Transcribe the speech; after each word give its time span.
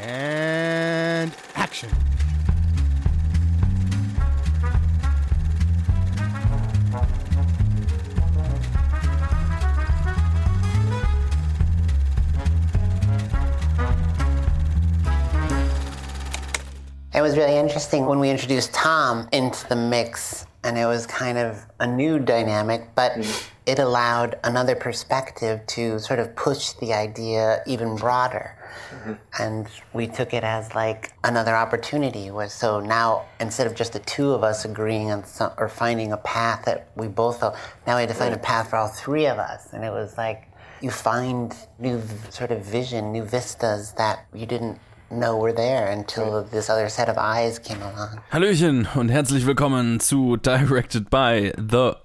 And 0.00 1.32
action. 1.54 1.90
It 17.14 17.20
was 17.20 17.36
really 17.36 17.56
interesting 17.56 18.06
when 18.06 18.18
we 18.18 18.28
introduced 18.28 18.74
Tom 18.74 19.28
into 19.30 19.68
the 19.68 19.76
mix, 19.76 20.46
and 20.64 20.76
it 20.76 20.86
was 20.86 21.06
kind 21.06 21.38
of 21.38 21.64
a 21.78 21.86
new 21.86 22.18
dynamic, 22.18 22.88
but 22.96 23.12
mm. 23.12 23.48
It 23.66 23.78
allowed 23.78 24.38
another 24.44 24.74
perspective 24.74 25.66
to 25.66 25.98
sort 25.98 26.18
of 26.18 26.36
push 26.36 26.72
the 26.72 26.92
idea 26.92 27.62
even 27.66 27.96
broader. 27.96 28.56
Mm-hmm. 28.90 29.12
And 29.38 29.66
we 29.92 30.06
took 30.06 30.34
it 30.34 30.44
as 30.44 30.74
like 30.74 31.12
another 31.22 31.54
opportunity. 31.54 32.30
Was 32.30 32.52
so 32.52 32.80
now 32.80 33.24
instead 33.40 33.66
of 33.66 33.74
just 33.74 33.92
the 33.92 34.00
two 34.00 34.32
of 34.32 34.42
us 34.42 34.64
agreeing 34.64 35.10
on 35.10 35.24
some, 35.24 35.52
or 35.56 35.68
finding 35.68 36.12
a 36.12 36.16
path 36.18 36.64
that 36.66 36.88
we 36.96 37.08
both 37.08 37.40
felt, 37.40 37.56
now 37.86 37.96
we 37.96 38.02
had 38.02 38.10
to 38.10 38.14
find 38.14 38.34
a 38.34 38.38
path 38.38 38.70
for 38.70 38.76
all 38.76 38.88
three 38.88 39.26
of 39.26 39.38
us, 39.38 39.72
and 39.72 39.84
it 39.84 39.90
was 39.90 40.18
like 40.18 40.48
you 40.80 40.90
find 40.90 41.54
new 41.78 42.02
sort 42.30 42.50
of 42.50 42.62
vision, 42.64 43.12
new 43.12 43.24
vistas 43.24 43.92
that 43.92 44.26
you 44.34 44.44
didn't 44.44 44.78
know 45.10 45.36
were 45.36 45.52
there 45.52 45.86
until 45.90 46.42
this 46.42 46.68
other 46.68 46.88
set 46.88 47.08
of 47.08 47.16
eyes 47.16 47.58
came 47.58 47.80
along. 47.82 48.20
Hallöchen 48.32 48.86
und 48.96 49.10
herzlich 49.10 49.46
willkommen 49.46 50.00
zu 50.00 50.36
Directed 50.36 51.08
by 51.08 51.52
The 51.56 51.96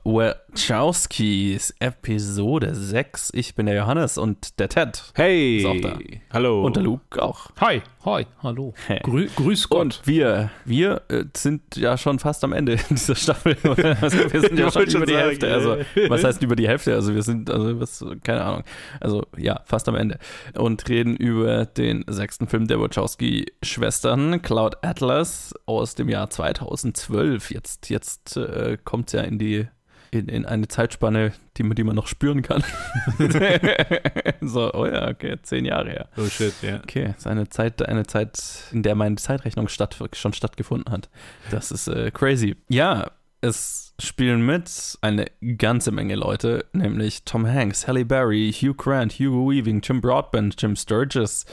Wachowskis, 0.51 1.73
Episode 1.79 2.73
6. 2.73 3.31
Ich 3.33 3.55
bin 3.55 3.67
der 3.67 3.75
Johannes 3.75 4.17
und 4.17 4.59
der 4.59 4.69
Ted. 4.69 5.03
Hey! 5.13 5.57
Ist 5.57 5.65
auch 5.65 5.81
da. 5.81 5.99
Hallo! 6.31 6.65
Und 6.65 6.75
der 6.75 6.83
Luke 6.83 7.21
auch. 7.21 7.51
Hi, 7.59 7.81
hi, 8.03 8.25
hallo. 8.41 8.73
Hey. 8.87 8.99
Grü 9.03 9.27
grüß 9.35 9.69
Gott. 9.69 9.81
Und 9.81 10.01
wir, 10.05 10.49
wir 10.65 11.01
äh, 11.09 11.25
sind 11.35 11.75
ja 11.75 11.97
schon 11.97 12.19
fast 12.19 12.43
am 12.43 12.53
Ende 12.53 12.77
dieser 12.89 13.15
Staffel. 13.15 13.57
Also 13.63 14.17
wir 14.31 14.41
sind 14.41 14.57
ja 14.57 14.71
schon 14.71 14.83
über 14.83 14.91
schon 14.91 15.05
die 15.05 15.13
sagen, 15.13 15.25
Hälfte. 15.25 15.53
Also, 15.53 15.77
was 16.07 16.23
heißt 16.23 16.41
über 16.41 16.55
die 16.55 16.67
Hälfte? 16.67 16.93
Also, 16.95 17.13
wir 17.13 17.23
sind, 17.23 17.49
also, 17.49 17.79
was, 17.79 18.05
keine 18.23 18.43
Ahnung. 18.43 18.63
Also, 18.99 19.25
ja, 19.37 19.61
fast 19.65 19.87
am 19.87 19.95
Ende. 19.95 20.17
Und 20.55 20.87
reden 20.89 21.15
über 21.15 21.65
den 21.65 22.05
sechsten 22.07 22.47
Film 22.47 22.67
der 22.67 22.79
Wachowski-Schwestern, 22.79 24.41
Cloud 24.41 24.77
Atlas, 24.83 25.53
aus 25.65 25.95
dem 25.95 26.09
Jahr 26.09 26.29
2012. 26.29 27.51
Jetzt, 27.51 27.89
jetzt 27.89 28.37
äh, 28.37 28.77
kommt 28.83 29.09
es 29.09 29.13
ja 29.13 29.21
in 29.21 29.37
die. 29.37 29.67
In, 30.11 30.27
in 30.27 30.45
eine 30.45 30.67
Zeitspanne, 30.67 31.33
die 31.57 31.63
man, 31.63 31.75
die 31.75 31.83
man 31.83 31.95
noch 31.95 32.07
spüren 32.07 32.41
kann. 32.41 32.63
so, 34.41 34.73
oh 34.73 34.85
ja, 34.87 35.07
okay, 35.07 35.37
zehn 35.43 35.65
Jahre 35.65 35.89
her. 35.91 36.09
Oh 36.17 36.25
shit, 36.25 36.53
ja. 36.61 36.77
Okay, 36.77 37.13
ist 37.15 37.27
eine 37.27 37.49
Zeit, 37.49 37.87
eine 37.87 38.07
Zeit, 38.07 38.39
in 38.71 38.81
der 38.81 38.95
meine 38.95 39.17
Zeitrechnung 39.17 39.67
statt, 39.67 39.97
schon 40.13 40.33
stattgefunden 40.33 40.91
hat. 40.91 41.09
Das 41.51 41.71
ist 41.71 41.87
äh, 41.87 42.09
crazy. 42.11 42.55
Ja, 42.69 43.11
es 43.41 43.93
spielen 43.99 44.45
mit 44.45 44.97
eine 45.01 45.27
ganze 45.57 45.91
Menge 45.91 46.15
Leute, 46.15 46.65
nämlich 46.73 47.23
Tom 47.23 47.45
Hanks, 47.45 47.87
Halle 47.87 48.05
Berry, 48.05 48.53
Hugh 48.53 48.73
Grant, 48.75 49.13
Hugo 49.13 49.49
Weaving, 49.49 49.81
Jim 49.81 50.01
Broadbent, 50.01 50.61
Jim 50.61 50.75
Sturgis, 50.75 51.45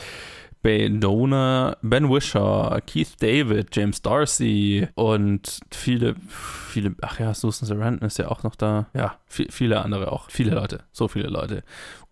Donor, 1.01 1.77
Ben 1.83 2.09
Wishaw, 2.11 2.81
Keith 2.87 3.15
David, 3.21 3.69
James 3.75 4.03
Darcy 4.03 4.89
und 4.95 5.61
viele, 5.73 6.17
viele, 6.29 6.95
ach 7.03 7.21
ja, 7.21 7.33
Susan 7.35 7.67
Sarandon 7.69 8.07
ist 8.07 8.19
ja 8.19 8.29
auch 8.29 8.43
noch 8.43 8.57
da. 8.57 8.87
Ja, 8.95 9.15
vi- 9.31 9.51
viele 9.53 9.81
andere 9.83 10.11
auch. 10.11 10.29
Viele 10.31 10.55
Leute, 10.55 10.81
so 10.93 11.07
viele 11.09 11.29
Leute. 11.29 11.63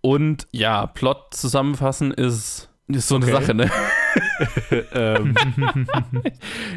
Und 0.03 0.47
ja, 0.53 0.87
Plot 0.87 1.35
zusammenfassen 1.35 2.13
ist, 2.13 2.69
ist 2.87 3.09
so 3.09 3.17
eine 3.17 3.25
Okay. 3.25 3.33
Sache, 3.35 3.55
ne? 3.55 3.71
ähm, 4.93 5.35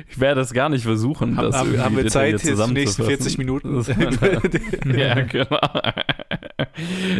Ich 0.09 0.20
werde 0.20 0.42
das 0.42 0.53
gar 0.53 0.70
nicht 0.70 0.83
versuchen, 0.83 1.36
das 1.36 1.55
haben, 1.55 1.73
wir 1.95 2.08
Zeit 2.08 2.31
jetzt 2.44 2.45
die 2.45 2.73
nächsten 2.73 3.03
40 3.03 3.38
zusammenzufassen. 3.38 3.38
Minuten? 3.38 4.98
ja, 4.99 5.14
genau. 5.21 5.60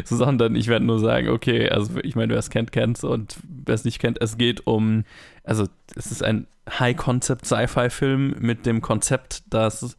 So 0.06 0.16
Sachen 0.16 0.38
dann, 0.38 0.56
ich 0.56 0.68
werde 0.68 0.86
nur 0.86 1.00
sagen, 1.00 1.30
okay, 1.30 1.70
also 1.70 1.92
ich 2.04 2.16
meine, 2.16 2.32
wer 2.32 2.40
es 2.40 2.50
kennt, 2.50 2.72
kennt 2.72 3.04
und 3.04 3.38
wer 3.66 3.76
es 3.76 3.86
nicht 3.86 4.00
kennt, 4.00 4.22
es 4.22 4.38
geht 4.38 4.66
um, 4.68 5.04
also 5.44 5.66
es 5.96 6.12
ist 6.12 6.24
ein 6.24 6.48
High-Concept-Sci-Fi-Film 6.70 8.36
mit 8.40 8.66
dem 8.66 8.82
Konzept, 8.82 9.44
dass 9.54 9.96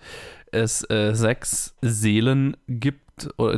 es 0.51 0.89
äh, 0.91 1.15
sechs 1.15 1.75
Seelen 1.81 2.57
gibt, 2.69 3.08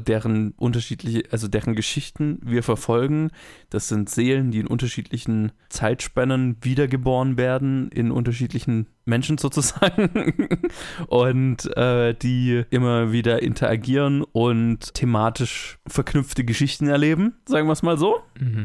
deren 0.07 0.53
unterschiedliche, 0.53 1.25
also 1.31 1.49
deren 1.49 1.75
Geschichten 1.75 2.41
wir 2.43 2.63
verfolgen. 2.63 3.31
Das 3.71 3.89
sind 3.89 4.09
Seelen, 4.09 4.51
die 4.51 4.61
in 4.61 4.67
unterschiedlichen 4.67 5.53
Zeitspannen 5.69 6.57
wiedergeboren 6.63 7.37
werden, 7.37 7.91
in 7.91 8.11
unterschiedlichen 8.11 8.87
Menschen 9.05 9.39
sozusagen. 9.39 10.59
und 11.09 11.77
äh, 11.77 12.15
die 12.15 12.65
immer 12.71 13.13
wieder 13.13 13.43
interagieren 13.43 14.23
und 14.33 14.95
thematisch 14.95 15.79
verknüpfte 15.87 16.45
Geschichten 16.45 16.89
erleben, 16.89 17.35
sagen 17.47 17.69
wir 17.69 17.73
es 17.73 17.83
mal 17.83 17.99
so. 17.99 18.21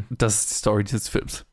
Das 0.09 0.39
ist 0.39 0.49
die 0.51 0.55
Story 0.55 0.83
dieses 0.83 1.09
Films. 1.09 1.45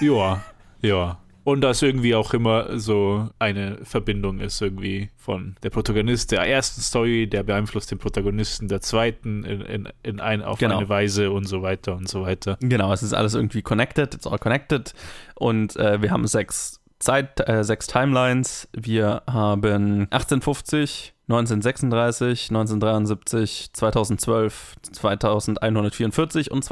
ja, 0.00 0.42
ja. 0.82 1.18
Und 1.44 1.62
dass 1.62 1.80
irgendwie 1.82 2.14
auch 2.14 2.34
immer 2.34 2.78
so 2.78 3.28
eine 3.38 3.78
Verbindung 3.82 4.40
ist 4.40 4.60
irgendwie 4.60 5.10
von 5.16 5.56
der 5.62 5.70
Protagonist 5.70 6.32
der 6.32 6.46
ersten 6.46 6.80
Story, 6.80 7.26
der 7.26 7.42
beeinflusst 7.42 7.90
den 7.90 7.98
Protagonisten 7.98 8.68
der 8.68 8.80
zweiten 8.80 9.44
in, 9.44 9.60
in, 9.62 9.88
in 10.02 10.20
ein, 10.20 10.42
auf 10.42 10.58
Genau. 10.58 10.78
eine 10.78 10.88
Weise 10.88 11.30
und 11.30 11.46
so 11.48 11.62
weiter 11.62 11.94
und 11.96 12.08
so 12.08 12.22
weiter. 12.22 12.58
Genau, 12.60 12.92
es 12.92 13.02
ist 13.02 13.14
alles 13.14 13.34
irgendwie 13.34 13.62
connected, 13.62 14.14
it's 14.14 14.26
all 14.26 14.38
connected. 14.38 14.92
Und 15.34 15.76
äh, 15.76 16.02
wir 16.02 16.10
haben 16.10 16.26
sechs 16.26 16.80
Zeit, 16.98 17.48
äh, 17.48 17.64
sechs 17.64 17.86
Timelines. 17.86 18.68
Wir 18.72 19.22
haben 19.26 20.06
1850, 20.10 21.14
1936, 21.28 22.50
1973, 22.50 23.72
2012, 23.72 24.74
2144 24.92 26.50
und 26.50 26.64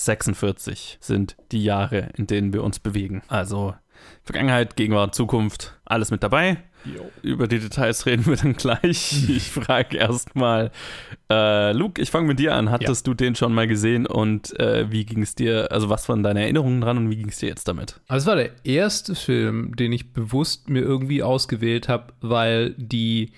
2346 0.00 0.98
sind 1.00 1.36
die 1.52 1.62
Jahre, 1.62 2.08
in 2.16 2.26
denen 2.26 2.52
wir 2.52 2.64
uns 2.64 2.78
bewegen. 2.78 3.22
Also 3.28 3.74
Vergangenheit, 4.22 4.76
Gegenwart, 4.76 5.14
Zukunft, 5.14 5.78
alles 5.84 6.10
mit 6.10 6.22
dabei. 6.22 6.58
Über 7.20 7.46
die 7.46 7.58
Details 7.58 8.06
reden 8.06 8.24
wir 8.24 8.36
dann 8.36 8.54
gleich. 8.54 9.28
Ich 9.28 9.50
frage 9.50 9.98
erstmal, 9.98 10.70
äh, 11.30 11.72
Luke, 11.72 12.00
ich 12.00 12.10
fange 12.10 12.28
mit 12.28 12.38
dir 12.38 12.54
an. 12.54 12.70
Hattest 12.70 13.06
du 13.06 13.12
den 13.12 13.34
schon 13.34 13.52
mal 13.52 13.66
gesehen 13.66 14.06
und 14.06 14.58
äh, 14.58 14.90
wie 14.90 15.04
ging 15.04 15.22
es 15.22 15.34
dir, 15.34 15.70
also 15.70 15.90
was 15.90 16.08
waren 16.08 16.22
deine 16.22 16.40
Erinnerungen 16.42 16.80
dran 16.80 16.96
und 16.96 17.10
wie 17.10 17.16
ging 17.16 17.28
es 17.28 17.38
dir 17.38 17.50
jetzt 17.50 17.68
damit? 17.68 18.00
Also 18.08 18.24
es 18.24 18.26
war 18.26 18.36
der 18.36 18.50
erste 18.64 19.14
Film, 19.14 19.76
den 19.76 19.92
ich 19.92 20.14
bewusst 20.14 20.70
mir 20.70 20.80
irgendwie 20.80 21.22
ausgewählt 21.22 21.88
habe, 21.88 22.14
weil 22.22 22.74
die 22.78 23.32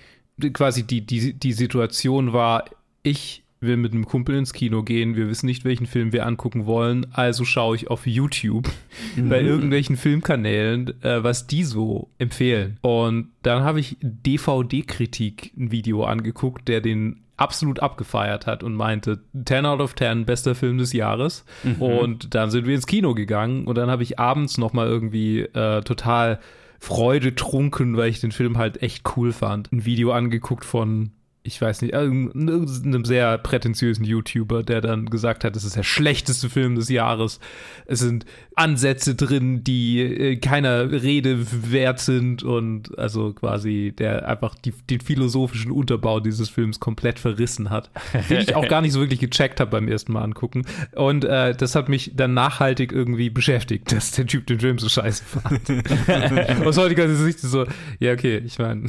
quasi 0.53 0.85
die, 0.85 1.05
die, 1.05 1.35
die 1.35 1.53
Situation 1.53 2.33
war, 2.33 2.67
ich 3.03 3.42
will 3.63 3.77
mit 3.77 3.93
einem 3.93 4.05
Kumpel 4.05 4.37
ins 4.37 4.53
Kino 4.53 4.83
gehen, 4.83 5.17
wir 5.17 5.29
wissen 5.29 5.47
nicht, 5.47 5.65
welchen 5.65 5.87
Film 5.87 6.13
wir 6.13 6.27
angucken 6.27 6.67
wollen, 6.67 7.07
also 7.13 7.45
schaue 7.45 7.77
ich 7.77 7.89
auf 7.89 8.07
YouTube 8.07 8.69
bei 9.17 9.41
irgendwelchen 9.41 9.97
Filmkanälen, 9.97 11.03
äh, 11.03 11.23
was 11.23 11.47
die 11.47 11.65
so 11.65 12.09
empfehlen. 12.19 12.79
Und 12.83 13.29
dann 13.43 13.63
habe 13.63 13.81
ich 13.81 13.97
DVD-Kritik 14.01 15.53
ein 15.57 15.71
Video 15.71 16.05
angeguckt, 16.05 16.69
der 16.69 16.81
den 16.81 17.23
absolut 17.37 17.81
abgefeiert 17.81 18.47
hat 18.47 18.63
und 18.63 18.75
meinte, 18.75 19.21
10 19.45 19.67
out 19.67 19.81
of 19.81 19.95
10, 19.95 20.27
bester 20.27 20.55
Film 20.55 20.79
des 20.79 20.93
Jahres. 20.93 21.45
Und 21.81 22.35
dann 22.35 22.51
sind 22.51 22.67
wir 22.67 22.75
ins 22.75 22.87
Kino 22.87 23.15
gegangen 23.15 23.65
und 23.65 23.77
dann 23.77 23.91
habe 23.91 24.03
ich 24.03 24.19
abends 24.19 24.59
nochmal 24.59 24.87
irgendwie 24.87 25.41
äh, 25.41 25.81
total 25.83 26.39
Freude 26.79 27.35
trunken, 27.35 27.97
weil 27.97 28.11
ich 28.11 28.21
den 28.21 28.33
Film 28.33 28.59
halt 28.59 28.83
echt 28.83 29.17
cool 29.17 29.33
fand. 29.33 29.71
Ein 29.73 29.85
Video 29.85 30.13
angeguckt 30.13 30.65
von 30.65 31.13
ich 31.45 31.61
weiß 31.61 31.83
nicht, 31.83 31.95
einem 31.95 33.05
sehr 33.05 33.37
prätentiösen 33.39 34.05
YouTuber, 34.05 34.63
der 34.63 34.81
dann 34.81 35.07
gesagt 35.07 35.43
hat, 35.43 35.57
es 35.57 35.65
ist 35.65 35.75
der 35.75 35.83
schlechteste 35.83 36.49
Film 36.49 36.77
des 36.77 36.89
Jahres. 36.89 37.41
Es 37.87 37.99
sind 37.99 38.27
Ansätze 38.55 39.17
drin, 39.17 39.65
die 39.65 40.01
äh, 40.01 40.37
keiner 40.37 40.93
Rede 40.93 41.45
wert 41.73 41.99
sind 41.99 42.45
und 42.45 42.97
also 42.97 43.33
quasi 43.33 43.93
der 43.97 44.29
einfach 44.29 44.55
die, 44.55 44.73
den 44.89 45.01
philosophischen 45.01 45.73
Unterbau 45.73 46.21
dieses 46.21 46.49
Films 46.49 46.79
komplett 46.79 47.19
verrissen 47.19 47.71
hat, 47.71 47.91
den 48.31 48.41
ich 48.41 48.55
auch 48.55 48.69
gar 48.69 48.81
nicht 48.81 48.93
so 48.93 49.01
wirklich 49.01 49.21
gecheckt 49.21 49.59
habe 49.59 49.73
beim 49.73 49.89
ersten 49.89 50.13
Mal 50.13 50.23
angucken. 50.23 50.65
Und 50.95 51.25
äh, 51.25 51.57
das 51.57 51.75
hat 51.75 51.89
mich 51.89 52.13
dann 52.15 52.35
nachhaltig 52.35 52.93
irgendwie 52.93 53.31
beschäftigt, 53.31 53.91
dass 53.91 54.13
der 54.13 54.27
Typ 54.27 54.47
den 54.47 54.61
Film 54.61 54.79
so 54.79 54.89
scheiße 54.89 55.25
fand. 55.25 56.67
Aus 56.67 56.77
heutiger 56.77 57.13
Sicht 57.13 57.41
so, 57.41 57.67
ja 57.99 58.13
okay, 58.13 58.43
ich 58.45 58.59
meine, 58.61 58.85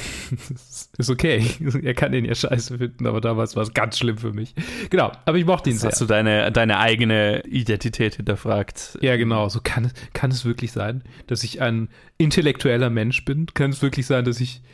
ist 0.97 1.09
okay. 1.09 1.43
Er 1.81 1.95
kann 1.95 2.11
den 2.11 2.25
ja 2.25 2.35
scheiße 2.43 2.77
finden, 2.77 3.07
aber 3.07 3.19
damals 3.21 3.55
war 3.55 3.63
es 3.63 3.73
ganz 3.73 3.97
schlimm 3.97 4.17
für 4.17 4.31
mich. 4.33 4.53
Genau, 4.89 5.11
aber 5.25 5.37
ich 5.37 5.45
mochte 5.45 5.69
ihn 5.69 5.77
sehr. 5.77 5.91
Hast 5.91 6.01
du 6.01 6.05
deine, 6.05 6.51
deine 6.51 6.77
eigene 6.79 7.41
Identität 7.45 8.15
hinterfragt? 8.15 8.97
Ja, 9.01 9.17
genau. 9.17 9.49
So 9.49 9.59
kann, 9.63 9.85
es- 9.85 9.93
kann 10.13 10.31
es 10.31 10.45
wirklich 10.45 10.71
sein, 10.71 11.03
dass 11.27 11.43
ich 11.43 11.61
ein 11.61 11.89
intellektueller 12.17 12.89
Mensch 12.89 13.25
bin? 13.25 13.47
Kann 13.53 13.71
es 13.71 13.81
wirklich 13.81 14.05
sein, 14.05 14.23
dass 14.25 14.39
ich 14.39 14.61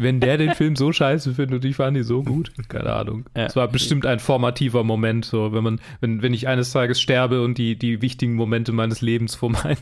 wenn 0.00 0.18
der 0.20 0.38
den 0.38 0.54
Film 0.54 0.76
so 0.76 0.92
scheiße 0.92 1.34
findet 1.34 1.62
und 1.62 1.68
ich 1.68 1.76
fand 1.76 1.94
ihn 1.96 2.04
so 2.04 2.22
gut, 2.22 2.52
keine 2.68 2.92
Ahnung. 2.92 3.26
Es 3.34 3.54
Ja. 3.54 3.62
war 3.62 3.68
bestimmt 3.68 4.06
ein 4.06 4.18
formativer 4.18 4.82
Moment, 4.82 5.26
so 5.26 5.52
wenn 5.52 5.62
man, 5.62 5.80
wenn, 6.00 6.22
wenn 6.22 6.32
ich 6.32 6.48
eines 6.48 6.72
Tages 6.72 7.00
sterbe 7.00 7.42
und 7.42 7.58
die, 7.58 7.76
die 7.76 8.00
wichtigen 8.00 8.34
Momente 8.34 8.72
meines 8.72 9.02
Lebens 9.02 9.34
vor 9.34 9.50
meinen, 9.50 9.76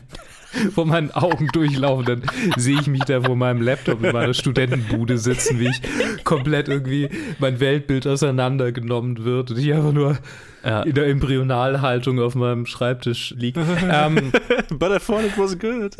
vor 0.73 0.85
meinen 0.85 1.11
Augen 1.11 1.47
durchlaufen, 1.53 2.05
dann 2.05 2.21
sehe 2.57 2.79
ich 2.79 2.87
mich 2.87 3.03
da 3.03 3.21
vor 3.21 3.35
meinem 3.35 3.61
Laptop 3.61 4.03
in 4.03 4.11
meiner 4.13 4.33
Studentenbude 4.33 5.17
sitzen, 5.17 5.59
wie 5.59 5.67
ich 5.69 6.23
komplett 6.23 6.67
irgendwie 6.67 7.09
mein 7.39 7.59
Weltbild 7.59 8.07
auseinandergenommen 8.07 9.23
wird 9.23 9.51
und 9.51 9.57
ich 9.59 9.73
einfach 9.73 9.91
nur 9.93 10.17
Ja. 10.65 10.81
in 10.83 10.93
der 10.93 11.07
Embryonalhaltung 11.07 12.19
auf 12.19 12.35
meinem 12.35 12.65
Schreibtisch 12.65 13.33
liege. 13.37 13.61
ähm, 13.91 14.31
But 14.77 14.91
I 14.91 14.99
thought 14.99 15.23
it 15.25 15.37
was 15.37 15.57
good. 15.57 15.95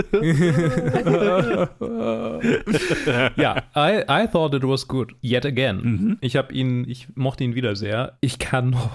ja, 3.38 3.64
I, 3.76 4.04
I 4.08 4.28
thought 4.28 4.54
it 4.54 4.64
was 4.64 4.88
good. 4.88 5.14
Yet 5.22 5.46
again. 5.46 6.18
Ich 6.22 6.36
habe 6.36 6.54
ihn, 6.54 6.86
ich 6.90 7.08
mochte 7.16 7.44
ihn 7.44 7.56
wieder 7.56 7.76
sehr. 7.76 8.18
Ich 8.22 8.40
kann 8.40 8.72
noch 8.72 8.90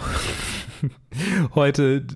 heute 1.55 2.06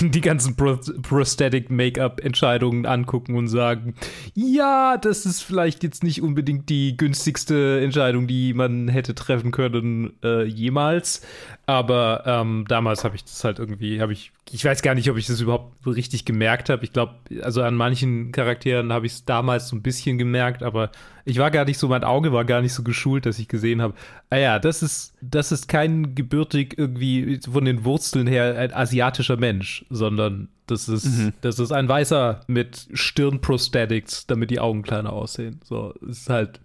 die, 0.00 0.20
ganzen 0.20 0.56
Pro 0.56 0.78
Prosthetic 1.02 1.70
Make-up-Entscheidungen 1.70 2.86
angucken 2.86 3.36
und 3.36 3.48
sagen, 3.48 3.94
ja, 4.34 4.96
das 4.96 5.26
ist 5.26 5.42
vielleicht 5.42 5.82
jetzt 5.82 6.02
nicht 6.02 6.22
unbedingt 6.22 6.68
die 6.68 6.96
günstigste 6.96 7.80
Entscheidung, 7.80 8.26
die 8.26 8.54
man 8.54 8.88
hätte 8.88 9.14
treffen 9.14 9.50
können 9.50 10.14
äh, 10.22 10.44
jemals. 10.44 11.22
Aber 11.66 12.22
ähm, 12.26 12.64
damals 12.68 13.02
habe 13.02 13.16
ich 13.16 13.24
das 13.24 13.42
halt 13.42 13.58
irgendwie, 13.58 14.00
habe 14.00 14.12
ich, 14.12 14.30
ich 14.52 14.64
weiß 14.64 14.82
gar 14.82 14.94
nicht, 14.94 15.10
ob 15.10 15.16
ich 15.16 15.26
das 15.26 15.40
überhaupt 15.40 15.84
richtig 15.84 16.24
gemerkt 16.24 16.70
habe. 16.70 16.84
Ich 16.84 16.92
glaube, 16.92 17.14
also 17.42 17.62
an 17.62 17.74
manchen 17.74 18.30
Charakteren 18.30 18.92
habe 18.92 19.06
ich 19.06 19.12
es 19.12 19.24
damals 19.24 19.68
so 19.68 19.76
ein 19.76 19.82
bisschen 19.82 20.16
gemerkt, 20.16 20.62
aber 20.62 20.90
ich 21.24 21.38
war 21.38 21.50
gar 21.50 21.64
nicht 21.64 21.78
so, 21.78 21.88
mein 21.88 22.04
Auge 22.04 22.32
war 22.32 22.44
gar 22.44 22.62
nicht 22.62 22.72
so 22.72 22.84
geschult, 22.84 23.26
dass 23.26 23.40
ich 23.40 23.48
gesehen 23.48 23.82
habe, 23.82 23.94
ah 24.30 24.36
ja, 24.36 24.58
das 24.60 24.80
ist, 24.80 25.14
das 25.20 25.50
ist 25.50 25.66
kein 25.66 26.14
gebürtig 26.14 26.78
irgendwie 26.78 27.40
von 27.50 27.64
den 27.64 27.84
Wurzeln 27.84 28.28
her 28.28 28.35
ein 28.40 28.72
asiatischer 28.72 29.36
Mensch, 29.36 29.84
sondern 29.90 30.48
das 30.66 30.88
ist, 30.88 31.32
das 31.40 31.58
ist 31.58 31.72
ein 31.72 31.88
Weißer 31.88 32.40
mit 32.46 32.88
Stirnprosthetics, 32.92 34.26
damit 34.26 34.50
die 34.50 34.60
Augen 34.60 34.82
kleiner 34.82 35.12
aussehen. 35.12 35.60
So, 35.64 35.94
es 36.02 36.20
ist 36.20 36.30
halt 36.30 36.60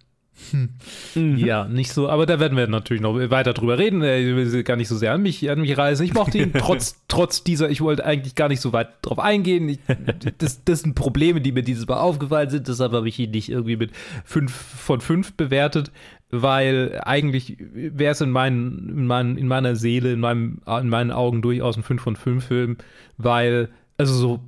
ja, 1.14 1.66
nicht 1.68 1.92
so, 1.92 2.08
aber 2.08 2.26
da 2.26 2.40
werden 2.40 2.56
wir 2.56 2.66
natürlich 2.66 3.02
noch 3.02 3.14
weiter 3.30 3.52
drüber 3.52 3.78
reden. 3.78 4.02
Äh, 4.02 4.20
Ich 4.20 4.54
will 4.54 4.62
gar 4.64 4.76
nicht 4.76 4.88
so 4.88 4.96
sehr 4.96 5.12
an 5.12 5.22
mich, 5.22 5.48
an 5.50 5.60
mich 5.60 5.76
reißen. 5.76 6.04
Ich 6.04 6.14
mochte 6.14 6.38
ihn 6.38 6.52
trotz, 6.58 7.02
trotz 7.08 7.44
dieser, 7.44 7.70
ich 7.70 7.80
wollte 7.80 8.04
eigentlich 8.04 8.34
gar 8.34 8.48
nicht 8.48 8.60
so 8.60 8.72
weit 8.72 8.88
drauf 9.02 9.18
eingehen. 9.18 9.68
Ich, 9.68 9.78
das, 10.38 10.64
das 10.64 10.80
sind 10.80 10.94
Probleme, 10.94 11.40
die 11.40 11.52
mir 11.52 11.62
dieses 11.62 11.86
Mal 11.86 11.98
aufgefallen 11.98 12.50
sind. 12.50 12.68
Deshalb 12.68 12.92
habe 12.92 13.08
ich 13.08 13.18
ihn 13.18 13.30
nicht 13.30 13.50
irgendwie 13.50 13.76
mit 13.76 13.92
5 14.24 14.52
von 14.52 15.00
5 15.00 15.34
bewertet, 15.34 15.92
weil 16.30 17.00
eigentlich 17.04 17.58
wäre 17.72 18.12
es 18.12 18.20
in, 18.20 18.30
meinen, 18.30 18.88
in, 18.88 19.06
meinen, 19.06 19.36
in 19.36 19.46
meiner 19.48 19.76
Seele, 19.76 20.12
in, 20.12 20.20
meinem, 20.20 20.60
in 20.66 20.88
meinen 20.88 21.10
Augen 21.10 21.42
durchaus 21.42 21.76
ein 21.76 21.82
5 21.82 22.02
von 22.02 22.16
5 22.16 22.44
Film, 22.44 22.76
weil 23.18 23.68
also 24.02 24.14
so 24.14 24.40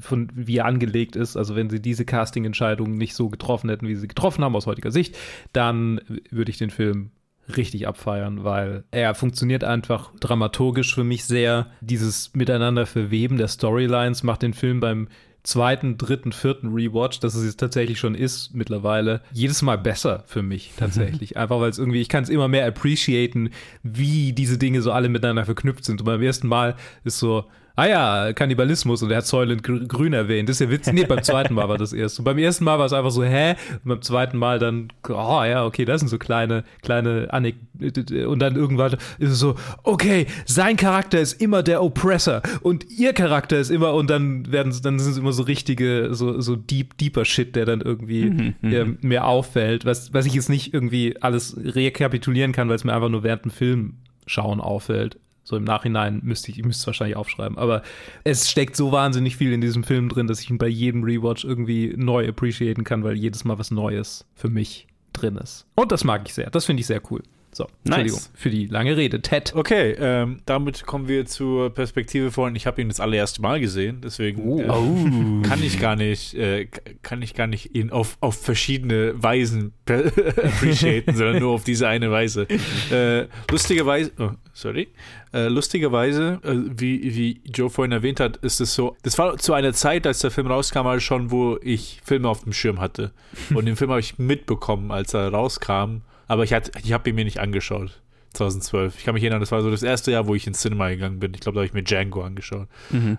von 0.00 0.28
wie 0.34 0.58
er 0.58 0.66
angelegt 0.66 1.16
ist, 1.16 1.36
also 1.36 1.56
wenn 1.56 1.70
sie 1.70 1.80
diese 1.80 2.04
Casting-Entscheidung 2.04 2.94
nicht 2.94 3.14
so 3.14 3.28
getroffen 3.28 3.70
hätten, 3.70 3.88
wie 3.88 3.94
sie 3.94 4.08
getroffen 4.08 4.44
haben 4.44 4.54
aus 4.54 4.66
heutiger 4.66 4.90
Sicht, 4.90 5.16
dann 5.52 6.00
würde 6.30 6.50
ich 6.50 6.58
den 6.58 6.70
Film 6.70 7.10
richtig 7.56 7.88
abfeiern, 7.88 8.44
weil 8.44 8.84
er 8.90 9.14
funktioniert 9.14 9.64
einfach 9.64 10.12
dramaturgisch 10.20 10.94
für 10.94 11.04
mich 11.04 11.24
sehr. 11.24 11.68
Dieses 11.80 12.34
Miteinander 12.34 12.86
verweben 12.86 13.38
der 13.38 13.48
Storylines 13.48 14.22
macht 14.22 14.42
den 14.42 14.52
Film 14.52 14.80
beim 14.80 15.08
zweiten, 15.42 15.96
dritten, 15.96 16.32
vierten 16.32 16.74
Rewatch, 16.74 17.20
dass 17.20 17.34
es 17.34 17.44
jetzt 17.44 17.60
tatsächlich 17.60 17.98
schon 17.98 18.14
ist 18.14 18.54
mittlerweile, 18.54 19.22
jedes 19.32 19.62
Mal 19.62 19.78
besser 19.78 20.24
für 20.26 20.42
mich 20.42 20.72
tatsächlich. 20.76 21.36
Einfach 21.36 21.60
weil 21.60 21.70
es 21.70 21.78
irgendwie, 21.78 22.02
ich 22.02 22.08
kann 22.08 22.24
es 22.24 22.28
immer 22.28 22.48
mehr 22.48 22.66
appreciaten, 22.66 23.50
wie 23.82 24.32
diese 24.32 24.58
Dinge 24.58 24.82
so 24.82 24.92
alle 24.92 25.08
miteinander 25.08 25.46
verknüpft 25.46 25.84
sind. 25.84 26.00
Und 26.00 26.04
beim 26.04 26.22
ersten 26.22 26.48
Mal 26.48 26.76
ist 27.04 27.18
so, 27.18 27.46
ah 27.78 27.86
ja, 27.86 28.32
Kannibalismus 28.32 29.04
und 29.04 29.10
er 29.12 29.18
hat 29.18 29.26
Soylent 29.26 29.62
Gr- 29.62 29.86
Grün 29.86 30.12
erwähnt. 30.12 30.48
Das 30.48 30.56
ist 30.56 30.66
ja 30.66 30.70
witzig. 30.70 30.94
Nee, 30.94 31.04
beim 31.04 31.22
zweiten 31.22 31.54
Mal 31.54 31.68
war 31.68 31.78
das 31.78 31.92
erst. 31.92 32.18
Und 32.18 32.24
beim 32.24 32.36
ersten 32.38 32.64
Mal 32.64 32.78
war 32.80 32.86
es 32.86 32.92
einfach 32.92 33.12
so, 33.12 33.22
hä? 33.22 33.54
Und 33.84 33.84
beim 33.84 34.02
zweiten 34.02 34.36
Mal 34.36 34.58
dann, 34.58 34.88
oh 35.08 35.44
ja, 35.44 35.64
okay, 35.64 35.84
das 35.84 36.00
sind 36.00 36.08
so 36.08 36.18
kleine, 36.18 36.64
kleine 36.82 37.32
Anekdoten. 37.32 38.26
Und 38.26 38.40
dann 38.40 38.56
irgendwann 38.56 38.94
ist 39.20 39.30
es 39.30 39.38
so, 39.38 39.54
okay, 39.84 40.26
sein 40.44 40.76
Charakter 40.76 41.20
ist 41.20 41.40
immer 41.40 41.62
der 41.62 41.80
Oppressor 41.82 42.42
und 42.62 42.84
ihr 42.90 43.12
Charakter 43.12 43.58
ist 43.58 43.70
immer, 43.70 43.94
und 43.94 44.10
dann 44.10 44.50
werden 44.50 44.74
dann 44.82 44.98
sind 44.98 45.12
es 45.12 45.18
immer 45.18 45.32
so 45.32 45.44
richtige, 45.44 46.08
so, 46.14 46.40
so 46.40 46.56
deep, 46.56 46.98
deeper 46.98 47.24
Shit, 47.24 47.54
der 47.54 47.64
dann 47.64 47.80
irgendwie 47.80 48.54
äh, 48.62 48.86
mir 49.02 49.24
auffällt, 49.24 49.84
was, 49.84 50.12
was 50.12 50.26
ich 50.26 50.34
jetzt 50.34 50.48
nicht 50.48 50.74
irgendwie 50.74 51.16
alles 51.20 51.56
rekapitulieren 51.56 52.50
kann, 52.50 52.68
weil 52.68 52.76
es 52.76 52.82
mir 52.82 52.92
einfach 52.92 53.08
nur 53.08 53.22
während 53.22 53.44
dem 53.44 53.52
Film 53.52 53.94
schauen 54.26 54.60
auffällt. 54.60 55.16
So 55.48 55.56
im 55.56 55.64
Nachhinein 55.64 56.20
müsste 56.22 56.50
ich, 56.50 56.58
ich 56.58 56.64
müsste 56.66 56.82
es 56.82 56.86
wahrscheinlich 56.88 57.16
aufschreiben. 57.16 57.56
Aber 57.56 57.82
es 58.22 58.50
steckt 58.50 58.76
so 58.76 58.92
wahnsinnig 58.92 59.38
viel 59.38 59.50
in 59.54 59.62
diesem 59.62 59.82
Film 59.82 60.10
drin, 60.10 60.26
dass 60.26 60.40
ich 60.40 60.50
ihn 60.50 60.58
bei 60.58 60.68
jedem 60.68 61.04
Rewatch 61.04 61.42
irgendwie 61.42 61.94
neu 61.96 62.28
appreciaten 62.28 62.84
kann, 62.84 63.02
weil 63.02 63.16
jedes 63.16 63.46
Mal 63.46 63.58
was 63.58 63.70
Neues 63.70 64.26
für 64.34 64.50
mich 64.50 64.88
drin 65.14 65.36
ist. 65.36 65.66
Und 65.74 65.90
das 65.90 66.04
mag 66.04 66.20
ich 66.26 66.34
sehr. 66.34 66.50
Das 66.50 66.66
finde 66.66 66.82
ich 66.82 66.86
sehr 66.86 67.00
cool. 67.10 67.22
So, 67.58 67.66
Entschuldigung 67.84 68.20
für 68.34 68.50
die 68.50 68.66
lange 68.66 68.96
Rede. 68.96 69.20
Ted. 69.20 69.52
Okay, 69.56 69.96
ähm, 69.98 70.38
damit 70.46 70.86
kommen 70.86 71.08
wir 71.08 71.26
zur 71.26 71.70
Perspektive 71.70 72.30
von, 72.30 72.54
ich 72.54 72.68
habe 72.68 72.80
ihn 72.80 72.86
das 72.86 73.00
allererste 73.00 73.42
Mal 73.42 73.58
gesehen, 73.58 74.00
deswegen 74.00 74.42
Oh. 74.48 74.60
äh, 74.60 75.42
kann 75.42 75.60
ich 75.60 75.80
gar 75.80 75.96
nicht, 75.96 76.34
äh, 76.34 76.66
kann 77.02 77.20
ich 77.20 77.34
gar 77.34 77.48
nicht 77.48 77.74
ihn 77.74 77.90
auf, 77.90 78.16
auf 78.20 78.40
verschiedene 78.40 79.20
Weisen 79.20 79.72
appreciaten, 79.88 81.16
sondern 81.16 81.40
nur 81.40 81.50
auf 81.52 81.64
diese 81.64 81.88
eine 81.88 82.12
Weise. 82.12 82.46
Äh, 82.92 83.26
lustigerweise, 83.50 84.12
oh, 84.20 84.30
sorry, 84.52 84.86
äh, 85.32 85.48
lustigerweise, 85.48 86.38
äh, 86.44 86.54
wie, 86.80 87.16
wie 87.16 87.40
Joe 87.52 87.70
vorhin 87.70 87.90
erwähnt 87.90 88.20
hat, 88.20 88.36
ist 88.36 88.60
es 88.60 88.72
so, 88.72 88.96
das 89.02 89.18
war 89.18 89.36
zu 89.36 89.52
einer 89.52 89.72
Zeit, 89.72 90.06
als 90.06 90.20
der 90.20 90.30
Film 90.30 90.46
rauskam, 90.46 90.84
halt 90.84 91.02
schon, 91.02 91.32
wo 91.32 91.58
ich 91.60 92.00
Filme 92.04 92.28
auf 92.28 92.44
dem 92.44 92.52
Schirm 92.52 92.78
hatte. 92.80 93.10
Und 93.52 93.64
den 93.66 93.74
Film 93.74 93.90
habe 93.90 93.98
ich 93.98 94.16
mitbekommen, 94.16 94.92
als 94.92 95.12
er 95.12 95.30
rauskam, 95.32 96.02
aber 96.28 96.44
ich, 96.44 96.52
ich 96.52 96.92
habe 96.92 97.10
ihn 97.10 97.16
mir 97.16 97.24
nicht 97.24 97.40
angeschaut. 97.40 98.00
2012. 98.34 98.98
Ich 98.98 99.04
kann 99.04 99.14
mich 99.14 99.22
erinnern, 99.24 99.40
das 99.40 99.52
war 99.52 99.62
so 99.62 99.70
das 99.70 99.82
erste 99.82 100.12
Jahr, 100.12 100.26
wo 100.26 100.34
ich 100.34 100.46
ins 100.46 100.60
Cinema 100.60 100.90
gegangen 100.90 101.18
bin. 101.18 101.32
Ich 101.34 101.40
glaube, 101.40 101.56
da 101.56 101.60
habe 101.60 101.66
ich 101.66 101.72
mir 101.72 101.82
Django 101.82 102.22
angeschaut. 102.22 102.68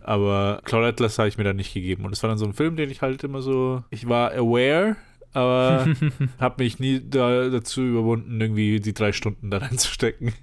Aber 0.03 0.61
Cloud 0.63 0.85
Atlas 0.85 1.17
habe 1.17 1.27
ich 1.27 1.37
mir 1.37 1.43
dann 1.43 1.55
nicht 1.55 1.73
gegeben. 1.73 2.05
Und 2.05 2.13
es 2.13 2.21
war 2.23 2.29
dann 2.29 2.37
so 2.37 2.45
ein 2.45 2.53
Film, 2.53 2.75
den 2.75 2.89
ich 2.89 3.01
halt 3.01 3.23
immer 3.23 3.41
so. 3.41 3.83
Ich 3.89 4.07
war 4.07 4.33
aware, 4.33 4.95
aber 5.33 5.87
habe 6.39 6.63
mich 6.63 6.79
nie 6.79 7.01
da, 7.03 7.49
dazu 7.49 7.81
überwunden, 7.81 8.39
irgendwie 8.39 8.79
die 8.79 8.93
drei 8.93 9.11
Stunden 9.11 9.49
da 9.49 9.57
reinzustecken. 9.57 10.33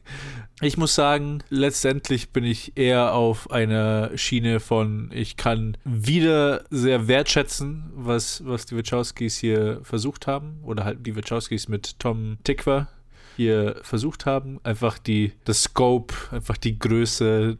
Ich 0.62 0.78
muss 0.78 0.94
sagen, 0.94 1.42
letztendlich 1.50 2.30
bin 2.30 2.44
ich 2.44 2.78
eher 2.78 3.12
auf 3.12 3.50
einer 3.50 4.16
Schiene 4.16 4.58
von, 4.58 5.10
ich 5.12 5.36
kann 5.36 5.76
wieder 5.84 6.64
sehr 6.70 7.08
wertschätzen, 7.08 7.90
was, 7.94 8.42
was 8.46 8.64
die 8.64 8.74
Wachowskis 8.74 9.36
hier 9.36 9.80
versucht 9.82 10.26
haben. 10.26 10.60
Oder 10.62 10.84
halt 10.84 11.06
die 11.06 11.14
Wachowskis 11.14 11.68
mit 11.68 11.98
Tom 11.98 12.38
Tikva 12.42 12.88
hier 13.36 13.76
versucht 13.82 14.24
haben. 14.24 14.58
Einfach 14.62 14.96
die, 14.96 15.32
das 15.44 15.64
Scope, 15.64 16.14
einfach 16.30 16.56
die 16.56 16.78
Größe, 16.78 17.58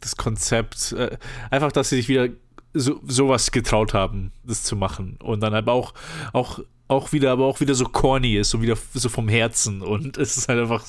das 0.00 0.16
Konzept. 0.16 0.92
Äh, 0.92 1.18
einfach, 1.50 1.72
dass 1.72 1.90
sie 1.90 1.96
sich 1.96 2.08
wieder 2.08 2.30
so, 2.72 3.00
sowas 3.06 3.50
getraut 3.50 3.92
haben, 3.92 4.32
das 4.44 4.62
zu 4.62 4.76
machen. 4.76 5.18
Und 5.22 5.40
dann 5.40 5.52
aber 5.52 5.72
auch, 5.72 5.92
auch, 6.32 6.60
auch 6.90 7.12
wieder, 7.12 7.30
aber 7.30 7.46
auch 7.46 7.60
wieder 7.60 7.74
so 7.74 7.84
corny 7.84 8.36
ist, 8.36 8.50
so 8.50 8.60
wieder 8.60 8.76
so 8.94 9.08
vom 9.08 9.28
Herzen. 9.28 9.80
Und 9.80 10.18
es 10.18 10.36
ist 10.36 10.48
halt 10.48 10.60
einfach, 10.60 10.84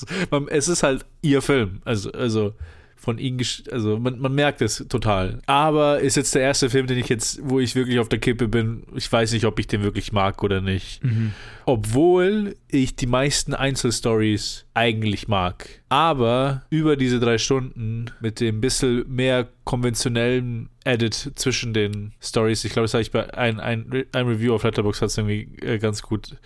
es 0.49 0.67
ist 0.67 0.83
halt 0.83 1.05
ihr 1.21 1.41
Film. 1.41 1.81
Also, 1.85 2.11
also 2.11 2.53
von 3.01 3.17
ihnen, 3.17 3.43
also 3.71 3.97
man, 3.97 4.19
man 4.19 4.35
merkt 4.35 4.61
es 4.61 4.85
total. 4.87 5.39
Aber 5.47 6.01
ist 6.01 6.17
jetzt 6.17 6.35
der 6.35 6.43
erste 6.43 6.69
Film, 6.69 6.85
den 6.85 6.99
ich 6.99 7.09
jetzt, 7.09 7.39
wo 7.43 7.59
ich 7.59 7.73
wirklich 7.73 7.97
auf 7.97 8.09
der 8.09 8.19
Kippe 8.19 8.47
bin. 8.47 8.83
Ich 8.95 9.11
weiß 9.11 9.33
nicht, 9.33 9.45
ob 9.45 9.57
ich 9.57 9.65
den 9.65 9.81
wirklich 9.81 10.11
mag 10.11 10.43
oder 10.43 10.61
nicht. 10.61 11.01
Obwohl 11.65 12.55
ich 12.67 12.95
die 12.95 13.07
meisten 13.07 13.55
Einzelstories 13.55 14.67
eigentlich 14.75 15.27
mag. 15.27 15.81
Aber 15.89 16.61
über 16.69 16.95
diese 16.95 17.19
drei 17.19 17.39
Stunden 17.39 18.11
mit 18.19 18.39
dem 18.39 18.61
bisschen 18.61 19.11
mehr 19.11 19.47
konventionellen 19.63 20.69
Edit 20.83 21.31
zwischen 21.33 21.73
den 21.73 22.13
Stories, 22.21 22.63
ich 22.65 22.71
glaube, 22.71 22.83
das 22.83 22.93
habe 22.93 23.01
ich 23.01 23.09
bei 23.09 23.33
ein, 23.33 23.59
ein, 23.59 24.05
ein 24.11 24.27
Review 24.27 24.53
auf 24.53 24.61
Letterboxd 24.61 25.01
hat 25.01 25.09
es 25.09 25.17
irgendwie 25.17 25.49
äh, 25.65 25.79
ganz 25.79 26.03
gut 26.03 26.37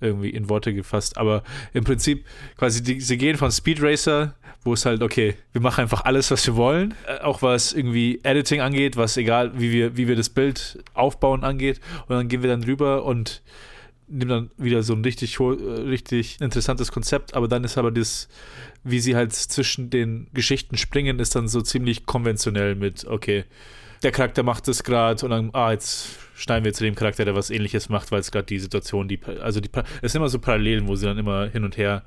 irgendwie 0.00 0.30
in 0.30 0.48
Worte 0.48 0.72
gefasst. 0.72 1.18
Aber 1.18 1.42
im 1.72 1.82
Prinzip 1.82 2.24
quasi, 2.56 2.80
die, 2.82 3.00
sie 3.00 3.18
gehen 3.18 3.36
von 3.36 3.50
Speed 3.50 3.82
Racer, 3.82 4.36
wo 4.66 4.74
es 4.74 4.84
halt, 4.84 5.02
okay, 5.02 5.36
wir 5.52 5.60
machen 5.60 5.82
einfach 5.82 6.04
alles, 6.04 6.30
was 6.30 6.46
wir 6.46 6.56
wollen, 6.56 6.94
äh, 7.06 7.20
auch 7.20 7.40
was 7.40 7.72
irgendwie 7.72 8.20
Editing 8.22 8.60
angeht, 8.60 8.96
was 8.96 9.16
egal, 9.16 9.58
wie 9.58 9.72
wir, 9.72 9.96
wie 9.96 10.08
wir 10.08 10.16
das 10.16 10.28
Bild 10.28 10.82
aufbauen 10.92 11.44
angeht. 11.44 11.80
Und 12.08 12.16
dann 12.16 12.28
gehen 12.28 12.42
wir 12.42 12.50
dann 12.50 12.64
rüber 12.64 13.04
und 13.04 13.42
nehmen 14.08 14.28
dann 14.28 14.50
wieder 14.56 14.82
so 14.82 14.92
ein 14.92 15.02
richtig, 15.02 15.38
äh, 15.40 15.42
richtig 15.42 16.40
interessantes 16.40 16.92
Konzept, 16.92 17.34
aber 17.34 17.48
dann 17.48 17.64
ist 17.64 17.78
aber 17.78 17.90
das, 17.90 18.28
wie 18.84 19.00
sie 19.00 19.16
halt 19.16 19.32
zwischen 19.32 19.90
den 19.90 20.28
Geschichten 20.34 20.76
springen, 20.76 21.18
ist 21.18 21.34
dann 21.34 21.48
so 21.48 21.60
ziemlich 21.62 22.06
konventionell 22.06 22.74
mit, 22.74 23.06
okay, 23.06 23.44
der 24.02 24.12
Charakter 24.12 24.42
macht 24.42 24.68
das 24.68 24.84
gerade 24.84 25.24
und 25.24 25.30
dann, 25.30 25.50
ah, 25.54 25.72
jetzt 25.72 26.18
schneiden 26.36 26.64
wir 26.64 26.72
zu 26.72 26.84
dem 26.84 26.94
Charakter, 26.94 27.24
der 27.24 27.34
was 27.34 27.50
ähnliches 27.50 27.88
macht, 27.88 28.12
weil 28.12 28.20
es 28.20 28.30
gerade 28.30 28.46
die 28.46 28.58
Situation, 28.58 29.08
die, 29.08 29.18
also 29.40 29.60
die, 29.60 29.70
es 30.02 30.12
sind 30.12 30.20
immer 30.20 30.28
so 30.28 30.38
Parallelen, 30.38 30.86
wo 30.86 30.94
sie 30.94 31.06
dann 31.06 31.18
immer 31.18 31.48
hin 31.48 31.64
und 31.64 31.76
her, 31.76 32.02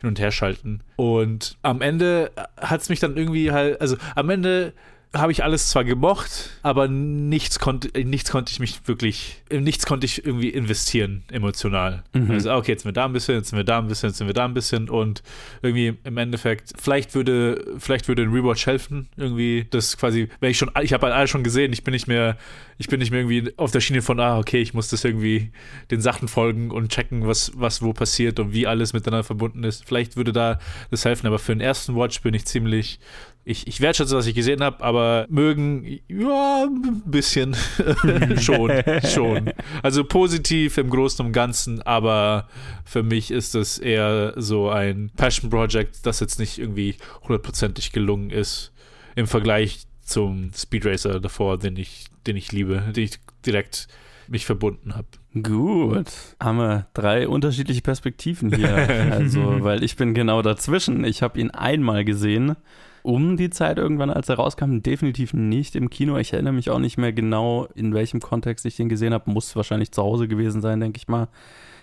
hin 0.00 0.08
und 0.08 0.18
her 0.18 0.32
schalten. 0.32 0.80
Und 0.96 1.58
am 1.62 1.82
Ende 1.82 2.32
hat 2.56 2.80
es 2.80 2.88
mich 2.88 3.00
dann 3.00 3.16
irgendwie 3.16 3.52
halt, 3.52 3.80
also 3.80 3.96
am 4.14 4.30
Ende 4.30 4.72
habe 5.14 5.32
ich 5.32 5.44
alles 5.44 5.70
zwar 5.70 5.84
gemocht, 5.84 6.50
aber 6.62 6.88
nichts 6.88 7.58
konnte, 7.58 7.88
nichts 8.04 8.30
konnte 8.30 8.52
ich 8.52 8.60
mich 8.60 8.80
wirklich, 8.86 9.42
in 9.48 9.62
nichts 9.62 9.86
konnte 9.86 10.06
ich 10.06 10.24
irgendwie 10.26 10.48
investieren, 10.48 11.24
emotional. 11.30 12.02
Mhm. 12.12 12.30
Also, 12.30 12.52
okay, 12.52 12.72
jetzt 12.72 12.82
sind 12.82 12.88
wir 12.88 12.94
da 12.94 13.04
ein 13.04 13.12
bisschen, 13.12 13.36
jetzt 13.36 13.50
sind 13.50 13.56
wir 13.56 13.64
da 13.64 13.78
ein 13.78 13.86
bisschen, 13.86 14.10
jetzt 14.10 14.18
sind 14.18 14.26
wir 14.26 14.34
da 14.34 14.44
ein 14.44 14.54
bisschen 14.54 14.88
und 14.88 15.22
irgendwie 15.62 15.94
im 16.04 16.16
Endeffekt, 16.16 16.72
vielleicht 16.78 17.14
würde, 17.14 17.64
vielleicht 17.78 18.08
würde 18.08 18.22
ein 18.22 18.32
Rewatch 18.32 18.66
helfen, 18.66 19.08
irgendwie, 19.16 19.66
das 19.70 19.96
quasi, 19.96 20.28
wenn 20.40 20.50
ich 20.50 20.58
schon, 20.58 20.70
ich 20.82 20.92
habe 20.92 21.06
halt 21.06 21.14
alles 21.14 21.30
schon 21.30 21.44
gesehen, 21.44 21.72
ich 21.72 21.84
bin 21.84 21.92
nicht 21.92 22.08
mehr, 22.08 22.36
ich 22.76 22.88
bin 22.88 22.98
nicht 22.98 23.10
mehr 23.10 23.20
irgendwie 23.20 23.52
auf 23.56 23.70
der 23.70 23.80
Schiene 23.80 24.02
von, 24.02 24.18
ah, 24.20 24.38
okay, 24.38 24.60
ich 24.60 24.74
muss 24.74 24.88
das 24.88 25.04
irgendwie 25.04 25.50
den 25.90 26.00
Sachen 26.00 26.28
folgen 26.28 26.70
und 26.70 26.90
checken, 26.90 27.26
was, 27.26 27.52
was 27.54 27.82
wo 27.82 27.92
passiert 27.92 28.40
und 28.40 28.52
wie 28.52 28.66
alles 28.66 28.92
miteinander 28.92 29.24
verbunden 29.24 29.64
ist. 29.64 29.86
Vielleicht 29.86 30.16
würde 30.16 30.32
da 30.32 30.58
das 30.90 31.04
helfen, 31.04 31.26
aber 31.26 31.38
für 31.38 31.52
den 31.52 31.60
ersten 31.60 31.94
Watch 31.94 32.20
bin 32.22 32.34
ich 32.34 32.46
ziemlich 32.46 32.98
ich, 33.44 33.66
ich 33.66 33.80
wertschätze, 33.80 34.16
was 34.16 34.26
ich 34.26 34.34
gesehen 34.34 34.62
habe, 34.62 34.82
aber 34.82 35.26
mögen, 35.28 36.00
ja, 36.08 36.64
ein 36.64 37.02
bisschen 37.04 37.54
schon, 38.40 38.70
schon. 39.06 39.52
Also 39.82 40.04
positiv 40.04 40.78
im 40.78 40.88
Großen 40.88 41.24
und 41.24 41.32
Ganzen, 41.32 41.82
aber 41.82 42.48
für 42.84 43.02
mich 43.02 43.30
ist 43.30 43.54
es 43.54 43.78
eher 43.78 44.32
so 44.36 44.70
ein 44.70 45.10
Passion 45.16 45.50
Project, 45.50 46.06
das 46.06 46.20
jetzt 46.20 46.38
nicht 46.38 46.58
irgendwie 46.58 46.96
hundertprozentig 47.22 47.92
gelungen 47.92 48.30
ist 48.30 48.72
im 49.14 49.26
Vergleich 49.26 49.86
zum 50.02 50.50
Speed 50.54 50.86
Racer 50.86 51.20
davor, 51.20 51.58
den 51.58 51.76
ich, 51.76 52.06
den 52.26 52.36
ich 52.36 52.50
liebe, 52.50 52.82
den 52.96 53.04
ich 53.04 53.18
direkt 53.44 53.88
mich 54.26 54.46
verbunden 54.46 54.94
habe. 54.94 55.06
Gut, 55.42 56.06
haben 56.40 56.58
wir 56.58 56.86
drei 56.94 57.28
unterschiedliche 57.28 57.82
Perspektiven 57.82 58.54
hier. 58.54 58.74
Also, 59.14 59.62
weil 59.62 59.82
ich 59.82 59.96
bin 59.96 60.14
genau 60.14 60.40
dazwischen. 60.40 61.04
Ich 61.04 61.22
habe 61.22 61.38
ihn 61.38 61.50
einmal 61.50 62.04
gesehen 62.04 62.56
um 63.04 63.36
die 63.36 63.50
Zeit 63.50 63.76
irgendwann, 63.76 64.10
als 64.10 64.30
er 64.30 64.36
rauskam, 64.36 64.80
definitiv 64.80 65.34
nicht 65.34 65.76
im 65.76 65.90
Kino. 65.90 66.16
Ich 66.16 66.32
erinnere 66.32 66.54
mich 66.54 66.70
auch 66.70 66.78
nicht 66.78 66.96
mehr 66.96 67.12
genau, 67.12 67.66
in 67.74 67.92
welchem 67.92 68.18
Kontext 68.18 68.64
ich 68.64 68.76
den 68.76 68.88
gesehen 68.88 69.12
habe. 69.12 69.30
Muss 69.30 69.54
wahrscheinlich 69.54 69.92
zu 69.92 70.02
Hause 70.02 70.26
gewesen 70.26 70.62
sein, 70.62 70.80
denke 70.80 70.96
ich 70.96 71.06
mal. 71.06 71.28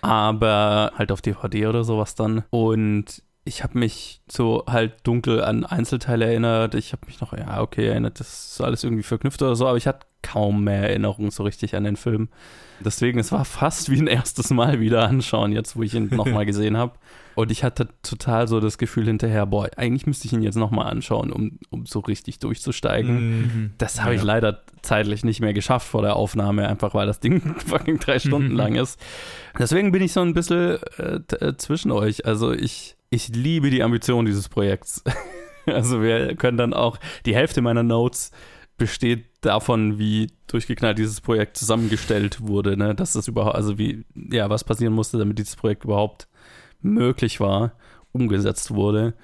Aber 0.00 0.90
halt 0.96 1.12
auf 1.12 1.22
DVD 1.22 1.68
oder 1.68 1.84
sowas 1.84 2.16
dann. 2.16 2.42
Und 2.50 3.22
ich 3.44 3.62
habe 3.64 3.78
mich 3.78 4.20
so 4.30 4.64
halt 4.68 4.94
dunkel 5.02 5.42
an 5.42 5.64
Einzelteile 5.64 6.26
erinnert. 6.26 6.74
Ich 6.74 6.92
habe 6.92 7.06
mich 7.06 7.20
noch, 7.20 7.36
ja, 7.36 7.60
okay, 7.60 7.86
erinnert, 7.86 8.20
das 8.20 8.52
ist 8.52 8.60
alles 8.60 8.84
irgendwie 8.84 9.02
verknüpft 9.02 9.42
oder 9.42 9.56
so, 9.56 9.66
aber 9.66 9.76
ich 9.76 9.86
hatte 9.86 10.06
kaum 10.22 10.64
mehr 10.64 10.88
Erinnerungen 10.88 11.32
so 11.32 11.42
richtig 11.42 11.74
an 11.74 11.84
den 11.84 11.96
Film. 11.96 12.28
Deswegen, 12.80 13.18
es 13.18 13.32
war 13.32 13.44
fast 13.44 13.90
wie 13.90 14.00
ein 14.00 14.06
erstes 14.06 14.50
Mal 14.50 14.80
wieder 14.80 15.08
anschauen, 15.08 15.52
jetzt 15.52 15.76
wo 15.76 15.82
ich 15.82 15.94
ihn 15.94 16.08
nochmal 16.12 16.46
gesehen 16.46 16.76
habe. 16.76 16.92
Und 17.34 17.50
ich 17.50 17.64
hatte 17.64 17.88
total 18.02 18.46
so 18.46 18.60
das 18.60 18.78
Gefühl 18.78 19.06
hinterher, 19.06 19.46
boah, 19.46 19.68
eigentlich 19.76 20.06
müsste 20.06 20.26
ich 20.26 20.32
ihn 20.32 20.42
jetzt 20.42 20.56
nochmal 20.56 20.86
anschauen, 20.90 21.32
um, 21.32 21.58
um 21.70 21.86
so 21.86 22.00
richtig 22.00 22.38
durchzusteigen. 22.40 23.40
Mhm. 23.40 23.70
Das 23.78 24.00
habe 24.00 24.14
ja. 24.14 24.20
ich 24.20 24.22
leider 24.24 24.62
zeitlich 24.82 25.24
nicht 25.24 25.40
mehr 25.40 25.54
geschafft 25.54 25.88
vor 25.88 26.02
der 26.02 26.16
Aufnahme, 26.16 26.68
einfach 26.68 26.94
weil 26.94 27.06
das 27.06 27.20
Ding 27.20 27.40
fucking 27.66 27.98
drei 27.98 28.18
Stunden 28.18 28.52
lang 28.56 28.74
ist. 28.74 29.00
Deswegen 29.58 29.92
bin 29.92 30.02
ich 30.02 30.12
so 30.12 30.20
ein 30.20 30.34
bisschen 30.34 30.78
äh, 30.98 31.20
äh, 31.36 31.56
zwischen 31.56 31.90
euch. 31.90 32.26
Also 32.26 32.52
ich, 32.52 32.96
ich 33.12 33.28
liebe 33.28 33.70
die 33.70 33.82
Ambition 33.82 34.24
dieses 34.24 34.48
Projekts. 34.48 35.04
also 35.66 36.02
wir 36.02 36.34
können 36.34 36.56
dann 36.56 36.72
auch 36.72 36.98
die 37.26 37.34
Hälfte 37.34 37.60
meiner 37.60 37.82
Notes 37.82 38.30
besteht 38.78 39.26
davon, 39.42 39.98
wie 39.98 40.28
durchgeknallt 40.46 40.98
dieses 40.98 41.20
Projekt 41.20 41.58
zusammengestellt 41.58 42.40
wurde, 42.40 42.76
ne? 42.76 42.94
Dass 42.94 43.12
das 43.12 43.28
überhaupt, 43.28 43.54
also 43.54 43.76
wie, 43.78 44.04
ja, 44.14 44.48
was 44.48 44.64
passieren 44.64 44.94
musste, 44.94 45.18
damit 45.18 45.38
dieses 45.38 45.56
Projekt 45.56 45.84
überhaupt 45.84 46.26
möglich 46.80 47.38
war, 47.38 47.72
umgesetzt 48.12 48.74
wurde, 48.74 49.14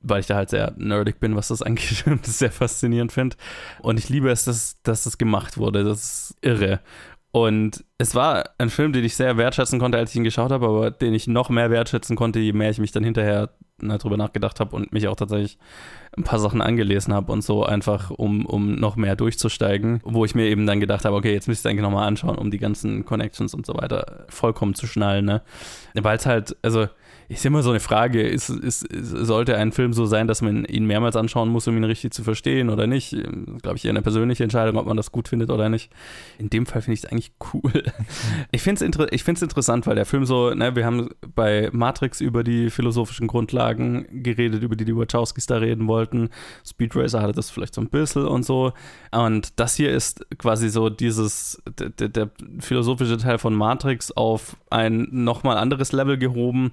weil 0.00 0.20
ich 0.20 0.26
da 0.26 0.34
halt 0.34 0.50
sehr 0.50 0.74
nerdig 0.76 1.20
bin, 1.20 1.36
was 1.36 1.48
das 1.48 1.62
angeht 1.62 2.04
und 2.06 2.26
das 2.26 2.40
sehr 2.40 2.50
faszinierend 2.50 3.12
finde. 3.12 3.36
Und 3.80 3.98
ich 3.98 4.08
liebe 4.08 4.28
es, 4.28 4.44
dass, 4.44 4.82
dass 4.82 5.04
das 5.04 5.18
gemacht 5.18 5.56
wurde. 5.56 5.84
Das 5.84 6.30
ist 6.30 6.36
irre. 6.42 6.80
Und 7.36 7.84
es 7.98 8.14
war 8.14 8.48
ein 8.56 8.70
Film, 8.70 8.94
den 8.94 9.04
ich 9.04 9.14
sehr 9.14 9.36
wertschätzen 9.36 9.78
konnte, 9.78 9.98
als 9.98 10.08
ich 10.08 10.16
ihn 10.16 10.24
geschaut 10.24 10.50
habe, 10.50 10.66
aber 10.66 10.90
den 10.90 11.12
ich 11.12 11.26
noch 11.26 11.50
mehr 11.50 11.70
wertschätzen 11.70 12.16
konnte, 12.16 12.38
je 12.38 12.54
mehr 12.54 12.70
ich 12.70 12.78
mich 12.78 12.92
dann 12.92 13.04
hinterher 13.04 13.50
na, 13.78 13.98
drüber 13.98 14.16
nachgedacht 14.16 14.58
habe 14.58 14.74
und 14.74 14.90
mich 14.94 15.06
auch 15.06 15.16
tatsächlich 15.16 15.58
ein 16.16 16.24
paar 16.24 16.38
Sachen 16.38 16.62
angelesen 16.62 17.12
habe 17.12 17.30
und 17.30 17.42
so, 17.42 17.62
einfach 17.62 18.08
um, 18.08 18.46
um 18.46 18.76
noch 18.76 18.96
mehr 18.96 19.16
durchzusteigen, 19.16 20.00
wo 20.02 20.24
ich 20.24 20.34
mir 20.34 20.46
eben 20.46 20.64
dann 20.64 20.80
gedacht 20.80 21.04
habe, 21.04 21.14
okay, 21.14 21.34
jetzt 21.34 21.46
müsste 21.46 21.68
ich 21.68 21.72
eigentlich 21.72 21.82
nochmal 21.82 22.08
anschauen, 22.08 22.38
um 22.38 22.50
die 22.50 22.56
ganzen 22.56 23.04
Connections 23.04 23.52
und 23.52 23.66
so 23.66 23.74
weiter 23.74 24.24
vollkommen 24.30 24.74
zu 24.74 24.86
schnallen, 24.86 25.26
ne? 25.26 25.42
Weil 25.92 26.16
es 26.16 26.24
halt, 26.24 26.56
also 26.62 26.86
ist 27.28 27.44
immer 27.44 27.62
so 27.62 27.70
eine 27.70 27.80
Frage, 27.80 28.22
ist, 28.22 28.48
ist, 28.48 28.84
ist, 28.84 29.10
sollte 29.10 29.56
ein 29.56 29.72
Film 29.72 29.92
so 29.92 30.06
sein, 30.06 30.28
dass 30.28 30.42
man 30.42 30.64
ihn 30.64 30.86
mehrmals 30.86 31.16
anschauen 31.16 31.48
muss, 31.48 31.66
um 31.66 31.76
ihn 31.76 31.84
richtig 31.84 32.12
zu 32.12 32.22
verstehen 32.22 32.70
oder 32.70 32.86
nicht? 32.86 33.16
Glaube 33.62 33.76
ich, 33.76 33.84
eher 33.84 33.90
eine 33.90 34.02
persönliche 34.02 34.44
Entscheidung, 34.44 34.76
ob 34.76 34.86
man 34.86 34.96
das 34.96 35.10
gut 35.10 35.28
findet 35.28 35.50
oder 35.50 35.68
nicht. 35.68 35.90
In 36.38 36.50
dem 36.50 36.66
Fall 36.66 36.82
finde 36.82 36.94
ich 36.94 37.04
es 37.04 37.10
eigentlich 37.10 37.32
cool. 37.52 37.72
Ich 38.52 38.62
finde 38.62 38.76
es 38.76 38.82
inter 38.82 39.12
interessant, 39.12 39.86
weil 39.86 39.96
der 39.96 40.06
Film 40.06 40.24
so, 40.24 40.54
ne, 40.54 40.76
wir 40.76 40.86
haben 40.86 41.08
bei 41.34 41.68
Matrix 41.72 42.20
über 42.20 42.44
die 42.44 42.70
philosophischen 42.70 43.26
Grundlagen 43.26 44.06
geredet, 44.22 44.62
über 44.62 44.76
die 44.76 44.84
die 44.84 44.96
Wachowskis 44.96 45.46
da 45.46 45.56
reden 45.56 45.88
wollten. 45.88 46.30
Speed 46.64 46.94
Racer 46.96 47.20
hatte 47.20 47.32
das 47.32 47.50
vielleicht 47.50 47.74
so 47.74 47.80
ein 47.80 47.88
bisschen 47.88 48.26
und 48.26 48.44
so. 48.44 48.72
Und 49.10 49.58
das 49.58 49.76
hier 49.76 49.90
ist 49.90 50.26
quasi 50.38 50.68
so 50.68 50.88
dieses, 50.88 51.62
der, 51.78 52.08
der 52.08 52.30
philosophische 52.60 53.16
Teil 53.18 53.38
von 53.38 53.54
Matrix 53.54 54.12
auf 54.12 54.56
ein 54.70 55.08
nochmal 55.10 55.58
anderes 55.58 55.92
Level 55.92 56.18
gehoben 56.18 56.72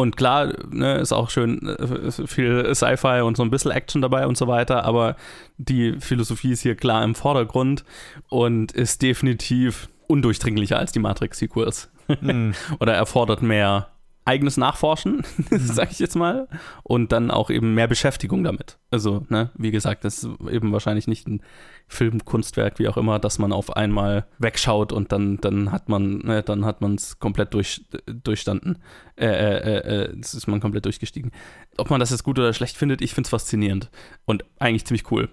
und 0.00 0.16
klar, 0.16 0.52
ne, 0.70 0.98
ist 0.98 1.12
auch 1.12 1.30
schön 1.30 1.66
äh, 1.68 2.10
viel 2.10 2.74
Sci-Fi 2.74 3.20
und 3.20 3.36
so 3.36 3.42
ein 3.42 3.50
bisschen 3.50 3.70
Action 3.70 4.00
dabei 4.00 4.26
und 4.26 4.36
so 4.36 4.46
weiter, 4.46 4.84
aber 4.84 5.16
die 5.58 6.00
Philosophie 6.00 6.52
ist 6.52 6.62
hier 6.62 6.74
klar 6.74 7.04
im 7.04 7.14
Vordergrund 7.14 7.84
und 8.28 8.72
ist 8.72 9.02
definitiv 9.02 9.88
undurchdringlicher 10.06 10.78
als 10.78 10.92
die 10.92 10.98
Matrix-Sequels. 11.00 11.90
Mhm. 12.20 12.54
Oder 12.80 12.94
erfordert 12.94 13.42
mehr 13.42 13.88
eigenes 14.24 14.56
Nachforschen, 14.56 15.22
sage 15.50 15.90
ich 15.92 15.98
jetzt 15.98 16.14
mal, 16.14 16.46
und 16.82 17.10
dann 17.10 17.30
auch 17.30 17.50
eben 17.50 17.74
mehr 17.74 17.88
Beschäftigung 17.88 18.44
damit. 18.44 18.78
Also, 18.90 19.24
ne, 19.28 19.50
wie 19.54 19.70
gesagt, 19.70 20.04
das 20.04 20.22
ist 20.22 20.28
eben 20.50 20.72
wahrscheinlich 20.72 21.08
nicht 21.08 21.26
ein 21.26 21.42
Filmkunstwerk, 21.88 22.78
wie 22.78 22.88
auch 22.88 22.96
immer, 22.96 23.18
dass 23.18 23.38
man 23.38 23.52
auf 23.52 23.76
einmal 23.76 24.26
wegschaut 24.38 24.92
und 24.92 25.10
dann, 25.10 25.38
dann 25.38 25.72
hat 25.72 25.88
man, 25.88 26.18
ne, 26.18 26.42
dann 26.42 26.64
hat 26.64 26.80
man 26.80 26.94
es 26.94 27.18
komplett 27.18 27.54
durch, 27.54 27.84
durchstanden. 28.06 28.78
Äh, 29.20 29.26
äh, 29.26 29.78
äh, 29.78 30.04
äh 30.04 30.18
ist 30.18 30.48
man 30.48 30.60
komplett 30.60 30.86
durchgestiegen. 30.86 31.30
Ob 31.76 31.90
man 31.90 32.00
das 32.00 32.10
jetzt 32.10 32.24
gut 32.24 32.38
oder 32.38 32.54
schlecht 32.54 32.76
findet, 32.76 33.02
ich 33.02 33.12
finde 33.12 33.26
es 33.26 33.30
faszinierend 33.30 33.90
und 34.24 34.44
eigentlich 34.58 34.86
ziemlich 34.86 35.10
cool. 35.10 35.28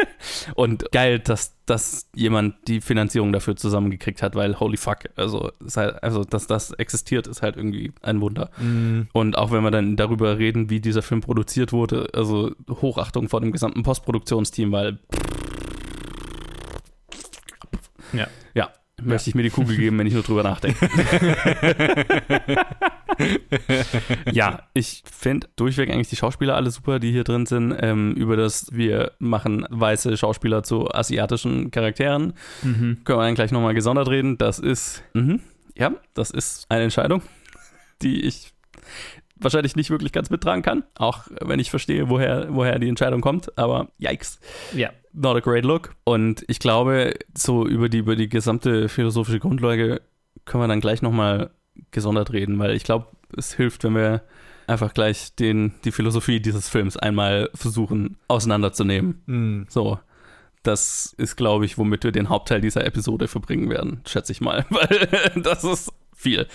und 0.56 0.90
geil, 0.90 1.20
dass, 1.20 1.56
dass 1.64 2.08
jemand 2.14 2.56
die 2.66 2.80
Finanzierung 2.80 3.32
dafür 3.32 3.54
zusammengekriegt 3.54 4.22
hat, 4.22 4.34
weil 4.34 4.58
holy 4.58 4.76
fuck, 4.76 5.04
also, 5.14 5.52
halt, 5.76 6.02
also 6.02 6.24
dass 6.24 6.48
das 6.48 6.72
existiert, 6.72 7.28
ist 7.28 7.42
halt 7.42 7.56
irgendwie 7.56 7.92
ein 8.02 8.20
Wunder. 8.20 8.50
Mm. 8.58 9.02
Und 9.12 9.38
auch 9.38 9.52
wenn 9.52 9.62
wir 9.62 9.70
dann 9.70 9.96
darüber 9.96 10.38
reden, 10.38 10.68
wie 10.68 10.80
dieser 10.80 11.02
Film 11.02 11.20
produziert 11.20 11.72
wurde, 11.72 12.08
also 12.14 12.52
Hochachtung 12.68 13.28
vor 13.28 13.40
dem 13.40 13.52
gesamten 13.52 13.84
Postproduktionsteam, 13.84 14.72
weil 14.72 14.98
ja. 18.12 18.26
Ja. 18.54 18.70
Möchte 19.02 19.30
ich 19.30 19.34
mir 19.34 19.42
die 19.42 19.50
Kugel 19.50 19.76
geben, 19.76 19.98
wenn 19.98 20.06
ich 20.06 20.14
nur 20.14 20.22
drüber 20.22 20.42
nachdenke. 20.42 20.88
ja, 24.32 24.62
ich 24.74 25.02
finde 25.10 25.48
durchweg 25.56 25.90
eigentlich 25.90 26.08
die 26.08 26.16
Schauspieler 26.16 26.56
alle 26.56 26.70
super, 26.70 26.98
die 26.98 27.12
hier 27.12 27.24
drin 27.24 27.46
sind. 27.46 27.74
Ähm, 27.80 28.14
über 28.14 28.36
das 28.36 28.72
wir 28.72 29.12
machen 29.18 29.66
weiße 29.70 30.16
Schauspieler 30.16 30.62
zu 30.62 30.92
asiatischen 30.92 31.70
Charakteren. 31.70 32.34
Mhm. 32.62 32.98
Können 33.04 33.18
wir 33.18 33.24
dann 33.24 33.34
gleich 33.34 33.52
nochmal 33.52 33.74
gesondert 33.74 34.08
reden. 34.08 34.38
Das 34.38 34.58
ist, 34.58 35.02
mh, 35.14 35.38
ja, 35.76 35.92
das 36.14 36.30
ist 36.30 36.66
eine 36.68 36.84
Entscheidung, 36.84 37.22
die 38.02 38.22
ich 38.22 38.52
wahrscheinlich 39.40 39.76
nicht 39.76 39.90
wirklich 39.90 40.12
ganz 40.12 40.30
mittragen 40.30 40.62
kann, 40.62 40.84
auch 40.96 41.24
wenn 41.40 41.60
ich 41.60 41.70
verstehe, 41.70 42.08
woher, 42.08 42.48
woher 42.50 42.78
die 42.78 42.88
Entscheidung 42.88 43.20
kommt, 43.20 43.56
aber 43.58 43.88
yikes. 43.98 44.40
Ja. 44.74 44.90
Not 45.12 45.36
a 45.36 45.40
great 45.40 45.64
look. 45.64 45.94
Und 46.04 46.44
ich 46.48 46.58
glaube, 46.58 47.14
so 47.36 47.66
über 47.66 47.88
die, 47.88 47.98
über 47.98 48.16
die 48.16 48.28
gesamte 48.28 48.88
philosophische 48.88 49.40
Grundlage 49.40 50.02
können 50.44 50.62
wir 50.62 50.68
dann 50.68 50.80
gleich 50.80 51.02
nochmal 51.02 51.50
gesondert 51.90 52.32
reden, 52.32 52.58
weil 52.58 52.72
ich 52.72 52.84
glaube, 52.84 53.06
es 53.36 53.52
hilft, 53.54 53.84
wenn 53.84 53.94
wir 53.94 54.22
einfach 54.66 54.94
gleich 54.94 55.34
den, 55.34 55.74
die 55.84 55.92
Philosophie 55.92 56.40
dieses 56.40 56.68
Films 56.68 56.96
einmal 56.96 57.50
versuchen 57.54 58.16
auseinanderzunehmen. 58.28 59.22
Mm. 59.26 59.66
So. 59.68 59.98
Das 60.64 61.14
ist, 61.16 61.36
glaube 61.36 61.64
ich, 61.64 61.78
womit 61.78 62.04
wir 62.04 62.12
den 62.12 62.28
Hauptteil 62.28 62.60
dieser 62.60 62.84
Episode 62.84 63.28
verbringen 63.28 63.70
werden, 63.70 64.00
schätze 64.06 64.32
ich 64.32 64.40
mal, 64.40 64.66
weil 64.70 65.40
das 65.42 65.64
ist 65.64 65.92
viel. 66.18 66.46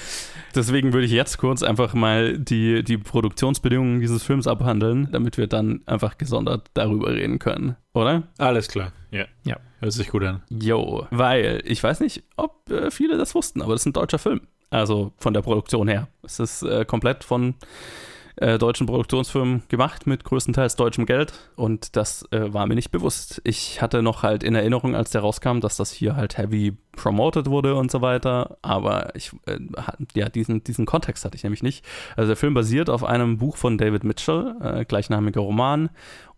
Deswegen 0.53 0.91
würde 0.91 1.05
ich 1.05 1.11
jetzt 1.11 1.37
kurz 1.37 1.63
einfach 1.63 1.93
mal 1.93 2.37
die, 2.37 2.83
die 2.83 2.97
Produktionsbedingungen 2.97 4.01
dieses 4.01 4.21
Films 4.21 4.45
abhandeln, 4.45 5.09
damit 5.11 5.37
wir 5.37 5.47
dann 5.47 5.81
einfach 5.85 6.17
gesondert 6.17 6.69
darüber 6.73 7.13
reden 7.13 7.39
können, 7.39 7.77
oder? 7.93 8.23
Alles 8.37 8.67
klar, 8.67 8.91
ja. 9.09 9.25
Ja. 9.45 9.57
Hört 9.79 9.93
sich 9.93 10.09
gut 10.09 10.23
an. 10.23 10.43
Jo, 10.49 11.07
weil 11.11 11.61
ich 11.65 11.81
weiß 11.81 12.01
nicht, 12.01 12.23
ob 12.35 12.69
äh, 12.69 12.91
viele 12.91 13.17
das 13.17 13.35
wussten, 13.35 13.61
aber 13.61 13.73
das 13.73 13.83
ist 13.83 13.87
ein 13.87 13.93
deutscher 13.93 14.19
Film. 14.19 14.41
Also 14.69 15.13
von 15.17 15.33
der 15.33 15.41
Produktion 15.41 15.87
her. 15.87 16.07
Es 16.23 16.39
ist 16.39 16.63
äh, 16.63 16.83
komplett 16.83 17.23
von 17.23 17.55
äh, 18.37 18.57
deutschen 18.57 18.87
Produktionsfirmen 18.87 19.63
gemacht 19.67 20.07
mit 20.07 20.23
größtenteils 20.23 20.75
deutschem 20.75 21.05
Geld 21.05 21.33
und 21.55 21.95
das 21.95 22.25
äh, 22.31 22.53
war 22.53 22.65
mir 22.67 22.75
nicht 22.75 22.91
bewusst. 22.91 23.41
Ich 23.43 23.81
hatte 23.81 24.01
noch 24.01 24.23
halt 24.23 24.43
in 24.43 24.55
Erinnerung, 24.55 24.95
als 24.95 25.11
der 25.11 25.21
rauskam, 25.21 25.59
dass 25.59 25.77
das 25.77 25.91
hier 25.91 26.15
halt 26.15 26.37
heavy 26.37 26.77
promoted 26.95 27.47
wurde 27.47 27.75
und 27.75 27.91
so 27.91 28.01
weiter, 28.01 28.57
aber 28.61 29.15
ich, 29.15 29.31
äh, 29.45 29.59
ja, 30.15 30.29
diesen, 30.29 30.63
diesen 30.63 30.85
Kontext 30.85 31.25
hatte 31.25 31.35
ich 31.35 31.43
nämlich 31.43 31.63
nicht. 31.63 31.85
Also 32.15 32.27
der 32.29 32.37
Film 32.37 32.53
basiert 32.53 32.89
auf 32.89 33.03
einem 33.03 33.37
Buch 33.37 33.57
von 33.57 33.77
David 33.77 34.03
Mitchell, 34.03 34.55
äh, 34.61 34.85
gleichnamiger 34.85 35.41
Roman 35.41 35.89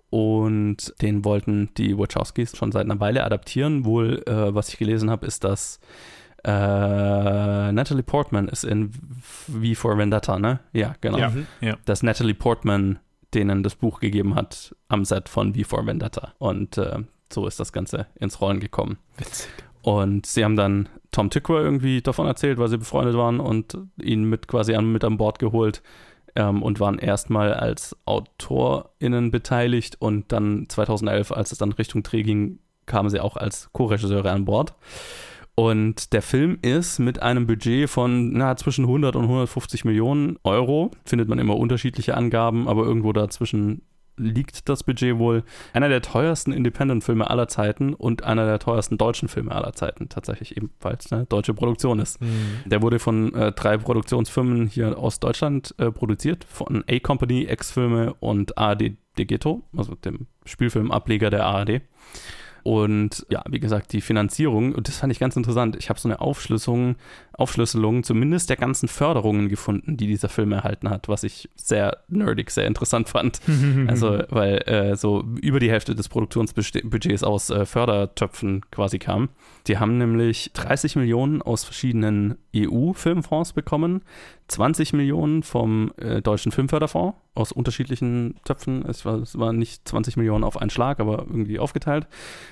und 0.10 0.94
den 1.02 1.26
wollten 1.26 1.74
die 1.78 1.98
Wachowskis 1.98 2.56
schon 2.56 2.72
seit 2.72 2.86
einer 2.86 3.00
Weile 3.00 3.24
adaptieren. 3.24 3.86
Wohl, 3.86 4.24
äh, 4.28 4.54
was 4.54 4.70
ich 4.70 4.78
gelesen 4.78 5.10
habe, 5.10 5.26
ist, 5.26 5.44
dass 5.44 5.80
äh, 6.46 7.72
Natalie 7.72 8.04
Portman 8.04 8.48
ist 8.48 8.64
in 8.64 8.92
V 8.92 9.74
for 9.74 9.98
Vendetta, 9.98 10.38
ne? 10.38 10.60
Ja, 10.74 10.96
genau. 11.02 11.18
Ja. 11.18 11.34
ja. 11.60 11.76
Dass 11.86 12.04
Natalie 12.04 12.36
Portman 12.36 13.00
denen 13.34 13.64
das 13.64 13.76
Buch 13.76 14.00
gegeben 14.00 14.36
hat 14.36 14.76
am 14.88 15.06
Set 15.06 15.28
von 15.28 15.56
V 15.56 15.64
for 15.64 15.86
Vendetta. 15.86 16.34
Und 16.38 16.78
äh, 16.78 17.00
so 17.32 17.48
ist 17.48 17.60
das 17.60 17.74
Ganze 17.74 18.08
ins 18.16 18.42
Rollen 18.42 18.60
gekommen. 18.60 18.98
Witzig. 19.18 19.50
Und 19.82 20.26
sie 20.26 20.44
haben 20.44 20.56
dann 20.56 20.90
Tom 21.12 21.30
Tykwer 21.30 21.62
irgendwie 21.62 22.02
davon 22.02 22.28
erzählt, 22.28 22.58
weil 22.58 22.70
sie 22.70 22.78
befreundet 22.78 23.16
waren 23.16 23.40
und 23.40 23.78
ihn 24.02 24.24
mit 24.26 24.48
quasi 24.48 24.76
an, 24.76 24.92
mit 24.92 25.04
an 25.04 25.18
Bord 25.18 25.40
geholt 25.40 25.82
ähm, 26.36 26.62
und 26.62 26.80
waren 26.80 27.00
erstmal 27.00 27.54
als 27.54 27.96
AutorInnen 28.06 29.32
beteiligt 29.32 29.98
und 30.00 30.32
dann 30.32 30.66
2011, 30.70 31.32
als 31.32 31.52
es 31.52 31.58
dann 31.58 31.72
Richtung 31.72 32.04
Dreh 32.04 32.24
ging, 32.24 32.60
kamen 32.86 33.10
sie 33.10 33.20
auch 33.20 33.36
als 33.36 33.70
Co-Regisseure 33.74 34.32
an 34.32 34.46
Bord. 34.46 34.76
Und 35.56 36.12
der 36.12 36.22
Film 36.22 36.58
ist 36.62 37.00
mit 37.00 37.22
einem 37.22 37.48
Budget 37.48 37.90
von 37.90 38.34
na, 38.34 38.58
zwischen 38.58 38.86
100 38.86 39.16
und 39.16 39.24
150 39.24 39.86
Millionen 39.86 40.38
Euro, 40.44 40.92
findet 41.06 41.30
man 41.30 41.40
immer 41.40 41.56
unterschiedliche 41.56 42.16
Angaben, 42.16 42.68
aber 42.68 42.84
irgendwo 42.84 43.14
dazwischen 43.14 43.82
liegt 44.18 44.70
das 44.70 44.84
Budget 44.84 45.18
wohl. 45.18 45.44
Einer 45.74 45.90
der 45.90 46.02
teuersten 46.02 46.52
Independent-Filme 46.52 47.30
aller 47.30 47.48
Zeiten 47.48 47.94
und 47.94 48.24
einer 48.24 48.46
der 48.46 48.60
teuersten 48.60 48.98
deutschen 48.98 49.28
Filme 49.28 49.52
aller 49.52 49.74
Zeiten, 49.74 50.10
tatsächlich 50.10 50.58
ebenfalls 50.58 51.12
eine 51.12 51.26
deutsche 51.26 51.54
Produktion 51.54 52.00
ist. 52.00 52.22
Mhm. 52.22 52.64
Der 52.66 52.82
wurde 52.82 53.00
von 53.00 53.34
äh, 53.34 53.52
drei 53.52 53.78
Produktionsfirmen 53.78 54.68
hier 54.68 54.98
aus 54.98 55.20
Deutschland 55.20 55.76
äh, 55.78 55.92
produziert, 55.92 56.46
von 56.46 56.84
A-Company, 56.90 57.48
X-Filme 57.50 58.14
und 58.20 58.58
ARD 58.58 58.94
De 59.18 59.26
Ghetto, 59.26 59.64
also 59.76 59.96
dem 59.96 60.28
Spielfilmableger 60.46 61.30
der 61.30 61.46
ARD. 61.46 61.82
Und 62.66 63.28
ja, 63.30 63.44
wie 63.48 63.60
gesagt, 63.60 63.94
die 63.94 64.02
Finanzierung, 64.02 64.74
das 64.82 64.98
fand 64.98 65.14
ich 65.14 65.20
ganz 65.20 65.36
interessant. 65.36 65.76
Ich 65.76 65.90
habe 65.90 66.00
so 66.00 66.08
eine 66.08 66.20
Aufschlüsselung, 66.20 66.96
Aufschlüsselung 67.38 68.04
zumindest 68.04 68.50
der 68.50 68.58
ganzen 68.58 68.88
Förderungen 68.88 69.50
gefunden, 69.50 69.98
die 69.98 70.08
dieser 70.08 70.30
Film 70.30 70.52
erhalten 70.52 70.90
hat, 70.90 71.08
was 71.08 71.24
ich 71.24 71.50
sehr 71.56 71.98
nerdig, 72.08 72.52
sehr 72.52 72.68
interessant 72.68 73.10
fand. 73.10 73.40
also, 73.88 74.24
weil 74.30 74.58
äh, 74.68 74.96
so 74.96 75.24
über 75.42 75.60
die 75.60 75.72
Hälfte 75.72 75.96
des 75.96 76.10
Produktionsbudgets 76.10 77.24
aus 77.24 77.50
äh, 77.50 77.66
Fördertöpfen 77.66 78.62
quasi 78.72 79.00
kam. 79.00 79.30
Die 79.68 79.78
haben 79.78 79.98
nämlich 79.98 80.52
30 80.54 80.96
Millionen 80.96 81.42
aus 81.42 81.64
verschiedenen 81.64 82.38
EU-Filmfonds 82.56 83.54
bekommen, 83.54 84.02
20 84.48 84.94
Millionen 84.94 85.44
vom 85.44 85.92
äh, 85.98 86.22
Deutschen 86.22 86.52
Filmförderfonds 86.52 87.18
aus 87.34 87.52
unterschiedlichen 87.52 88.36
Töpfen. 88.46 88.86
Es 88.88 89.06
war, 89.06 89.16
es 89.16 89.38
war 89.38 89.54
nicht 89.54 89.88
20 89.88 90.18
Millionen 90.18 90.44
auf 90.44 90.58
einen 90.58 90.70
Schlag, 90.70 91.00
aber 91.00 91.26
irgendwie 91.28 91.60
aufgeteilt. 91.60 92.08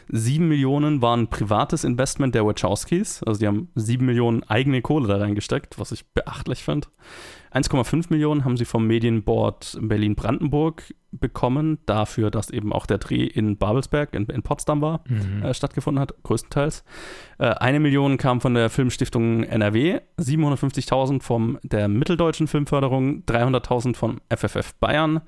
7 0.10 0.48
Millionen 0.48 1.02
waren 1.02 1.28
privates 1.28 1.84
Investment 1.84 2.36
der 2.36 2.46
Wachowskis. 2.46 3.24
Also 3.24 3.40
die 3.40 3.48
haben 3.48 3.70
7 3.76 4.06
Millionen 4.06 4.44
eigene 4.44 4.73
Kohle 4.82 5.08
da 5.08 5.18
reingesteckt, 5.18 5.80
was 5.80 5.92
ich 5.92 6.06
beachtlich 6.14 6.64
fand. 6.64 6.90
1,5 7.54 8.08
Millionen 8.10 8.46
haben 8.46 8.58
sie 8.58 8.66
vom 8.66 8.88
Medienboard 8.88 9.78
Berlin-Brandenburg 9.80 10.94
bekommen, 11.12 11.78
dafür, 11.86 12.32
dass 12.32 12.50
eben 12.50 12.74
auch 12.74 12.88
der 12.88 12.98
Dreh 12.98 13.24
in 13.26 13.58
Babelsberg, 13.58 14.14
in, 14.16 14.26
in 14.26 14.42
Potsdam 14.42 14.82
war, 14.82 15.04
Mhm. 15.08 15.44
äh, 15.44 15.54
stattgefunden 15.54 16.00
hat, 16.02 16.16
größtenteils. 16.24 16.84
Äh, 17.38 17.46
eine 17.50 17.80
Million 17.80 18.18
kam 18.18 18.42
von 18.42 18.56
der 18.56 18.72
Filmstiftung 18.72 19.44
NRW, 19.44 20.00
750.000 20.20 21.22
von 21.22 21.60
der 21.62 21.88
Mitteldeutschen 21.88 22.48
Filmförderung, 22.48 23.24
300.000 23.28 23.96
vom 23.96 24.20
FFF 24.36 24.74
Bayern 24.80 25.22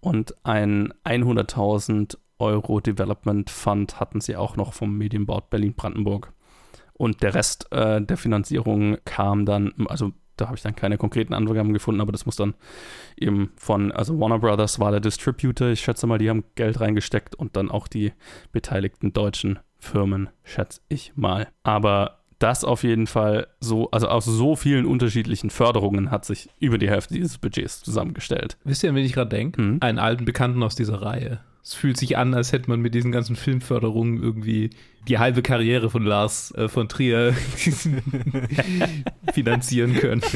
und 0.00 0.34
ein 0.44 0.94
100.000 1.04 2.16
Euro 2.38 2.80
Development 2.80 3.50
Fund 3.50 3.98
hatten 4.00 4.20
sie 4.20 4.36
auch 4.36 4.56
noch 4.56 4.72
vom 4.72 4.96
Medienboard 4.96 5.50
Berlin-Brandenburg. 5.50 6.32
Und 6.98 7.22
der 7.22 7.34
Rest 7.34 7.72
äh, 7.72 8.02
der 8.02 8.16
Finanzierung 8.18 8.98
kam 9.04 9.46
dann, 9.46 9.72
also 9.88 10.12
da 10.36 10.46
habe 10.46 10.56
ich 10.56 10.62
dann 10.62 10.76
keine 10.76 10.98
konkreten 10.98 11.32
Angaben 11.32 11.72
gefunden, 11.72 12.00
aber 12.00 12.12
das 12.12 12.26
muss 12.26 12.36
dann 12.36 12.54
eben 13.16 13.52
von, 13.56 13.90
also 13.92 14.18
Warner 14.20 14.38
Brothers 14.38 14.78
war 14.78 14.90
der 14.90 15.00
Distributor, 15.00 15.68
ich 15.68 15.80
schätze 15.80 16.06
mal, 16.06 16.18
die 16.18 16.28
haben 16.28 16.44
Geld 16.54 16.80
reingesteckt 16.80 17.34
und 17.34 17.56
dann 17.56 17.70
auch 17.70 17.88
die 17.88 18.12
beteiligten 18.52 19.12
deutschen 19.12 19.58
Firmen, 19.78 20.28
schätze 20.44 20.80
ich 20.88 21.12
mal. 21.16 21.48
Aber 21.62 22.18
das 22.38 22.64
auf 22.64 22.84
jeden 22.84 23.06
Fall 23.06 23.48
so, 23.60 23.90
also 23.90 24.08
aus 24.08 24.24
so 24.24 24.54
vielen 24.54 24.86
unterschiedlichen 24.86 25.50
Förderungen 25.50 26.10
hat 26.10 26.24
sich 26.24 26.48
über 26.60 26.78
die 26.78 26.88
Hälfte 26.88 27.14
dieses 27.14 27.38
Budgets 27.38 27.82
zusammengestellt. 27.82 28.58
Wisst 28.64 28.84
ihr, 28.84 28.90
an 28.90 28.96
wen 28.96 29.04
ich 29.04 29.12
gerade 29.12 29.30
denke? 29.30 29.60
Hm. 29.60 29.78
Einen 29.80 29.98
alten 29.98 30.24
Bekannten 30.24 30.62
aus 30.62 30.76
dieser 30.76 31.02
Reihe. 31.02 31.40
Es 31.68 31.74
fühlt 31.74 31.98
sich 31.98 32.16
an, 32.16 32.32
als 32.32 32.52
hätte 32.52 32.70
man 32.70 32.80
mit 32.80 32.94
diesen 32.94 33.12
ganzen 33.12 33.36
Filmförderungen 33.36 34.22
irgendwie 34.22 34.70
die 35.06 35.18
halbe 35.18 35.42
Karriere 35.42 35.90
von 35.90 36.02
Lars 36.02 36.50
äh, 36.54 36.66
von 36.66 36.88
Trier 36.88 37.34
finanzieren 39.34 39.92
können. 39.92 40.22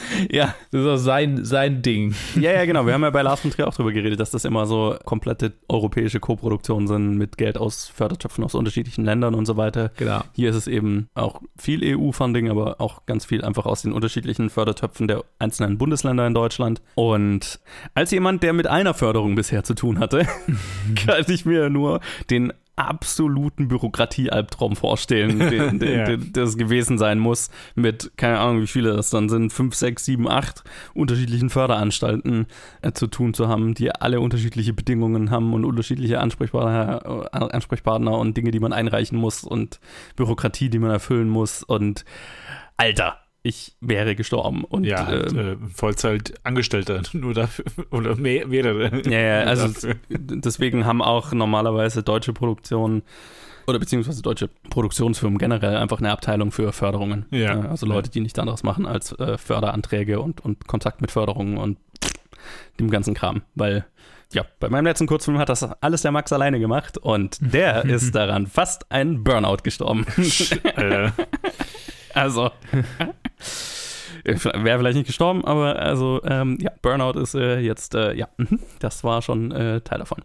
Ja, 0.30 0.54
Das 0.70 0.80
ist 0.82 0.86
auch 0.86 0.96
sein, 0.96 1.44
sein 1.44 1.82
Ding. 1.82 2.14
ja, 2.36 2.52
ja, 2.52 2.64
genau. 2.64 2.86
Wir 2.86 2.94
haben 2.94 3.02
ja 3.02 3.10
bei 3.10 3.22
Lars 3.22 3.40
von 3.40 3.50
Trier 3.50 3.68
auch 3.68 3.74
drüber 3.74 3.92
geredet, 3.92 4.20
dass 4.20 4.30
das 4.30 4.44
immer 4.44 4.66
so 4.66 4.96
komplette 5.04 5.52
europäische 5.68 6.20
Koproduktionen 6.20 6.86
sind 6.88 7.16
mit 7.18 7.36
Geld 7.38 7.58
aus 7.58 7.88
Fördertöpfen 7.94 8.44
aus 8.44 8.54
unterschiedlichen 8.54 9.04
Ländern 9.04 9.34
und 9.34 9.46
so 9.46 9.56
weiter. 9.56 9.90
Genau. 9.96 10.22
Hier 10.34 10.50
ist 10.50 10.56
es 10.56 10.66
eben 10.66 11.08
auch 11.14 11.40
viel 11.58 11.80
EU-Funding, 11.96 12.50
aber 12.50 12.80
auch 12.80 13.06
ganz 13.06 13.24
viel 13.24 13.44
einfach 13.44 13.66
aus 13.66 13.82
den 13.82 13.92
unterschiedlichen 13.92 14.50
Fördertöpfen 14.50 15.08
der 15.08 15.24
einzelnen 15.38 15.78
Bundesländer 15.78 16.26
in 16.26 16.34
Deutschland. 16.34 16.82
Und 16.94 17.60
als 17.94 18.10
jemand, 18.10 18.42
der 18.42 18.52
mit 18.52 18.66
einer 18.66 18.94
Förderung 18.94 19.34
bisher 19.34 19.64
zu 19.64 19.74
tun 19.74 19.98
hatte, 19.98 20.26
kann 21.06 21.24
ich 21.28 21.44
mir 21.44 21.70
nur 21.70 22.00
den 22.30 22.52
absoluten 22.76 23.68
Bürokratie-Albtraum 23.68 24.76
vorstellen, 24.76 25.38
den, 25.38 25.78
den, 25.78 25.98
Ja. 25.98 26.04
den, 26.04 26.32
das 26.32 26.56
gewesen 26.56 26.98
sein 26.98 27.18
muss, 27.18 27.50
mit, 27.74 28.12
keine 28.16 28.38
Ahnung, 28.38 28.62
wie 28.62 28.66
viele 28.66 28.94
das 28.94 29.10
dann 29.10 29.28
sind, 29.28 29.52
fünf, 29.52 29.74
sechs, 29.74 30.04
sieben, 30.04 30.28
acht 30.28 30.64
unterschiedlichen 30.94 31.50
Förderanstalten 31.50 32.46
äh, 32.80 32.92
zu 32.92 33.06
tun 33.06 33.34
zu 33.34 33.48
haben, 33.48 33.74
die 33.74 33.94
alle 33.94 34.20
unterschiedliche 34.20 34.72
Bedingungen 34.72 35.30
haben 35.30 35.52
und 35.52 35.64
unterschiedliche 35.64 36.20
Ansprechpartner, 36.20 37.28
äh, 37.32 37.38
Ansprechpartner 37.38 38.18
und 38.18 38.36
Dinge, 38.36 38.50
die 38.50 38.60
man 38.60 38.72
einreichen 38.72 39.18
muss 39.18 39.44
und 39.44 39.78
Bürokratie, 40.16 40.70
die 40.70 40.78
man 40.78 40.90
erfüllen 40.90 41.28
muss 41.28 41.62
und 41.62 42.04
Alter, 42.78 43.18
ich 43.42 43.74
wäre 43.80 44.14
gestorben 44.14 44.64
und 44.64 44.84
Ja, 44.84 45.12
ähm, 45.12 45.38
äh, 45.38 45.56
Vollzeit-Angestellter, 45.74 47.02
nur 47.12 47.34
dafür, 47.34 47.64
oder 47.90 48.14
mehr, 48.14 48.46
mehrere. 48.46 49.02
Ja, 49.04 49.18
ja, 49.18 49.40
also 49.44 49.68
Dafür. 49.68 49.96
deswegen 50.08 50.84
haben 50.86 51.02
auch 51.02 51.32
normalerweise 51.32 52.02
deutsche 52.02 52.32
Produktionen 52.32 53.02
oder 53.66 53.78
beziehungsweise 53.78 54.22
deutsche 54.22 54.48
Produktionsfirmen 54.70 55.38
generell 55.38 55.76
einfach 55.76 55.98
eine 55.98 56.10
Abteilung 56.10 56.52
für 56.52 56.72
Förderungen. 56.72 57.26
Ja. 57.30 57.60
Also 57.60 57.86
Leute, 57.86 58.10
die 58.10 58.20
nichts 58.20 58.38
anderes 58.38 58.62
machen 58.62 58.86
als 58.86 59.12
äh, 59.18 59.38
Förderanträge 59.38 60.20
und, 60.20 60.40
und 60.44 60.66
Kontakt 60.66 61.00
mit 61.00 61.10
Förderungen 61.10 61.58
und 61.58 61.78
dem 62.80 62.90
ganzen 62.90 63.14
Kram. 63.14 63.42
Weil, 63.54 63.84
ja, 64.32 64.44
bei 64.58 64.68
meinem 64.68 64.86
letzten 64.86 65.06
Kurzfilm 65.06 65.38
hat 65.38 65.48
das 65.48 65.62
alles 65.80 66.02
der 66.02 66.10
Max 66.10 66.32
alleine 66.32 66.58
gemacht 66.58 66.98
und 66.98 67.38
der 67.40 67.84
ist 67.84 68.14
daran 68.14 68.46
fast 68.48 68.90
ein 68.90 69.22
Burnout 69.22 69.58
gestorben. 69.62 70.06
äh, 70.76 71.10
Also, 72.14 72.50
wäre 74.24 74.78
vielleicht 74.78 74.96
nicht 74.96 75.06
gestorben, 75.06 75.44
aber 75.44 75.76
also, 75.76 76.20
ähm, 76.24 76.58
ja, 76.60 76.70
Burnout 76.82 77.18
ist 77.20 77.34
äh, 77.34 77.58
jetzt, 77.58 77.94
äh, 77.94 78.14
ja, 78.14 78.28
mhm, 78.36 78.60
das 78.78 79.04
war 79.04 79.22
schon 79.22 79.52
äh, 79.52 79.80
Teil 79.80 79.98
davon. 79.98 80.22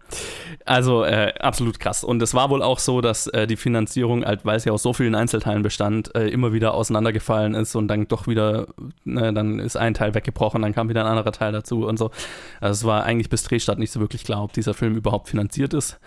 Also, 0.65 1.03
äh, 1.03 1.33
absolut 1.39 1.79
krass. 1.79 2.03
Und 2.03 2.21
es 2.21 2.33
war 2.33 2.49
wohl 2.49 2.61
auch 2.61 2.79
so, 2.79 3.01
dass 3.01 3.27
äh, 3.27 3.47
die 3.47 3.55
Finanzierung, 3.55 4.25
halt, 4.25 4.45
weil 4.45 4.57
es 4.57 4.65
ja 4.65 4.71
aus 4.71 4.83
so 4.83 4.93
vielen 4.93 5.15
Einzelteilen 5.15 5.63
bestand, 5.63 6.13
äh, 6.15 6.27
immer 6.27 6.53
wieder 6.53 6.73
auseinandergefallen 6.73 7.55
ist 7.55 7.75
und 7.75 7.87
dann 7.87 8.07
doch 8.07 8.27
wieder, 8.27 8.67
ne, 9.03 9.33
dann 9.33 9.59
ist 9.59 9.77
ein 9.77 9.93
Teil 9.93 10.13
weggebrochen, 10.13 10.61
dann 10.61 10.73
kam 10.73 10.89
wieder 10.89 11.01
ein 11.01 11.07
anderer 11.07 11.31
Teil 11.31 11.51
dazu 11.51 11.85
und 11.85 11.97
so. 11.97 12.11
Also, 12.61 12.71
es 12.71 12.85
war 12.85 13.03
eigentlich 13.03 13.29
bis 13.29 13.43
Drehstart 13.43 13.79
nicht 13.79 13.91
so 13.91 13.99
wirklich 13.99 14.23
klar, 14.23 14.43
ob 14.43 14.53
dieser 14.53 14.73
Film 14.73 14.95
überhaupt 14.95 15.29
finanziert 15.29 15.73
ist. 15.73 15.99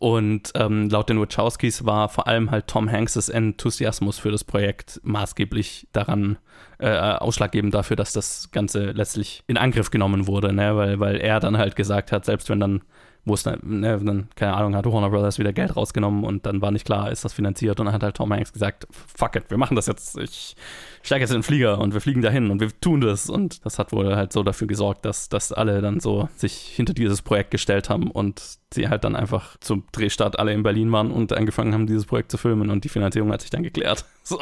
Und 0.00 0.52
ähm, 0.54 0.88
laut 0.88 1.08
den 1.08 1.20
Wachowskis 1.20 1.84
war 1.84 2.08
vor 2.08 2.28
allem 2.28 2.52
halt 2.52 2.68
Tom 2.68 2.88
Hanks' 2.88 3.28
Enthusiasmus 3.28 4.16
für 4.18 4.30
das 4.30 4.44
Projekt 4.44 5.00
maßgeblich 5.02 5.88
daran 5.90 6.38
äh, 6.78 6.88
ausschlaggebend 6.88 7.74
dafür, 7.74 7.96
dass 7.96 8.12
das 8.12 8.52
Ganze 8.52 8.92
letztlich 8.92 9.42
in 9.48 9.56
Angriff 9.56 9.90
genommen 9.90 10.28
wurde, 10.28 10.52
ne? 10.52 10.76
weil, 10.76 11.00
weil 11.00 11.16
er 11.16 11.40
dann 11.40 11.58
halt 11.58 11.74
gesagt 11.74 12.12
hat, 12.12 12.24
selbst 12.24 12.48
wenn 12.48 12.60
dann 12.60 12.82
wo 13.24 13.34
es 13.34 13.42
dann, 13.42 13.60
ne, 13.62 13.98
dann, 14.02 14.28
keine 14.34 14.54
Ahnung, 14.54 14.74
hat 14.74 14.86
Warner 14.86 15.10
Brothers 15.10 15.38
wieder 15.38 15.52
Geld 15.52 15.76
rausgenommen 15.76 16.24
und 16.24 16.46
dann 16.46 16.62
war 16.62 16.70
nicht 16.70 16.84
klar, 16.84 17.10
ist 17.10 17.24
das 17.24 17.32
finanziert 17.32 17.78
und 17.78 17.86
dann 17.86 17.94
hat 17.94 18.02
halt 18.02 18.16
Tom 18.16 18.32
Hanks 18.32 18.52
gesagt, 18.52 18.86
fuck 18.90 19.36
it, 19.36 19.50
wir 19.50 19.58
machen 19.58 19.76
das 19.76 19.86
jetzt, 19.86 20.16
ich 20.18 20.56
steige 21.02 21.22
jetzt 21.22 21.30
in 21.30 21.38
den 21.38 21.42
Flieger 21.42 21.78
und 21.78 21.94
wir 21.94 22.00
fliegen 22.00 22.22
dahin 22.22 22.50
und 22.50 22.60
wir 22.60 22.68
tun 22.80 23.00
das 23.00 23.28
und 23.28 23.64
das 23.64 23.78
hat 23.78 23.92
wohl 23.92 24.16
halt 24.16 24.32
so 24.32 24.42
dafür 24.42 24.66
gesorgt, 24.66 25.04
dass, 25.04 25.28
dass 25.28 25.52
alle 25.52 25.80
dann 25.80 26.00
so 26.00 26.28
sich 26.36 26.54
hinter 26.54 26.94
dieses 26.94 27.22
Projekt 27.22 27.50
gestellt 27.50 27.90
haben 27.90 28.10
und 28.10 28.58
sie 28.72 28.88
halt 28.88 29.04
dann 29.04 29.16
einfach 29.16 29.56
zum 29.60 29.84
Drehstart 29.92 30.38
alle 30.38 30.52
in 30.52 30.62
Berlin 30.62 30.90
waren 30.92 31.10
und 31.10 31.32
angefangen 31.32 31.74
haben, 31.74 31.86
dieses 31.86 32.06
Projekt 32.06 32.30
zu 32.30 32.38
filmen 32.38 32.70
und 32.70 32.84
die 32.84 32.88
Finanzierung 32.88 33.32
hat 33.32 33.42
sich 33.42 33.50
dann 33.50 33.62
geklärt. 33.62 34.04
So. 34.28 34.38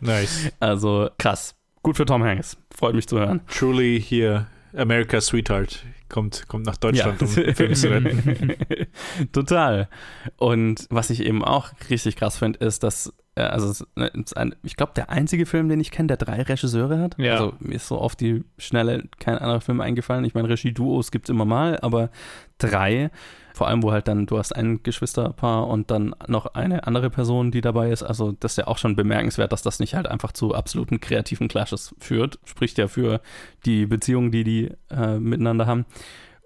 Nice. 0.00 0.52
Also 0.60 1.08
krass. 1.16 1.54
Gut 1.82 1.96
für 1.96 2.04
Tom 2.04 2.22
Hanks. 2.22 2.58
Freut 2.70 2.94
mich 2.94 3.08
zu 3.08 3.18
hören. 3.18 3.40
Truly 3.46 3.98
hier 3.98 4.46
America's 4.76 5.26
Sweetheart 5.26 5.84
kommt, 6.08 6.46
kommt 6.48 6.66
nach 6.66 6.76
Deutschland, 6.76 7.20
um 7.22 7.34
den 7.34 7.54
Film 7.54 7.74
zu 7.74 7.90
retten. 7.90 8.54
Total. 9.32 9.88
Und 10.36 10.86
was 10.90 11.10
ich 11.10 11.20
eben 11.20 11.44
auch 11.44 11.70
richtig 11.90 12.16
krass 12.16 12.38
finde, 12.38 12.58
ist, 12.64 12.82
dass, 12.82 13.12
äh, 13.34 13.42
also 13.42 13.70
ist 13.70 14.36
ein, 14.36 14.54
ich 14.62 14.76
glaube, 14.76 14.92
der 14.94 15.10
einzige 15.10 15.46
Film, 15.46 15.68
den 15.68 15.80
ich 15.80 15.90
kenne, 15.90 16.08
der 16.08 16.16
drei 16.16 16.42
Regisseure 16.42 16.98
hat. 16.98 17.18
Ja. 17.18 17.34
Also 17.34 17.54
mir 17.60 17.76
ist 17.76 17.88
so 17.88 17.98
auf 17.98 18.16
die 18.16 18.44
Schnelle 18.58 19.04
kein 19.18 19.38
anderer 19.38 19.60
Film 19.60 19.80
eingefallen. 19.80 20.24
Ich 20.24 20.34
meine, 20.34 20.48
Regie-Duos 20.48 21.10
gibt 21.10 21.28
es 21.28 21.30
immer 21.30 21.44
mal, 21.44 21.78
aber 21.80 22.10
drei. 22.58 23.10
Vor 23.56 23.68
allem, 23.68 23.82
wo 23.82 23.90
halt 23.90 24.06
dann, 24.06 24.26
du 24.26 24.36
hast 24.36 24.54
ein 24.54 24.82
Geschwisterpaar 24.82 25.66
und 25.66 25.90
dann 25.90 26.14
noch 26.28 26.44
eine 26.44 26.86
andere 26.86 27.08
Person, 27.08 27.50
die 27.50 27.62
dabei 27.62 27.90
ist. 27.90 28.02
Also, 28.02 28.32
das 28.32 28.52
ist 28.52 28.56
ja 28.58 28.66
auch 28.66 28.76
schon 28.76 28.96
bemerkenswert, 28.96 29.50
dass 29.50 29.62
das 29.62 29.80
nicht 29.80 29.94
halt 29.94 30.06
einfach 30.06 30.32
zu 30.32 30.54
absoluten 30.54 31.00
kreativen 31.00 31.48
Clashes 31.48 31.94
führt. 31.98 32.38
Spricht 32.44 32.76
ja 32.76 32.86
für 32.86 33.22
die 33.64 33.86
Beziehungen, 33.86 34.30
die 34.30 34.44
die 34.44 34.70
äh, 34.90 35.18
miteinander 35.18 35.64
haben. 35.64 35.86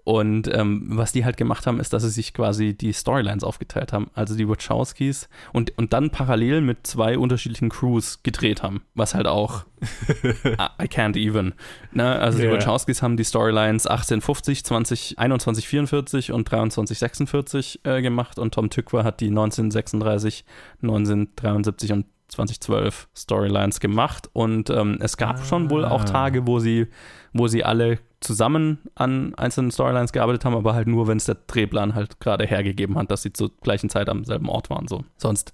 Und 0.03 0.49
ähm, 0.53 0.83
was 0.87 1.11
die 1.11 1.25
halt 1.25 1.37
gemacht 1.37 1.67
haben, 1.67 1.79
ist, 1.79 1.93
dass 1.93 2.01
sie 2.03 2.09
sich 2.09 2.33
quasi 2.33 2.73
die 2.73 2.91
Storylines 2.91 3.43
aufgeteilt 3.43 3.93
haben. 3.93 4.09
Also 4.15 4.35
die 4.35 4.47
Wachowskis 4.49 5.29
und, 5.53 5.77
und 5.77 5.93
dann 5.93 6.09
parallel 6.09 6.61
mit 6.61 6.87
zwei 6.87 7.17
unterschiedlichen 7.17 7.69
Crews 7.69 8.23
gedreht 8.23 8.63
haben. 8.63 8.81
Was 8.95 9.13
halt 9.13 9.27
auch 9.27 9.65
I 10.81 10.85
can't 10.85 11.17
even. 11.17 11.53
Ne? 11.91 12.19
Also 12.19 12.39
die 12.39 12.45
Ja. 12.45 12.53
Wachowskis 12.53 13.01
haben 13.01 13.15
die 13.17 13.23
Storylines 13.23 13.85
1850, 13.85 14.63
20, 14.65 15.19
21, 15.19 15.67
44 15.67 16.31
und 16.31 16.51
23, 16.51 16.97
46 16.97 17.81
äh, 17.83 18.01
gemacht 18.01 18.39
und 18.39 18.53
Tom 18.53 18.69
Tykwer 18.69 19.03
hat 19.03 19.21
die 19.21 19.27
1936, 19.27 20.45
1973 20.81 21.91
und 21.93 22.05
2012 22.29 23.09
Storylines 23.15 23.79
gemacht 23.79 24.29
und 24.33 24.69
ähm, 24.69 24.97
es 25.01 25.17
gab 25.17 25.43
schon 25.45 25.69
wohl 25.69 25.83
auch 25.83 26.05
Tage, 26.05 26.47
wo 26.47 26.59
sie, 26.59 26.87
wo 27.33 27.47
sie 27.47 27.63
alle 27.63 27.99
zusammen 28.21 28.79
an 28.95 29.33
einzelnen 29.35 29.71
Storylines 29.71 30.13
gearbeitet 30.13 30.45
haben, 30.45 30.55
aber 30.55 30.73
halt 30.73 30.87
nur, 30.87 31.07
wenn 31.07 31.17
es 31.17 31.25
der 31.25 31.35
Drehplan 31.47 31.95
halt 31.95 32.19
gerade 32.19 32.45
hergegeben 32.45 32.97
hat, 32.97 33.11
dass 33.11 33.23
sie 33.23 33.33
zur 33.33 33.51
gleichen 33.61 33.89
Zeit 33.89 34.09
am 34.09 34.23
selben 34.23 34.47
Ort 34.47 34.69
waren. 34.69 34.87
So. 34.87 35.03
Sonst 35.17 35.51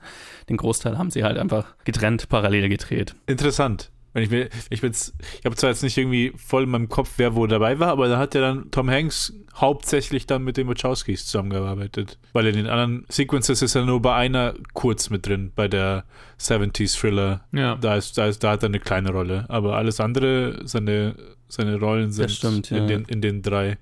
den 0.49 0.57
Großteil 0.57 0.97
haben 0.97 1.09
sie 1.09 1.23
halt 1.23 1.37
einfach 1.37 1.75
getrennt 1.85 2.29
parallel 2.29 2.69
gedreht. 2.69 3.15
Interessant. 3.25 3.89
Wenn 4.17 4.23
ich 4.23 4.31
mir, 4.31 4.49
ich 4.71 4.81
bin's, 4.81 5.13
ich 5.37 5.45
habe 5.45 5.55
zwar 5.55 5.69
jetzt 5.69 5.83
nicht 5.83 5.95
irgendwie 5.95 6.33
voll 6.35 6.63
in 6.63 6.69
meinem 6.69 6.89
Kopf, 6.89 7.13
wer 7.17 7.35
wo 7.35 7.45
dabei 7.45 7.77
war, 7.77 7.89
aber 7.89 8.07
da 8.07 8.17
hat 8.17 8.33
ja 8.33 8.41
dann 8.41 8.71
Tom 8.71 8.89
Hanks 8.89 9.31
hauptsächlich 9.53 10.25
dann 10.25 10.43
mit 10.43 10.57
den 10.57 10.67
Wachowskis 10.67 11.27
zusammengearbeitet. 11.27 12.17
Weil 12.33 12.47
in 12.47 12.55
den 12.55 12.65
anderen 12.65 13.05
Sequences 13.09 13.61
ist 13.61 13.75
er 13.75 13.85
nur 13.85 14.01
bei 14.01 14.15
einer 14.15 14.55
kurz 14.73 15.11
mit 15.11 15.27
drin, 15.27 15.51
bei 15.55 15.67
der 15.67 16.03
70s 16.39 16.99
Thriller. 16.99 17.45
Ja. 17.51 17.75
Da 17.75 17.95
ist, 17.95 18.17
da 18.17 18.25
ist, 18.25 18.43
da 18.43 18.53
hat 18.53 18.63
er 18.63 18.69
eine 18.69 18.79
kleine 18.79 19.11
Rolle. 19.11 19.45
Aber 19.49 19.75
alles 19.75 19.99
andere, 19.99 20.61
seine, 20.63 21.13
seine 21.47 21.79
Rollen 21.79 22.11
sind 22.11 22.31
stimmt, 22.31 22.71
in, 22.71 22.77
ja. 22.77 22.85
den, 22.87 23.05
in 23.05 23.21
den 23.21 23.43
drei. 23.43 23.77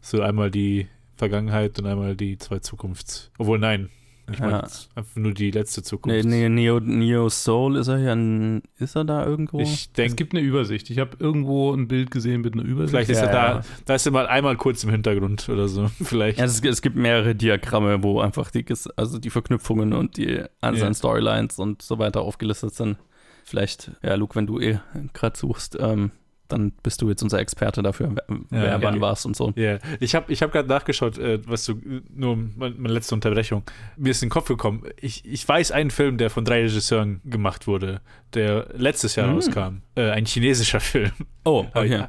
So 0.00 0.22
einmal 0.22 0.50
die 0.50 0.88
Vergangenheit 1.18 1.78
und 1.78 1.84
einmal 1.84 2.16
die 2.16 2.38
zwei 2.38 2.60
Zukunfts. 2.60 3.30
Obwohl, 3.36 3.58
nein. 3.58 3.90
Ich 4.32 4.38
meine 4.38 4.52
Ja. 4.52 4.60
jetzt 4.62 4.88
einfach 4.94 5.16
nur 5.16 5.34
die 5.34 5.50
letzte 5.50 5.80
Nee, 5.80 5.84
Zukunft. 5.84 6.24
nee, 6.24 6.48
Neo, 6.48 6.80
Neo 6.80 7.28
Soul 7.28 7.76
ist 7.76 7.88
er 7.88 7.98
ja, 7.98 8.60
ist 8.78 8.96
er 8.96 9.04
da 9.04 9.26
irgendwo? 9.26 9.60
Ich 9.60 9.72
Es 9.72 9.92
denke, 9.92 10.14
gibt 10.16 10.32
eine 10.32 10.40
Übersicht. 10.42 10.88
Ich 10.90 10.98
habe 10.98 11.16
irgendwo 11.18 11.72
ein 11.74 11.88
Bild 11.88 12.10
gesehen 12.10 12.40
mit 12.40 12.54
einer 12.54 12.62
Übersicht. 12.64 12.90
Vielleicht 12.90 13.10
ist 13.10 13.18
Ja, 13.20 13.26
er 13.26 13.32
da, 13.32 13.54
ja. 13.58 13.64
da 13.84 13.94
ist 13.94 14.06
er 14.06 14.12
mal 14.12 14.26
einmal 14.26 14.56
kurz 14.56 14.82
im 14.82 14.90
Hintergrund 14.90 15.48
oder 15.50 15.68
so. 15.68 15.88
Vielleicht. 16.02 16.38
Ja, 16.38 16.46
es, 16.46 16.60
es 16.64 16.80
gibt 16.80 16.96
mehrere 16.96 17.34
Diagramme, 17.34 18.02
wo 18.02 18.20
einfach 18.20 18.50
die, 18.50 18.64
also 18.96 19.18
die 19.18 19.30
Verknüpfungen 19.30 19.92
und 19.92 20.16
die 20.16 20.42
einzelnen. 20.60 20.94
Storylines 20.94 21.58
und 21.58 21.82
so 21.82 21.98
weiter 21.98 22.22
aufgelistet 22.22 22.74
sind. 22.74 22.96
Vielleicht, 23.44 23.90
ja, 24.02 24.14
Luke, 24.14 24.34
wenn 24.36 24.46
du 24.46 24.58
eh 24.58 24.78
gerade 25.12 25.36
suchst, 25.38 25.76
ähm, 25.78 26.12
dann 26.54 26.72
bist 26.82 27.02
du 27.02 27.08
jetzt 27.08 27.22
unser 27.22 27.38
Experte 27.38 27.82
dafür, 27.82 28.14
wer, 28.50 28.64
ja. 28.64 28.82
wann 28.82 29.00
warst 29.00 29.26
und 29.26 29.36
so. 29.36 29.52
Ja, 29.56 29.78
ich 30.00 30.14
habe 30.14 30.32
ich 30.32 30.42
hab 30.42 30.52
gerade 30.52 30.68
nachgeschaut, 30.68 31.18
äh, 31.18 31.40
was 31.46 31.64
du, 31.66 31.74
nur 32.14 32.36
meine, 32.36 32.74
meine 32.76 32.94
letzte 32.94 33.14
Unterbrechung. 33.14 33.62
Mir 33.96 34.10
ist 34.10 34.22
in 34.22 34.28
den 34.28 34.32
Kopf 34.32 34.48
gekommen, 34.48 34.82
ich, 35.00 35.24
ich 35.24 35.46
weiß 35.46 35.72
einen 35.72 35.90
Film, 35.90 36.16
der 36.18 36.30
von 36.30 36.44
drei 36.44 36.62
Regisseuren 36.62 37.20
gemacht 37.24 37.66
wurde, 37.66 38.00
der 38.34 38.68
letztes 38.76 39.16
Jahr 39.16 39.26
Mhm. 39.28 39.34
rauskam. 39.34 39.80
Äh, 39.96 40.10
ein 40.10 40.26
chinesischer 40.26 40.80
Film. 40.80 41.10
Oh, 41.46 41.66
okay. 41.74 41.88
ja, 41.92 42.08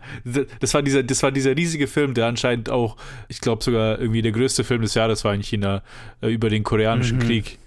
das 0.61 0.73
war, 0.73 0.81
dieser, 0.81 1.03
das 1.03 1.21
war 1.21 1.29
dieser 1.29 1.57
riesige 1.57 1.87
Film, 1.87 2.13
der 2.13 2.27
anscheinend 2.27 2.69
auch, 2.69 2.95
ich 3.27 3.41
glaube 3.41 3.61
sogar 3.61 3.99
irgendwie 3.99 4.21
der 4.21 4.31
größte 4.31 4.63
Film 4.63 4.81
des 4.81 4.93
Jahres 4.93 5.25
war 5.25 5.33
in 5.35 5.41
China, 5.43 5.83
äh, 6.21 6.29
über 6.29 6.49
den 6.49 6.63
koreanischen 6.63 7.17
Mhm. 7.17 7.21
Krieg. 7.23 7.59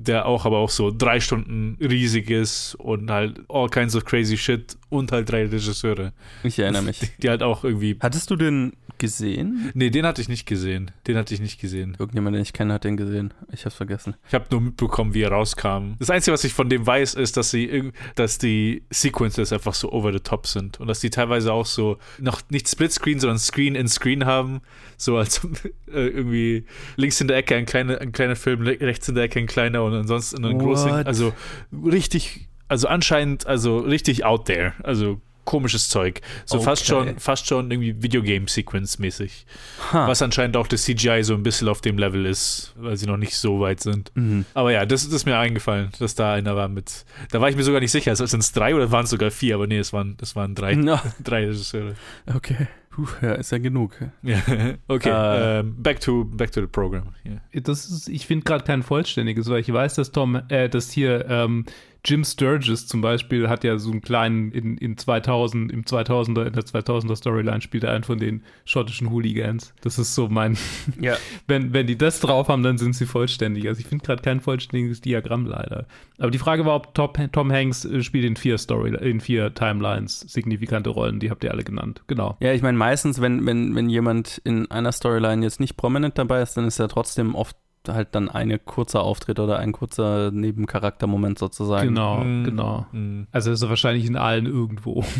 Der 0.00 0.26
auch 0.26 0.44
aber 0.44 0.58
auch 0.58 0.70
so 0.70 0.90
drei 0.96 1.18
Stunden 1.18 1.76
riesig 1.80 2.30
ist 2.30 2.76
und 2.76 3.10
halt 3.10 3.40
all 3.48 3.68
kinds 3.68 3.96
of 3.96 4.04
crazy 4.04 4.36
shit 4.36 4.76
und 4.90 5.10
halt 5.10 5.28
drei 5.30 5.46
Regisseure, 5.46 6.12
Ich 6.44 6.58
erinnere 6.58 6.82
mich. 6.82 7.00
die 7.18 7.28
halt 7.28 7.42
auch 7.42 7.64
irgendwie. 7.64 7.96
Hattest 8.00 8.30
du 8.30 8.36
den 8.36 8.72
gesehen? 8.98 9.70
Nee, 9.74 9.90
den 9.90 10.06
hatte 10.06 10.20
ich 10.20 10.28
nicht 10.28 10.46
gesehen. 10.46 10.90
Den 11.06 11.16
hatte 11.16 11.34
ich 11.34 11.40
nicht 11.40 11.60
gesehen. 11.60 11.96
Irgendjemand, 11.98 12.34
den 12.34 12.42
ich 12.42 12.52
kenne, 12.52 12.74
hat 12.74 12.84
den 12.84 12.96
gesehen. 12.96 13.34
Ich 13.52 13.64
hab's 13.64 13.74
vergessen. 13.76 14.14
Ich 14.26 14.34
habe 14.34 14.46
nur 14.50 14.60
mitbekommen, 14.60 15.14
wie 15.14 15.22
er 15.22 15.32
rauskam. 15.32 15.94
Das 15.98 16.10
Einzige, 16.10 16.32
was 16.32 16.44
ich 16.44 16.52
von 16.52 16.68
dem 16.68 16.86
weiß, 16.86 17.14
ist, 17.14 17.36
dass 17.36 17.50
sie 17.50 17.92
dass 18.14 18.38
die 18.38 18.82
Sequences 18.90 19.52
einfach 19.52 19.74
so 19.74 19.92
over 19.92 20.12
the 20.12 20.20
top 20.20 20.46
sind 20.46 20.80
und 20.80 20.88
dass 20.88 21.00
die 21.00 21.10
teilweise 21.10 21.52
auch 21.52 21.66
so 21.66 21.98
noch 22.18 22.40
nicht 22.50 22.68
Splitscreen, 22.68 23.20
sondern 23.20 23.38
Screen 23.38 23.74
in 23.74 23.88
Screen 23.88 24.24
haben, 24.24 24.60
so 24.96 25.16
als 25.16 25.44
äh, 25.86 26.08
irgendwie 26.08 26.64
links 26.96 27.20
in 27.20 27.28
der 27.28 27.36
Ecke 27.36 27.56
ein 27.56 27.66
kleiner 27.66 28.00
ein 28.00 28.12
kleiner 28.12 28.36
Film, 28.36 28.62
rechts 28.62 29.08
in 29.08 29.14
der 29.14 29.24
Ecke 29.24 29.38
ein 29.38 29.46
kleiner 29.46 29.84
und 29.84 29.94
ansonsten 29.94 30.44
ein 30.44 30.58
großer, 30.58 31.06
also 31.06 31.32
richtig, 31.72 32.48
also 32.68 32.88
anscheinend 32.88 33.46
also 33.46 33.78
richtig 33.78 34.24
out 34.24 34.46
there, 34.46 34.74
also 34.82 35.20
komisches 35.48 35.88
Zeug, 35.88 36.20
so 36.44 36.60
fast 36.60 36.82
Okay. 36.90 37.06
schon 37.08 37.18
fast 37.18 37.46
schon 37.46 37.70
irgendwie 37.70 38.02
Videogame 38.02 38.46
Sequence 38.48 38.98
mäßig. 38.98 39.46
Ha. 39.92 40.06
Was 40.06 40.20
anscheinend 40.20 40.58
auch 40.58 40.66
das 40.66 40.82
CGI 40.84 41.22
so 41.24 41.32
ein 41.32 41.42
bisschen 41.42 41.68
auf 41.68 41.80
dem 41.80 41.96
Level 41.96 42.26
ist, 42.26 42.74
weil 42.76 42.98
sie 42.98 43.06
noch 43.06 43.16
nicht 43.16 43.34
so 43.34 43.58
weit 43.60 43.80
sind. 43.80 44.10
Mhm. 44.14 44.44
Aber 44.52 44.72
ja, 44.72 44.84
das, 44.84 45.04
das 45.04 45.12
ist 45.14 45.24
mir 45.24 45.38
eingefallen, 45.38 45.88
dass 45.98 46.14
da 46.14 46.34
einer 46.34 46.54
war 46.54 46.68
mit. 46.68 47.06
Da 47.30 47.40
war 47.40 47.48
ich 47.48 47.56
mir 47.56 47.62
sogar 47.64 47.80
nicht 47.80 47.92
sicher. 47.92 48.14
Sind 48.14 48.40
es 48.40 48.52
drei 48.52 48.74
oder 48.74 48.92
waren 48.92 49.04
es 49.04 49.10
sogar 49.10 49.30
vier? 49.30 49.54
Aber 49.54 49.66
nee, 49.66 49.78
es 49.78 49.92
waren, 49.94 50.18
es 50.20 50.36
waren 50.36 50.54
drei, 50.54 50.74
Na, 50.74 51.02
drei 51.24 51.46
Regisseure. 51.46 51.94
okay. 52.34 52.68
Puh, 52.90 53.06
ja, 53.22 53.34
ist 53.34 53.52
ja 53.52 53.58
genug. 53.58 53.94
Ja. 54.22 54.42
Okay, 54.88 55.08
Äh. 55.10 55.60
ähm, 55.60 55.76
back, 55.82 56.00
to, 56.00 56.24
back 56.24 56.50
to 56.52 56.60
the 56.60 56.66
program. 56.66 57.14
Ja. 57.24 57.60
Das 57.60 57.86
ist, 57.88 58.08
ich 58.08 58.26
finde 58.26 58.44
gerade 58.44 58.64
kein 58.64 58.82
vollständiges, 58.82 59.48
weil 59.48 59.60
ich 59.60 59.72
weiß, 59.72 59.94
dass 59.94 60.10
Tom, 60.10 60.40
äh, 60.48 60.68
dass 60.68 60.90
hier 60.90 61.24
ähm, 61.28 61.64
Jim 62.04 62.24
Sturgis 62.24 62.86
zum 62.86 63.00
Beispiel 63.00 63.48
hat 63.48 63.64
ja 63.64 63.78
so 63.78 63.90
einen 63.90 64.00
kleinen 64.00 64.52
in, 64.52 64.76
in 64.78 64.96
2000 64.96 65.70
im 65.72 65.84
2000er 65.84 66.46
in 66.46 66.52
der 66.52 66.62
2000er 66.62 67.16
Storyline 67.16 67.60
spielt 67.60 67.84
er 67.84 67.92
einen 67.92 68.04
von 68.04 68.18
den 68.18 68.42
schottischen 68.64 69.10
Hooligans. 69.10 69.74
Das 69.82 69.98
ist 69.98 70.14
so 70.14 70.28
mein, 70.28 70.56
Ja. 71.00 71.16
wenn 71.46 71.72
wenn 71.72 71.86
die 71.86 71.98
das 71.98 72.20
drauf 72.20 72.48
haben, 72.48 72.62
dann 72.62 72.78
sind 72.78 72.94
sie 72.94 73.06
vollständig. 73.06 73.66
Also 73.68 73.80
ich 73.80 73.86
finde 73.86 74.04
gerade 74.04 74.22
kein 74.22 74.40
vollständiges 74.40 75.00
Diagramm 75.00 75.46
leider. 75.46 75.86
Aber 76.18 76.30
die 76.30 76.38
Frage 76.38 76.64
war, 76.64 76.76
ob 76.76 76.94
Top, 76.94 77.18
Tom 77.32 77.52
Hanks 77.52 77.84
äh, 77.84 78.02
spielt 78.02 78.24
in 78.24 78.36
vier 78.36 78.58
Story 78.58 78.94
in 79.00 79.20
vier 79.20 79.54
Timelines 79.54 80.20
signifikante 80.20 80.90
Rollen. 80.90 81.20
Die 81.20 81.30
habt 81.30 81.44
ihr 81.44 81.50
alle 81.50 81.64
genannt. 81.64 82.02
Genau. 82.06 82.36
Ja, 82.40 82.52
ich 82.52 82.62
meine, 82.62 82.78
meistens, 82.78 83.20
wenn, 83.20 83.44
wenn, 83.46 83.74
wenn 83.74 83.88
jemand 83.90 84.40
in 84.44 84.70
einer 84.70 84.92
Storyline 84.92 85.42
jetzt 85.44 85.60
nicht 85.60 85.76
prominent 85.76 86.16
dabei 86.18 86.42
ist, 86.42 86.56
dann 86.56 86.66
ist 86.66 86.78
er 86.78 86.88
trotzdem 86.88 87.34
oft 87.34 87.56
halt 87.94 88.08
dann 88.14 88.28
eine 88.28 88.58
kurzer 88.58 89.02
Auftritt 89.02 89.38
oder 89.40 89.58
ein 89.58 89.72
kurzer 89.72 90.30
Nebencharaktermoment 90.30 91.38
sozusagen. 91.38 91.88
Genau, 91.88 92.24
Mm, 92.24 92.44
genau. 92.44 92.86
mm. 92.92 93.22
Also 93.32 93.50
ist 93.52 93.62
er 93.62 93.68
wahrscheinlich 93.68 94.06
in 94.06 94.16
allen 94.16 94.46
irgendwo. 94.46 95.04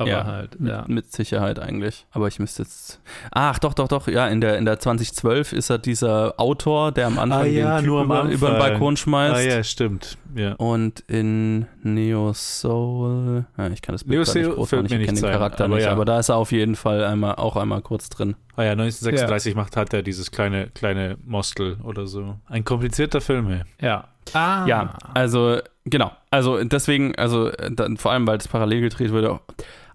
Aber 0.00 0.10
Ja, 0.10 0.24
halt, 0.24 0.58
Mit, 0.58 0.72
ja. 0.72 0.84
mit 0.88 1.12
Sicherheit 1.12 1.58
eigentlich. 1.58 2.06
Aber 2.10 2.26
ich 2.26 2.38
müsste 2.38 2.62
jetzt. 2.62 3.00
Ach, 3.32 3.58
doch, 3.58 3.74
doch, 3.74 3.86
doch. 3.86 4.08
Ja, 4.08 4.28
in 4.28 4.40
der, 4.40 4.56
in 4.56 4.64
der 4.64 4.78
2012 4.78 5.52
ist 5.52 5.68
er 5.68 5.76
dieser 5.78 6.40
Autor, 6.40 6.90
der 6.90 7.06
am 7.06 7.18
Anfang 7.18 7.42
Ah 7.42 7.44
ja, 7.44 7.76
den 7.78 7.86
nur 7.86 8.00
am 8.00 8.30
über, 8.30 8.50
den. 8.50 8.58
Balkon 8.58 8.96
schmeißt. 8.96 9.34
Ah 9.36 9.40
ja, 9.40 9.62
stimmt. 9.62 10.16
Ja. 10.34 10.54
Und 10.54 11.00
in 11.06 11.66
Neo 11.82 12.32
Soul, 12.32 13.44
ja, 13.58 13.68
ich 13.68 13.82
kann 13.82 13.94
das 13.94 14.04
Bild 14.04 14.12
Neo 14.18 14.24
grad 14.24 14.34
nicht 14.34 14.44
Soul 14.44 14.54
groß 14.54 14.72
machen, 14.72 14.84
ich 14.86 14.90
kenne 14.90 15.20
den 15.20 15.30
Charakter 15.30 15.64
aber 15.64 15.76
nicht, 15.76 15.86
aber 15.86 16.04
da 16.04 16.18
ist 16.18 16.30
er 16.30 16.36
auf 16.36 16.52
jeden 16.52 16.76
Fall 16.76 17.04
einmal, 17.04 17.34
auch 17.34 17.56
einmal 17.56 17.82
kurz 17.82 18.08
drin. 18.08 18.36
Ah 18.56 18.62
ja, 18.62 18.72
1936 18.72 19.54
macht, 19.54 19.76
hat 19.76 19.92
er 19.92 20.02
dieses 20.02 20.30
kleine, 20.30 20.68
kleine 20.68 21.18
Mostel 21.24 21.76
oder 21.82 22.06
so. 22.06 22.36
Ein 22.46 22.64
komplizierter 22.64 23.20
Film, 23.20 23.50
ey. 23.50 23.62
Ja. 23.80 24.08
Ah. 24.32 24.64
Ja, 24.66 24.94
also 25.14 25.58
genau. 25.84 26.12
Also 26.30 26.62
deswegen, 26.62 27.16
also 27.16 27.50
dann, 27.70 27.96
vor 27.96 28.12
allem, 28.12 28.26
weil 28.26 28.38
das 28.38 28.48
parallel 28.48 28.82
gedreht 28.82 29.12
wurde, 29.12 29.40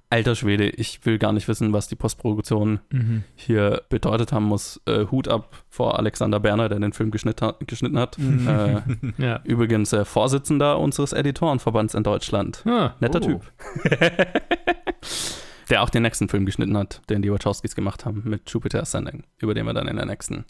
alter 0.10 0.36
Schwede, 0.36 0.70
ich 0.70 1.06
will 1.06 1.18
gar 1.18 1.34
nicht 1.34 1.48
wissen, 1.48 1.74
was 1.74 1.88
die 1.88 1.96
Postproduktion 1.96 2.80
Mhm. 2.92 3.24
hier 3.36 3.82
bedeutet 3.90 4.32
haben 4.32 4.46
muss. 4.46 4.82
Äh, 4.86 5.06
Hut 5.12 5.28
ab 5.28 5.64
vor 5.70 5.98
Alexander 6.00 6.40
Berner, 6.40 6.70
der 6.70 6.80
den 6.80 6.94
Film 6.94 7.12
geschnitt 7.12 7.42
hat, 7.42 7.66
geschnitten 7.68 7.98
hat. 8.00 8.18
Äh, 8.20 8.82
Ja. 9.18 9.42
übrigens 9.44 9.92
äh, 9.94 10.06
Vorsitzender 10.06 10.80
unseres 10.80 11.12
Editorenverbands 11.14 11.94
in 11.96 12.04
Deutschland. 12.04 12.64
Ah, 12.66 12.94
Netter 13.00 13.20
Oh. 13.24 13.26
Typ. 13.26 13.42
der 15.70 15.82
auch 15.82 15.90
den 15.90 16.04
nächsten 16.04 16.30
Film 16.30 16.46
geschnitten 16.46 16.78
hat, 16.78 17.02
den 17.10 17.22
die 17.22 17.32
Wachowskis 17.32 17.76
gemacht 17.76 18.06
haben 18.06 18.22
mit 18.26 18.50
Jupiter 18.52 18.82
Ascending, 18.82 19.24
über 19.40 19.54
den 19.54 19.66
wir 19.66 19.74
dann 19.74 19.88
in 19.88 19.96
der 19.96 20.06
nächsten 20.06 20.46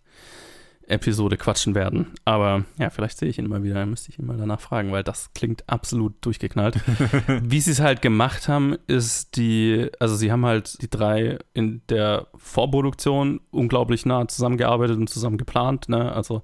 Episode 0.87 1.37
quatschen 1.37 1.75
werden. 1.75 2.13
Aber 2.25 2.65
ja, 2.77 2.89
vielleicht 2.89 3.17
sehe 3.17 3.29
ich 3.29 3.39
ihn 3.39 3.47
mal 3.47 3.63
wieder, 3.63 3.75
dann 3.75 3.89
müsste 3.89 4.11
ich 4.11 4.19
ihn 4.19 4.25
mal 4.25 4.37
danach 4.37 4.59
fragen, 4.59 4.91
weil 4.91 5.03
das 5.03 5.33
klingt 5.33 5.63
absolut 5.67 6.13
durchgeknallt. 6.21 6.79
Wie 7.41 7.59
sie 7.59 7.71
es 7.71 7.79
halt 7.79 8.01
gemacht 8.01 8.47
haben, 8.47 8.77
ist 8.87 9.35
die, 9.37 9.89
also 9.99 10.15
sie 10.15 10.31
haben 10.31 10.45
halt 10.45 10.81
die 10.81 10.89
drei 10.89 11.39
in 11.53 11.81
der 11.89 12.27
Vorproduktion 12.35 13.41
unglaublich 13.51 14.05
nah 14.05 14.27
zusammengearbeitet 14.27 14.97
und 14.97 15.09
zusammen 15.09 15.37
geplant, 15.37 15.89
ne? 15.89 16.11
Also 16.11 16.43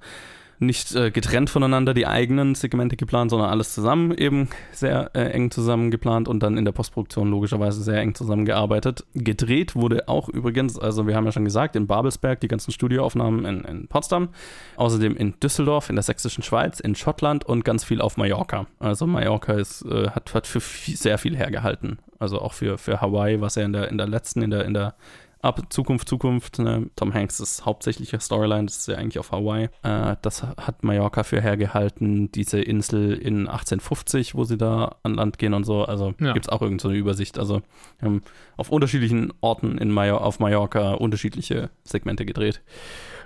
nicht 0.61 0.95
äh, 0.95 1.09
getrennt 1.09 1.49
voneinander 1.49 1.95
die 1.95 2.05
eigenen 2.05 2.53
Segmente 2.53 2.95
geplant, 2.95 3.31
sondern 3.31 3.49
alles 3.49 3.73
zusammen 3.73 4.15
eben 4.15 4.47
sehr 4.71 5.09
äh, 5.15 5.31
eng 5.31 5.49
zusammen 5.49 5.89
geplant 5.89 6.27
und 6.27 6.41
dann 6.43 6.55
in 6.55 6.65
der 6.65 6.71
Postproduktion 6.71 7.31
logischerweise 7.31 7.81
sehr 7.81 7.99
eng 7.99 8.13
zusammengearbeitet. 8.13 9.03
Gedreht 9.15 9.75
wurde 9.75 10.07
auch 10.07 10.29
übrigens, 10.29 10.77
also 10.77 11.07
wir 11.07 11.15
haben 11.15 11.25
ja 11.25 11.31
schon 11.31 11.45
gesagt, 11.45 11.75
in 11.75 11.87
Babelsberg 11.87 12.39
die 12.41 12.47
ganzen 12.47 12.71
Studioaufnahmen 12.71 13.43
in, 13.45 13.61
in 13.65 13.87
Potsdam, 13.87 14.29
außerdem 14.75 15.17
in 15.17 15.33
Düsseldorf, 15.39 15.89
in 15.89 15.95
der 15.95 16.03
sächsischen 16.03 16.43
Schweiz, 16.43 16.79
in 16.79 16.93
Schottland 16.93 17.43
und 17.43 17.65
ganz 17.65 17.83
viel 17.83 17.99
auf 17.99 18.17
Mallorca. 18.17 18.67
Also 18.77 19.07
Mallorca 19.07 19.53
ist, 19.53 19.83
äh, 19.85 20.09
hat, 20.11 20.35
hat 20.35 20.45
für 20.45 20.61
viel, 20.61 20.95
sehr 20.95 21.17
viel 21.17 21.35
hergehalten. 21.35 21.97
Also 22.19 22.39
auch 22.39 22.53
für, 22.53 22.77
für 22.77 23.01
Hawaii, 23.01 23.41
was 23.41 23.55
ja 23.55 23.63
in 23.63 23.73
der, 23.73 23.89
in 23.89 23.97
der 23.97 24.07
letzten, 24.07 24.43
in 24.43 24.51
der, 24.51 24.65
in 24.65 24.75
der 24.75 24.93
Ab 25.41 25.61
Zukunft, 25.69 26.07
Zukunft. 26.07 26.59
Ne? 26.59 26.89
Tom 26.95 27.13
Hanks 27.13 27.39
ist 27.39 27.65
hauptsächliche 27.65 28.19
Storyline, 28.19 28.65
das 28.65 28.77
ist 28.77 28.87
ja 28.87 28.95
eigentlich 28.97 29.17
auf 29.19 29.31
Hawaii. 29.31 29.69
Äh, 29.83 30.15
das 30.21 30.43
hat 30.43 30.83
Mallorca 30.83 31.23
für 31.23 31.41
hergehalten. 31.41 32.31
Diese 32.31 32.59
Insel 32.61 33.13
in 33.13 33.47
1850, 33.47 34.35
wo 34.35 34.43
sie 34.43 34.57
da 34.57 34.95
an 35.03 35.15
Land 35.15 35.37
gehen 35.39 35.53
und 35.53 35.63
so. 35.63 35.83
Also 35.85 36.13
Ja. 36.19 36.33
gibt 36.33 36.45
es 36.45 36.49
auch 36.49 36.61
irgendeine 36.61 36.81
so 36.81 36.87
eine 36.89 36.97
Übersicht. 36.97 37.39
Also 37.39 37.61
haben 38.01 38.21
auf 38.57 38.69
unterschiedlichen 38.71 39.33
Orten 39.41 39.77
in 39.77 39.91
Major 39.91 40.21
auf 40.23 40.39
Mallorca 40.39 40.93
unterschiedliche 40.93 41.69
Segmente 41.83 42.25
gedreht. 42.25 42.61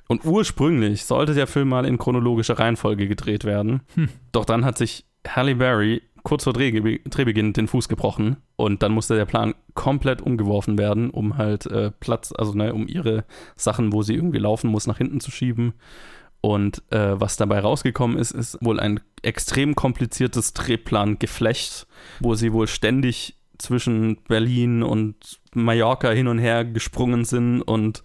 Und 0.08 0.24
ursprünglich 0.24 1.06
sollte 1.06 1.34
der 1.34 1.48
Film 1.48 1.70
mal 1.70 1.86
in 1.86 1.98
chronologischer 1.98 2.60
Reihenfolge 2.60 3.08
gedreht 3.08 3.44
werden. 3.44 3.82
Hm. 3.96 4.10
Doch 4.32 4.46
dann 4.46 4.64
hat 4.64 4.78
sich 4.78 5.06
Halle 5.28 5.56
Berry 5.56 6.02
kurz 6.26 6.44
vor 6.44 6.52
Drehge 6.52 7.00
Drehbeginn 7.08 7.54
den 7.54 7.70
Fuß 7.70 7.88
gebrochen 7.88 8.38
und 8.58 8.84
dann 8.84 8.92
musste 8.92 9.16
der 9.16 9.26
Plan 9.26 9.54
komplett 9.76 10.22
umgeworfen 10.22 10.78
werden, 10.78 11.12
um 11.12 11.38
halt 11.38 11.66
äh, 11.68 11.92
Platz, 11.92 12.34
also 12.36 12.54
ne, 12.54 12.74
um 12.74 12.90
ihre 12.90 13.24
Sachen, 13.56 13.94
wo 13.94 14.02
sie 14.02 14.16
irgendwie 14.16 14.40
laufen 14.40 14.70
muss, 14.70 14.88
nach 14.88 14.98
hinten 14.98 15.22
zu 15.22 15.32
schieben. 15.32 15.74
Und 16.42 16.84
äh, 16.92 17.20
was 17.20 17.38
dabei 17.38 17.60
rausgekommen 17.60 18.18
ist, 18.18 18.32
ist 18.32 18.58
wohl 18.62 18.80
ein 18.80 19.00
extrem 19.22 19.76
kompliziertes 19.76 20.54
Drehplangeflecht, 20.54 21.88
wo 22.20 22.36
sie 22.36 22.54
wohl 22.54 22.68
ständig 22.68 23.36
zwischen 23.58 24.18
Berlin 24.28 24.84
und 24.84 25.40
Mallorca 25.54 26.10
hin 26.10 26.28
und 26.28 26.40
her 26.40 26.66
gesprungen 26.66 27.24
sind 27.24 27.62
und 27.62 28.04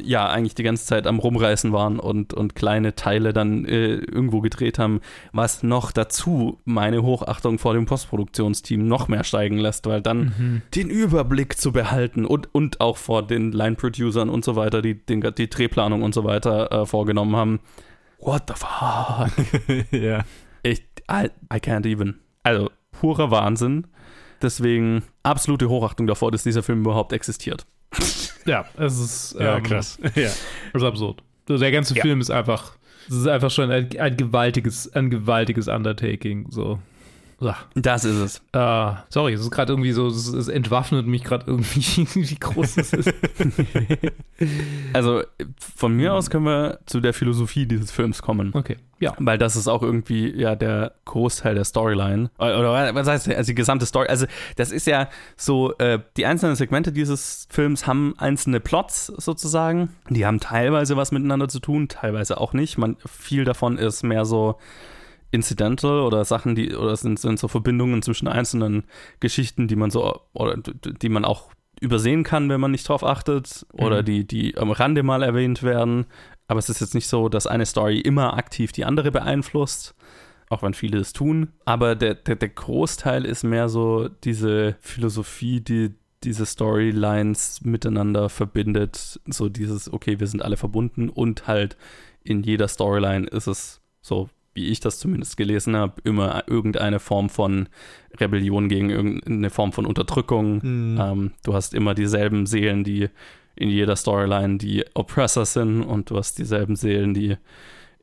ja, 0.00 0.28
eigentlich 0.28 0.54
die 0.54 0.62
ganze 0.62 0.84
Zeit 0.86 1.06
am 1.06 1.18
Rumreißen 1.18 1.72
waren 1.72 1.98
und, 1.98 2.34
und 2.34 2.54
kleine 2.54 2.94
Teile 2.94 3.32
dann 3.32 3.64
äh, 3.64 3.94
irgendwo 3.94 4.40
gedreht 4.40 4.78
haben, 4.78 5.00
was 5.32 5.62
noch 5.62 5.90
dazu 5.92 6.58
meine 6.64 7.02
Hochachtung 7.02 7.58
vor 7.58 7.74
dem 7.74 7.86
Postproduktionsteam 7.86 8.86
noch 8.86 9.08
mehr 9.08 9.24
steigen 9.24 9.58
lässt, 9.58 9.86
weil 9.86 10.02
dann 10.02 10.34
Mhm. 10.38 10.62
den 10.74 10.90
Überblick 10.90 11.56
zu 11.58 11.72
behalten 11.72 12.24
und, 12.26 12.54
und 12.54 12.80
auch 12.80 12.96
vor 12.96 13.26
den 13.26 13.52
Line-Producern 13.52 14.28
und 14.28 14.44
so 14.44 14.56
weiter, 14.56 14.82
die 14.82 14.94
den, 14.94 15.20
die 15.36 15.48
Drehplanung 15.48 16.02
und 16.02 16.14
so 16.14 16.24
weiter 16.24 16.72
äh, 16.72 16.86
vorgenommen 16.86 17.36
haben. 17.36 17.60
What 18.18 18.44
the 18.48 18.54
fuck? 18.54 19.92
ja. 19.92 20.24
Ich, 20.62 20.82
I, 21.10 21.28
I 21.52 21.56
can't 21.58 21.86
even. 21.86 22.16
Also, 22.42 22.70
purer 22.92 23.30
Wahnsinn. 23.30 23.86
Deswegen 24.42 25.02
absolute 25.22 25.68
Hochachtung 25.68 26.06
davor, 26.06 26.30
dass 26.30 26.42
dieser 26.42 26.62
Film 26.62 26.80
überhaupt 26.80 27.12
existiert. 27.12 27.66
Ja, 28.46 28.64
es 28.78 28.98
ist, 28.98 29.36
Ja, 29.40 29.56
ähm, 29.56 29.62
krass. 29.64 29.98
Ja. 30.14 30.30
Das 30.72 30.82
ist 30.82 30.84
absurd. 30.84 31.22
Also 31.48 31.60
der 31.60 31.72
ganze 31.72 31.94
Ja. 31.96 32.02
Film 32.02 32.20
ist 32.20 32.30
einfach, 32.30 32.76
es 33.08 33.14
ist 33.14 33.26
einfach 33.26 33.50
schon 33.50 33.70
ein, 33.70 33.88
ein 33.98 34.16
gewaltiges, 34.16 34.92
ein 34.94 35.10
gewaltiges 35.10 35.68
Undertaking. 35.68 36.46
So. 36.50 36.78
Ah. 37.40 37.56
Das 37.74 38.04
ist 38.04 38.16
es. 38.16 38.42
Ah, 38.52 39.04
sorry, 39.10 39.34
es 39.34 39.42
ist 39.42 39.50
gerade 39.50 39.72
irgendwie 39.72 39.92
so, 39.92 40.06
es, 40.06 40.26
es 40.28 40.48
entwaffnet 40.48 41.06
mich 41.06 41.22
gerade 41.22 41.44
irgendwie, 41.46 41.80
wie 42.14 42.36
groß 42.36 42.76
es 42.78 42.92
ist. 42.92 43.14
Also, 44.92 45.22
von 45.58 45.94
mir 45.94 46.12
aus 46.12 46.28
können 46.28 46.44
wir 46.44 46.80
zu 46.84 47.00
der 47.00 47.14
Philosophie 47.14 47.64
dieses 47.64 47.90
Films 47.90 48.20
kommen. 48.20 48.50
Okay, 48.52 48.76
ja. 48.98 49.14
Weil 49.18 49.38
das 49.38 49.56
ist 49.56 49.66
auch 49.66 49.82
irgendwie 49.82 50.30
ja 50.38 50.56
der 50.56 50.92
Großteil 51.06 51.54
der 51.54 51.64
Storyline. 51.64 52.30
Oder, 52.38 52.58
oder 52.58 52.94
was 52.94 53.06
heißt 53.08 53.28
also 53.30 53.50
die 53.50 53.54
gesamte 53.54 53.86
Story? 53.86 54.08
Also, 54.08 54.26
das 54.56 54.72
ist 54.72 54.86
ja 54.86 55.08
so, 55.36 55.72
äh, 55.78 56.00
die 56.18 56.26
einzelnen 56.26 56.54
Segmente 56.54 56.92
dieses 56.92 57.48
Films 57.50 57.86
haben 57.86 58.14
einzelne 58.18 58.60
Plots 58.60 59.06
sozusagen. 59.06 59.94
Die 60.10 60.26
haben 60.26 60.40
teilweise 60.40 60.96
was 60.98 61.12
miteinander 61.12 61.48
zu 61.48 61.60
tun, 61.60 61.88
teilweise 61.88 62.38
auch 62.38 62.52
nicht. 62.52 62.76
Man, 62.76 62.96
viel 63.06 63.44
davon 63.44 63.78
ist 63.78 64.02
mehr 64.02 64.26
so 64.26 64.58
incidental 65.36 66.00
oder 66.00 66.24
Sachen, 66.24 66.54
die, 66.54 66.74
oder 66.74 66.96
sind, 66.96 67.18
sind 67.20 67.38
so 67.38 67.46
Verbindungen 67.48 68.02
zwischen 68.02 68.26
einzelnen 68.28 68.84
Geschichten, 69.20 69.68
die 69.68 69.76
man 69.76 69.90
so, 69.90 70.20
oder 70.32 70.56
die 70.56 71.08
man 71.08 71.24
auch 71.24 71.50
übersehen 71.80 72.24
kann, 72.24 72.48
wenn 72.48 72.60
man 72.60 72.70
nicht 72.70 72.88
drauf 72.88 73.04
achtet, 73.04 73.66
oder 73.72 74.00
Mhm. 74.00 74.04
die, 74.06 74.26
die 74.26 74.56
am 74.56 74.70
Rande 74.70 75.02
mal 75.02 75.22
erwähnt 75.22 75.62
werden. 75.62 76.06
Aber 76.48 76.58
es 76.58 76.68
ist 76.68 76.80
jetzt 76.80 76.94
nicht 76.94 77.08
so, 77.08 77.28
dass 77.28 77.46
eine 77.46 77.66
Story 77.66 78.00
immer 78.00 78.34
aktiv 78.34 78.72
die 78.72 78.84
andere 78.84 79.10
beeinflusst, 79.12 79.94
auch 80.48 80.62
wenn 80.62 80.74
viele 80.74 80.98
es 80.98 81.12
tun. 81.12 81.48
Aber 81.64 81.94
der, 81.94 82.14
der, 82.14 82.36
der 82.36 82.48
Großteil 82.48 83.24
ist 83.24 83.44
mehr 83.44 83.68
so 83.68 84.08
diese 84.24 84.76
Philosophie, 84.80 85.60
die 85.60 85.94
diese 86.24 86.46
Storylines 86.46 87.60
miteinander 87.62 88.28
verbindet. 88.28 89.20
So 89.26 89.48
dieses, 89.48 89.92
okay, 89.92 90.18
wir 90.18 90.26
sind 90.26 90.42
alle 90.42 90.56
verbunden 90.56 91.08
und 91.10 91.46
halt 91.46 91.76
in 92.24 92.42
jeder 92.42 92.68
Storyline 92.68 93.26
ist 93.26 93.46
es 93.46 93.80
so, 94.00 94.28
wie 94.56 94.68
ich 94.68 94.80
das 94.80 94.98
zumindest 94.98 95.36
gelesen 95.36 95.76
habe, 95.76 96.00
immer 96.04 96.44
irgendeine 96.46 96.98
Form 96.98 97.28
von 97.28 97.68
Rebellion 98.18 98.68
gegen 98.68 98.90
irgendeine 98.90 99.50
Form 99.50 99.72
von 99.72 99.86
Unterdrückung. 99.86 100.60
Mhm. 100.62 100.98
Ähm, 101.00 101.30
du 101.44 101.54
hast 101.54 101.74
immer 101.74 101.94
dieselben 101.94 102.46
Seelen, 102.46 102.82
die 102.82 103.08
in 103.54 103.70
jeder 103.70 103.96
Storyline 103.96 104.58
die 104.58 104.84
Oppressor 104.94 105.46
sind 105.46 105.82
und 105.82 106.10
du 106.10 106.16
hast 106.16 106.38
dieselben 106.38 106.76
Seelen, 106.76 107.14
die 107.14 107.36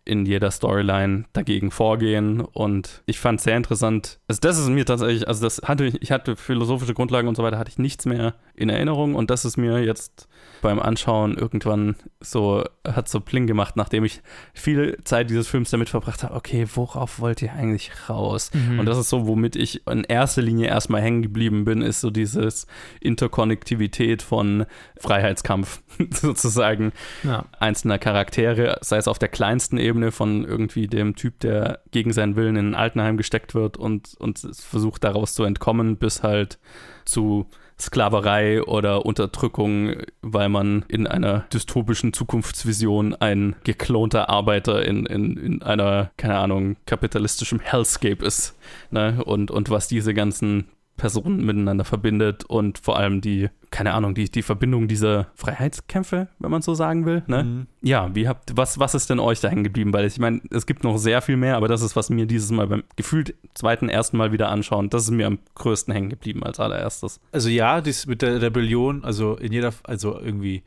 in 0.05 0.25
jeder 0.25 0.51
Storyline 0.51 1.25
dagegen 1.31 1.71
vorgehen 1.71 2.41
und 2.41 3.03
ich 3.05 3.19
fand 3.19 3.39
sehr 3.39 3.55
interessant, 3.55 4.19
also 4.27 4.39
das 4.41 4.59
ist 4.59 4.67
mir 4.67 4.85
tatsächlich, 4.85 5.27
also 5.27 5.43
das 5.43 5.61
hatte 5.63 5.85
ich, 5.85 6.01
ich 6.01 6.11
hatte 6.11 6.35
philosophische 6.35 6.93
Grundlagen 6.93 7.29
und 7.29 7.35
so 7.35 7.43
weiter, 7.43 7.57
hatte 7.57 7.71
ich 7.71 7.77
nichts 7.77 8.05
mehr 8.05 8.35
in 8.53 8.69
Erinnerung 8.69 9.15
und 9.15 9.29
das 9.29 9.45
ist 9.45 9.55
mir 9.55 9.81
jetzt 9.83 10.27
beim 10.63 10.80
Anschauen 10.80 11.38
irgendwann 11.38 11.95
so, 12.19 12.63
hat 12.88 13.08
so 13.08 13.19
Pling 13.19 13.45
gemacht, 13.45 13.76
nachdem 13.76 14.04
ich 14.04 14.21
viel 14.54 14.97
Zeit 15.04 15.30
dieses 15.30 15.47
Films 15.47 15.69
damit 15.69 15.89
verbracht 15.89 16.23
habe, 16.23 16.34
okay, 16.34 16.65
worauf 16.73 17.19
wollt 17.19 17.41
ihr 17.43 17.54
eigentlich 17.54 17.91
raus? 18.10 18.49
Mhm. 18.54 18.80
Und 18.80 18.88
das 18.88 18.97
ist 18.97 19.10
so, 19.10 19.28
womit 19.28 19.56
ich 19.56 19.86
in 19.86 20.04
erster 20.04 20.41
Linie 20.41 20.67
erstmal 20.67 21.02
hängen 21.02 21.21
geblieben 21.21 21.65
bin, 21.65 21.82
ist 21.82 22.02
so 22.02 22.10
dieses 22.10 22.65
Interkonnektivität 23.02 24.21
von 24.21 24.65
Freiheitskampf 24.99 25.84
sozusagen 26.10 26.91
Ja. 27.23 27.45
einzelner 27.60 27.99
Charaktere, 27.99 28.78
sei 28.82 28.97
es 28.97 29.08
auf 29.08 29.19
der 29.19 29.30
kleinsten 29.30 29.78
Ebene 29.78 30.12
von 30.12 30.45
irgendwie 30.45 30.88
dem 30.88 31.15
Typ, 31.15 31.39
der 31.41 31.82
gegen 31.91 32.13
seinen 32.13 32.36
Willen 32.36 32.56
in 32.56 32.69
ein 32.71 32.76
Altenheim 32.76 33.17
gesteckt 33.17 33.54
wird 33.54 33.78
und, 33.78 34.15
und 34.19 34.39
versucht 34.39 35.04
daraus 35.04 35.34
zu 35.34 35.43
entkommen, 35.43 35.97
bis 35.97 36.23
halt 36.23 36.58
zu 37.06 37.47
Sklaverei 37.79 38.63
oder 38.63 39.05
Unterdrückung, 39.05 39.93
weil 40.21 40.49
man 40.49 40.86
in 40.88 41.07
einer 41.07 41.45
dystopischen 41.53 42.13
Zukunftsvision 42.13 43.15
ein 43.15 43.55
geklonter 43.63 44.29
Arbeiter 44.29 44.86
in, 44.86 45.05
in, 45.05 45.38
in 45.38 45.63
einer, 45.63 46.12
keine 46.17 46.38
Ahnung, 46.38 46.77
kapitalistischem 46.86 47.59
Hellscape 47.59 48.23
ist. 48.23 48.57
Ne? 48.91 49.23
Und, 49.23 49.51
und 49.51 49.69
was 49.69 49.88
diese 49.88 50.13
ganzen 50.13 50.67
Personen 50.97 51.43
miteinander 51.43 51.86
verbindet 51.86 52.45
und 52.45 52.77
vor 52.77 52.97
allem 52.97 53.19
die, 53.19 53.49
keine 53.71 53.93
Ahnung, 53.93 54.13
die, 54.13 54.29
die 54.29 54.43
Verbindung 54.43 54.88
dieser 54.88 55.27
Freiheitskämpfe, 55.34 56.27
wenn 56.39 56.51
man 56.51 56.62
so 56.62 56.75
sagen 56.75 57.06
will. 57.06 57.23
Ne? 57.27 57.43
Mhm. 57.43 57.67
Ja, 57.82 58.13
wie 58.13 58.27
habt, 58.27 58.56
was, 58.56 58.79
was 58.79 58.93
ist 58.93 59.10
denn 59.10 59.19
euch 59.19 59.39
da 59.39 59.49
hängen 59.49 59.63
geblieben? 59.63 59.91
Weil 59.91 60.06
ich 60.06 60.19
meine, 60.19 60.41
es 60.51 60.65
gibt 60.65 60.84
noch 60.84 60.97
sehr 60.97 61.21
viel 61.21 61.38
mehr, 61.38 61.58
aber 61.58 61.67
das 61.67 61.82
ist, 61.82 61.95
was 61.95 62.10
mir 62.10 62.27
dieses 62.27 62.51
Mal 62.51 62.67
beim 62.67 62.84
gefühlt 62.95 63.36
zweiten, 63.56 63.89
ersten 63.89 64.17
Mal 64.17 64.32
wieder 64.32 64.49
anschauen, 64.49 64.89
das 64.89 65.06
ist 65.06 65.12
mir 65.12 65.25
am 65.25 65.39
größten 65.56 65.93
hängen 65.93 66.10
geblieben 66.10 66.43
als 66.43 66.60
allererstes. 66.60 67.19
Also 67.32 67.49
ja, 67.49 67.82
das 67.82 68.06
mit 68.06 68.21
der 68.21 68.41
Rebellion, 68.41 69.03
also 69.03 69.36
in 69.36 69.51
jeder, 69.51 69.73
also 69.84 70.19
irgendwie 70.19 70.63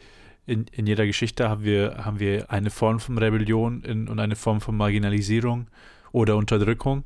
in, 0.47 0.67
in 0.73 0.87
jeder 0.87 1.07
Geschichte 1.07 1.49
haben 1.49 1.65
wir, 1.65 2.05
haben 2.05 2.21
wir 2.21 2.51
eine 2.51 2.71
Form 2.71 3.01
von 3.01 3.19
Rebellion 3.19 3.83
in, 3.83 4.09
und 4.09 4.19
eine 4.19 4.37
Form 4.37 4.61
von 4.61 4.77
Marginalisierung 4.77 5.67
oder 6.12 6.37
Unterdrückung. 6.37 7.05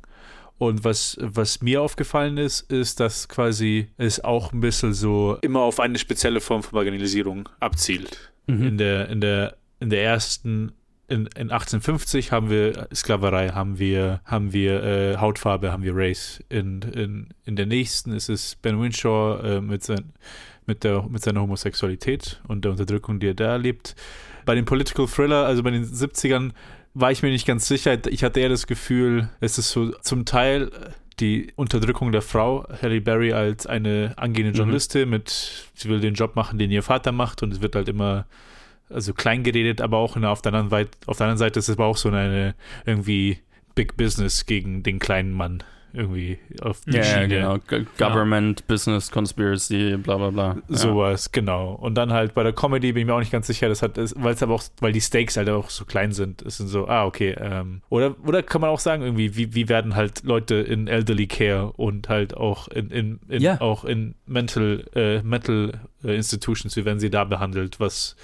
Und 0.61 0.83
was, 0.83 1.17
was 1.19 1.63
mir 1.63 1.81
aufgefallen 1.81 2.37
ist, 2.37 2.71
ist, 2.71 2.99
dass 2.99 3.27
quasi 3.27 3.87
es 3.97 4.23
auch 4.23 4.53
ein 4.53 4.59
bisschen 4.59 4.93
so 4.93 5.39
immer 5.41 5.61
auf 5.61 5.79
eine 5.79 5.97
spezielle 5.97 6.39
Form 6.39 6.61
von 6.61 6.77
Marginalisierung 6.77 7.49
abzielt. 7.59 8.31
Mhm. 8.45 8.67
In, 8.67 8.77
der, 8.77 9.09
in, 9.09 9.21
der, 9.21 9.57
in 9.79 9.89
der 9.89 10.03
ersten, 10.03 10.71
in, 11.07 11.21
in 11.35 11.49
1850 11.49 12.31
haben 12.31 12.51
wir 12.51 12.87
Sklaverei, 12.93 13.49
haben 13.49 13.79
wir, 13.79 14.21
haben 14.23 14.53
wir 14.53 14.83
äh, 14.83 15.17
Hautfarbe, 15.17 15.71
haben 15.71 15.81
wir 15.81 15.95
Race. 15.95 16.43
In, 16.49 16.83
in, 16.83 17.29
in 17.43 17.55
der 17.55 17.65
nächsten 17.65 18.11
ist 18.11 18.29
es 18.29 18.53
Ben 18.53 18.79
Winshaw 18.79 19.39
äh, 19.43 19.61
mit, 19.61 19.83
sein, 19.83 20.13
mit, 20.67 20.83
der, 20.83 21.01
mit 21.09 21.23
seiner 21.23 21.41
Homosexualität 21.41 22.39
und 22.47 22.65
der 22.65 22.71
Unterdrückung, 22.73 23.19
die 23.19 23.29
er 23.29 23.33
da 23.33 23.53
erlebt. 23.53 23.95
Bei 24.45 24.53
dem 24.53 24.65
Political 24.65 25.07
Thriller, 25.07 25.43
also 25.47 25.63
bei 25.63 25.71
den 25.71 25.85
70ern, 25.85 26.51
war 26.93 27.11
ich 27.11 27.23
mir 27.23 27.29
nicht 27.29 27.47
ganz 27.47 27.67
sicher. 27.67 27.97
Ich 28.07 28.23
hatte 28.23 28.39
eher 28.39 28.49
das 28.49 28.67
Gefühl, 28.67 29.29
es 29.39 29.57
ist 29.57 29.71
so 29.71 29.91
zum 30.01 30.25
Teil 30.25 30.71
die 31.19 31.51
Unterdrückung 31.55 32.11
der 32.11 32.21
Frau, 32.21 32.65
Halle 32.81 32.99
Berry 32.99 33.33
als 33.33 33.67
eine 33.67 34.13
angehende 34.17 34.57
Journalistin 34.57 35.09
mit, 35.09 35.67
sie 35.75 35.87
will 35.87 35.99
den 35.99 36.15
Job 36.15 36.35
machen, 36.35 36.57
den 36.57 36.71
ihr 36.71 36.83
Vater 36.83 37.11
macht 37.11 37.43
und 37.43 37.53
es 37.53 37.61
wird 37.61 37.75
halt 37.75 37.89
immer 37.89 38.25
also 38.89 39.13
klein 39.13 39.43
geredet, 39.43 39.81
aber 39.81 39.97
auch 39.97 40.17
auf, 40.17 40.41
der 40.41 40.53
anderen 40.53 40.69
Seite, 40.69 40.91
auf 41.05 41.17
der 41.17 41.27
anderen 41.27 41.37
Seite 41.37 41.59
ist 41.59 41.69
es 41.69 41.75
aber 41.75 41.85
auch 41.85 41.97
so 41.97 42.09
eine 42.09 42.55
irgendwie 42.85 43.39
Big 43.75 43.95
Business 43.95 44.45
gegen 44.45 44.83
den 44.83 44.99
kleinen 44.99 45.31
Mann 45.31 45.63
irgendwie 45.93 46.39
auf 46.61 46.81
die 46.85 46.97
Ja, 46.97 47.03
Schiene. 47.03 47.27
genau. 47.27 47.57
G 47.67 47.85
Government, 47.97 48.67
Business, 48.67 49.11
Conspiracy, 49.11 49.97
bla 49.97 50.17
bla 50.17 50.29
bla. 50.29 50.57
Ja. 50.69 50.77
Sowas, 50.77 51.31
genau. 51.31 51.73
Und 51.73 51.95
dann 51.95 52.11
halt 52.13 52.33
bei 52.33 52.43
der 52.43 52.53
Comedy 52.53 52.91
bin 52.93 53.01
ich 53.01 53.07
mir 53.07 53.13
auch 53.15 53.19
nicht 53.19 53.31
ganz 53.31 53.47
sicher, 53.47 53.67
das 53.69 53.81
hat, 53.81 53.97
weil 53.97 54.33
es 54.33 54.43
aber 54.43 54.55
auch, 54.55 54.63
weil 54.79 54.91
die 54.93 55.01
Stakes 55.01 55.37
halt 55.37 55.49
auch 55.49 55.69
so 55.69 55.85
klein 55.85 56.11
sind, 56.11 56.41
es 56.41 56.57
sind 56.57 56.67
so, 56.67 56.87
ah, 56.87 57.05
okay, 57.05 57.35
ähm, 57.39 57.81
oder, 57.89 58.15
oder 58.25 58.43
kann 58.43 58.61
man 58.61 58.69
auch 58.69 58.79
sagen, 58.79 59.03
irgendwie, 59.03 59.35
wie, 59.35 59.53
wie 59.55 59.69
werden 59.69 59.95
halt 59.95 60.23
Leute 60.23 60.55
in 60.55 60.87
Elderly 60.87 61.27
Care 61.27 61.71
und 61.73 62.09
halt 62.09 62.35
auch 62.35 62.67
in, 62.67 62.89
in, 62.91 63.19
in 63.27 63.41
Ja. 63.41 63.59
auch 63.61 63.85
in 63.85 64.15
Mental, 64.25 64.85
äh, 64.95 65.21
Mental 65.23 65.79
äh, 66.03 66.15
Institutions, 66.15 66.75
wie 66.75 66.85
werden 66.85 66.99
sie 66.99 67.09
da 67.09 67.23
behandelt, 67.25 67.79
was 67.79 68.15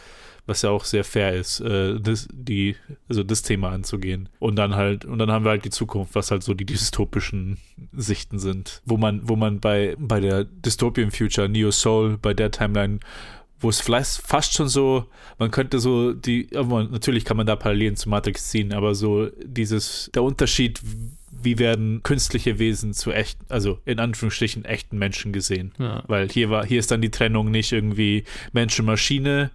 was 0.47 0.61
ja 0.63 0.71
auch 0.71 0.85
sehr 0.85 1.03
fair 1.03 1.35
ist, 1.35 1.59
äh, 1.59 1.99
das, 1.99 2.27
die, 2.31 2.75
also 3.07 3.21
das 3.21 3.43
Thema 3.43 3.69
anzugehen. 3.69 4.29
Und 4.39 4.55
dann 4.55 4.75
halt, 4.75 5.05
und 5.05 5.19
dann 5.19 5.29
haben 5.29 5.45
wir 5.45 5.51
halt 5.51 5.65
die 5.65 5.69
Zukunft, 5.69 6.15
was 6.15 6.31
halt 6.31 6.41
so 6.41 6.53
die 6.53 6.65
dystopischen 6.65 7.57
Sichten 7.91 8.39
sind, 8.39 8.81
wo 8.85 8.97
man, 8.97 9.27
wo 9.27 9.35
man 9.35 9.59
bei, 9.59 9.95
bei 9.99 10.19
der 10.19 10.45
Dystopian 10.45 11.11
Future, 11.11 11.49
Neo 11.49 11.71
Soul, 11.71 12.17
bei 12.17 12.33
der 12.33 12.49
Timeline, 12.49 12.99
wo 13.59 13.69
es 13.69 13.81
vielleicht 13.81 14.21
fast 14.21 14.53
schon 14.53 14.69
so, 14.69 15.05
man 15.37 15.51
könnte 15.51 15.79
so 15.79 16.13
die, 16.13 16.47
aber 16.55 16.85
natürlich 16.85 17.25
kann 17.25 17.37
man 17.37 17.47
da 17.47 17.55
Parallelen 17.55 17.95
zu 17.95 18.09
Matrix 18.09 18.49
ziehen, 18.49 18.71
aber 18.73 18.95
so 18.95 19.29
dieses, 19.43 20.09
der 20.13 20.23
Unterschied, 20.23 20.79
wie 21.31 21.59
werden 21.59 22.01
künstliche 22.03 22.57
Wesen 22.57 22.93
zu 22.93 23.11
echt, 23.11 23.37
also 23.49 23.79
in 23.85 23.99
Anführungsstrichen 23.99 24.63
echten 24.63 24.97
Menschen 24.97 25.33
gesehen. 25.33 25.73
Ja. 25.77 26.03
Weil 26.07 26.29
hier 26.29 26.49
war, 26.49 26.65
hier 26.65 26.79
ist 26.79 26.91
dann 26.91 27.01
die 27.01 27.11
Trennung 27.11 27.51
nicht 27.51 27.71
irgendwie 27.71 28.23
Mensch-Maschine 28.53 29.51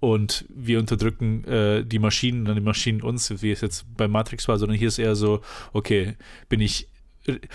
und 0.00 0.44
wir 0.48 0.78
unterdrücken 0.78 1.44
äh, 1.44 1.84
die 1.84 1.98
Maschinen, 1.98 2.44
dann 2.44 2.54
die 2.54 2.60
Maschinen 2.62 3.02
uns, 3.02 3.42
wie 3.42 3.50
es 3.50 3.60
jetzt 3.60 3.84
bei 3.96 4.06
Matrix 4.08 4.46
war, 4.48 4.58
sondern 4.58 4.78
hier 4.78 4.88
ist 4.88 4.98
eher 4.98 5.16
so, 5.16 5.40
okay, 5.72 6.14
bin 6.48 6.60
ich 6.60 6.88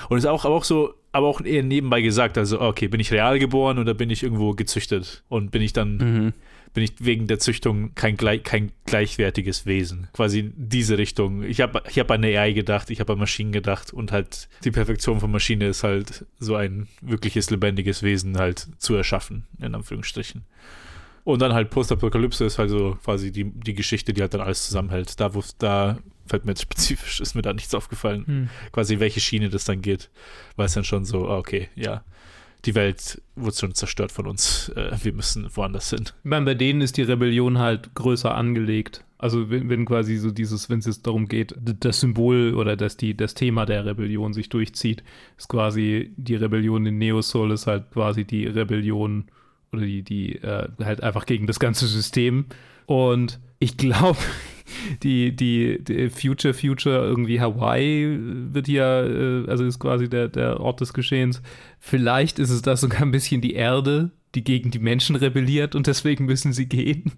und 0.09 0.17
es 0.17 0.23
ist 0.23 0.29
auch, 0.29 0.45
aber 0.45 0.55
auch 0.55 0.65
so, 0.65 0.93
aber 1.11 1.27
auch 1.27 1.41
eher 1.41 1.63
nebenbei 1.63 2.01
gesagt, 2.01 2.37
also 2.37 2.61
okay, 2.61 2.87
bin 2.87 2.99
ich 2.99 3.11
real 3.11 3.39
geboren 3.39 3.79
oder 3.79 3.93
bin 3.93 4.09
ich 4.09 4.21
irgendwo 4.21 4.53
gezüchtet 4.53 5.23
und 5.29 5.51
bin 5.51 5.61
ich 5.61 5.73
dann 5.73 5.97
Mhm. 5.97 6.33
bin 6.73 6.83
ich 6.83 6.93
wegen 6.99 7.27
der 7.27 7.39
Züchtung 7.39 7.93
kein, 7.95 8.17
kein 8.17 8.71
gleichwertiges 8.85 9.65
Wesen. 9.65 10.09
Quasi 10.13 10.39
in 10.39 10.53
diese 10.55 10.97
Richtung. 10.97 11.43
Ich 11.43 11.61
habe 11.61 11.81
ich 11.89 11.97
hab 11.99 12.11
an 12.11 12.23
AI 12.23 12.51
gedacht, 12.53 12.89
ich 12.89 12.99
habe 12.99 13.13
an 13.13 13.19
Maschinen 13.19 13.51
gedacht 13.51 13.93
und 13.93 14.11
halt 14.11 14.47
die 14.63 14.71
Perfektion 14.71 15.19
von 15.19 15.31
Maschine 15.31 15.67
ist 15.67 15.83
halt 15.83 16.25
so 16.39 16.55
ein 16.55 16.87
wirkliches 17.01 17.49
lebendiges 17.49 18.03
Wesen 18.03 18.37
halt 18.37 18.67
zu 18.77 18.95
erschaffen, 18.95 19.45
in 19.59 19.73
Anführungsstrichen. 19.75 20.43
Und 21.23 21.41
dann 21.41 21.53
halt 21.53 21.69
Postapokalypse 21.69 22.45
ist 22.45 22.59
halt 22.59 22.69
so 22.69 22.97
quasi 23.03 23.31
die, 23.31 23.45
die 23.45 23.73
Geschichte, 23.73 24.13
die 24.13 24.21
halt 24.21 24.33
dann 24.33 24.41
alles 24.41 24.65
zusammenhält. 24.65 25.19
Da, 25.19 25.33
wo 25.33 25.43
da 25.57 25.97
fällt 26.25 26.45
mir 26.45 26.51
jetzt 26.51 26.63
spezifisch, 26.63 27.19
ist 27.21 27.35
mir 27.35 27.41
da 27.41 27.53
nichts 27.53 27.73
aufgefallen. 27.73 28.25
Hm. 28.25 28.49
Quasi, 28.71 28.99
welche 28.99 29.19
Schiene 29.19 29.49
das 29.49 29.65
dann 29.65 29.81
geht. 29.81 30.09
Weil 30.55 30.65
es 30.65 30.73
dann 30.73 30.83
schon 30.83 31.05
so, 31.05 31.27
ah, 31.29 31.37
okay, 31.37 31.69
ja, 31.75 32.03
die 32.65 32.75
Welt 32.75 33.21
wurde 33.35 33.55
schon 33.55 33.73
zerstört 33.73 34.11
von 34.11 34.27
uns. 34.27 34.69
Äh, 34.69 34.97
wir 35.01 35.13
müssen 35.13 35.47
woanders 35.55 35.89
hin. 35.89 36.03
Ich 36.05 36.13
meine, 36.23 36.45
bei 36.45 36.55
denen 36.55 36.81
ist 36.81 36.97
die 36.97 37.03
Rebellion 37.03 37.57
halt 37.57 37.93
größer 37.95 38.33
angelegt. 38.33 39.03
Also 39.17 39.49
wenn, 39.49 39.69
wenn 39.69 39.85
quasi 39.85 40.17
so 40.17 40.31
dieses, 40.31 40.69
wenn 40.69 40.79
es 40.79 40.85
jetzt 40.85 41.07
darum 41.07 41.29
geht, 41.29 41.55
das 41.57 42.01
Symbol 42.01 42.55
oder 42.55 42.75
dass 42.75 42.97
die, 42.97 43.15
das 43.15 43.33
Thema 43.33 43.65
der 43.65 43.85
Rebellion 43.85 44.33
sich 44.33 44.49
durchzieht, 44.49 45.03
ist 45.37 45.47
quasi 45.47 46.13
die 46.17 46.35
Rebellion 46.35 46.85
in 46.85 46.97
Neosol 46.97 47.51
ist 47.51 47.67
halt 47.67 47.91
quasi 47.91 48.25
die 48.25 48.47
Rebellion 48.47 49.25
oder 49.73 49.85
die, 49.85 50.03
die 50.03 50.35
äh, 50.35 50.67
halt 50.83 51.03
einfach 51.03 51.25
gegen 51.25 51.47
das 51.47 51.59
ganze 51.59 51.87
System. 51.87 52.45
Und 52.85 53.39
ich 53.59 53.77
glaube, 53.77 54.19
die, 55.03 55.35
die, 55.35 55.83
die 55.83 56.09
Future 56.09 56.53
Future 56.53 57.05
irgendwie 57.05 57.41
Hawaii 57.41 58.17
wird 58.53 58.67
hier, 58.67 59.45
äh, 59.45 59.49
also 59.49 59.65
ist 59.65 59.79
quasi 59.79 60.09
der, 60.09 60.27
der 60.27 60.59
Ort 60.59 60.81
des 60.81 60.93
Geschehens. 60.93 61.41
Vielleicht 61.79 62.39
ist 62.39 62.49
es 62.49 62.61
da 62.61 62.75
sogar 62.77 63.01
ein 63.01 63.11
bisschen 63.11 63.41
die 63.41 63.53
Erde, 63.53 64.11
die 64.35 64.43
gegen 64.43 64.71
die 64.71 64.79
Menschen 64.79 65.15
rebelliert 65.15 65.75
und 65.75 65.87
deswegen 65.87 66.25
müssen 66.25 66.53
sie 66.53 66.67
gehen. 66.67 67.11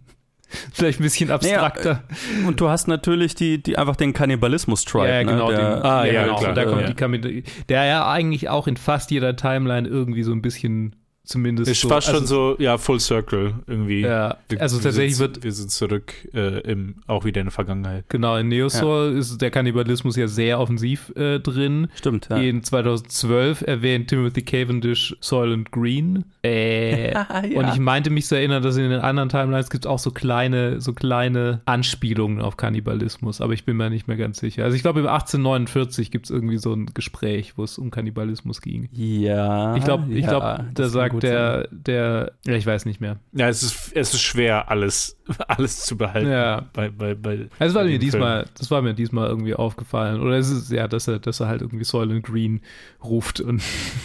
Vielleicht 0.73 0.99
ein 0.99 1.03
bisschen 1.03 1.31
abstrakter. 1.31 2.03
Und 2.45 2.61
du 2.61 2.69
hast 2.69 2.87
natürlich 2.87 3.33
die, 3.35 3.61
die 3.61 3.77
einfach 3.77 3.95
den 3.95 4.13
Kannibalismus-Tribe. 4.13 5.07
ja, 5.07 5.23
genau. 5.23 5.49
Ne? 5.49 5.57
den, 5.57 5.65
Der, 5.65 5.85
Ah, 5.85 6.05
ja, 6.05 6.23
genau. 6.25 6.37
klar, 6.37 6.53
da 6.53 6.65
kommt 6.65 6.99
ja. 6.99 7.17
die 7.17 7.43
der 7.67 7.85
ja 7.85 8.09
eigentlich 8.09 8.49
auch 8.49 8.67
in 8.67 8.77
fast 8.77 9.11
jeder 9.11 9.35
Timeline 9.35 9.87
irgendwie 9.87 10.23
so 10.23 10.31
ein 10.31 10.41
bisschen 10.41 10.95
zumindest 11.25 11.69
Ist 11.69 11.81
so, 11.81 11.89
fast 11.89 12.07
schon 12.07 12.21
also, 12.21 12.55
so, 12.55 12.63
ja, 12.63 12.77
Full 12.77 12.99
Circle 12.99 13.53
irgendwie. 13.67 14.01
Ja, 14.01 14.37
Wir- 14.49 14.61
also 14.61 14.77
wir 14.77 14.83
tatsächlich 14.83 15.17
sind, 15.17 15.35
wird 15.35 15.43
Wir 15.43 15.51
sind 15.51 15.71
zurück 15.71 16.13
äh, 16.33 16.59
im, 16.61 16.95
auch 17.07 17.25
wieder 17.25 17.41
in 17.41 17.47
der 17.47 17.51
Vergangenheit. 17.51 18.05
Genau, 18.09 18.37
in 18.37 18.47
Neosol 18.49 19.13
ist 19.17 19.41
der 19.41 19.51
Kannibalismus 19.51 20.15
ja 20.15 20.27
sehr 20.27 20.59
offensiv 20.59 21.11
äh, 21.15 21.39
drin. 21.39 21.87
Stimmt, 21.95 22.27
ja. 22.29 22.37
In 22.37 22.63
2012 22.63 23.61
erwähnt 23.61 24.07
Timothy 24.09 24.41
Cavendish 24.41 25.15
Soylent 25.19 25.71
Green. 25.71 26.25
Äh, 26.43 27.13
Ja. 27.15 27.59
Und 27.59 27.67
ich 27.69 27.79
meinte 27.79 28.09
mich 28.09 28.25
zu 28.25 28.35
erinnern, 28.35 28.63
dass 28.63 28.77
in 28.77 28.89
den 28.89 28.99
anderen 28.99 29.29
Timelines 29.29 29.69
gibt 29.69 29.85
es 29.85 29.89
auch 29.89 29.99
so 29.99 30.11
kleine, 30.11 30.81
so 30.81 30.93
kleine 30.93 31.61
Anspielungen 31.65 32.41
auf 32.41 32.57
Kannibalismus, 32.57 33.41
aber 33.41 33.53
ich 33.53 33.65
bin 33.65 33.77
mir 33.77 33.89
nicht 33.89 34.07
mehr 34.07 34.17
ganz 34.17 34.39
sicher. 34.39 34.63
Also 34.63 34.75
ich 34.75 34.81
glaube, 34.81 34.99
im 35.01 35.07
1849 35.07 36.11
gibt 36.11 36.25
es 36.25 36.31
irgendwie 36.31 36.57
so 36.57 36.73
ein 36.73 36.87
Gespräch, 36.93 37.53
wo 37.57 37.63
es 37.63 37.77
um 37.77 37.91
Kannibalismus 37.91 38.61
ging. 38.61 38.89
Ja. 38.91 39.75
Ich 39.75 39.83
glaube, 39.83 40.11
ich 40.13 40.23
ja, 40.25 40.29
glaub, 40.29 40.73
das 40.73 40.93
da 40.93 41.07
kann 41.09 41.14
sagt 41.21 41.23
gut 41.23 41.23
der, 41.23 41.67
der, 41.71 42.31
ja, 42.45 42.53
ich 42.53 42.65
weiß 42.65 42.85
nicht 42.85 43.01
mehr. 43.01 43.17
Ja, 43.33 43.49
es 43.49 43.63
ist, 43.63 43.91
es 43.95 44.13
ist 44.13 44.21
schwer, 44.21 44.69
alles, 44.69 45.17
alles 45.47 45.81
zu 45.81 45.97
behalten. 45.97 46.29
Ja. 46.29 46.65
Bei, 46.73 46.89
bei, 46.89 47.15
bei, 47.15 47.47
Also 47.59 47.73
das 47.73 47.73
war 47.75 47.83
bei 47.83 47.89
mir 47.89 47.99
diesmal, 47.99 48.45
das 48.57 48.71
war 48.71 48.81
mir 48.81 48.93
diesmal 48.93 49.27
irgendwie 49.27 49.55
aufgefallen. 49.55 50.21
Oder 50.21 50.37
es 50.37 50.49
ist 50.49 50.71
ja, 50.71 50.87
dass 50.87 51.07
er, 51.07 51.19
dass 51.19 51.39
er 51.39 51.47
halt 51.47 51.61
irgendwie 51.61 51.83
Soylent 51.83 52.23
Green 52.23 52.61
ruft 53.03 53.39
und, 53.39 53.61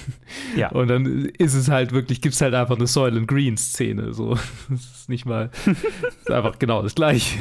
Ja. 0.56 0.70
und 0.70 0.88
dann 0.88 1.26
ist 1.38 1.54
es 1.54 1.68
halt 1.68 1.92
wirklich, 1.92 2.20
gibt 2.20 2.34
es 2.34 2.40
halt 2.40 2.54
einfach 2.54 2.76
eine 2.76 2.86
Soylent 2.86 3.28
Green 3.28 3.56
Szene. 3.56 4.12
So, 4.12 4.34
das 4.68 4.80
ist 4.80 5.08
nicht 5.08 5.26
mal, 5.26 5.50
das 5.66 5.76
ist 6.22 6.30
einfach 6.30 6.58
genau 6.58 6.82
das 6.82 6.94
gleiche. 6.94 7.38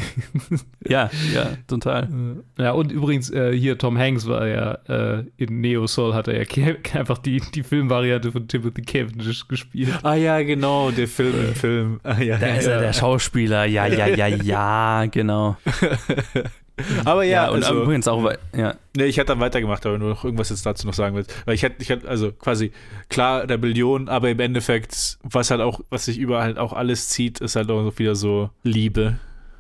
Ja, 0.88 1.10
ja, 1.34 1.50
total. 1.68 2.10
Ja, 2.58 2.72
und 2.72 2.92
übrigens, 2.92 3.30
äh, 3.30 3.56
hier 3.56 3.78
Tom 3.78 3.98
Hanks 3.98 4.28
war 4.28 4.48
ja 4.48 4.74
äh, 4.88 5.24
in 5.38 5.62
Neo 5.62 5.88
Soul 5.88 6.14
hat 6.14 6.28
er 6.28 6.42
ja 6.42 6.76
einfach 6.94 7.18
die, 7.18 7.42
die 7.54 7.64
Filmvariante 7.64 8.32
von 8.32 8.48
Timothy 8.48 8.82
Cavendish 8.82 9.48
gespielt. 9.48 9.59
Ah 10.04 10.16
ja, 10.16 10.42
genau, 10.44 10.92
der 10.92 11.08
Film 11.08 11.48
im 11.50 11.56
Film. 11.56 12.00
Ah, 12.04 12.20
ja, 12.20 12.38
Da 12.38 12.48
ja, 12.48 12.56
ist 12.56 12.66
er 12.68 12.76
ja. 12.76 12.82
der 12.82 12.94
Schauspieler. 12.94 13.66
Ja, 13.66 13.86
ja, 13.88 14.08
ja, 14.08 14.28
ja, 14.28 15.06
genau. 15.06 15.58
Aber 17.06 17.24
ja, 17.24 17.46
Ja, 17.46 17.50
und 17.50 17.64
also, 17.64 17.84
übrigens 17.84 18.08
auch, 18.08 18.24
weil- 18.24 18.38
ja. 18.56 18.76
Nee, 18.96 19.06
ich 19.06 19.18
hätte 19.18 19.28
dann 19.28 19.40
weitergemacht, 19.42 19.86
aber 19.86 19.98
nur 19.98 20.10
noch 20.10 20.24
irgendwas 20.24 20.50
jetzt 20.50 20.66
dazu 20.66 20.88
noch 20.88 20.94
sagen 20.94 21.16
willst. 21.16 21.36
Weil 21.46 21.56
ich 21.56 21.64
hätte, 21.64 21.82
ich 21.82 21.90
hätte, 21.90 22.08
also 22.08 22.32
quasi, 22.32 22.72
klar, 23.10 23.50
Rebellion, 23.50 24.08
aber 24.08 24.30
im 24.30 24.40
Endeffekt, 24.40 25.18
was 25.24 25.52
halt 25.52 25.60
auch, 25.62 25.82
was 25.90 26.06
sich 26.06 26.18
überall 26.18 26.44
halt 26.44 26.58
auch 26.58 26.72
alles 26.74 27.10
zieht, 27.10 27.42
ist 27.42 27.56
halt 27.58 27.70
auch 27.70 27.92
wieder 27.98 28.16
so 28.16 28.50
Liebe 28.64 29.18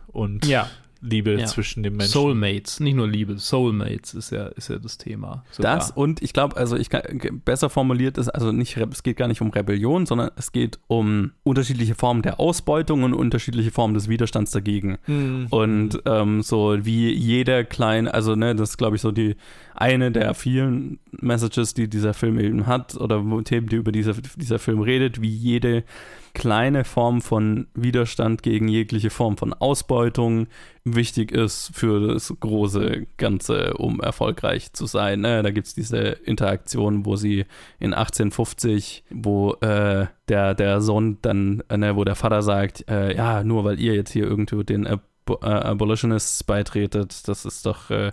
und 0.07 0.45
Ja, 0.45 0.69
Liebe 1.01 1.39
Ja. 1.39 1.45
zwischen 1.45 1.83
den 1.83 1.95
Menschen. 1.95 2.12
Soulmates, 2.12 2.79
nicht 2.79 2.95
nur 2.95 3.07
Liebe, 3.07 3.38
Soulmates 3.38 4.13
ist 4.13 4.31
ja, 4.31 4.47
ist 4.47 4.69
ja 4.69 4.77
das 4.79 4.97
Thema. 4.97 5.43
sogar. 5.51 5.75
Das 5.75 5.91
und 5.91 6.21
ich 6.21 6.33
glaube, 6.33 6.57
also 6.57 6.75
ich 6.75 6.89
kann, 6.89 7.01
besser 7.45 7.69
formuliert 7.69 8.17
ist, 8.17 8.29
also 8.29 8.51
nicht, 8.51 8.75
es 8.77 9.03
geht 9.03 9.17
gar 9.17 9.27
nicht 9.27 9.41
um 9.41 9.49
Rebellion, 9.49 10.05
sondern 10.05 10.31
es 10.35 10.51
geht 10.51 10.79
um 10.88 11.31
unterschiedliche 11.43 11.95
Formen 11.95 12.21
der 12.21 12.39
Ausbeutung 12.39 13.03
und 13.03 13.13
unterschiedliche 13.13 13.71
Formen 13.71 13.93
des 13.93 14.09
Widerstands 14.09 14.51
dagegen. 14.51 14.97
Mhm. 15.08 15.47
Und 15.50 16.02
ähm, 16.06 16.41
so 16.41 16.77
wie 16.85 17.12
jeder 17.13 17.63
kleine, 17.63 18.13
also 18.13 18.35
ne, 18.35 18.56
das 18.56 18.71
ist 18.71 18.77
glaube 18.77 18.95
ich 18.97 19.02
so 19.02 19.12
die 19.12 19.35
eine 19.80 20.12
der 20.12 20.34
vielen 20.34 21.00
Messages, 21.12 21.73
die 21.73 21.88
dieser 21.88 22.13
Film 22.13 22.38
eben 22.38 22.67
hat 22.67 22.96
oder 22.96 23.23
Themen, 23.46 23.69
die 23.69 23.77
über 23.77 23.94
dieser, 23.94 24.13
dieser 24.13 24.60
Film 24.60 24.82
redet, 24.82 25.21
wie 25.21 25.30
jede 25.30 25.86
kleine 26.34 26.84
Form 26.84 27.21
von 27.21 27.67
Widerstand 27.73 28.44
gegen 28.44 28.67
jegliche 28.67 29.10
Form 29.10 29.38
von 29.38 29.54
Ausbeutung 29.54 30.48
wichtig 30.84 31.32
ist 31.32 31.71
für 31.73 32.13
das 32.13 32.34
große 32.38 33.08
Ganze, 33.15 33.73
um 33.75 34.02
erfolgreich 34.02 34.73
zu 34.73 34.86
sein. 34.86 35.21
Ne? 35.21 35.44
Da 35.44 35.52
gibt 35.52 35.67
es 35.67 35.75
diese 35.75 36.00
Interaktion, 36.00 37.06
wo 37.06 37.15
sie 37.15 37.46
in 37.80 37.94
1850, 37.94 39.06
wo 39.12 39.54
äh, 39.62 40.08
der, 40.27 40.56
der 40.56 40.82
Sohn 40.82 41.19
dann, 41.21 41.63
äh, 41.69 41.77
ne, 41.77 41.96
wo 41.96 42.04
der 42.04 42.15
Vater 42.15 42.42
sagt, 42.42 42.84
äh, 42.90 43.15
ja, 43.15 43.46
nur 43.46 43.63
weil 43.63 43.80
ihr 43.80 43.96
jetzt 43.96 44.12
hier 44.12 44.25
irgendwo 44.25 44.62
den 44.62 44.88
Ab 44.88 45.04
äh, 45.42 45.46
Abolitionists 45.46 46.44
beitretet, 46.44 47.27
das 47.27 47.46
ist 47.46 47.65
doch 47.65 47.90
äh, 47.92 48.12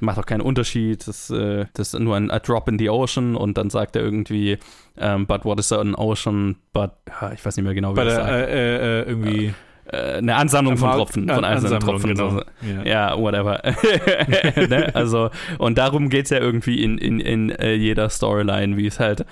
macht 0.00 0.18
auch 0.18 0.26
keinen 0.26 0.40
Unterschied. 0.40 1.06
Das, 1.06 1.30
äh, 1.30 1.66
das 1.74 1.94
ist 1.94 2.00
nur 2.00 2.16
ein 2.16 2.30
a 2.30 2.38
Drop 2.38 2.68
in 2.68 2.78
the 2.78 2.90
Ocean 2.90 3.36
und 3.36 3.58
dann 3.58 3.70
sagt 3.70 3.96
er 3.96 4.02
irgendwie, 4.02 4.58
um, 4.96 5.02
ähm, 5.02 5.26
but 5.26 5.44
what 5.44 5.58
is 5.58 5.72
an 5.72 5.94
ocean, 5.94 6.56
but, 6.72 6.92
ich 7.34 7.44
weiß 7.44 7.56
nicht 7.56 7.64
mehr 7.64 7.74
genau, 7.74 7.94
wie 7.96 8.00
er 8.00 8.10
sagt. 8.10 8.30
äh, 8.30 9.00
äh, 9.00 9.08
irgendwie. 9.08 9.54
Eine 9.88 10.34
Ansammlung 10.34 10.76
von 10.78 10.90
Tropfen, 10.90 11.28
von 11.28 11.44
einzelnen 11.44 11.78
Tropfen. 11.78 12.14
genau. 12.14 12.40
Ja. 12.60 13.12
Ja, 13.12 13.18
whatever. 13.18 13.62
ne? 14.68 14.90
Also, 14.94 15.30
und 15.58 15.78
darum 15.78 16.08
geht 16.08 16.24
es 16.24 16.30
ja 16.30 16.38
irgendwie 16.38 16.82
in, 16.82 16.98
in, 16.98 17.20
in 17.20 17.50
äh, 17.50 17.74
jeder 17.74 18.10
Storyline, 18.10 18.76
wie 18.76 18.88
es 18.88 18.98
halt 18.98 19.24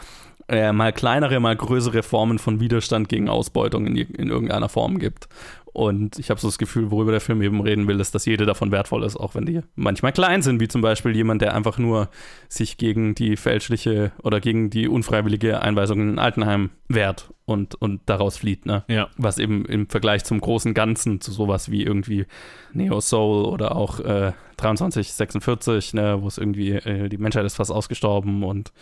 äh, 0.49 0.73
mal 0.73 0.93
kleinere, 0.93 1.41
mal 1.41 1.57
größere 1.57 2.03
Formen 2.03 2.39
von 2.39 2.61
Widerstand 2.61 3.09
gegen 3.09 3.29
Ausbeutung 3.29 3.87
in, 3.87 3.97
in 3.97 4.29
irgendeiner 4.29 4.69
Form 4.69 4.99
gibt. 4.99 5.29
Und 5.75 6.21
ich 6.21 6.31
habe 6.31 6.41
so 6.41 6.47
das 6.47 6.57
Gefühl, 6.57 6.93
worüber 6.93 7.11
der 7.11 7.21
Film 7.21 7.43
eben 7.43 7.61
reden 7.61 7.89
will, 7.89 7.99
ist, 7.99 8.15
dass 8.15 8.27
jede 8.27 8.47
davon 8.47 8.71
wertvoll 8.71 9.03
ist, 9.03 9.17
auch 9.17 9.35
wenn 9.35 9.45
die 9.45 9.61
manchmal 9.75 10.13
klein 10.13 10.41
sind, 10.41 10.61
wie 10.61 10.69
zum 10.69 10.83
Beispiel 10.83 11.17
jemand, 11.17 11.43
der 11.43 11.53
einfach 11.53 11.79
nur 11.79 12.11
sich 12.49 12.79
gegen 12.79 13.17
die 13.17 13.37
fälschliche 13.37 14.13
oder 14.23 14.41
gegen 14.41 14.71
die 14.71 14.87
unfreiwillige 14.87 15.61
Einweisung 15.63 16.01
in 16.01 16.11
ein 16.15 16.19
Altenheim 16.21 16.71
wehrt 16.87 17.29
und, 17.45 17.75
und 17.75 18.03
daraus 18.07 18.37
flieht. 18.37 18.67
Ne? 18.67 18.85
Ja. 18.87 19.09
was 19.17 19.39
eben 19.39 19.65
im 19.67 19.89
Vergleich 19.89 20.25
zum 20.25 20.41
großen 20.41 20.75
Ganzen 20.75 21.21
zu 21.21 21.33
sowas 21.33 21.69
wie 21.73 21.83
irgendwie 21.83 22.27
Neo 22.73 23.01
Soul 23.01 23.45
oder 23.45 23.75
auch 23.75 23.99
äh, 23.99 24.33
2346, 24.57 25.95
ne, 25.95 26.23
wo 26.23 26.29
es 26.29 26.39
irgendwie 26.39 26.71
äh, 26.71 27.09
die 27.09 27.19
Menschheit 27.19 27.45
ist 27.45 27.57
fast 27.57 27.73
ausgestorben 27.73 28.45
und 28.45 28.73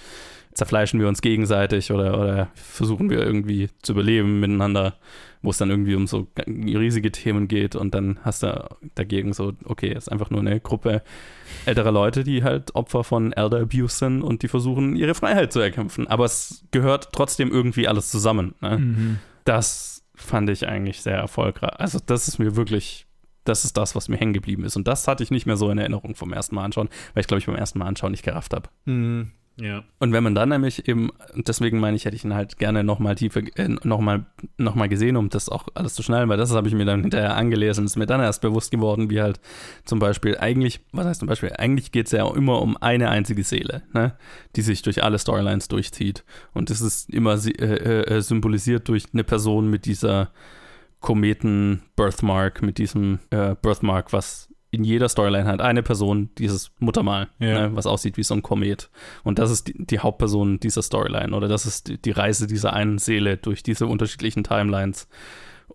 zerfleischen 0.54 1.00
wir 1.00 1.08
uns 1.08 1.22
gegenseitig 1.22 1.92
oder, 1.92 2.20
oder 2.20 2.48
versuchen 2.54 3.10
wir 3.10 3.20
irgendwie 3.24 3.70
zu 3.82 3.92
überleben 3.92 4.40
miteinander, 4.40 4.94
wo 5.40 5.50
es 5.50 5.58
dann 5.58 5.70
irgendwie 5.70 5.94
um 5.94 6.06
so 6.06 6.28
riesige 6.46 7.10
Themen 7.10 7.48
geht 7.48 7.74
und 7.74 7.94
dann 7.94 8.18
hast 8.22 8.42
du 8.42 8.68
dagegen 8.94 9.32
so, 9.32 9.54
okay, 9.64 9.90
es 9.90 10.04
ist 10.04 10.08
einfach 10.12 10.30
nur 10.30 10.40
eine 10.40 10.60
Gruppe 10.60 11.02
älterer 11.64 11.92
Leute, 11.92 12.22
die 12.22 12.44
halt 12.44 12.74
Opfer 12.74 13.02
von 13.02 13.32
Elder 13.32 13.60
Abuse 13.60 13.96
sind 13.96 14.22
und 14.22 14.42
die 14.42 14.48
versuchen, 14.48 14.94
ihre 14.96 15.14
Freiheit 15.14 15.52
zu 15.52 15.60
erkämpfen. 15.60 16.06
Aber 16.06 16.24
es 16.24 16.64
gehört 16.70 17.12
trotzdem 17.12 17.50
irgendwie 17.50 17.88
alles 17.88 18.10
zusammen. 18.10 18.54
Ne? 18.60 18.78
Mhm. 18.78 19.18
das 19.44 20.04
fand 20.14 20.50
ich 20.50 20.68
eigentlich 20.68 21.00
sehr 21.00 21.16
erfolgreich. 21.16 21.80
Also 21.80 21.98
das 22.04 22.28
ist 22.28 22.38
mir 22.38 22.54
wirklich, 22.54 23.06
das 23.44 23.64
ist 23.64 23.76
das, 23.76 23.96
was 23.96 24.08
mir 24.08 24.16
hängen 24.16 24.34
geblieben 24.34 24.64
ist. 24.64 24.76
Und 24.76 24.86
das 24.86 25.08
hatte 25.08 25.22
ich 25.22 25.30
nicht 25.30 25.46
mehr 25.46 25.56
so 25.56 25.70
in 25.70 25.78
Erinnerung 25.78 26.14
vom 26.14 26.32
ersten 26.32 26.54
Mal 26.54 26.64
anschauen, 26.64 26.88
weil 27.14 27.22
ich 27.22 27.26
glaube 27.26 27.40
ich 27.40 27.46
beim 27.46 27.56
ersten 27.56 27.78
Mal 27.78 27.86
anschauen 27.86 28.12
nicht 28.12 28.22
gerafft 28.22 28.54
habe. 28.54 28.68
Mhm. 28.84 29.32
Ja. 29.60 29.84
Und 29.98 30.12
wenn 30.12 30.24
man 30.24 30.34
dann 30.34 30.48
nämlich 30.48 30.88
eben, 30.88 31.10
deswegen 31.34 31.78
meine 31.78 31.96
ich, 31.96 32.04
hätte 32.04 32.16
ich 32.16 32.24
ihn 32.24 32.34
halt 32.34 32.58
gerne 32.58 32.82
nochmal 32.84 33.14
tiefer, 33.16 33.42
äh, 33.56 33.68
nochmal 33.84 34.24
noch 34.56 34.74
mal 34.74 34.88
gesehen, 34.88 35.16
um 35.16 35.28
das 35.28 35.48
auch 35.48 35.68
alles 35.74 35.94
zu 35.94 36.02
schnallen, 36.02 36.28
weil 36.28 36.38
das 36.38 36.52
habe 36.52 36.68
ich 36.68 36.74
mir 36.74 36.86
dann 36.86 37.02
hinterher 37.02 37.36
angelesen 37.36 37.82
und 37.82 37.86
ist 37.86 37.96
mir 37.96 38.06
dann 38.06 38.20
erst 38.20 38.40
bewusst 38.40 38.70
geworden, 38.70 39.10
wie 39.10 39.20
halt 39.20 39.40
zum 39.84 39.98
Beispiel 39.98 40.38
eigentlich, 40.38 40.80
was 40.92 41.06
heißt 41.06 41.20
zum 41.20 41.28
Beispiel, 41.28 41.52
eigentlich 41.58 41.92
geht 41.92 42.06
es 42.06 42.12
ja 42.12 42.26
immer 42.34 42.62
um 42.62 42.76
eine 42.78 43.10
einzige 43.10 43.44
Seele, 43.44 43.82
ne, 43.92 44.14
die 44.56 44.62
sich 44.62 44.82
durch 44.82 45.04
alle 45.04 45.18
Storylines 45.18 45.68
durchzieht. 45.68 46.24
Und 46.54 46.70
das 46.70 46.80
ist 46.80 47.10
immer 47.10 47.34
äh, 47.34 48.02
äh, 48.02 48.20
symbolisiert 48.22 48.88
durch 48.88 49.04
eine 49.12 49.24
Person 49.24 49.68
mit 49.68 49.84
dieser 49.84 50.30
Kometen-Birthmark, 51.00 52.62
mit 52.62 52.78
diesem 52.78 53.18
äh, 53.30 53.54
Birthmark, 53.60 54.12
was 54.12 54.51
in 54.72 54.82
jeder 54.84 55.08
Storyline 55.08 55.44
hat 55.44 55.60
eine 55.60 55.82
Person 55.82 56.30
dieses 56.38 56.72
Muttermal, 56.80 57.28
Ja. 57.38 57.68
ne, 57.68 57.76
was 57.76 57.86
aussieht 57.86 58.16
wie 58.16 58.22
so 58.24 58.34
ein 58.34 58.42
Komet. 58.42 58.90
Und 59.22 59.38
das 59.38 59.50
ist 59.50 59.68
die, 59.68 59.86
die 59.86 60.00
Hauptperson 60.00 60.58
dieser 60.58 60.82
Storyline 60.82 61.36
oder 61.36 61.46
das 61.46 61.66
ist 61.66 61.88
die, 61.88 61.98
die 61.98 62.10
Reise 62.10 62.46
dieser 62.46 62.72
einen 62.72 62.98
Seele 62.98 63.36
durch 63.36 63.62
diese 63.62 63.86
unterschiedlichen 63.86 64.42
Timelines. 64.44 65.06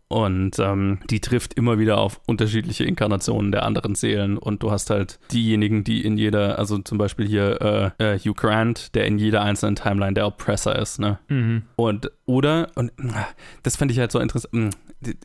Und 0.10 0.58
ähm, 0.60 1.00
die 1.10 1.20
trifft 1.20 1.54
immer 1.56 1.80
wieder 1.80 1.98
auf 1.98 2.22
unterschiedliche 2.28 2.86
Inkarnationen 2.86 3.52
der 3.52 3.64
anderen 3.64 3.93
Seelen. 3.93 4.38
Und 4.38 4.64
du 4.64 4.72
hast 4.72 4.89
halt 4.89 5.20
diejenigen, 5.32 5.84
die 5.84 6.04
in 6.06 6.18
jeder, 6.18 6.58
also 6.58 6.78
zum 6.80 6.98
Beispiel 6.98 7.28
hier 7.28 7.93
äh, 8.00 8.14
äh, 8.16 8.18
Hugh 8.20 8.34
Grant, 8.34 8.95
der 8.95 9.06
in 9.06 9.18
jeder 9.18 9.41
einzelnen 9.41 9.76
Timeline 9.76 10.14
der 10.14 10.28
Oppressor 10.28 10.76
ist, 10.76 11.00
ne? 11.00 11.20
Mhm. 11.28 11.64
Und 11.76 12.10
oder, 12.26 12.70
und 12.76 12.91
ah, 13.14 13.28
das 13.64 13.76
fände 13.76 13.91
ich 13.93 14.00
halt 14.00 14.12
so 14.12 14.20
interessant. 14.20 14.76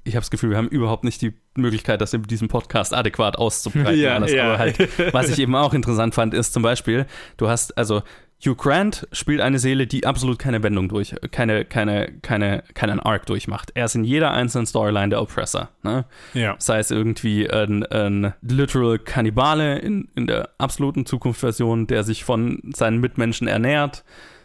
Ich 0.05 0.14
habe 0.14 0.20
das 0.20 0.31
Gefühl, 0.31 0.51
wir 0.51 0.57
haben 0.59 0.68
überhaupt 0.68 1.05
nicht 1.05 1.23
die 1.23 1.33
Möglichkeit, 1.57 2.01
das 2.01 2.12
in 2.12 2.23
diesem 2.25 2.49
Podcast 2.49 2.95
adäquat 2.95 3.37
auszubreiten. 3.37 3.99
Ja, 3.99 4.25
ja. 4.27 4.45
Aber 4.45 4.59
halt, 4.59 5.14
was 5.14 5.31
ich 5.31 5.39
eben 5.39 5.55
auch 5.55 5.73
interessant 5.73 6.14
fand, 6.14 6.35
ist 6.35 6.53
zum 6.53 6.62
Beispiel, 6.62 7.07
du 7.39 7.49
hast, 7.49 7.77
also 7.79 8.03
Hugh 8.45 8.57
Grant 8.57 9.07
spielt 9.12 9.41
eine 9.41 9.59
Seele, 9.59 9.87
die 9.87 10.05
absolut 10.05 10.39
keine 10.39 10.62
Wendung 10.62 10.89
durch, 10.89 11.14
keine, 11.31 11.64
keine, 11.64 12.12
keine, 12.23 12.64
keinen 12.75 12.99
Arc 12.99 13.27
durchmacht. 13.27 13.70
Er 13.75 13.85
ist 13.85 13.95
in 13.95 14.05
jeder 14.05 14.33
einzelnen 14.33 14.66
Storyline 14.66 15.11
der 15.11 15.23
Oppressor. 15.23 15.68
Ne? 15.83 16.05
Ja. 16.35 16.57
Sei 16.59 16.81
es 16.81 16.91
irgendwie 16.91 17.49
ein, 17.49 17.85
ein 17.87 18.35
literal 18.43 18.99
Kannibale 18.99 19.79
in, 19.79 20.09
in 20.16 20.27
der 20.27 20.51
absoluten 20.59 21.07
Zukunftsversion, 21.07 21.87
der 21.87 22.03
sich 22.03 22.25
von 22.25 22.61
seinen 22.75 23.01
Mitmenschen 23.01 23.47
ernährt. 23.47 24.05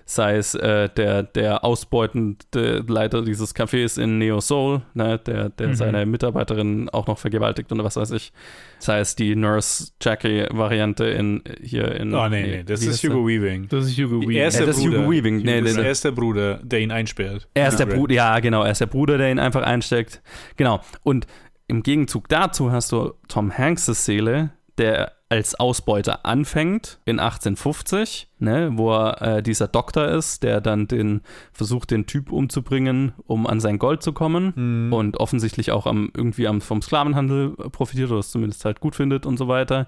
Sei 0.10 0.38
es 0.38 0.56
äh, 0.56 0.88
der, 0.88 1.24
der 1.24 1.66
ausbeutende 1.66 2.82
Leiter 2.88 3.24
dieses 3.24 3.54
Cafés 3.54 4.02
in 4.02 4.18
Neo 4.20 4.40
Soul, 4.40 4.82
ne, 4.94 5.20
der, 5.20 5.50
der 5.50 5.68
Mhm. 5.68 5.74
seine 5.76 6.06
Mitarbeiterin 6.06 6.88
auch 6.90 7.08
noch 7.08 7.18
vergewaltigt 7.20 7.70
und 7.74 7.84
was 7.84 7.98
weiß 7.98 8.12
ich. 8.12 8.32
Sei 8.80 9.00
es 9.00 9.18
die 9.18 9.36
Nurse 9.36 9.92
Jackie-Variante 10.02 11.06
in 11.06 11.44
hier 11.62 11.94
in. 11.96 12.14
Oh, 12.14 12.30
nee, 12.30 12.42
nee, 12.44 12.64
das 12.64 12.82
wie 12.84 12.88
ist 12.88 13.04
der? 13.04 13.12
Hugo 13.12 13.28
Weaving. 13.28 13.68
Das 13.68 13.86
ist 13.86 13.98
Hugo 13.98 14.16
Er 14.16 14.22
Weaving. 14.22 14.38
ist 14.48 14.54
Ja, 14.54 14.60
der 14.60 14.68
das 14.68 14.78
ist 14.78 14.84
Bruder. 14.86 14.98
Hugo 15.00 15.12
Weaving. 15.12 15.38
Nee, 15.40 15.62
nee, 15.62 15.72
er 15.72 15.92
ist 15.92 16.06
der 16.06 16.12
Bruder, 16.12 16.60
der 16.64 16.80
ihn 16.80 16.92
einsperrt. 16.92 17.48
Er 17.54 17.68
ist 17.68 17.78
der 17.80 17.86
Bruder, 17.88 18.14
ja, 18.16 18.40
genau, 18.40 18.64
er 18.64 18.72
ist 18.72 18.80
der 18.82 18.86
Bruder, 18.86 19.18
der 19.18 19.30
ihn 19.30 19.40
einfach 19.40 19.64
einsteckt. 19.64 20.22
Genau. 20.56 20.80
Und 21.04 21.28
im 21.68 21.84
Gegenzug 21.84 22.30
dazu 22.30 22.72
hast 22.72 22.94
du 22.94 23.12
Tom 23.28 23.52
Hanks' 23.52 23.88
Seele, 24.06 24.52
der 24.78 25.14
als 25.30 25.56
Ausbeuter 25.56 26.26
anfängt 26.26 27.00
in 27.04 27.20
1850, 27.20 28.30
ne, 28.40 28.72
wo 28.76 28.94
er 28.94 29.22
äh, 29.38 29.44
dieser 29.44 29.68
Doktor 29.68 30.08
ist, 30.08 30.42
der 30.44 30.62
dann 30.62 30.88
den 30.88 31.22
versucht, 31.52 31.92
den 31.92 32.06
Typ 32.06 32.32
umzubringen, 32.32 33.12
um 33.26 33.46
an 33.46 33.60
sein 33.60 33.78
Gold 33.78 34.02
zu 34.04 34.14
kommen 34.14 34.54
Mhm. 34.56 34.94
und 34.94 35.18
offensichtlich 35.20 35.72
auch 35.72 35.86
am, 35.86 36.12
irgendwie 36.16 36.48
am, 36.48 36.62
vom 36.62 36.82
Sklavenhandel 36.82 37.50
profitiert 37.72 38.10
oder 38.12 38.20
es 38.20 38.32
zumindest 38.32 38.64
halt 38.64 38.80
gut 38.80 38.96
findet 38.96 39.26
und 39.26 39.38
so 39.38 39.48
weiter. 39.50 39.88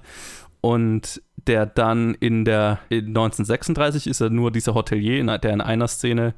Und 0.62 1.22
der 1.48 1.66
dann 1.66 2.16
in 2.16 2.44
der 2.44 2.80
in 2.90 3.08
1936 3.08 4.08
ist 4.08 4.20
er 4.20 4.30
nur 4.30 4.52
dieser 4.52 4.74
Hotelier, 4.76 5.24
der 5.38 5.54
in 5.54 5.62
einer 5.62 5.88
Szene 5.88 6.34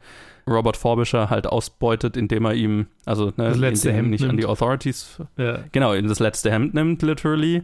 Robert 0.47 0.77
Forbisher 0.77 1.29
halt 1.31 1.47
ausbeutet, 1.47 2.17
indem 2.17 2.45
er 2.45 2.53
ihm, 2.53 2.85
also 3.05 3.27
ne, 3.37 3.49
Das 3.49 3.57
letzte 3.57 3.91
Hemd 3.93 4.11
nicht 4.11 4.23
an 4.23 4.31
die 4.31 4.43
nimmt. 4.43 4.49
Authorities 4.49 5.19
Ja. 5.37 5.59
genau, 5.71 5.93
in 5.93 6.07
das 6.07 6.19
letzte 6.19 6.51
Hemd 6.51 6.75
nimmt, 6.75 7.01
literally. 7.01 7.63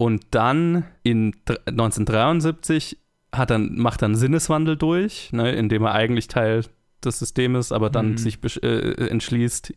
Und 0.00 0.22
dann 0.30 0.84
in 1.02 1.32
dr- 1.44 1.58
1973 1.66 2.96
hat 3.32 3.50
dann, 3.50 3.76
macht 3.76 4.00
er 4.02 4.06
einen 4.06 4.14
Sinneswandel 4.14 4.76
durch, 4.78 5.30
ne, 5.32 5.52
indem 5.52 5.82
er 5.84 5.92
eigentlich 5.92 6.26
Teil 6.26 6.64
des 7.04 7.18
Systems 7.18 7.66
ist, 7.66 7.72
aber 7.72 7.90
dann 7.90 8.12
Mhm. 8.12 8.16
sich 8.16 8.36
besch- 8.36 8.62
äh, 8.62 9.08
entschließt, 9.08 9.74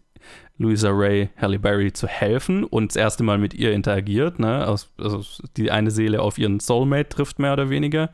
Louisa 0.57 0.89
Ray 0.91 1.29
Halle 1.35 1.59
Berry 1.59 1.91
zu 1.91 2.07
helfen 2.07 2.63
und 2.63 2.91
das 2.91 2.95
erste 2.95 3.23
Mal 3.23 3.37
mit 3.37 3.53
ihr 3.53 3.73
interagiert. 3.73 4.39
Ne? 4.39 4.65
Aus, 4.65 4.93
also 4.97 5.21
die 5.57 5.71
eine 5.71 5.91
Seele 5.91 6.21
auf 6.21 6.37
ihren 6.37 6.61
Soulmate 6.61 7.09
trifft, 7.09 7.39
mehr 7.39 7.51
oder 7.51 7.69
weniger. 7.69 8.09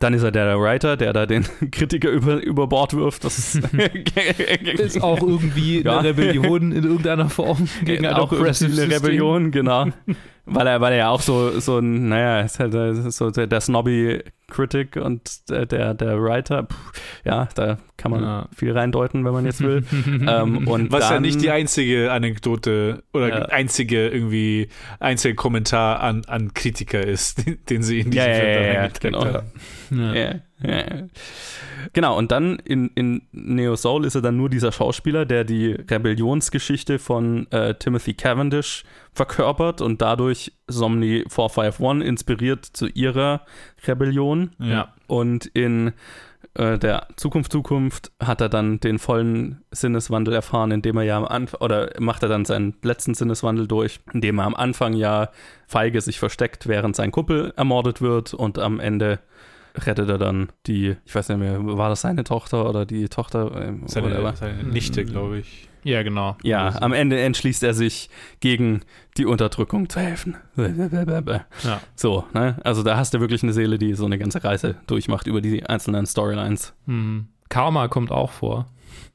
Dann 0.00 0.14
ist 0.14 0.24
er 0.24 0.32
der 0.32 0.58
Writer, 0.60 0.96
der 0.96 1.12
da 1.12 1.26
den 1.26 1.44
Kritiker 1.70 2.10
über, 2.10 2.42
über 2.42 2.66
Bord 2.66 2.94
wirft. 2.94 3.22
Das 3.24 3.38
ist, 3.38 3.62
Ist 4.80 5.00
auch 5.00 5.20
irgendwie 5.22 5.82
Ja. 5.84 5.98
eine 6.00 6.08
Rebellion 6.08 6.72
in 6.72 6.82
irgendeiner 6.82 7.28
Form 7.30 7.68
gegen 7.84 8.04
ein 8.04 8.14
auch 8.14 8.32
irgendwie 8.32 8.42
oppressive 8.42 8.82
eine. 8.82 8.92
Rebellion, 8.96 9.50
genau. 9.52 9.86
Weil 10.46 10.66
er, 10.66 10.80
weil 10.80 10.92
er 10.92 10.98
ja 10.98 11.08
auch 11.10 11.20
so, 11.20 11.58
so 11.60 11.78
ein, 11.78 12.08
naja, 12.08 12.40
ist 12.40 12.58
halt 12.60 12.74
äh, 12.74 12.94
so 13.10 13.30
der, 13.30 13.46
der 13.46 13.60
snobby 13.60 14.22
Critic 14.48 14.94
und 14.96 15.50
der, 15.50 15.66
der, 15.66 15.92
der 15.94 16.22
Writer, 16.22 16.62
Puh, 16.62 16.74
ja, 17.24 17.48
da 17.56 17.78
kann 17.96 18.12
man 18.12 18.22
Ja. 18.22 18.48
viel 18.56 18.70
reindeuten, 18.72 19.24
wenn 19.24 19.32
man 19.32 19.44
jetzt 19.44 19.60
will. 19.60 19.84
ähm, 20.28 20.68
und 20.68 20.92
Was 20.92 21.04
ja 21.04 21.14
dann, 21.14 21.22
nicht 21.22 21.42
die 21.42 21.50
einzige 21.50 22.12
Anekdote 22.12 23.02
oder 23.12 23.28
Ja. 23.28 23.44
einzige 23.46 24.08
irgendwie 24.08 24.68
einzige 25.00 25.34
Kommentar 25.34 25.98
an, 26.00 26.22
an 26.26 26.54
Kritiker 26.54 27.04
ist, 27.04 27.44
den, 27.44 27.58
den 27.68 27.82
sie 27.82 28.00
in 28.00 28.12
Ja, 28.12 28.24
diesem 28.26 28.46
ja, 28.46 28.52
Film 28.52 28.66
ja, 28.66 28.72
dann 28.74 28.82
ja, 28.84 28.88
genau. 29.00 29.24
haben. 29.26 30.14
Ja. 30.14 30.34
Genau, 31.92 32.18
und 32.18 32.32
dann 32.32 32.58
in, 32.64 32.90
in 32.94 33.22
Neo 33.32 33.76
Soul 33.76 34.04
ist 34.04 34.14
er 34.14 34.22
dann 34.22 34.36
nur 34.36 34.50
dieser 34.50 34.72
Schauspieler, 34.72 35.24
der 35.24 35.44
die 35.44 35.72
Rebellionsgeschichte 35.72 36.98
von 36.98 37.50
äh, 37.52 37.74
Timothy 37.74 38.14
Cavendish 38.14 38.84
verkörpert 39.12 39.80
und 39.80 40.02
dadurch 40.02 40.52
Somni 40.66 41.24
451 41.28 42.06
inspiriert 42.06 42.64
zu 42.64 42.88
ihrer 42.88 43.42
Rebellion. 43.86 44.50
Ja. 44.58 44.94
Und 45.06 45.46
in 45.46 45.92
äh, 46.54 46.78
der 46.78 47.08
Zukunft 47.16 47.52
Zukunft 47.52 48.12
hat 48.22 48.40
er 48.40 48.48
dann 48.48 48.80
den 48.80 48.98
vollen 48.98 49.62
Sinneswandel 49.70 50.34
erfahren, 50.34 50.70
indem 50.70 50.96
er 50.96 51.02
ja 51.02 51.16
am 51.18 51.24
Anfang, 51.24 51.60
oder 51.60 51.90
macht 51.98 52.22
er 52.22 52.28
dann 52.28 52.44
seinen 52.44 52.74
letzten 52.82 53.14
Sinneswandel 53.14 53.68
durch, 53.68 54.00
indem 54.12 54.38
er 54.38 54.46
am 54.46 54.54
Anfang 54.54 54.94
ja 54.94 55.28
feige 55.66 56.00
sich 56.00 56.18
versteckt, 56.18 56.66
während 56.66 56.96
sein 56.96 57.12
Kumpel 57.12 57.52
ermordet 57.56 58.00
wird 58.00 58.34
und 58.34 58.58
am 58.58 58.80
Ende 58.80 59.20
rettet 59.84 60.08
er 60.08 60.18
dann 60.18 60.48
die, 60.66 60.96
ich 61.04 61.14
weiß 61.14 61.28
nicht 61.30 61.38
mehr, 61.38 61.58
war 61.76 61.88
das 61.88 62.00
seine 62.02 62.24
Tochter 62.24 62.68
oder 62.68 62.86
die 62.86 63.08
Tochter? 63.08 63.50
Ähm, 63.60 63.82
Seine, 63.86 64.10
whatever. 64.10 64.34
seine 64.36 64.62
Nichte, 64.64 65.04
glaube 65.04 65.38
ich. 65.38 65.68
Ja, 65.84 66.02
genau. 66.02 66.36
Ja, 66.42 66.80
am 66.80 66.92
Ende 66.92 67.20
entschließt 67.20 67.62
er 67.62 67.72
sich, 67.74 68.10
gegen 68.40 68.80
die 69.18 69.24
Unterdrückung 69.26 69.88
zu 69.88 70.00
helfen. 70.00 70.36
Ja. 71.62 71.80
So, 71.94 72.24
ne? 72.34 72.56
Also 72.64 72.82
da 72.82 72.96
hast 72.96 73.14
du 73.14 73.20
wirklich 73.20 73.42
eine 73.44 73.52
Seele, 73.52 73.78
die 73.78 73.94
so 73.94 74.04
eine 74.04 74.18
ganze 74.18 74.42
Reise 74.42 74.76
durchmacht 74.88 75.26
über 75.28 75.40
die 75.40 75.64
einzelnen 75.64 76.06
Storylines. 76.06 76.74
Hm. 76.86 77.28
Karma 77.48 77.86
kommt 77.86 78.10
auch 78.10 78.32
vor. 78.32 78.66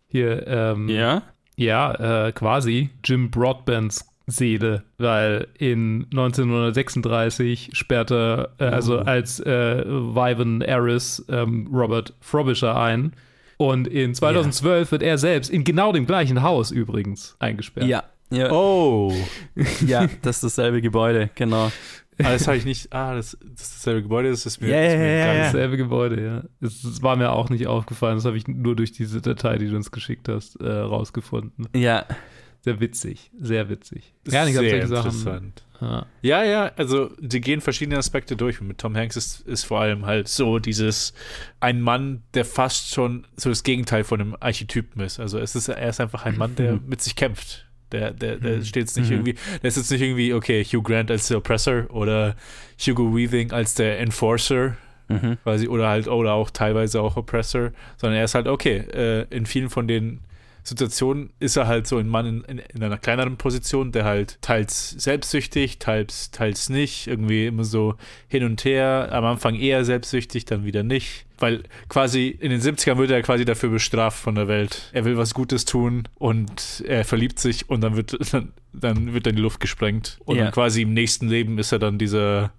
Hier, 0.07 0.47
ähm, 0.47 0.87
Ja? 0.87 1.23
Ja, 1.57 2.27
äh, 2.27 2.31
quasi 2.31 2.89
Jim 3.03 3.29
Broadbents 3.29 4.07
Seele, 4.31 4.83
weil 4.97 5.47
in 5.57 6.05
1936 6.11 7.69
sperrte, 7.73 8.49
äh, 8.57 8.63
also 8.65 8.99
als 8.99 9.39
äh, 9.39 9.85
Vivan 9.85 10.61
Eris 10.61 11.23
ähm, 11.29 11.67
Robert 11.71 12.13
Frobisher 12.19 12.75
ein. 12.79 13.13
Und 13.57 13.87
in 13.87 14.15
2012 14.15 14.91
wird 14.91 15.03
er 15.03 15.17
selbst 15.19 15.49
in 15.51 15.63
genau 15.63 15.91
dem 15.91 16.05
gleichen 16.07 16.41
Haus 16.41 16.71
übrigens 16.71 17.35
eingesperrt. 17.39 17.87
Ja. 17.87 18.03
Ja, 18.33 18.49
Oh, 18.49 19.13
ja, 19.85 20.07
das 20.21 20.37
ist 20.37 20.43
dasselbe 20.57 20.81
Gebäude, 20.81 21.29
genau. 21.35 21.65
ah, 21.65 22.31
das 22.31 22.47
habe 22.47 22.55
ich 22.55 22.63
nicht. 22.63 22.93
Ah, 22.93 23.13
das, 23.13 23.37
das 23.41 23.63
ist 23.63 23.75
dasselbe 23.75 24.03
Gebäude, 24.03 24.29
das 24.29 24.45
ist 24.45 24.61
mir, 24.61 24.69
Ja, 24.69 24.81
ist 24.83 24.97
mir 24.97 25.17
ja, 25.19 25.25
gar 25.25 25.33
ja, 25.33 25.39
nicht- 25.41 25.53
Dasselbe 25.53 25.75
Gebäude, 25.75 26.23
ja. 26.23 26.43
Es, 26.65 26.81
es 26.85 27.03
war 27.03 27.17
mir 27.17 27.33
auch 27.33 27.49
nicht 27.49 27.67
aufgefallen, 27.67 28.15
das 28.15 28.23
habe 28.23 28.37
ich 28.37 28.47
nur 28.47 28.77
durch 28.77 28.93
diese 28.93 29.19
Datei, 29.19 29.57
die 29.57 29.67
du 29.67 29.75
uns 29.75 29.91
geschickt 29.91 30.29
hast, 30.29 30.55
äh, 30.61 30.69
rausgefunden. 30.71 31.67
Ja, 31.75 32.05
Sehr 32.63 32.79
witzig, 32.79 33.31
sehr 33.39 33.69
witzig. 33.69 34.13
Ja, 34.27 34.45
ich 34.45 34.53
Sehr 34.53 34.61
solche 34.61 34.87
Sachen. 34.87 35.05
interessant. 35.11 35.63
Ja. 35.81 36.05
Ja, 36.21 36.43
ja, 36.43 36.71
also 36.77 37.09
die 37.19 37.41
gehen 37.41 37.59
verschiedene 37.59 37.97
Aspekte 37.97 38.35
durch. 38.35 38.61
Und 38.61 38.67
mit 38.67 38.77
Tom 38.77 38.95
Hanks 38.95 39.15
ist, 39.15 39.41
ist 39.47 39.63
vor 39.63 39.81
allem 39.81 40.05
halt 40.05 40.27
so 40.27 40.59
dieses 40.59 41.13
ein 41.59 41.81
Mann, 41.81 42.21
der 42.35 42.45
fast 42.45 42.93
schon 42.93 43.25
so 43.35 43.49
das 43.49 43.63
Gegenteil 43.63 44.03
von 44.03 44.21
einem 44.21 44.37
Archetypen 44.39 45.01
ist. 45.01 45.19
Also 45.19 45.39
es 45.39 45.55
ist, 45.55 45.69
er 45.69 45.89
ist 45.89 45.99
einfach 45.99 46.25
ein 46.25 46.37
Mann, 46.37 46.55
der 46.55 46.79
mit 46.85 47.01
sich 47.01 47.15
kämpft. 47.15 47.65
Der, 47.91 48.11
der, 48.11 48.37
der 48.37 48.61
steht 48.63 48.83
jetzt 48.83 48.95
nicht 48.95 49.07
Mhm. 49.09 49.13
irgendwie, 49.15 49.35
der 49.63 49.67
ist 49.67 49.77
jetzt 49.77 49.89
nicht 49.91 50.01
irgendwie, 50.01 50.33
okay, 50.35 50.63
Hugh 50.63 50.83
Grant 50.83 51.09
als 51.11 51.27
der 51.27 51.39
Oppressor 51.39 51.89
oder 51.89 52.35
Hugo 52.79 53.13
Weaving 53.15 53.51
als 53.51 53.73
der 53.73 53.99
Enforcer, 53.99 54.77
mhm. 55.09 55.37
quasi, 55.43 55.67
oder 55.67 55.89
halt, 55.89 56.07
oder 56.07 56.33
auch 56.33 56.51
teilweise 56.51 57.01
auch 57.01 57.17
Oppressor, 57.17 57.71
sondern 57.97 58.19
er 58.19 58.25
ist 58.25 58.35
halt, 58.35 58.47
okay, 58.47 58.77
äh, 58.93 59.25
in 59.29 59.45
vielen 59.45 59.69
von 59.69 59.87
den 59.89 60.21
Situationen 60.63 61.31
ist 61.39 61.55
er 61.57 61.67
halt 61.67 61.87
so 61.87 61.97
ein 61.97 62.07
Mann 62.07 62.25
in, 62.25 62.41
in, 62.43 62.59
in 62.59 62.83
einer 62.83 62.97
kleineren 62.97 63.37
Position, 63.37 63.91
der 63.91 64.05
halt 64.05 64.37
teils 64.41 64.91
selbstsüchtig, 64.91 65.79
teils, 65.79 66.31
teils 66.31 66.69
nicht, 66.69 67.07
irgendwie 67.07 67.47
immer 67.47 67.63
so 67.63 67.95
hin 68.27 68.43
und 68.43 68.63
her, 68.63 69.09
am 69.11 69.25
Anfang 69.25 69.55
eher 69.55 69.83
selbstsüchtig, 69.85 70.45
dann 70.45 70.63
wieder 70.65 70.83
nicht. 70.83 71.25
Weil 71.39 71.63
quasi 71.89 72.27
in 72.27 72.51
den 72.51 72.61
70ern 72.61 72.97
wird 72.97 73.09
er 73.09 73.23
quasi 73.23 73.45
dafür 73.45 73.69
bestraft 73.69 74.19
von 74.19 74.35
der 74.35 74.47
Welt. 74.47 74.89
Er 74.93 75.05
will 75.05 75.17
was 75.17 75.33
Gutes 75.33 75.65
tun 75.65 76.07
und 76.15 76.83
er 76.87 77.03
verliebt 77.03 77.39
sich 77.39 77.67
und 77.69 77.81
dann 77.81 77.95
wird 77.95 78.15
dann, 78.33 78.53
dann 78.73 79.13
wird 79.13 79.25
er 79.25 79.31
in 79.31 79.37
die 79.37 79.41
Luft 79.41 79.59
gesprengt. 79.59 80.19
Und 80.25 80.37
Ja. 80.37 80.43
dann 80.43 80.53
quasi 80.53 80.83
im 80.83 80.93
nächsten 80.93 81.27
Leben 81.27 81.57
ist 81.57 81.71
er 81.71 81.79
dann 81.79 81.97
dieser 81.97 82.51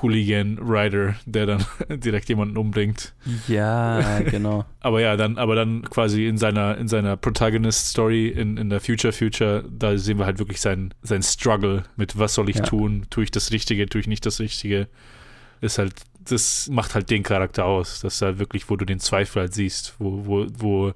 Hooligan-Rider, 0.00 1.16
der 1.26 1.46
dann 1.46 1.64
direkt 2.00 2.28
jemanden 2.28 2.56
umbringt. 2.56 3.12
Ja, 3.48 4.20
genau. 4.30 4.64
Aber 4.80 5.00
ja, 5.00 5.16
dann, 5.16 5.38
aber 5.38 5.54
dann 5.54 5.82
quasi 5.82 6.26
in 6.26 6.38
seiner, 6.38 6.76
in 6.78 6.88
seiner 6.88 7.16
Protagonist-Story 7.16 8.28
in, 8.28 8.56
in 8.56 8.70
der 8.70 8.80
Future 8.80 9.12
Future, 9.12 9.64
da 9.70 9.96
sehen 9.98 10.18
wir 10.18 10.26
halt 10.26 10.38
wirklich 10.38 10.60
sein, 10.60 10.94
sein 11.02 11.22
Struggle 11.22 11.84
mit 11.96 12.18
was 12.18 12.34
soll 12.34 12.48
ich 12.48 12.56
Ja. 12.56 12.62
tun? 12.62 13.06
Tue 13.10 13.24
ich 13.24 13.30
das 13.30 13.52
Richtige, 13.52 13.86
tue 13.86 14.00
ich 14.00 14.06
nicht 14.06 14.24
das 14.26 14.40
Richtige? 14.40 14.88
Ist 15.60 15.78
halt, 15.78 15.94
das 16.28 16.68
macht 16.70 16.94
halt 16.94 17.10
den 17.10 17.22
Charakter 17.22 17.64
aus. 17.64 18.00
Das 18.00 18.14
ist 18.16 18.22
halt 18.22 18.38
wirklich, 18.38 18.68
wo 18.70 18.76
du 18.76 18.84
den 18.84 18.98
Zweifel 18.98 19.42
halt 19.42 19.54
siehst, 19.54 19.94
wo, 19.98 20.26
wo, 20.26 20.46
wo 20.58 20.92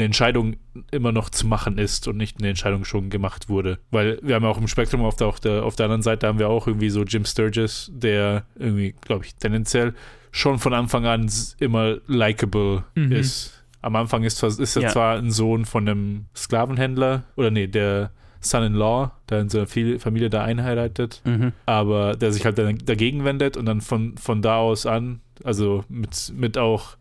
eine 0.00 0.06
Entscheidung 0.06 0.56
immer 0.90 1.12
noch 1.12 1.28
zu 1.30 1.46
machen 1.46 1.78
ist 1.78 2.08
und 2.08 2.16
nicht 2.16 2.38
eine 2.38 2.48
Entscheidung 2.48 2.84
schon 2.84 3.10
gemacht 3.10 3.48
wurde. 3.48 3.78
Weil 3.90 4.18
wir 4.22 4.34
haben 4.34 4.42
ja 4.44 4.48
auch 4.50 4.58
im 4.58 4.66
Spektrum 4.68 5.02
auf 5.04 5.16
der, 5.16 5.26
auf 5.26 5.40
der, 5.40 5.64
auf 5.64 5.76
der 5.76 5.84
anderen 5.86 6.02
Seite 6.02 6.26
haben 6.26 6.38
wir 6.38 6.48
auch 6.48 6.66
irgendwie 6.66 6.90
so 6.90 7.02
Jim 7.04 7.24
Sturgis, 7.24 7.90
der 7.94 8.44
irgendwie, 8.58 8.94
glaube 9.02 9.24
ich, 9.26 9.34
tendenziell 9.36 9.94
schon 10.32 10.58
von 10.58 10.72
Anfang 10.74 11.06
an 11.06 11.30
immer 11.58 11.98
likable 12.06 12.84
Mhm. 12.94 13.12
ist. 13.12 13.62
Am 13.82 13.96
Anfang 13.96 14.24
ist, 14.24 14.42
ist 14.42 14.76
er 14.76 14.82
Ja. 14.82 14.88
zwar 14.88 15.16
ein 15.16 15.30
Sohn 15.30 15.64
von 15.64 15.88
einem 15.88 16.26
Sklavenhändler 16.36 17.24
oder 17.36 17.50
nee, 17.50 17.66
der 17.66 18.10
Son-in-Law, 18.42 19.12
der 19.28 19.40
in 19.40 19.48
seiner 19.48 19.66
Fil- 19.66 19.98
Familie 19.98 20.30
da 20.30 20.42
einheiratet, 20.42 21.20
Mhm. 21.24 21.52
aber 21.66 22.16
der 22.16 22.32
sich 22.32 22.44
halt 22.44 22.58
dann 22.58 22.78
dagegen 22.84 23.24
wendet 23.24 23.56
und 23.56 23.66
dann 23.66 23.80
von, 23.80 24.16
von 24.16 24.40
da 24.42 24.56
aus 24.56 24.86
an, 24.86 25.20
also 25.44 25.84
mit, 25.88 26.32
mit 26.36 26.56
auch 26.58 26.96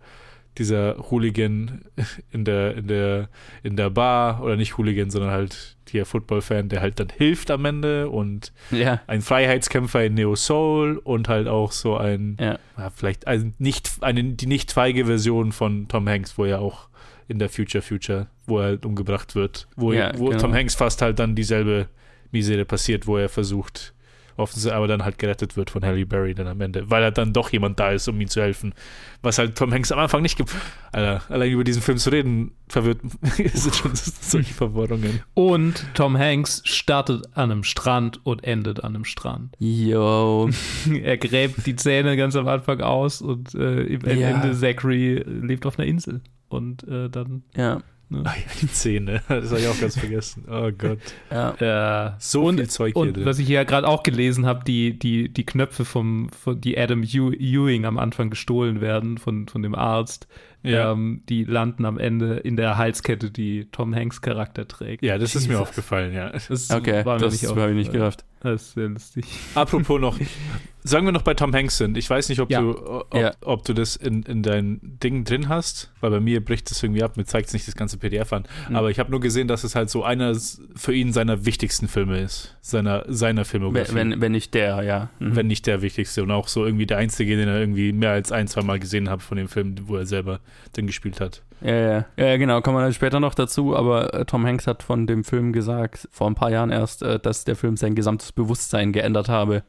dieser 0.57 0.97
Hooligan 1.09 1.85
in 2.31 2.45
der, 2.45 2.75
in 2.75 2.87
der, 2.87 3.29
in 3.63 3.75
der 3.75 3.89
Bar 3.89 4.41
oder 4.43 4.55
nicht 4.55 4.77
Hooligan, 4.77 5.09
sondern 5.09 5.31
halt 5.31 5.77
der 5.93 6.05
Football-Fan, 6.05 6.69
der 6.69 6.81
halt 6.81 6.99
dann 6.99 7.09
hilft 7.09 7.49
am 7.51 7.65
Ende 7.65 8.09
und 8.09 8.51
Ja, 8.71 9.01
ein 9.07 9.21
Freiheitskämpfer 9.21 10.03
in 10.03 10.13
Neo 10.15 10.35
Soul 10.35 10.97
und 11.03 11.29
halt 11.29 11.47
auch 11.47 11.71
so 11.71 11.97
ein, 11.97 12.37
ja. 12.39 12.59
ja, 12.77 12.89
vielleicht 12.89 13.27
ein 13.27 13.53
nicht, 13.57 13.89
eine, 14.01 14.23
die 14.23 14.47
nicht 14.47 14.71
feige 14.71 15.05
Version 15.05 15.51
von 15.51 15.87
Tom 15.87 16.07
Hanks, 16.07 16.37
wo 16.37 16.45
er 16.45 16.59
auch 16.59 16.89
in 17.27 17.39
der 17.39 17.49
Future 17.49 17.81
Future, 17.81 18.27
wo 18.45 18.59
er 18.59 18.65
halt 18.65 18.85
umgebracht 18.85 19.35
wird, 19.35 19.67
wo, 19.75 19.87
wo 19.87 19.91
genau. 19.91 20.37
Tom 20.37 20.53
Hanks 20.53 20.75
fast 20.75 21.01
halt 21.01 21.19
dann 21.19 21.35
dieselbe 21.35 21.87
Misere 22.31 22.65
passiert, 22.65 23.07
wo 23.07 23.17
er 23.17 23.29
versucht, 23.29 23.93
offensichtlich 24.39 24.73
aber 24.73 24.87
dann 24.87 25.03
halt 25.03 25.19
gerettet 25.19 25.57
wird 25.57 25.69
von 25.69 25.83
Halle 25.85 26.05
Berry 26.05 26.33
dann 26.33 26.47
am 26.47 26.59
Ende, 26.61 26.89
weil 26.89 27.03
halt 27.03 27.17
dann 27.17 27.33
doch 27.33 27.51
jemand 27.51 27.79
da 27.79 27.91
ist, 27.91 28.07
um 28.07 28.19
ihm 28.19 28.27
zu 28.27 28.41
helfen. 28.41 28.73
Was 29.21 29.37
halt 29.37 29.57
Tom 29.57 29.73
Hanks 29.73 29.91
am 29.91 29.99
Anfang 29.99 30.21
nicht 30.21 30.37
gibt. 30.37 30.55
Alter, 30.91 31.21
allein 31.29 31.51
über 31.51 31.63
diesen 31.63 31.81
Film 31.81 31.97
zu 31.97 32.09
reden, 32.09 32.51
verwirrt, 32.67 32.99
sind 33.53 33.75
schon 33.75 33.91
solche 33.93 34.53
Verwirrungen. 34.53 35.21
Und 35.33 35.85
Tom 35.93 36.17
Hanks 36.17 36.61
startet 36.65 37.25
an 37.33 37.51
einem 37.51 37.63
Strand 37.63 38.25
und 38.25 38.43
endet 38.43 38.83
an 38.83 38.95
einem 38.95 39.05
Strand. 39.05 39.55
Yo. 39.59 40.49
er 41.03 41.17
gräbt 41.17 41.65
die 41.65 41.75
Zähne 41.75 42.15
ganz 42.17 42.35
am 42.35 42.47
Anfang 42.47 42.81
aus 42.81 43.21
und 43.21 43.53
äh, 43.55 43.81
im 43.83 44.03
am 44.05 44.17
Ja. 44.17 44.29
Ende 44.29 44.57
Zachary 44.57 45.23
lebt 45.25 45.65
auf 45.65 45.77
einer 45.77 45.87
Insel. 45.87 46.21
Und 46.47 46.87
äh, 46.87 47.09
dann. 47.09 47.43
Ja, 47.55 47.81
Ah 48.11 48.23
ja, 48.25 48.33
die 48.61 48.67
Zähne, 48.71 49.21
das 49.29 49.51
habe 49.51 49.59
ich 49.61 49.67
auch 49.67 49.79
ganz 49.79 49.97
vergessen. 49.99 50.45
Oh 50.49 50.71
Gott. 50.75 50.97
ja. 51.29 52.07
Äh, 52.07 52.13
So 52.19 52.45
und, 52.45 52.57
viel 52.57 52.67
Zeug 52.69 52.93
hier 52.95 53.01
Und 53.03 53.17
drin. 53.17 53.25
was 53.25 53.37
ich 53.37 53.45
hier 53.47 53.63
gerade 53.65 53.87
auch 53.87 54.01
gelesen 54.03 54.45
habe, 54.47 54.63
die, 54.65 54.97
die, 54.97 55.29
die 55.29 55.45
Knöpfe 55.45 55.85
vom, 55.85 56.29
von, 56.29 56.59
die 56.59 56.77
Adam 56.77 57.01
Ew- 57.03 57.33
Ewing 57.37 57.85
am 57.85 57.99
Anfang 57.99 58.29
gestohlen 58.31 58.81
werden 58.81 59.17
von, 59.19 59.47
von 59.47 59.61
dem 59.61 59.75
Arzt, 59.75 60.27
Ja. 60.63 60.91
ähm, 60.91 61.21
die 61.29 61.43
landen 61.43 61.85
am 61.85 61.99
Ende 61.99 62.37
in 62.37 62.55
der 62.55 62.77
Halskette, 62.77 63.29
die 63.29 63.67
Tom 63.71 63.93
Hanks 63.93 64.21
Charakter 64.21 64.67
trägt. 64.67 65.03
Ja, 65.03 65.19
das 65.19 65.35
ist 65.35 65.47
mir 65.47 65.53
Jesus. 65.53 65.69
aufgefallen, 65.69 66.11
ja. 66.13 66.31
Das 66.31 66.71
Okay, 66.71 67.05
war 67.05 67.19
mir 67.19 67.25
das 67.25 67.43
habe 67.47 67.69
ich 67.69 67.75
nicht 67.75 67.91
gerafft. 67.91 68.25
Das 68.41 68.61
ist 68.63 68.73
sehr 68.73 68.87
lustig. 68.89 69.25
Apropos 69.53 70.01
noch, 70.01 70.17
sagen 70.83 71.05
wir 71.05 71.11
noch 71.11 71.21
bei 71.23 71.33
Tom 71.33 71.53
Hanks 71.53 71.77
sind. 71.77 71.97
Ich 71.97 72.09
weiß 72.09 72.29
nicht, 72.29 72.39
ob, 72.39 72.49
Ja. 72.49 72.61
du, 72.61 72.69
ob, 72.85 73.13
Ja. 73.13 73.31
ob 73.41 73.63
du 73.65 73.73
das 73.73 73.95
in, 73.95 74.23
in 74.23 74.43
dein 74.43 74.79
Ding 74.81 75.23
drin 75.23 75.49
hast, 75.49 75.91
weil 75.99 76.11
bei 76.11 76.19
mir 76.19 76.43
bricht 76.43 76.69
das 76.71 76.81
irgendwie 76.81 77.03
ab, 77.03 77.17
mir 77.17 77.25
zeigt 77.25 77.47
es 77.47 77.53
nicht 77.53 77.67
das 77.67 77.75
ganze 77.75 77.97
PDF 77.97 78.31
an. 78.33 78.43
Mhm. 78.69 78.75
Aber 78.75 78.89
ich 78.89 78.99
habe 78.99 79.11
nur 79.11 79.19
gesehen, 79.19 79.47
dass 79.47 79.63
es 79.63 79.75
halt 79.75 79.89
so 79.89 80.03
einer 80.03 80.35
für 80.75 80.93
ihn 80.93 81.11
seiner 81.13 81.45
wichtigsten 81.45 81.87
Filme 81.87 82.19
ist. 82.19 82.55
Seiner, 82.61 83.03
seiner 83.07 83.45
Filmografie. 83.45 83.93
Wenn, 83.95 84.11
wenn, 84.11 84.21
wenn 84.21 84.31
nicht 84.31 84.53
der, 84.53 84.83
ja. 84.83 85.09
Mhm. 85.19 85.35
Wenn 85.35 85.47
nicht 85.47 85.67
der 85.67 85.81
wichtigste 85.81 86.23
und 86.23 86.31
auch 86.31 86.47
so 86.47 86.65
irgendwie 86.65 86.85
der 86.85 86.97
einzige, 86.97 87.35
den 87.35 87.47
er 87.49 87.59
irgendwie 87.59 87.91
mehr 87.91 88.11
als 88.11 88.31
ein, 88.31 88.47
zwei 88.47 88.61
Mal 88.61 88.79
gesehen 88.79 89.09
hat 89.09 89.21
von 89.21 89.37
dem 89.37 89.47
Film, 89.47 89.75
wo 89.85 89.97
er 89.97 90.05
selber 90.05 90.39
drin 90.73 90.87
gespielt 90.87 91.19
hat. 91.19 91.43
Ja, 91.61 91.75
ja, 91.75 92.05
ja, 92.15 92.37
genau, 92.37 92.61
kommen 92.61 92.77
wir 92.77 92.83
dann 92.83 92.93
später 92.93 93.19
noch 93.19 93.35
dazu, 93.35 93.75
aber 93.75 94.13
äh, 94.13 94.23
Tom 94.25 94.45
Hanks 94.45 94.65
hat 94.65 94.81
von 94.81 95.07
dem 95.07 95.25
Film 95.25 95.51
gesagt, 95.51 96.07
vor 96.09 96.27
ein 96.29 96.35
paar 96.35 96.51
Jahren 96.51 96.69
erst, 96.71 97.03
äh, 97.03 97.19
dass 97.19 97.43
der 97.43 97.57
Film 97.57 97.75
sein 97.75 97.95
gesamtes 97.95 98.31
Bewusstsein 98.31 98.93
geändert 98.93 99.27
habe 99.27 99.63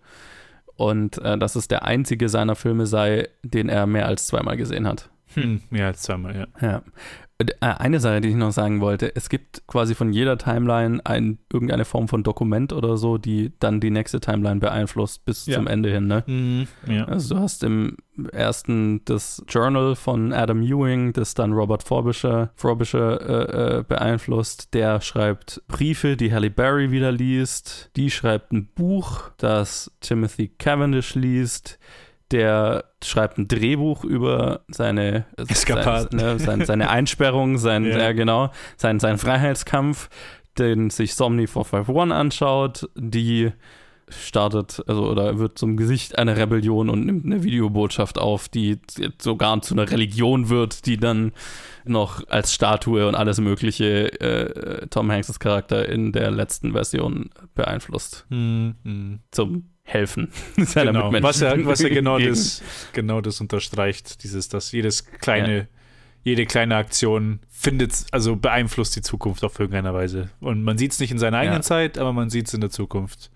und 0.80 1.18
äh, 1.18 1.36
dass 1.36 1.56
es 1.56 1.68
der 1.68 1.84
einzige 1.84 2.30
seiner 2.30 2.56
Filme 2.56 2.86
sei, 2.86 3.28
den 3.42 3.68
er 3.68 3.86
mehr 3.86 4.06
als 4.06 4.26
zweimal 4.26 4.56
gesehen 4.56 4.88
hat. 4.88 5.10
Hm, 5.34 5.60
mehr 5.68 5.88
als 5.88 6.00
zweimal, 6.00 6.34
ja. 6.34 6.46
Ja. 6.66 6.82
Äh, 7.40 7.46
Eine 7.60 8.00
Sache, 8.00 8.20
die 8.20 8.28
ich 8.28 8.34
noch 8.36 8.52
sagen 8.52 8.80
wollte, 8.80 9.14
es 9.16 9.28
gibt 9.28 9.66
quasi 9.66 9.94
von 9.94 10.12
jeder 10.12 10.36
Timeline 10.38 11.00
ein, 11.04 11.38
irgendeine 11.52 11.84
Form 11.84 12.06
von 12.08 12.22
Dokument 12.22 12.72
oder 12.72 12.96
so, 12.96 13.16
die 13.18 13.52
dann 13.60 13.80
die 13.80 13.90
nächste 13.90 14.20
Timeline 14.20 14.60
beeinflusst 14.60 15.24
bis 15.24 15.46
Ja. 15.46 15.56
zum 15.56 15.66
Ende 15.66 15.90
hin, 15.90 16.06
ne? 16.06 16.22
Mhm, 16.26 16.66
ja. 16.86 17.04
Also 17.06 17.34
du 17.34 17.40
hast 17.40 17.64
im 17.64 17.96
ersten 18.32 19.02
das 19.06 19.42
Journal 19.48 19.96
von 19.96 20.32
Adam 20.34 20.60
Ewing, 20.62 21.14
das 21.14 21.32
dann 21.34 21.52
Robert 21.52 21.82
Frobisher, 21.82 22.50
Frobisher 22.56 23.20
äh, 23.20 23.78
äh, 23.78 23.82
beeinflusst. 23.84 24.74
Der 24.74 25.00
schreibt 25.00 25.62
Briefe, 25.68 26.16
die 26.18 26.32
Halle 26.32 26.50
Berry 26.50 26.90
wieder 26.90 27.12
liest. 27.12 27.90
Die 27.96 28.10
schreibt 28.10 28.52
ein 28.52 28.68
Buch, 28.74 29.30
das 29.38 29.90
Timothy 30.00 30.48
Cavendish 30.48 31.14
liest. 31.14 31.78
Der 32.30 32.84
schreibt 33.02 33.38
ein 33.38 33.48
Drehbuch 33.48 34.04
über 34.04 34.60
seine 34.68 35.24
Eskapaden. 35.36 36.18
Sein, 36.18 36.28
ne, 36.28 36.38
sein, 36.38 36.64
seine 36.64 36.90
Einsperrung, 36.90 37.58
sein, 37.58 37.84
Ja. 37.90 37.98
ja. 37.98 38.12
genau, 38.12 38.50
sein, 38.76 39.00
sein 39.00 39.18
Freiheitskampf, 39.18 40.08
den 40.58 40.90
sich 40.90 41.14
Somni 41.14 41.46
451 41.46 42.12
anschaut, 42.12 42.88
die 42.94 43.52
startet, 44.10 44.82
also 44.86 45.08
oder 45.08 45.38
wird 45.38 45.58
zum 45.58 45.76
Gesicht 45.76 46.18
einer 46.18 46.36
Rebellion 46.36 46.88
und 46.88 47.06
nimmt 47.06 47.24
eine 47.24 47.42
Videobotschaft 47.42 48.18
auf, 48.18 48.48
die 48.48 48.78
sogar 49.20 49.62
zu 49.62 49.74
einer 49.74 49.90
Religion 49.90 50.48
wird, 50.48 50.86
die 50.86 50.96
dann 50.96 51.32
noch 51.84 52.26
als 52.28 52.52
Statue 52.54 53.06
und 53.06 53.14
alles 53.14 53.40
mögliche 53.40 54.20
äh, 54.20 54.86
Tom 54.88 55.10
Hanks' 55.10 55.38
Charakter 55.38 55.88
in 55.88 56.12
der 56.12 56.30
letzten 56.30 56.72
Version 56.72 57.30
beeinflusst. 57.54 58.26
Mhm. 58.28 59.20
Zum 59.30 59.70
Helfen 59.82 60.30
Genau. 60.74 61.12
Was 61.22 61.40
ja, 61.40 61.64
was 61.66 61.80
ja 61.80 61.88
genau, 61.88 62.18
das, 62.20 62.62
genau 62.92 63.20
das 63.20 63.40
unterstreicht, 63.40 64.22
dieses, 64.22 64.48
dass 64.48 64.72
jedes 64.72 65.04
kleine, 65.06 65.68
jede 66.22 66.46
kleine 66.46 66.76
Aktion 66.76 67.40
findet, 67.48 68.06
also 68.12 68.36
beeinflusst 68.36 68.94
die 68.96 69.02
Zukunft 69.02 69.42
auf 69.44 69.58
irgendeiner 69.58 69.94
Weise. 69.94 70.30
Und 70.40 70.62
man 70.62 70.78
sieht 70.78 70.92
es 70.92 71.00
nicht 71.00 71.10
in 71.10 71.18
seiner 71.18 71.38
eigenen 71.38 71.58
Ja. 71.58 71.62
Zeit, 71.62 71.98
aber 71.98 72.12
man 72.12 72.30
sieht 72.30 72.48
es 72.48 72.54
in 72.54 72.60
der 72.60 72.70
Zukunft. 72.70 73.30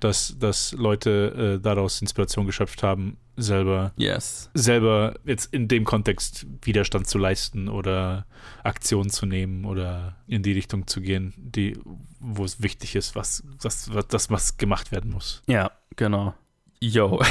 Dass, 0.00 0.36
dass 0.38 0.72
Leute 0.72 1.56
äh, 1.56 1.62
daraus 1.62 2.02
Inspiration 2.02 2.44
geschöpft 2.44 2.82
haben, 2.82 3.16
selber, 3.36 3.92
Yes. 3.96 4.50
selber 4.52 5.14
jetzt 5.24 5.54
in 5.54 5.66
dem 5.66 5.84
Kontext 5.84 6.46
Widerstand 6.62 7.06
zu 7.06 7.16
leisten 7.16 7.68
oder 7.70 8.26
Aktionen 8.64 9.08
zu 9.08 9.24
nehmen 9.24 9.64
oder 9.64 10.16
in 10.26 10.42
die 10.42 10.52
Richtung 10.52 10.86
zu 10.88 11.00
gehen, 11.00 11.32
die, 11.38 11.78
wo 12.20 12.44
es 12.44 12.62
wichtig 12.62 12.96
ist, 12.96 13.16
was, 13.16 13.44
was, 13.62 13.94
was, 13.94 14.06
das, 14.08 14.30
was 14.30 14.56
gemacht 14.58 14.92
werden 14.92 15.10
muss. 15.10 15.42
Ja, 15.46 15.70
genau. 15.96 16.34
Yo. 16.80 17.20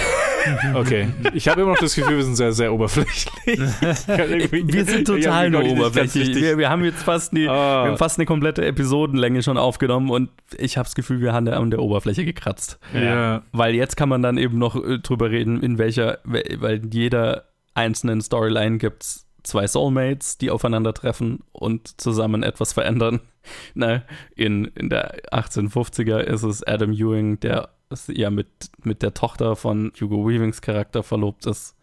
Okay, 0.76 1.08
ich 1.34 1.48
habe 1.48 1.62
immer 1.62 1.72
noch 1.72 1.80
das 1.80 1.96
Gefühl, 1.96 2.18
wir 2.18 2.24
sind 2.26 2.36
sehr, 2.36 2.52
sehr 2.52 2.74
oberflächlich. 2.74 3.28
Wir 3.48 4.84
sind 4.84 5.08
total 5.08 5.50
nur 5.50 5.64
oberflächlich. 5.64 6.36
Wir, 6.36 6.58
wir 6.58 6.70
haben 6.70 6.84
jetzt 6.84 7.02
fast, 7.04 7.32
die, 7.32 7.48
Ah. 7.48 7.84
wir 7.86 7.92
haben 7.92 7.98
fast 7.98 8.20
eine 8.20 8.26
komplette 8.26 8.66
Episodenlänge 8.66 9.42
schon 9.42 9.58
aufgenommen 9.58 10.10
und 10.10 10.30
ich 10.58 10.76
habe 10.78 10.86
das 10.86 10.96
Gefühl, 10.96 11.22
wir 11.22 11.32
haben 11.32 11.48
an 11.48 11.72
der 11.72 11.82
Oberfläche 11.82 12.26
gekratzt. 12.26 12.78
ja. 12.94 13.42
Weil 13.54 13.74
jetzt 13.74 13.96
kann 13.96 14.10
man 14.10 14.22
dann 14.22 14.38
eben 14.38 14.58
noch 14.58 14.76
äh, 14.76 15.00
drüber 15.00 15.32
reden, 15.32 15.64
in 15.64 15.78
welcher, 15.78 16.20
we- 16.26 16.44
weil 16.60 16.78
in 16.84 16.92
jeder 16.92 17.46
einzelnen 17.74 18.20
Storyline 18.20 18.80
gibt 18.80 19.04
es 19.04 19.26
zwei 19.44 19.66
Soulmates, 19.68 20.38
die 20.40 20.52
aufeinandertreffen 20.52 21.40
und 21.54 22.02
zusammen 22.02 22.44
etwas 22.44 22.74
verändern. 22.74 23.22
Ne? 23.74 24.04
In, 24.38 24.66
in 24.76 24.90
der 24.90 25.22
1850er 25.34 26.20
ist 26.20 26.44
es 26.44 26.66
Adam 26.66 26.94
Ewing, 26.94 27.42
der 27.42 27.70
ja 28.08 28.30
mit, 28.30 28.48
mit 28.84 29.02
der 29.02 29.14
Tochter 29.14 29.56
von 29.56 29.92
Hugo 30.00 30.28
Weavings 30.28 30.62
Charakter 30.62 31.04
verlobt 31.04 31.46
ist 31.46 31.76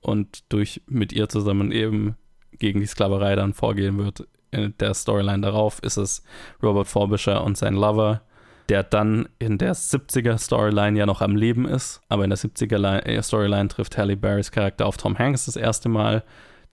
und 0.00 0.44
durch 0.52 0.82
mit 0.86 1.12
ihr 1.12 1.28
zusammen 1.28 1.72
eben 1.72 2.16
gegen 2.58 2.80
die 2.80 2.86
Sklaverei 2.86 3.36
dann 3.36 3.54
vorgehen 3.54 3.98
wird. 3.98 4.26
In 4.50 4.74
der 4.80 4.94
Storyline 4.94 5.42
darauf 5.42 5.80
ist 5.82 5.96
es 5.96 6.22
Robert 6.62 6.88
Frobisher 6.88 7.44
und 7.44 7.56
sein 7.56 7.74
Lover, 7.74 8.22
der 8.68 8.82
dann 8.82 9.28
in 9.38 9.58
der 9.58 9.74
70er 9.74 10.38
Storyline 10.38 10.98
ja 10.98 11.06
noch 11.06 11.20
am 11.22 11.36
Leben 11.36 11.66
ist, 11.66 12.00
aber 12.08 12.24
in 12.24 12.30
der 12.30 12.38
70er 12.38 12.78
Li- 12.78 13.14
äh, 13.16 13.22
Storyline 13.22 13.68
trifft 13.68 13.96
Halle 13.98 14.16
Berrys 14.16 14.50
Charakter 14.50 14.86
auf 14.86 14.96
Tom 14.96 15.18
Hanks 15.18 15.46
das 15.46 15.56
erste 15.56 15.88
Mal. 15.88 16.24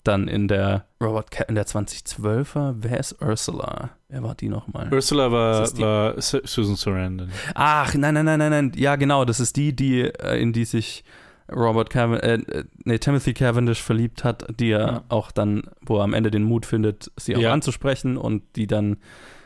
Dann 0.08 0.28
in 0.28 0.48
der 0.48 0.86
Robert 1.02 1.32
Ca- 1.32 1.44
in 1.44 1.56
der 1.56 1.66
2012er, 1.68 2.76
wer 2.80 3.00
ist 3.00 3.22
Ursula? 3.22 3.90
Wer 4.10 4.24
war 4.24 4.36
die 4.36 4.48
nochmal? 4.50 4.88
Ursula 4.94 5.32
war, 5.32 5.68
war 5.80 6.22
Su- 6.22 6.40
Susan 6.46 6.76
Sarandon. 6.76 7.30
Ach, 7.56 7.94
nein, 7.94 8.14
nein, 8.14 8.26
nein, 8.26 8.40
nein, 8.40 8.50
nein. 8.52 8.72
Ja, 8.76 8.96
genau, 8.96 9.26
das 9.26 9.40
ist 9.40 9.56
die, 9.58 9.76
die, 9.76 10.02
äh, 10.02 10.42
in 10.42 10.54
die 10.54 10.66
sich 10.66 11.04
Robert 11.52 11.90
Cavendish, 11.90 12.24
äh, 12.28 12.60
äh, 12.60 12.64
nee, 12.86 12.98
Timothy 13.00 13.34
Cavendish 13.34 13.82
verliebt 13.82 14.24
hat, 14.24 14.46
die 14.60 14.72
er 14.72 14.80
Ja. 14.88 15.04
auch 15.10 15.32
dann, 15.32 15.64
wo 15.82 15.98
er 15.98 16.04
am 16.04 16.14
Ende 16.14 16.32
den 16.32 16.44
Mut 16.44 16.66
findet, 16.66 17.12
sie 17.18 17.36
auch 17.36 17.42
Ja. 17.42 17.54
anzusprechen 17.54 18.18
und 18.18 18.44
die 18.56 18.68
dann, 18.68 18.98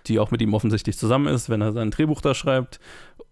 die 0.08 0.20
auch 0.20 0.32
mit 0.32 0.42
ihm 0.42 0.54
offensichtlich 0.54 0.98
zusammen 0.98 1.28
ist, 1.28 1.50
wenn 1.50 1.62
er 1.62 1.74
sein 1.74 1.92
Drehbuch 1.92 2.22
da 2.22 2.34
schreibt. 2.34 2.80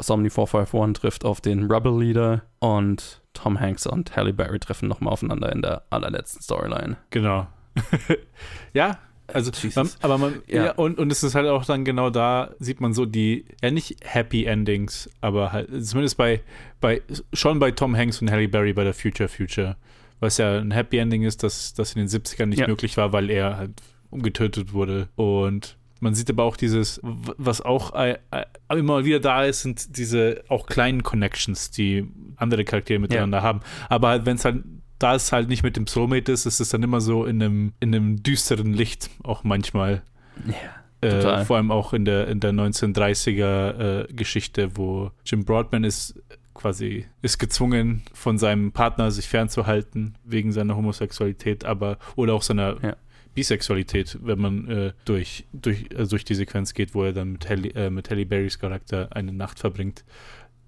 Somni 0.01 0.29
451 0.29 0.93
trifft 1.01 1.25
auf 1.25 1.41
den 1.41 1.71
Rebel 1.71 1.99
Leader 1.99 2.41
und 2.59 3.18
Tom 3.33 3.59
Hanks 3.59 3.85
und 3.87 4.15
Halle 4.15 4.33
Berry 4.33 4.59
treffen 4.59 4.87
nochmal 4.87 5.13
aufeinander 5.13 5.51
in 5.51 5.61
der 5.61 5.83
allerletzten 5.89 6.41
Storyline. 6.41 6.97
Genau. 7.09 7.47
ja, 8.73 8.99
also, 9.33 9.51
man, 9.75 9.89
aber 10.01 10.17
man, 10.17 10.41
ja. 10.47 10.65
Ja. 10.65 10.71
und, 10.73 10.97
und 10.97 11.11
es 11.11 11.23
ist 11.23 11.35
halt 11.35 11.47
auch 11.47 11.65
dann 11.65 11.85
genau 11.85 12.09
da, 12.09 12.51
sieht 12.59 12.81
man 12.81 12.93
so 12.93 13.05
die, 13.05 13.45
ja 13.61 13.71
nicht 13.71 13.97
Happy 14.03 14.45
Endings, 14.45 15.09
aber 15.21 15.51
halt, 15.51 15.69
zumindest 15.85 16.17
bei, 16.17 16.41
bei, 16.81 17.01
schon 17.33 17.59
bei 17.59 17.71
Tom 17.71 17.95
Hanks 17.95 18.21
und 18.21 18.31
Halle 18.31 18.47
Berry 18.47 18.73
bei 18.73 18.83
der 18.83 18.93
Future 18.93 19.29
Future, 19.29 19.77
was 20.19 20.37
ja 20.37 20.57
ein 20.57 20.71
Happy 20.71 20.97
Ending 20.97 21.23
ist, 21.23 21.43
dass 21.43 21.73
das 21.73 21.93
in 21.93 21.99
den 21.99 22.07
70ern 22.07 22.47
nicht 22.47 22.59
Ja. 22.59 22.67
möglich 22.67 22.97
war, 22.97 23.13
weil 23.13 23.29
er 23.29 23.57
halt 23.57 23.81
umgetötet 24.09 24.73
wurde 24.73 25.09
und 25.15 25.77
man 25.99 26.15
sieht 26.15 26.29
aber 26.29 26.43
auch 26.43 26.55
dieses, 26.57 26.99
was 27.03 27.61
auch 27.61 27.93
äh, 27.93 28.17
äh, 28.31 28.45
immer 28.69 29.05
wieder 29.05 29.19
da 29.19 29.43
ist, 29.43 29.61
sind 29.61 29.97
diese 29.97 30.43
auch 30.47 30.65
kleinen 30.65 31.03
Connections, 31.03 31.71
die 31.71 32.07
andere 32.37 32.63
Charaktere 32.63 32.99
miteinander 32.99 33.41
haben. 33.41 33.61
Aber 33.89 34.09
halt, 34.09 34.25
wenn 34.25 34.35
es 34.35 34.45
halt, 34.45 34.63
da 34.97 35.15
es 35.15 35.31
halt 35.31 35.49
nicht 35.49 35.63
mit 35.63 35.77
dem 35.77 35.87
Soulmate 35.87 36.31
ist, 36.31 36.45
ist 36.45 36.59
es 36.59 36.69
dann 36.69 36.83
immer 36.83 37.01
so 37.01 37.25
in 37.25 37.41
einem, 37.41 37.73
in 37.79 37.93
einem 37.93 38.23
düsteren 38.23 38.73
Licht 38.73 39.09
auch 39.23 39.43
manchmal. 39.43 40.01
Ja. 40.45 41.07
Äh, 41.07 41.45
vor 41.45 41.55
allem 41.55 41.71
auch 41.71 41.93
in 41.93 42.03
der, 42.03 42.27
in 42.27 42.41
der 42.41 42.51
1930er 42.51 44.09
äh, 44.09 44.13
Geschichte, 44.13 44.75
wo 44.75 45.11
Jim 45.25 45.45
Broadman 45.45 45.85
ist 45.85 46.21
quasi 46.53 47.05
ist 47.21 47.37
gezwungen 47.37 48.03
von 48.13 48.37
seinem 48.37 48.73
Partner 48.73 49.11
sich 49.11 49.29
fernzuhalten 49.29 50.15
wegen 50.25 50.51
seiner 50.51 50.75
Homosexualität, 50.75 51.63
aber 51.63 51.97
oder 52.17 52.33
auch 52.33 52.41
seiner 52.41 52.83
Ja. 52.83 52.95
Bisexualität, 53.39 54.17
wenn 54.21 54.39
man 54.39 54.67
äh, 54.67 54.93
durch, 55.05 55.45
durch, 55.53 55.85
äh, 55.95 56.05
durch 56.05 56.25
die 56.25 56.35
Sequenz 56.35 56.73
geht, 56.73 56.93
wo 56.93 57.03
er 57.03 57.13
dann 57.13 57.31
mit 57.33 57.49
Halle, 57.49 57.69
äh, 57.73 57.89
mit 57.89 58.09
Halle 58.09 58.25
Berrys 58.25 58.59
Charakter 58.59 59.07
eine 59.15 59.31
Nacht 59.31 59.59
verbringt, 59.59 60.03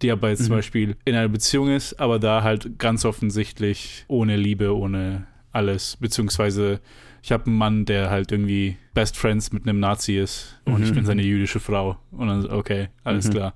die 0.02 0.10
aber 0.12 0.30
jetzt 0.30 0.46
zum 0.46 0.54
Mhm. 0.54 0.58
Beispiel 0.58 0.96
in 1.06 1.16
einer 1.16 1.28
Beziehung 1.28 1.70
ist, 1.70 2.00
aber 2.00 2.18
da 2.18 2.44
halt 2.44 2.80
ganz 2.80 3.04
offensichtlich 3.04 4.06
ohne 4.08 4.38
Liebe, 4.38 4.74
ohne 4.76 5.28
alles, 5.52 5.98
beziehungsweise 5.98 6.80
ich 7.22 7.32
habe 7.34 7.46
einen 7.48 7.58
Mann, 7.58 7.86
der 7.86 8.10
halt 8.10 8.32
irgendwie 8.32 8.78
Best 8.94 9.18
Friends 9.18 9.52
mit 9.52 9.64
einem 9.68 9.80
Nazi 9.80 10.18
ist 10.18 10.60
und 10.66 10.78
Mhm. 10.80 10.84
ich 10.84 10.94
bin 10.94 11.06
seine 11.06 11.22
jüdische 11.24 11.60
Frau. 11.60 11.98
Und 12.12 12.28
dann, 12.30 12.50
okay, 12.50 12.88
alles 13.04 13.28
Mhm. 13.28 13.32
klar. 13.32 13.54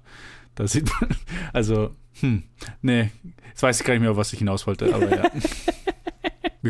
Da 0.55 0.67
sieht 0.67 0.89
man, 0.99 1.09
also, 1.53 1.95
hm, 2.19 2.43
nee, 2.81 3.11
jetzt 3.47 3.63
weiß 3.63 3.79
ich 3.79 3.85
gar 3.85 3.93
nicht 3.93 4.01
mehr, 4.01 4.11
auf 4.11 4.17
was 4.17 4.33
ich 4.33 4.39
hinaus 4.39 4.67
wollte, 4.67 4.93
aber 4.93 5.09
ja. 5.15 5.23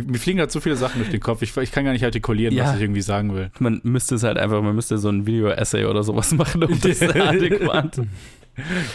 mir, 0.03 0.19
fliegen 0.19 0.37
gerade 0.37 0.51
so 0.51 0.59
viele 0.59 0.75
Sachen 0.75 0.99
durch 0.99 1.09
den 1.11 1.19
Kopf, 1.19 1.41
ich, 1.41 1.55
ich 1.57 1.71
kann 1.71 1.85
gar 1.85 1.91
nicht 1.93 2.05
artikulieren, 2.05 2.55
Ja. 2.55 2.65
was 2.65 2.75
ich 2.75 2.81
irgendwie 2.81 3.01
sagen 3.01 3.33
will. 3.33 3.49
Man 3.59 3.79
müsste 3.83 4.15
es 4.15 4.23
halt 4.23 4.37
einfach, 4.37 4.61
man 4.61 4.75
müsste 4.75 4.97
so 4.97 5.09
ein 5.09 5.25
Video-Essay 5.25 5.85
oder 5.85 6.03
sowas 6.03 6.31
machen, 6.33 6.63
um 6.63 6.79
das 6.79 7.01
adäquat 7.01 8.01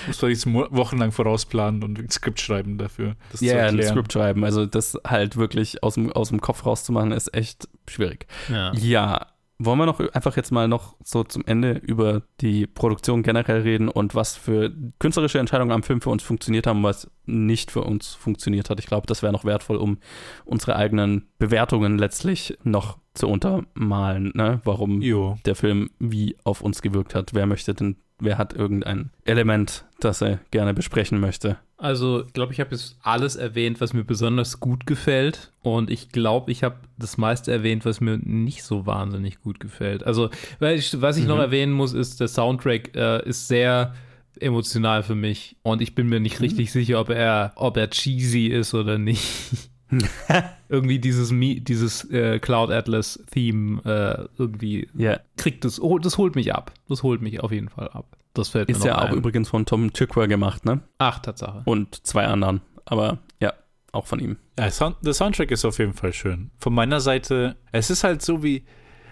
Muss 0.06 0.22
man 0.22 0.30
jetzt 0.30 0.46
wochenlang 0.46 1.12
vorausplanen 1.12 1.82
und 1.82 1.98
ein 1.98 2.08
Skript 2.10 2.40
schreiben 2.40 2.78
dafür. 2.78 3.16
Das 3.32 3.40
Ja, 3.42 3.68
zu 3.68 3.76
ein. 3.76 3.82
Skript 3.82 4.12
schreiben. 4.12 4.44
Also 4.44 4.64
das 4.66 4.96
halt 5.06 5.36
wirklich 5.36 5.82
aus 5.82 5.94
dem, 5.94 6.10
aus 6.12 6.30
dem 6.30 6.40
Kopf 6.40 6.64
rauszumachen, 6.64 7.12
ist 7.12 7.34
echt 7.34 7.68
schwierig. 7.88 8.26
Ja. 8.50 8.72
Ja, 8.74 9.26
wollen 9.62 9.78
wir 9.78 9.86
noch 9.86 10.00
einfach 10.14 10.36
jetzt 10.36 10.52
mal 10.52 10.68
noch 10.68 10.96
so 11.04 11.22
zum 11.22 11.44
Ende 11.44 11.72
über 11.72 12.22
die 12.40 12.66
Produktion 12.66 13.22
generell 13.22 13.60
reden 13.60 13.88
und 13.88 14.14
was 14.14 14.34
für 14.34 14.72
künstlerische 14.98 15.38
Entscheidungen 15.38 15.70
am 15.70 15.82
Film 15.82 16.00
für 16.00 16.08
uns 16.08 16.22
funktioniert 16.22 16.66
haben, 16.66 16.82
was 16.82 17.10
nicht 17.26 17.70
für 17.70 17.82
uns 17.82 18.14
funktioniert 18.14 18.70
hat. 18.70 18.80
Ich 18.80 18.86
glaube, 18.86 19.06
das 19.06 19.22
wäre 19.22 19.34
noch 19.34 19.44
wertvoll, 19.44 19.76
um 19.76 19.98
unsere 20.46 20.76
eigenen 20.76 21.28
Bewertungen 21.38 21.98
letztlich 21.98 22.56
noch 22.64 22.98
zu 23.12 23.28
untermalen, 23.28 24.32
ne? 24.34 24.62
warum 24.64 25.02
Jo. 25.02 25.36
der 25.44 25.54
Film 25.54 25.90
wie 25.98 26.36
auf 26.44 26.62
uns 26.62 26.80
gewirkt 26.80 27.14
hat. 27.14 27.34
Wer 27.34 27.44
möchte 27.44 27.74
denn, 27.74 27.96
wer 28.20 28.38
hat 28.38 28.52
irgendein 28.52 29.10
Element, 29.24 29.84
das 30.00 30.20
er 30.22 30.38
gerne 30.50 30.74
besprechen 30.74 31.20
möchte? 31.20 31.56
Also, 31.76 32.24
ich 32.26 32.32
glaube, 32.34 32.52
ich 32.52 32.60
habe 32.60 32.72
jetzt 32.72 32.98
alles 33.02 33.36
erwähnt, 33.36 33.80
was 33.80 33.94
mir 33.94 34.04
besonders 34.04 34.60
gut 34.60 34.84
gefällt. 34.86 35.50
Und 35.62 35.88
ich 35.90 36.10
glaube, 36.10 36.52
ich 36.52 36.62
habe 36.62 36.76
das 36.98 37.16
meiste 37.16 37.50
erwähnt, 37.52 37.84
was 37.86 38.00
mir 38.02 38.18
nicht 38.18 38.62
so 38.64 38.84
wahnsinnig 38.84 39.40
gut 39.40 39.60
gefällt. 39.60 40.04
Also, 40.04 40.28
ich, 40.60 41.00
was 41.00 41.16
ich 41.16 41.26
noch 41.26 41.36
Mhm. 41.36 41.40
erwähnen 41.42 41.72
muss, 41.72 41.94
ist, 41.94 42.20
der 42.20 42.28
Soundtrack 42.28 42.94
äh, 42.94 43.26
ist 43.26 43.48
sehr 43.48 43.94
emotional 44.38 45.02
für 45.02 45.14
mich. 45.14 45.56
Und 45.62 45.80
ich 45.80 45.94
bin 45.94 46.08
mir 46.08 46.20
nicht 46.20 46.40
richtig 46.40 46.70
sicher, 46.70 47.00
ob 47.00 47.08
er, 47.10 47.52
ob 47.56 47.76
er 47.76 47.88
cheesy 47.90 48.46
ist 48.48 48.74
oder 48.74 48.98
nicht. 48.98 49.24
irgendwie 50.68 50.98
dieses, 50.98 51.30
dieses 51.30 52.10
äh, 52.10 52.38
Cloud 52.38 52.70
Atlas 52.70 53.22
Theme 53.30 53.80
äh, 53.84 54.28
irgendwie 54.38 54.88
Ja. 54.96 55.18
kriegt 55.36 55.64
es, 55.64 55.80
oh, 55.80 55.98
das 55.98 56.18
holt 56.18 56.34
mich 56.36 56.54
ab. 56.54 56.72
Das 56.88 57.02
holt 57.02 57.22
mich 57.22 57.40
auf 57.40 57.52
jeden 57.52 57.68
Fall 57.68 57.88
ab. 57.88 58.16
Das 58.34 58.48
fällt 58.50 58.68
Ist 58.70 58.80
mir 58.80 58.86
ja 58.86 58.96
noch 58.96 59.02
auch 59.02 59.08
ein. 59.08 59.16
übrigens 59.16 59.48
von 59.48 59.66
Tom 59.66 59.92
Tykwer 59.92 60.28
gemacht, 60.28 60.64
ne? 60.64 60.80
Ach, 60.98 61.18
Tatsache. 61.18 61.62
Und 61.64 62.06
zwei 62.06 62.26
anderen. 62.26 62.60
Aber 62.84 63.18
ja, 63.40 63.52
auch 63.92 64.06
von 64.06 64.20
ihm. 64.20 64.36
Ja, 64.58 64.68
der 65.02 65.12
Soundtrack 65.14 65.50
ist 65.50 65.64
auf 65.64 65.78
jeden 65.78 65.94
Fall 65.94 66.12
schön. 66.12 66.50
Von 66.58 66.74
meiner 66.74 67.00
Seite, 67.00 67.56
es 67.72 67.90
ist 67.90 68.04
halt 68.04 68.22
so 68.22 68.42
wie, 68.44 68.64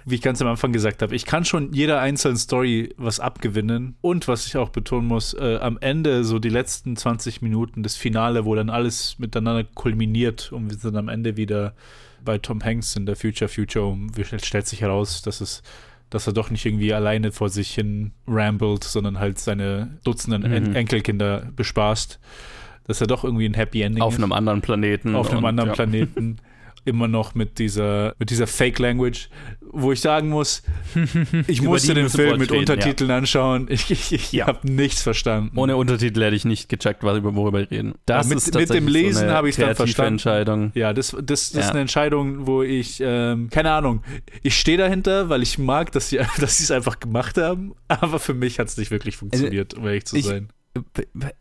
wie 0.08 0.14
ich 0.16 0.22
ganz 0.22 0.40
am 0.40 0.48
Anfang 0.48 0.72
gesagt 0.72 1.02
habe, 1.02 1.14
ich 1.14 1.24
kann 1.26 1.44
schon 1.44 1.72
jeder 1.72 2.00
einzelnen 2.00 2.36
Story 2.36 2.94
was 2.96 3.20
abgewinnen. 3.20 3.96
Und 4.00 4.26
was 4.28 4.46
ich 4.46 4.56
auch 4.56 4.70
betonen 4.70 5.06
muss, 5.06 5.34
äh, 5.34 5.58
am 5.60 5.78
Ende, 5.80 6.24
so 6.24 6.38
die 6.38 6.48
letzten 6.48 6.96
20 6.96 7.42
Minuten, 7.42 7.82
das 7.82 7.96
Finale, 7.96 8.44
wo 8.44 8.54
dann 8.54 8.70
alles 8.70 9.18
miteinander 9.18 9.64
kulminiert 9.74 10.50
und 10.52 10.70
wir 10.70 10.76
sind 10.78 10.96
am 10.96 11.08
Ende 11.08 11.36
wieder 11.36 11.74
bei 12.24 12.38
Tom 12.38 12.62
Hanks 12.64 12.96
in 12.96 13.06
der 13.06 13.16
Future 13.16 13.48
Future 13.48 13.86
und 13.86 14.16
wir- 14.16 14.24
stellt 14.24 14.66
sich 14.66 14.80
heraus, 14.80 15.22
dass 15.22 15.40
es 15.40 15.62
dass 16.10 16.26
er 16.26 16.32
doch 16.32 16.48
nicht 16.50 16.64
irgendwie 16.64 16.94
alleine 16.94 17.32
vor 17.32 17.50
sich 17.50 17.74
hin 17.74 18.12
rambelt, 18.26 18.82
sondern 18.82 19.18
halt 19.18 19.38
seine 19.38 19.98
Dutzenden 20.04 20.42
En 20.50 20.70
Mhm. 20.70 20.74
Enkelkinder 20.74 21.50
bespaßt. 21.54 22.18
Dass 22.84 23.02
er 23.02 23.06
doch 23.06 23.24
irgendwie 23.24 23.44
ein 23.46 23.52
Happy 23.52 23.82
Ending 23.82 24.02
Auf 24.02 24.14
ist 24.14 24.22
einem 24.22 24.32
anderen 24.32 24.62
Planeten. 24.62 25.14
auf 25.14 25.28
einem 25.28 25.40
und, 25.40 25.44
anderen 25.44 25.68
ja. 25.68 25.74
Planeten. 25.74 26.36
Immer 26.84 27.08
noch 27.08 27.34
mit 27.34 27.58
dieser, 27.58 28.14
mit 28.18 28.30
dieser 28.30 28.46
Fake 28.46 28.78
Language, 28.78 29.28
wo 29.70 29.92
ich 29.92 30.00
sagen 30.00 30.28
muss, 30.30 30.62
ich 31.46 31.60
musste 31.62 31.92
den 31.94 32.08
Film 32.08 32.38
mit 32.38 32.50
reden, 32.50 32.60
Untertiteln 32.60 33.10
anschauen. 33.10 33.66
Ich, 33.68 33.90
ich, 33.90 34.12
ich 34.12 34.32
Ja. 34.32 34.46
habe 34.46 34.70
nichts 34.70 35.02
verstanden. 35.02 35.56
Ohne 35.58 35.76
Untertitel 35.76 36.22
hätte 36.22 36.36
ich 36.36 36.44
nicht 36.44 36.68
gecheckt, 36.68 37.02
worüber 37.02 37.32
wir 37.52 37.70
reden. 37.70 37.94
Das 38.06 38.26
Ja, 38.26 38.34
mit- 38.34 38.38
ist 38.38 38.54
mit 38.54 38.70
dem 38.70 38.88
Lesen 38.88 39.14
so 39.18 39.24
eine 39.24 39.32
habe 39.34 39.48
ich's 39.48 39.58
dann 39.58 39.74
verstanden. 39.74 40.14
Entscheidung. 40.14 40.72
ja, 40.74 40.92
das, 40.92 41.10
das, 41.10 41.24
das 41.24 41.40
ist 41.42 41.54
Ja. 41.56 41.70
eine 41.70 41.80
Entscheidung, 41.80 42.46
wo 42.46 42.62
ich, 42.62 43.00
ähm, 43.04 43.50
keine 43.50 43.72
Ahnung, 43.72 44.02
ich 44.42 44.58
stehe 44.58 44.78
dahinter, 44.78 45.28
weil 45.28 45.42
ich 45.42 45.58
mag, 45.58 45.92
dass 45.92 46.08
sie 46.08 46.18
dass 46.38 46.60
es 46.60 46.70
einfach 46.70 47.00
gemacht 47.00 47.36
haben, 47.36 47.74
aber 47.88 48.18
für 48.18 48.34
mich 48.34 48.58
hat 48.58 48.68
es 48.68 48.76
nicht 48.78 48.90
wirklich 48.90 49.16
funktioniert, 49.16 49.74
um 49.74 49.86
ehrlich 49.86 50.06
zu 50.06 50.16
ich- 50.16 50.24
sein. 50.26 50.48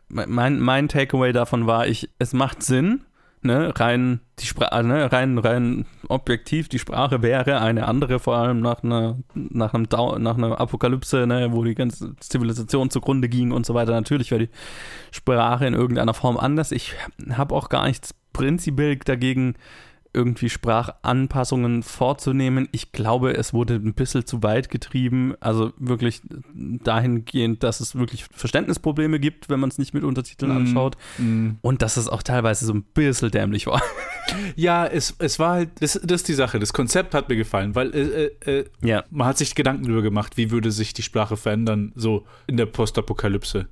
Mein, 0.10 0.60
mein 0.60 0.88
Takeaway 0.88 1.32
davon 1.32 1.68
war, 1.68 1.88
ich, 1.88 2.10
es 2.20 2.34
macht 2.34 2.64
Sinn, 2.64 3.02
ne, 3.42 3.74
rein, 3.78 4.20
die 4.40 4.46
Sprache, 4.46 4.84
ne, 4.84 5.12
rein, 5.12 5.38
rein 5.38 5.86
objektiv, 6.08 6.70
die 6.70 6.80
Sprache 6.80 7.22
wäre 7.22 7.62
eine 7.62 7.88
andere, 7.88 8.20
vor 8.20 8.38
allem 8.38 8.60
nach 8.60 8.84
einer, 8.84 9.18
nach 9.34 9.74
einem 9.74 9.90
Dau 9.90 10.18
nach 10.18 10.38
einer 10.38 10.60
Apokalypse, 10.60 11.28
ne, 11.28 11.52
wo 11.52 11.64
die 11.64 11.76
ganze 11.76 12.16
Zivilisation 12.18 12.90
zugrunde 12.90 13.30
ging 13.30 13.52
und 13.52 13.66
so 13.66 13.74
weiter. 13.74 13.92
Natürlich 13.92 14.32
wäre 14.32 14.48
die 14.48 14.52
Sprache 15.12 15.66
in 15.66 15.74
irgendeiner 15.74 16.14
Form 16.14 16.38
anders. 16.38 16.72
Ich 16.72 16.96
habe 17.32 17.56
auch 17.56 17.70
gar 17.70 17.88
nichts 17.88 18.14
prinzipiell 18.34 18.98
dagegen, 18.98 19.56
irgendwie 20.14 20.50
Sprachanpassungen 20.50 21.84
vorzunehmen. 21.84 22.68
Ich 22.72 22.92
glaube, 22.92 23.36
es 23.36 23.54
wurde 23.54 23.76
ein 23.76 23.94
bisschen 23.94 24.26
zu 24.26 24.42
weit 24.44 24.70
getrieben. 24.70 25.36
Also 25.40 25.74
wirklich 25.78 26.22
dahingehend, 26.54 27.64
dass 27.64 27.80
es 27.80 27.96
wirklich 27.96 28.26
Verständnisprobleme 28.32 29.20
gibt, 29.20 29.50
wenn 29.50 29.60
man 29.60 29.70
es 29.70 29.78
nicht 29.78 29.94
mit 29.94 30.04
Untertiteln 30.04 30.52
Mhm. 30.52 30.58
anschaut. 30.58 30.98
Mm. 31.18 31.52
Und 31.62 31.82
dass 31.82 31.98
es 31.98 32.08
auch 32.08 32.24
teilweise 32.24 32.66
so 32.66 32.74
ein 32.74 32.84
bisschen 32.84 33.32
dämlich 33.32 33.68
war. 33.68 33.82
Ja, 34.58 34.86
es, 34.86 35.16
es 35.20 35.40
war 35.40 35.54
halt, 35.54 35.70
das, 35.80 35.94
das 36.04 36.22
ist 36.22 36.28
die 36.28 36.34
Sache. 36.34 36.60
Das 36.60 36.74
Konzept 36.74 37.14
hat 37.14 37.30
mir 37.30 37.38
gefallen, 37.38 37.76
weil 37.76 37.96
äh, 37.96 38.26
äh, 38.46 38.60
äh, 38.60 38.66
Ja. 38.82 39.06
man 39.10 39.28
hat 39.28 39.38
sich 39.38 39.56
Gedanken 39.56 39.84
darüber 39.84 40.02
gemacht, 40.02 40.36
wie 40.36 40.52
würde 40.52 40.70
sich 40.72 40.94
die 40.94 41.02
Sprache 41.02 41.38
verändern, 41.38 41.94
so 41.96 42.26
in 42.46 42.58
der 42.58 42.66
Postapokalypse. 42.66 43.68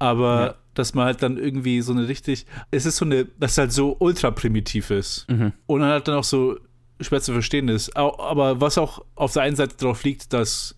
Aber. 0.00 0.56
Dass 0.74 0.94
man 0.94 1.04
halt 1.04 1.22
dann 1.22 1.36
irgendwie 1.36 1.80
so 1.80 1.92
eine 1.92 2.08
richtig, 2.08 2.46
es 2.70 2.86
ist 2.86 2.96
so 2.96 3.04
eine, 3.04 3.26
das 3.38 3.58
halt 3.58 3.72
so 3.72 3.96
ultra 3.98 4.30
primitiv 4.30 4.90
ist. 4.90 5.28
Mhm. 5.28 5.52
Und 5.66 5.80
dann 5.80 5.90
halt 5.90 6.08
dann 6.08 6.16
auch 6.16 6.24
so 6.24 6.58
schwer 7.00 7.20
zu 7.20 7.32
verstehen 7.32 7.68
ist. 7.68 7.96
Aber 7.96 8.60
was 8.60 8.78
auch 8.78 9.04
auf 9.14 9.32
der 9.32 9.42
einen 9.42 9.56
Seite 9.56 9.76
darauf 9.76 10.04
liegt, 10.04 10.32
dass 10.32 10.74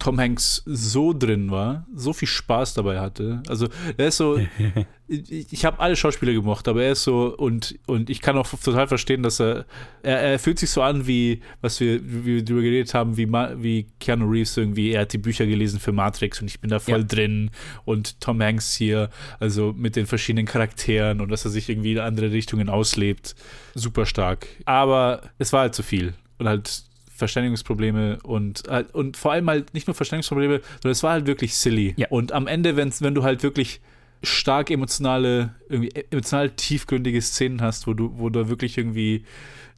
Tom 0.00 0.18
Hanks 0.20 0.62
so 0.66 1.12
drin 1.12 1.50
war, 1.50 1.86
so 1.94 2.12
viel 2.12 2.28
Spaß 2.28 2.74
dabei 2.74 3.00
hatte. 3.00 3.42
Also 3.48 3.68
er 3.96 4.08
ist 4.08 4.16
so, 4.18 4.38
ich, 5.08 5.52
ich 5.52 5.64
habe 5.64 5.78
alle 5.80 5.96
Schauspieler 5.96 6.32
gemocht, 6.32 6.66
aber 6.68 6.82
er 6.82 6.92
ist 6.92 7.04
so 7.04 7.34
und 7.36 7.78
und 7.86 8.10
ich 8.10 8.20
kann 8.20 8.36
auch 8.36 8.48
total 8.48 8.86
verstehen, 8.88 9.22
dass 9.22 9.40
er 9.40 9.64
er, 10.02 10.18
er 10.20 10.38
fühlt 10.38 10.58
sich 10.58 10.70
so 10.70 10.82
an 10.82 11.06
wie 11.06 11.40
was 11.62 11.80
wir 11.80 12.00
wie 12.04 12.24
wir 12.24 12.44
darüber 12.44 12.62
geredet 12.62 12.92
haben, 12.92 13.16
wie 13.16 13.28
wie 13.32 13.86
Keanu 14.00 14.26
Reeves 14.28 14.56
irgendwie. 14.56 14.90
Er 14.92 15.02
hat 15.02 15.12
die 15.12 15.18
Bücher 15.18 15.46
gelesen 15.46 15.80
für 15.80 15.92
Matrix 15.92 16.40
und 16.40 16.48
ich 16.48 16.60
bin 16.60 16.70
da 16.70 16.80
voll 16.80 16.98
Ja. 17.00 17.04
drin 17.04 17.50
und 17.84 18.20
Tom 18.20 18.42
Hanks 18.42 18.74
hier, 18.74 19.10
also 19.40 19.72
mit 19.76 19.96
den 19.96 20.06
verschiedenen 20.06 20.46
Charakteren 20.46 21.20
und 21.20 21.30
dass 21.30 21.44
er 21.44 21.50
sich 21.50 21.68
irgendwie 21.68 21.92
in 21.92 21.98
andere 21.98 22.30
Richtungen 22.32 22.68
auslebt, 22.68 23.34
super 23.74 24.06
stark. 24.06 24.46
Aber 24.66 25.22
es 25.38 25.52
war 25.52 25.60
halt 25.62 25.74
zu 25.74 25.82
viel 25.82 26.14
und 26.38 26.48
halt 26.48 26.84
Verständigungsprobleme 27.16 28.18
und, 28.22 28.62
halt- 28.68 28.94
und 28.94 29.16
vor 29.16 29.32
allem 29.32 29.48
halt 29.48 29.72
nicht 29.74 29.86
nur 29.86 29.94
Verständigungsprobleme, 29.94 30.60
sondern 30.82 30.92
es 30.92 31.02
war 31.02 31.12
halt 31.12 31.26
wirklich 31.26 31.54
silly. 31.56 31.94
Ja. 31.96 32.08
Und 32.10 32.32
am 32.32 32.46
Ende, 32.46 32.76
wenn's, 32.76 33.02
wenn 33.02 33.14
du 33.14 33.22
halt 33.22 33.42
wirklich 33.42 33.80
stark 34.22 34.70
emotionale, 34.70 35.54
irgendwie 35.68 35.90
emotional 36.10 36.50
tiefgründige 36.50 37.20
Szenen 37.20 37.60
hast, 37.60 37.86
wo 37.86 37.94
du, 37.94 38.12
wo 38.18 38.30
du 38.30 38.48
wirklich 38.48 38.78
irgendwie 38.78 39.24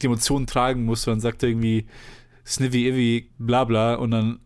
die 0.01 0.05
Emotionen 0.07 0.47
tragen 0.47 0.85
musst, 0.85 1.07
und 1.07 1.13
dann 1.13 1.19
sagt 1.19 1.43
er 1.43 1.49
irgendwie 1.49 1.85
Snivy 2.45 2.87
Ivy, 2.87 3.29
bla 3.39 3.65
bla, 3.65 3.95
und 3.95 4.11
dann, 4.11 4.39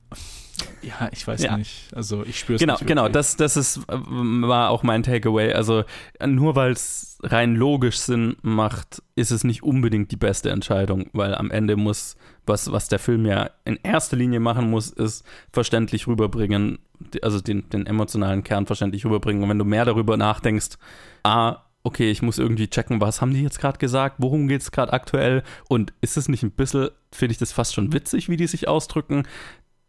ja, 0.82 1.10
ich 1.12 1.26
weiß 1.28 1.44
Ja. 1.44 1.56
nicht. 1.58 1.90
Also 1.96 2.24
ich 2.26 2.40
spüre 2.40 2.56
es 2.56 2.60
Genau, 2.62 2.74
nicht. 2.74 2.88
genau, 2.88 3.04
wirklich. 3.04 3.14
das, 3.14 3.36
das 3.38 3.58
ist, 3.58 3.78
äh, 3.78 3.82
war 3.90 4.70
auch 4.72 4.82
mein 4.84 5.04
Takeaway. 5.04 5.54
Also 5.54 5.84
nur 6.26 6.56
weil 6.56 6.72
es 6.72 7.20
rein 7.24 7.56
logisch 7.56 7.98
Sinn 8.00 8.36
macht, 8.42 9.04
ist 9.16 9.30
es 9.32 9.44
nicht 9.44 9.62
unbedingt 9.62 10.12
die 10.12 10.18
beste 10.18 10.50
Entscheidung, 10.50 11.10
weil 11.14 11.36
am 11.36 11.52
Ende 11.52 11.76
muss, 11.78 12.16
was, 12.46 12.72
was 12.72 12.88
der 12.88 13.00
Film 13.00 13.26
ja 13.26 13.50
in 13.66 13.80
erster 13.84 14.18
Linie 14.18 14.40
machen 14.40 14.70
muss, 14.70 14.90
ist 14.90 15.24
verständlich 15.52 16.08
rüberbringen, 16.08 16.80
also 17.22 17.40
den, 17.40 17.70
den 17.70 17.86
emotionalen 17.86 18.44
Kern 18.44 18.66
verständlich 18.66 19.06
rüberbringen. 19.06 19.44
Und 19.44 19.50
wenn 19.50 19.60
du 19.60 19.66
mehr 19.66 19.86
darüber 19.86 20.18
nachdenkst, 20.18 20.78
ah, 21.24 21.58
okay, 21.84 22.12
ich 22.12 22.22
muss 22.22 22.38
irgendwie 22.38 22.68
checken, 22.68 23.02
was 23.02 23.22
haben 23.22 23.34
die 23.34 23.42
jetzt 23.42 23.60
gerade 23.60 23.80
gesagt, 23.80 24.18
worum 24.20 24.48
geht 24.48 24.62
es 24.62 24.72
gerade 24.72 24.94
aktuell 24.94 25.44
und 25.68 25.94
ist 26.02 26.18
es 26.18 26.30
nicht 26.30 26.44
ein 26.44 26.52
bisschen, 26.52 26.90
finde 27.12 27.32
ich 27.32 27.40
das 27.40 27.52
fast 27.52 27.74
schon 27.74 27.92
witzig, 27.94 28.30
wie 28.30 28.38
die 28.38 28.48
sich 28.48 28.68
ausdrücken, 28.68 29.24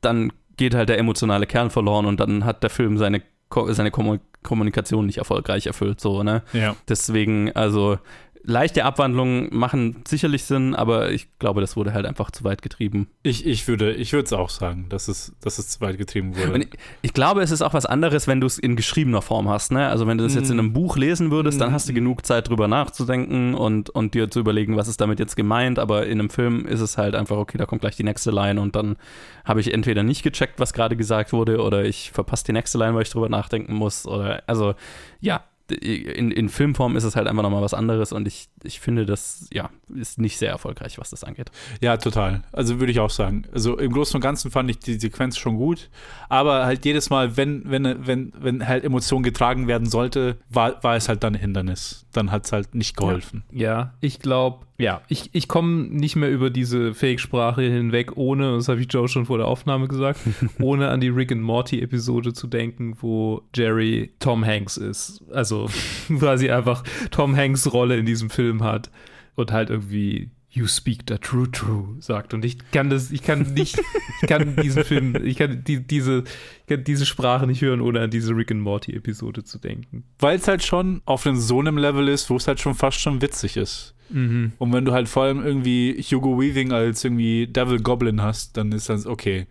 dann 0.01 0.33
geht 0.57 0.75
halt 0.75 0.89
der 0.89 0.99
emotionale 0.99 1.47
Kern 1.47 1.71
verloren 1.71 2.07
und 2.07 2.21
dann 2.21 2.45
hat 2.45 2.63
der 2.63 2.71
Film 2.71 2.99
seine, 2.99 3.23
seine 3.69 3.91
Kommu- 3.91 4.21
Kommunikation 4.43 5.07
nicht 5.07 5.19
erfolgreich 5.19 5.67
erfüllt, 5.67 6.01
so, 6.01 6.23
ne? 6.23 6.43
ja. 6.53 6.77
Deswegen, 6.89 7.53
also 7.53 7.99
leichte 8.45 8.85
Abwandlungen 8.85 9.49
machen 9.53 10.03
sicherlich 10.07 10.45
Sinn, 10.45 10.75
aber 10.75 11.11
ich 11.11 11.29
glaube, 11.39 11.61
das 11.61 11.77
wurde 11.77 11.93
halt 11.93 12.07
einfach 12.07 12.31
zu 12.31 12.45
weit 12.45 12.63
getrieben. 12.63 13.09
Ich, 13.23 13.47
ich 13.47 13.67
würde 13.69 13.93
ich 13.95 14.13
es 14.13 14.33
auch 14.33 14.51
sagen, 14.51 14.87
dass 14.89 15.09
es, 15.09 15.35
dass 15.41 15.59
es 15.59 15.69
zu 15.69 15.81
weit 15.81 15.99
getrieben 15.99 16.37
wurde. 16.37 16.59
Ich, 16.59 16.69
ich 17.03 17.13
glaube, 17.15 17.43
es 17.43 17.51
ist 17.51 17.63
auch 17.63 17.75
was 17.75 17.87
anderes, 17.87 18.27
wenn 18.27 18.41
du 18.41 18.47
es 18.47 18.59
in 18.59 18.77
geschriebener 18.77 19.23
Form 19.23 19.49
hast, 19.49 19.73
ne? 19.73 19.89
Also 19.89 20.07
wenn 20.07 20.19
du 20.19 20.25
das 20.25 20.35
jetzt 20.35 20.51
in 20.51 20.59
einem 20.59 20.73
Buch 20.73 20.97
lesen 20.97 21.31
würdest, 21.31 21.61
dann 21.61 21.73
hast 21.73 21.89
du 21.89 21.93
genug 21.93 22.27
Zeit 22.27 22.49
drüber 22.49 22.69
nachzudenken 22.69 23.55
und, 23.55 23.91
und 23.91 24.15
dir 24.15 24.31
zu 24.31 24.41
überlegen, 24.41 24.77
was 24.77 24.89
ist 24.89 25.01
damit 25.01 25.19
jetzt 25.19 25.37
gemeint, 25.37 25.79
aber 25.79 26.07
in 26.07 26.19
einem 26.19 26.31
Film 26.31 26.67
ist 26.67 26.81
es 26.81 26.99
halt 26.99 27.15
einfach, 27.15 27.37
okay, 27.37 27.59
da 27.59 27.67
kommt 27.67 27.81
gleich 27.81 27.97
die 27.97 28.05
nächste 28.05 28.31
Line 28.31 28.61
und 28.61 28.77
dann 28.77 28.97
habe 29.45 29.61
ich 29.61 29.73
entweder 29.73 30.03
nicht 30.03 30.23
gecheckt, 30.23 30.59
was 30.59 30.73
gerade 30.73 30.97
gesagt 30.97 31.33
wurde, 31.33 31.61
oder 31.63 31.85
ich 31.85 32.11
verpasse 32.13 32.45
die 32.45 32.53
nächste 32.53 32.79
Line, 32.79 32.95
weil 32.95 33.03
ich 33.03 33.11
drüber 33.11 33.29
nachdenken 33.29 33.75
muss. 33.75 34.07
Oder 34.07 34.43
also 34.47 34.75
ja, 35.21 35.45
in, 35.73 36.31
in 36.31 36.49
Filmform 36.49 36.97
ist 36.97 37.05
es 37.05 37.17
halt 37.17 37.27
einfach 37.27 37.43
nochmal 37.43 37.63
was 37.63 37.75
anderes 37.75 38.13
und 38.13 38.27
ich, 38.27 38.49
ich 38.63 38.81
finde, 38.81 39.07
das 39.07 39.49
ja, 39.53 39.71
ist 39.95 40.19
nicht 40.19 40.39
sehr 40.39 40.51
erfolgreich, 40.51 40.99
was 40.99 41.11
das 41.11 41.25
angeht. 41.25 41.51
Ja, 41.81 41.97
total. 41.97 42.43
Also 42.53 42.81
würde 42.81 42.93
ich 42.93 43.01
auch 43.01 43.11
sagen. 43.11 43.45
Also 43.53 43.79
im 43.79 43.93
Großen 43.93 44.17
und 44.17 44.21
Ganzen 44.21 44.51
fand 44.51 44.71
ich 44.71 44.79
die 44.79 44.99
Sequenz 44.99 45.37
schon 45.37 45.57
gut, 45.57 45.91
aber 46.29 46.67
halt 46.67 46.85
jedes 46.85 47.11
Mal, 47.11 47.37
wenn, 47.37 47.63
wenn, 47.65 48.07
wenn, 48.07 48.33
wenn 48.39 48.67
halt 48.67 48.85
Emotion 48.85 49.23
getragen 49.23 49.67
werden 49.67 49.89
sollte, 49.89 50.37
war, 50.49 50.83
war 50.83 50.97
es 50.97 51.09
halt 51.09 51.23
dann 51.23 51.35
ein 51.35 51.41
Hindernis. 51.41 52.07
Dann 52.13 52.31
hat 52.31 52.45
es 52.47 52.53
halt 52.53 52.75
nicht 52.75 52.97
geholfen. 52.97 53.45
Ja, 53.51 53.95
ich 54.01 54.19
glaube, 54.21 54.67
ja, 54.79 55.03
ich, 55.07 55.31
ich 55.33 55.47
komme 55.47 55.85
nicht 55.85 56.17
mehr 56.17 56.31
über 56.31 56.51
diese 56.51 56.93
Fake-Sprache 56.93 57.63
hinweg, 57.63 58.17
ohne, 58.17 58.57
das 58.57 58.69
habe 58.69 58.81
ich 58.81 58.93
Joe 58.93 59.07
schon 59.07 59.27
vor 59.27 59.39
der 59.39 59.47
Aufnahme 59.47 59.87
gesagt, 59.87 60.19
ohne 60.61 60.89
an 60.89 61.01
die 61.01 61.09
Rick 61.09 61.31
and 61.31 61.43
Morty-Episode 61.43 62.33
zu 62.33 62.49
denken, 62.49 62.97
wo 63.01 63.43
Jerry 63.55 64.11
Tom 64.19 64.45
Hanks 64.45 64.77
ist. 64.77 65.23
Also 65.33 65.62
quasi 66.19 66.51
einfach 66.51 66.85
Tom 67.11 67.37
Hanks 67.37 67.73
Rolle 67.73 67.97
in 67.97 68.07
diesem 68.07 68.31
Film 68.31 68.63
hat 68.63 68.91
und 69.35 69.53
halt 69.53 69.71
irgendwie 69.71 70.31
You 70.55 70.67
speak 70.67 71.05
the 71.09 71.17
true 71.17 71.51
true 71.51 71.97
sagt. 72.01 72.35
Und 72.35 72.45
ich 72.45 72.59
kann 72.73 72.91
das, 72.91 73.11
ich 73.11 73.23
kann 73.23 73.55
nicht, 73.55 73.81
ich 74.21 74.29
kann 74.29 74.55
diesen 74.57 74.85
Film, 74.85 75.17
ich 75.25 75.39
kann 75.39 75.65
die, 75.65 75.81
diese, 75.81 76.25
ich 76.61 76.67
kann 76.67 76.85
diese 76.85 77.07
Sprache 77.07 77.47
nicht 77.47 77.63
hören, 77.63 77.81
ohne 77.81 78.01
an 78.01 78.11
diese 78.11 78.37
Rick 78.37 78.51
and 78.51 78.61
Morty-Episode 78.61 79.45
zu 79.45 79.59
denken. 79.59 80.05
Weil 80.19 80.37
es 80.37 80.47
halt 80.47 80.63
schon 80.63 81.01
auf 81.07 81.27
einem 81.27 81.37
so 81.37 81.59
einem 81.59 81.79
Level 81.79 82.07
ist, 82.07 82.29
wo 82.29 82.37
es 82.37 82.47
halt 82.47 82.61
schon 82.61 82.75
fast 82.75 83.01
schon 83.01 83.23
witzig 83.23 83.57
ist. 83.57 83.95
Mhm. 84.11 84.53
Und 84.59 84.75
wenn 84.75 84.85
du 84.85 84.93
halt 84.93 85.09
vor 85.09 85.23
allem 85.23 85.43
irgendwie 85.43 85.95
Hugo 86.03 86.39
Weaving 86.39 86.73
als 86.73 87.03
irgendwie 87.03 87.47
Devil 87.47 87.81
Goblin 87.81 88.21
hast, 88.21 88.59
dann 88.59 88.73
ist 88.73 88.91
das 88.91 89.07
okay. 89.07 89.47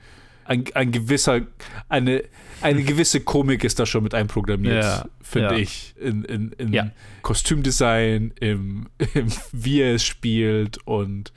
Ein, 0.46 0.66
ein 0.74 0.92
gewisser, 0.92 1.42
eine, 1.90 2.24
eine 2.62 2.84
gewisse 2.84 3.22
Komik 3.22 3.64
ist 3.64 3.80
da 3.80 3.86
schon 3.86 4.04
mit 4.04 4.14
einprogrammiert, 4.14 4.84
Ja, 4.84 5.06
finde 5.22 5.56
ja. 5.56 5.60
ich. 5.60 5.96
In, 6.00 6.24
in, 6.26 6.52
in 6.54 6.74
Ja. 6.74 6.92
Kostümdesign, 7.22 8.34
im, 8.40 8.88
im, 9.14 9.28
wie 9.52 9.82
er 9.82 9.96
es 9.96 10.04
spielt 10.04 10.80
und, 10.86 11.34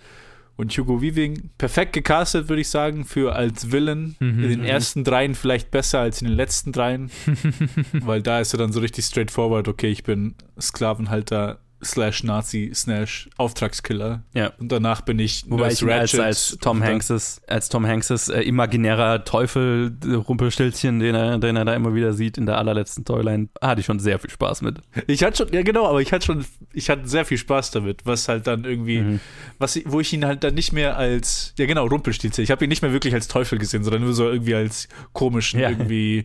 und 0.56 0.76
Hugo 0.76 1.00
Weaving 1.02 1.50
perfekt 1.58 1.92
gecastet, 1.92 2.48
würde 2.48 2.60
ich 2.60 2.68
sagen, 2.68 3.04
für 3.04 3.34
als 3.34 3.72
Villain. 3.72 4.16
Mhm, 4.20 4.44
in 4.44 4.48
den 4.50 4.60
mhm. 4.60 4.66
ersten 4.66 5.04
dreien 5.04 5.34
vielleicht 5.34 5.70
besser 5.70 6.00
als 6.00 6.20
in 6.20 6.28
den 6.28 6.36
letzten 6.36 6.72
dreien, 6.72 7.10
weil 7.92 8.22
da 8.22 8.40
ist 8.40 8.52
er 8.54 8.58
dann 8.58 8.72
so 8.72 8.80
richtig 8.80 9.04
straightforward, 9.04 9.68
okay, 9.68 9.88
ich 9.88 10.04
bin 10.04 10.34
Sklavenhalter 10.60 11.60
slash 11.84 12.24
Nazi 12.24 12.70
slash 12.74 13.28
Auftragskiller. 13.36 14.22
Ja. 14.34 14.52
Und 14.58 14.72
danach 14.72 15.00
bin 15.02 15.18
ich 15.18 15.44
Wobei 15.48 15.70
ich 15.72 15.84
als, 15.84 16.18
als 16.18 16.58
Tom 16.60 16.78
und 16.78 16.82
dann- 16.82 16.92
Hanks 16.92 17.40
als 17.46 17.68
Tom 17.68 17.86
Hanks 17.86 18.28
äh, 18.28 18.40
imaginärer 18.42 19.24
Teufel 19.24 19.96
äh, 20.06 20.14
Rumpelstilzchen, 20.14 20.98
den 21.00 21.14
er, 21.14 21.38
den 21.38 21.56
er 21.56 21.64
da 21.64 21.74
immer 21.74 21.94
wieder 21.94 22.12
sieht 22.12 22.38
in 22.38 22.46
der 22.46 22.58
allerletzten 22.58 23.04
Storyline, 23.04 23.48
hatte 23.60 23.80
ich 23.80 23.86
schon 23.86 23.98
sehr 23.98 24.18
viel 24.18 24.30
Spaß 24.30 24.62
mit. 24.62 24.78
Ich 25.06 25.22
hatte 25.22 25.36
schon, 25.38 25.52
ja 25.52 25.62
genau, 25.62 25.86
aber 25.86 26.00
ich 26.00 26.12
hatte 26.12 26.26
schon, 26.26 26.44
ich 26.72 26.90
hatte 26.90 27.06
sehr 27.08 27.24
viel 27.24 27.38
Spaß 27.38 27.70
damit, 27.72 28.06
was 28.06 28.28
halt 28.28 28.46
dann 28.46 28.64
irgendwie, 28.64 29.00
Mhm. 29.00 29.20
was 29.58 29.78
wo 29.86 30.00
ich 30.00 30.12
ihn 30.12 30.24
halt 30.24 30.44
dann 30.44 30.54
nicht 30.54 30.72
mehr 30.72 30.96
als, 30.96 31.54
ja 31.58 31.66
genau, 31.66 31.86
Rumpelstilzchen. 31.86 32.42
Ich 32.44 32.50
habe 32.50 32.64
ihn 32.64 32.68
nicht 32.68 32.82
mehr 32.82 32.92
wirklich 32.92 33.14
als 33.14 33.28
Teufel 33.28 33.58
gesehen, 33.58 33.84
sondern 33.84 34.02
nur 34.02 34.14
so 34.14 34.28
irgendwie 34.28 34.54
als 34.54 34.88
komischen, 35.12 35.60
Ja. 35.60 35.70
irgendwie 35.70 36.24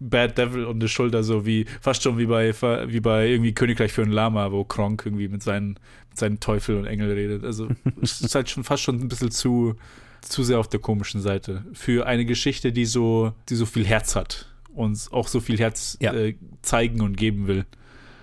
Bad 0.00 0.38
Devil 0.38 0.64
um 0.64 0.78
die 0.80 0.88
Schulter, 0.88 1.22
so 1.22 1.44
wie, 1.44 1.66
fast 1.80 2.02
schon 2.02 2.18
wie 2.18 2.26
bei, 2.26 2.52
wie 2.86 3.00
bei 3.00 3.28
irgendwie 3.28 3.52
Königreich 3.52 3.92
für 3.92 4.02
ein 4.02 4.10
Lama, 4.12 4.52
wo 4.52 4.64
Kronk 4.64 5.02
irgendwie 5.04 5.28
mit 5.28 5.42
seinen, 5.42 5.78
mit 6.10 6.18
seinen 6.18 6.40
Teufel 6.40 6.76
und 6.76 6.86
Engel 6.86 7.12
redet. 7.12 7.44
Also, 7.44 7.68
es 8.02 8.20
ist 8.20 8.34
halt 8.34 8.48
schon 8.48 8.64
fast 8.64 8.82
schon 8.82 9.00
ein 9.00 9.08
bisschen 9.08 9.30
zu, 9.30 9.74
zu 10.22 10.42
sehr 10.44 10.58
auf 10.58 10.68
der 10.68 10.80
komischen 10.80 11.20
Seite. 11.20 11.64
Für 11.72 12.06
eine 12.06 12.24
Geschichte, 12.24 12.72
die 12.72 12.84
so, 12.86 13.32
die 13.48 13.56
so 13.56 13.66
viel 13.66 13.86
Herz 13.86 14.14
hat 14.16 14.46
und 14.74 15.08
auch 15.10 15.26
so 15.28 15.40
viel 15.40 15.58
Herz 15.58 15.96
Ja. 16.00 16.12
äh, 16.14 16.36
zeigen 16.62 17.00
und 17.00 17.16
geben 17.16 17.46
will. 17.48 17.66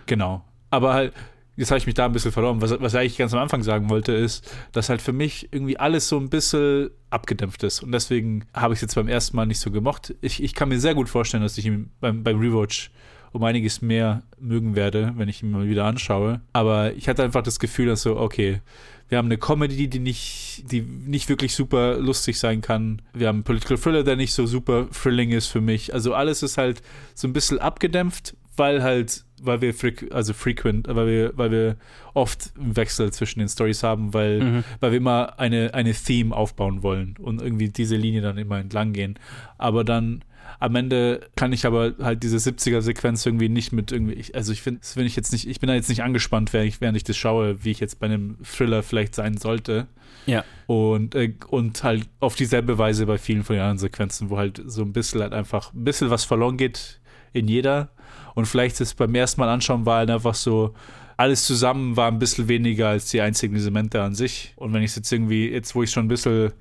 Genau. 0.06 0.46
Aber 0.70 0.94
halt, 0.94 1.14
jetzt 1.56 1.72
habe 1.72 1.78
ich 1.78 1.86
mich 1.86 1.96
da 1.96 2.06
ein 2.06 2.12
bisschen 2.12 2.32
verloren. 2.32 2.62
Was, 2.62 2.80
was 2.80 2.94
ich 2.94 3.00
eigentlich 3.00 3.18
ganz 3.18 3.34
am 3.34 3.40
Anfang 3.40 3.64
sagen 3.64 3.90
wollte, 3.90 4.12
ist, 4.12 4.50
dass 4.72 4.90
halt 4.90 5.02
für 5.02 5.14
mich 5.14 5.50
irgendwie 5.52 5.78
alles 5.78 6.08
so 6.08 6.18
ein 6.18 6.30
bisschen 6.30 6.90
abgedämpft 7.10 7.64
ist. 7.64 7.84
Und 7.84 7.92
deswegen 7.92 8.46
habe 8.54 8.74
ich 8.74 8.78
es 8.78 8.82
jetzt 8.82 8.96
beim 8.96 9.08
ersten 9.08 9.36
Mal 9.36 9.46
nicht 9.46 9.60
so 9.60 9.72
gemocht. 9.72 10.16
Ich, 10.22 10.44
ich 10.44 10.54
kann 10.54 10.70
mir 10.70 10.80
sehr 10.80 10.96
gut 10.96 11.10
vorstellen, 11.10 11.44
dass 11.44 11.58
ich 11.58 11.66
ihn 11.66 11.92
beim, 12.00 12.24
beim 12.24 12.40
Rewatch 12.40 12.92
um 13.32 13.44
einiges 13.44 13.82
mehr 13.82 14.24
mögen 14.40 14.76
werde, 14.76 15.14
wenn 15.18 15.28
ich 15.28 15.44
ihn 15.44 15.52
mal 15.52 15.68
wieder 15.68 15.84
anschaue. 15.86 16.40
Aber 16.54 16.94
ich 16.94 17.10
hatte 17.10 17.24
einfach 17.24 17.44
das 17.44 17.60
Gefühl, 17.60 17.88
dass 17.88 18.02
so, 18.02 18.18
okay, 18.18 18.62
wir 19.10 19.18
haben 19.18 19.26
eine 19.26 19.38
Comedy, 19.38 19.88
die 19.88 20.00
nicht, 20.00 20.64
die 20.72 20.82
nicht 20.82 21.28
wirklich 21.30 21.54
super 21.54 21.98
lustig 21.98 22.40
sein 22.40 22.62
kann. 22.62 23.02
Wir 23.14 23.28
haben 23.28 23.38
einen 23.38 23.44
Political 23.44 23.78
Thriller, 23.78 24.04
der 24.04 24.16
nicht 24.16 24.34
so 24.34 24.48
super 24.48 24.88
thrilling 24.90 25.32
ist 25.32 25.48
für 25.48 25.62
mich. 25.62 25.94
Also 25.94 26.14
alles 26.14 26.44
ist 26.44 26.58
halt 26.58 26.82
so 27.14 27.28
ein 27.28 27.34
bisschen 27.34 27.60
abgedämpft, 27.60 28.36
weil 28.58 28.84
halt, 28.84 29.24
weil 29.42 29.62
wir 29.62 29.74
freq 29.74 30.08
also 30.14 30.34
frequent, 30.34 30.88
weil 30.90 31.08
wir, 31.08 31.32
weil 31.38 31.52
wir 31.52 31.76
oft 32.14 32.54
einen 32.60 32.76
Wechsel 32.76 33.12
zwischen 33.12 33.40
den 33.40 33.50
Stories 33.50 33.84
haben, 33.84 34.14
weil, 34.14 34.40
Mhm. 34.42 34.64
weil 34.80 34.92
wir 34.92 34.98
immer 34.98 35.40
eine, 35.40 35.74
eine 35.74 35.94
Theme 35.94 36.36
aufbauen 36.36 36.84
wollen 36.84 37.16
und 37.20 37.42
irgendwie 37.42 37.70
diese 37.70 37.96
Linie 37.98 38.22
dann 38.22 38.38
immer 38.38 38.60
entlang 38.60 38.94
gehen. 38.94 39.20
Aber 39.58 39.84
dann 39.84 40.24
am 40.60 40.76
Ende 40.76 41.22
kann 41.36 41.52
ich 41.52 41.66
aber 41.66 41.96
halt 42.02 42.24
diese 42.24 42.38
70er-Sequenz 42.38 43.26
irgendwie 43.26 43.50
nicht 43.50 43.74
mit 43.74 43.92
irgendwie, 43.92 44.24
also 44.34 44.54
ich 44.54 44.62
finde, 44.62 44.80
bin 44.96 45.06
ich 45.06 45.16
jetzt 45.16 45.34
nicht, 45.34 45.48
ich 45.50 45.60
bin 45.60 45.68
da 45.68 45.74
jetzt 45.74 45.90
nicht 45.90 46.04
angespannt, 46.04 46.54
während 46.54 46.70
ich, 46.70 46.80
während 46.82 46.96
ich 46.96 47.04
das 47.04 47.18
schaue, 47.18 47.64
wie 47.66 47.72
ich 47.72 47.80
jetzt 47.80 48.00
bei 48.00 48.06
einem 48.06 48.38
Thriller 48.44 48.82
vielleicht 48.84 49.16
sein 49.16 49.36
sollte. 49.38 49.88
Ja. 50.28 50.44
Und, 50.68 51.14
äh, 51.14 51.34
und 51.50 51.84
halt 51.84 52.08
auf 52.20 52.36
dieselbe 52.36 52.78
Weise 52.78 53.06
bei 53.06 53.18
vielen 53.18 53.44
von 53.44 53.56
den 53.56 53.62
anderen 53.64 53.80
Sequenzen, 53.80 54.30
wo 54.30 54.38
halt 54.38 54.62
so 54.66 54.82
ein 54.84 54.94
bisschen 54.94 55.22
halt 55.22 55.34
einfach 55.34 55.74
ein 55.74 55.84
bisschen 55.84 56.10
was 56.10 56.24
verloren 56.24 56.58
geht 56.58 57.00
in 57.34 57.48
jeder. 57.48 57.90
Und 58.36 58.46
vielleicht 58.46 58.80
ist 58.82 58.96
beim 58.96 59.16
ersten 59.16 59.42
Mal 59.42 59.50
anschauen 59.50 59.86
war 59.86 60.00
halt 60.00 60.12
einfach 60.12 60.36
so, 60.36 60.74
alles 61.18 61.46
zusammen 61.46 61.96
war 61.96 62.12
ein 62.12 62.20
bisschen 62.20 62.48
weniger 62.48 62.90
als 62.90 63.10
die 63.10 63.22
einzigen 63.22 63.56
Elemente 63.56 64.02
an 64.02 64.16
sich. 64.16 64.54
Und 64.58 64.74
wenn 64.74 64.84
ich 64.84 64.92
es 64.92 64.98
jetzt 64.98 65.12
irgendwie, 65.12 65.50
jetzt 65.50 65.74
wo 65.74 65.82
ich 65.82 65.90
schon 65.90 66.06
ein 66.06 66.10
bisschen 66.10 66.52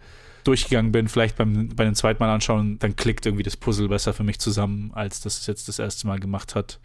durchgegangen 0.45 0.93
bin, 0.93 1.09
vielleicht 1.09 1.37
beim, 1.37 1.69
bei 1.75 1.85
dem 1.85 1.95
zweiten 1.95 2.23
Mal 2.23 2.33
anschauen, 2.33 2.79
dann 2.79 2.97
klickt 2.97 3.27
irgendwie 3.27 3.43
das 3.43 3.57
Puzzle 3.57 3.89
besser 3.89 4.13
für 4.13 4.25
mich 4.25 4.39
zusammen, 4.39 4.93
als 4.95 5.21
das 5.21 5.41
es 5.41 5.47
jetzt 5.47 5.69
das 5.69 5.79
erste 5.79 6.07
Mal 6.07 6.21
gemacht 6.21 6.55
hat. 6.55 6.79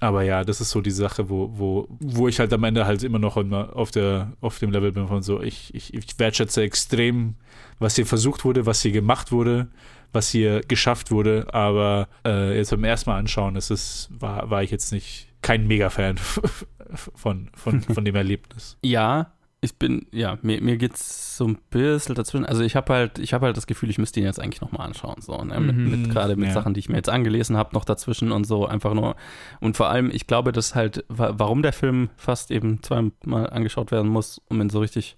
Aber 0.00 0.22
ja, 0.22 0.44
das 0.44 0.60
ist 0.60 0.70
so 0.70 0.80
die 0.80 0.90
Sache, 0.90 1.30
wo, 1.30 1.50
wo, 1.54 1.88
wo 2.00 2.28
ich 2.28 2.40
halt 2.40 2.52
am 2.52 2.64
Ende 2.64 2.84
halt 2.84 3.02
immer 3.04 3.20
noch 3.20 3.36
auf, 3.36 3.90
der, 3.90 4.32
auf 4.40 4.58
dem 4.58 4.70
Level 4.70 4.92
bin 4.92 5.08
von 5.08 5.22
so, 5.22 5.40
ich, 5.40 5.72
ich, 5.74 5.94
ich 5.94 6.18
wertschätze 6.18 6.62
extrem, 6.62 7.36
was 7.78 7.96
hier 7.96 8.04
versucht 8.04 8.44
wurde, 8.44 8.66
was 8.66 8.82
hier 8.82 8.92
gemacht 8.92 9.32
wurde, 9.32 9.68
was 10.14 10.30
hier 10.30 10.60
geschafft 10.62 11.10
wurde, 11.10 11.46
aber 11.52 12.08
äh, 12.24 12.56
jetzt 12.56 12.70
beim 12.70 12.84
ersten 12.84 13.10
Mal 13.10 13.18
anschauen, 13.18 13.56
ist 13.56 13.70
es, 13.70 14.08
war, 14.10 14.48
war 14.50 14.62
ich 14.62 14.70
jetzt 14.70 14.92
nicht 14.92 15.28
kein 15.42 15.66
Mega-Fan 15.66 16.16
von, 17.14 17.50
von, 17.54 17.80
von 17.82 18.04
dem 18.04 18.14
Erlebnis. 18.14 18.76
Ja, 18.82 19.32
ich 19.60 19.76
bin, 19.78 20.06
ja, 20.12 20.36
mir, 20.42 20.60
mir 20.60 20.76
geht's 20.76 21.38
so 21.38 21.46
ein 21.48 21.58
bisschen 21.70 22.14
dazwischen. 22.14 22.44
Also 22.44 22.62
ich 22.62 22.76
habe 22.76 22.92
halt, 22.92 23.18
ich 23.18 23.32
habe 23.32 23.46
halt 23.46 23.56
das 23.56 23.66
Gefühl, 23.66 23.88
ich 23.88 23.96
müsste 23.96 24.20
ihn 24.20 24.26
jetzt 24.26 24.38
eigentlich 24.38 24.60
nochmal 24.60 24.86
anschauen. 24.86 25.22
So, 25.22 25.42
ne? 25.42 25.58
Mit, 25.58 25.74
Mhm. 25.76 25.90
mit 26.02 26.10
gerade 26.10 26.36
mit 26.36 26.48
Ja. 26.48 26.54
Sachen, 26.54 26.74
die 26.74 26.80
ich 26.80 26.90
mir 26.90 26.96
jetzt 26.96 27.08
angelesen 27.08 27.56
habe, 27.56 27.74
noch 27.74 27.86
dazwischen 27.86 28.30
und 28.30 28.44
so, 28.44 28.66
einfach 28.66 28.92
nur. 28.92 29.16
Und 29.60 29.76
vor 29.78 29.88
allem, 29.88 30.10
ich 30.10 30.26
glaube, 30.26 30.52
dass 30.52 30.74
halt, 30.74 31.04
wa- 31.08 31.32
warum 31.38 31.62
der 31.62 31.72
Film 31.72 32.10
fast 32.16 32.50
eben 32.50 32.82
zweimal 32.82 33.48
angeschaut 33.50 33.90
werden 33.90 34.10
muss, 34.10 34.38
um 34.50 34.60
ihn 34.60 34.68
so 34.68 34.80
richtig 34.80 35.16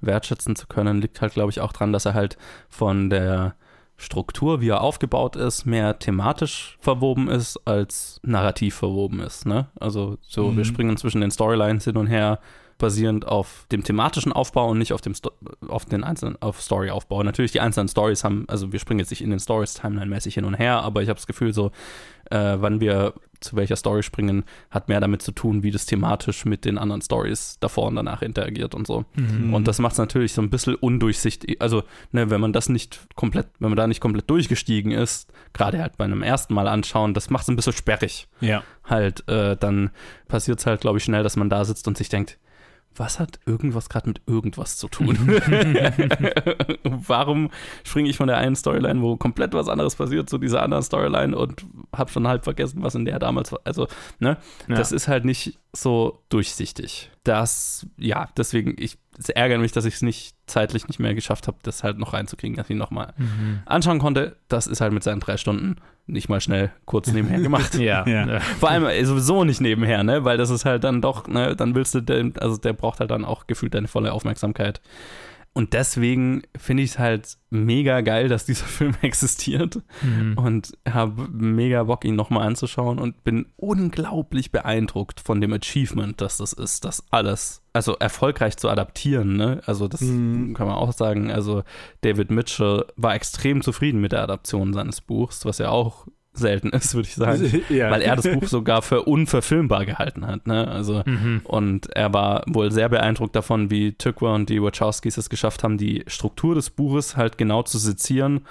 wertschätzen 0.00 0.56
zu 0.56 0.66
können, 0.66 1.00
liegt 1.00 1.20
halt, 1.20 1.34
glaube 1.34 1.50
ich, 1.50 1.60
auch 1.60 1.72
dran, 1.72 1.92
dass 1.92 2.04
er 2.04 2.14
halt 2.14 2.36
von 2.68 3.10
der 3.10 3.54
Struktur, 4.04 4.60
wie 4.60 4.68
er 4.68 4.80
aufgebaut 4.80 5.34
ist, 5.34 5.64
mehr 5.64 5.98
thematisch 5.98 6.76
verwoben 6.80 7.28
ist, 7.28 7.58
als 7.64 8.20
narrativ 8.22 8.76
verwoben 8.76 9.18
ist. 9.20 9.46
Ne? 9.46 9.66
Also 9.80 10.18
so, 10.22 10.44
wir 10.56 10.60
Mhm. 10.60 10.64
springen 10.64 10.96
zwischen 10.96 11.20
den 11.20 11.30
Storylines 11.32 11.84
hin 11.84 11.96
und 11.96 12.06
her, 12.06 12.38
basierend 12.84 13.26
auf 13.26 13.64
dem 13.72 13.82
thematischen 13.82 14.30
Aufbau 14.30 14.68
und 14.68 14.76
nicht 14.76 14.92
auf 14.92 15.00
dem 15.00 15.14
Sto 15.14 15.30
auf 15.68 15.86
den 15.86 16.04
einzelnen 16.04 16.36
auf 16.42 16.60
Storyaufbau. 16.60 17.22
Natürlich 17.22 17.52
die 17.52 17.60
einzelnen 17.60 17.88
Stories 17.88 18.24
haben, 18.24 18.44
also 18.46 18.72
wir 18.72 18.78
springen 18.78 19.00
jetzt 19.00 19.08
nicht 19.08 19.22
in 19.22 19.30
den 19.30 19.40
Stories 19.40 19.72
timeline-mäßig 19.72 20.34
hin 20.34 20.44
und 20.44 20.52
her, 20.52 20.82
aber 20.82 21.00
ich 21.02 21.08
habe 21.08 21.16
das 21.16 21.26
Gefühl 21.26 21.54
so, 21.54 21.70
äh, 22.30 22.56
wann 22.58 22.80
wir 22.80 23.14
zu 23.40 23.56
welcher 23.56 23.76
Story 23.76 24.02
springen, 24.02 24.44
hat 24.70 24.88
mehr 24.88 25.00
damit 25.00 25.22
zu 25.22 25.32
tun, 25.32 25.62
wie 25.62 25.70
das 25.70 25.86
thematisch 25.86 26.44
mit 26.44 26.66
den 26.66 26.76
anderen 26.76 27.00
Stories 27.00 27.56
davor 27.60 27.86
und 27.88 27.96
danach 27.96 28.20
interagiert 28.20 28.74
und 28.74 28.86
so. 28.86 29.06
Mhm. 29.14 29.54
Und 29.54 29.66
das 29.66 29.78
macht 29.78 29.92
es 29.92 29.98
natürlich 29.98 30.34
so 30.34 30.42
ein 30.42 30.50
bisschen 30.50 30.74
undurchsichtig. 30.74 31.60
Also, 31.60 31.84
ne, 32.12 32.28
wenn 32.28 32.40
man 32.40 32.52
das 32.52 32.68
nicht 32.68 33.00
komplett, 33.14 33.46
wenn 33.60 33.70
man 33.70 33.76
da 33.76 33.86
nicht 33.86 34.00
komplett 34.00 34.28
durchgestiegen 34.28 34.92
ist, 34.92 35.32
gerade 35.54 35.80
halt 35.80 35.96
bei 35.96 36.04
einem 36.04 36.22
ersten 36.22 36.52
Mal 36.54 36.68
anschauen, 36.68 37.14
das 37.14 37.30
macht 37.30 37.44
es 37.44 37.48
ein 37.48 37.56
bisschen 37.56 37.72
sperrig. 37.72 38.28
Ja. 38.40 38.62
Halt, 38.84 39.26
äh, 39.28 39.56
dann 39.56 39.90
passiert 40.28 40.58
es 40.58 40.66
halt, 40.66 40.80
glaube 40.80 40.98
ich, 40.98 41.04
schnell, 41.04 41.22
dass 41.22 41.36
man 41.36 41.50
da 41.50 41.64
sitzt 41.64 41.86
und 41.88 41.96
sich 41.96 42.08
denkt, 42.08 42.38
was 42.96 43.18
hat 43.18 43.40
irgendwas 43.46 43.88
gerade 43.88 44.08
mit 44.08 44.20
irgendwas 44.26 44.76
zu 44.76 44.88
tun? 44.88 45.16
Warum 46.84 47.50
springe 47.84 48.08
ich 48.08 48.16
von 48.16 48.28
der 48.28 48.38
einen 48.38 48.56
Storyline, 48.56 49.00
wo 49.02 49.16
komplett 49.16 49.52
was 49.54 49.68
anderes 49.68 49.96
passiert, 49.96 50.28
zu 50.30 50.38
dieser 50.38 50.62
anderen 50.62 50.82
Storyline 50.82 51.36
und 51.36 51.64
habe 51.94 52.10
schon 52.10 52.26
halb 52.28 52.44
vergessen, 52.44 52.82
was 52.82 52.94
in 52.94 53.04
der 53.04 53.18
damals 53.18 53.52
war? 53.52 53.60
Also, 53.64 53.88
ne, 54.18 54.36
Ja. 54.68 54.74
das 54.76 54.92
ist 54.92 55.08
halt 55.08 55.24
nicht 55.24 55.58
so 55.72 56.22
durchsichtig. 56.28 57.10
Das, 57.24 57.86
ja, 57.96 58.28
deswegen, 58.36 58.74
ich, 58.78 58.98
es 59.18 59.28
ärgert 59.28 59.60
mich, 59.60 59.72
dass 59.72 59.84
ich 59.84 59.94
es 59.94 60.02
nicht 60.02 60.34
zeitlich 60.46 60.88
nicht 60.88 60.98
mehr 61.00 61.14
geschafft 61.14 61.46
habe, 61.46 61.56
das 61.62 61.82
halt 61.84 61.98
noch 61.98 62.12
reinzukriegen, 62.12 62.56
dass 62.56 62.66
ich 62.66 62.70
ihn 62.72 62.78
nochmal 62.78 63.14
Mhm. 63.16 63.60
anschauen 63.66 63.98
konnte. 63.98 64.36
Das 64.48 64.66
ist 64.66 64.80
halt 64.80 64.92
mit 64.92 65.02
seinen 65.02 65.20
drei 65.20 65.36
Stunden 65.36 65.76
nicht 66.06 66.28
mal 66.28 66.40
schnell 66.40 66.70
kurz 66.84 67.10
nebenher 67.12 67.38
gemacht. 67.42 67.74
Ja. 67.76 68.06
Ja. 68.06 68.26
ja. 68.26 68.40
Vor 68.40 68.70
allem 68.70 68.84
äh, 68.86 69.04
sowieso 69.04 69.44
nicht 69.44 69.60
nebenher, 69.60 70.02
ne? 70.04 70.24
Weil 70.24 70.36
das 70.36 70.50
ist 70.50 70.64
halt 70.64 70.84
dann 70.84 71.00
doch, 71.00 71.26
ne, 71.28 71.56
dann 71.56 71.74
willst 71.74 71.94
du 71.94 72.00
den, 72.00 72.36
also 72.38 72.56
der 72.56 72.72
braucht 72.74 73.00
halt 73.00 73.10
dann 73.10 73.24
auch 73.24 73.46
gefühlt 73.46 73.74
deine 73.74 73.88
volle 73.88 74.12
Aufmerksamkeit. 74.12 74.80
Und 75.56 75.72
deswegen 75.72 76.42
finde 76.58 76.82
ich 76.82 76.90
es 76.90 76.98
halt 76.98 77.36
mega 77.50 78.00
geil, 78.00 78.28
dass 78.28 78.44
dieser 78.44 78.64
Film 78.66 78.94
existiert 79.02 79.78
Mhm. 80.02 80.36
und 80.36 80.72
habe 80.88 81.28
mega 81.30 81.84
Bock, 81.84 82.04
ihn 82.04 82.16
nochmal 82.16 82.46
anzuschauen 82.46 82.98
und 82.98 83.22
bin 83.22 83.46
unglaublich 83.56 84.50
beeindruckt 84.50 85.20
von 85.20 85.40
dem 85.40 85.52
Achievement, 85.52 86.20
dass 86.20 86.38
das 86.38 86.52
ist, 86.54 86.84
das 86.84 87.04
alles, 87.12 87.62
also 87.72 87.94
erfolgreich 87.94 88.56
zu 88.56 88.68
adaptieren, 88.68 89.36
ne? 89.36 89.60
Also 89.66 89.86
das 89.86 90.00
Mhm. 90.00 90.54
kann 90.54 90.66
man 90.66 90.76
auch 90.76 90.92
sagen. 90.92 91.30
Also 91.30 91.62
David 92.00 92.32
Mitchell 92.32 92.84
war 92.96 93.14
extrem 93.14 93.62
zufrieden 93.62 94.00
mit 94.00 94.10
der 94.10 94.22
Adaption 94.24 94.72
seines 94.72 95.00
Buchs, 95.00 95.44
was 95.44 95.58
ja 95.58 95.68
auch 95.70 96.08
selten 96.34 96.70
ist, 96.70 96.94
würde 96.94 97.08
ich 97.08 97.14
sagen. 97.14 97.62
ja. 97.68 97.90
Weil 97.90 98.02
er 98.02 98.16
das 98.16 98.28
Buch 98.28 98.46
sogar 98.48 98.82
für 98.82 99.02
unverfilmbar 99.04 99.86
gehalten 99.86 100.26
hat, 100.26 100.46
ne? 100.46 100.68
Also 100.68 101.02
Mhm. 101.06 101.40
und 101.44 101.94
er 101.96 102.12
war 102.12 102.42
wohl 102.46 102.70
sehr 102.72 102.88
beeindruckt 102.88 103.34
davon, 103.36 103.70
wie 103.70 103.92
Tykwer 103.92 104.34
und 104.34 104.48
die 104.48 104.60
Wachowskis 104.62 105.16
es 105.16 105.30
geschafft 105.30 105.62
haben, 105.64 105.78
die 105.78 106.04
Struktur 106.08 106.54
des 106.54 106.70
Buches 106.70 107.16
halt 107.16 107.38
genau 107.38 107.62
zu 107.62 107.78
sezieren 107.78 108.42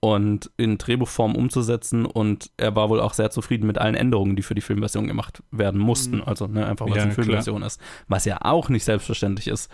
und 0.00 0.50
in 0.56 0.78
Drehbuchform 0.78 1.34
umzusetzen. 1.36 2.06
Und 2.06 2.50
er 2.56 2.74
war 2.76 2.88
wohl 2.88 3.00
auch 3.00 3.12
sehr 3.14 3.30
zufrieden 3.30 3.66
mit 3.66 3.78
allen 3.78 3.94
Änderungen, 3.94 4.36
die 4.36 4.42
für 4.42 4.54
die 4.54 4.60
Filmversion 4.62 5.06
gemacht 5.06 5.42
werden 5.50 5.80
mussten. 5.80 6.22
Also 6.22 6.46
ne, 6.46 6.66
einfach, 6.66 6.86
weil 6.86 6.92
es 6.92 6.96
Ja, 6.98 7.02
eine 7.04 7.12
klar. 7.14 7.24
Filmversion 7.24 7.62
ist. 7.62 7.80
Was 8.08 8.24
ja 8.24 8.38
auch 8.42 8.68
nicht 8.70 8.84
selbstverständlich 8.84 9.48
ist, 9.48 9.70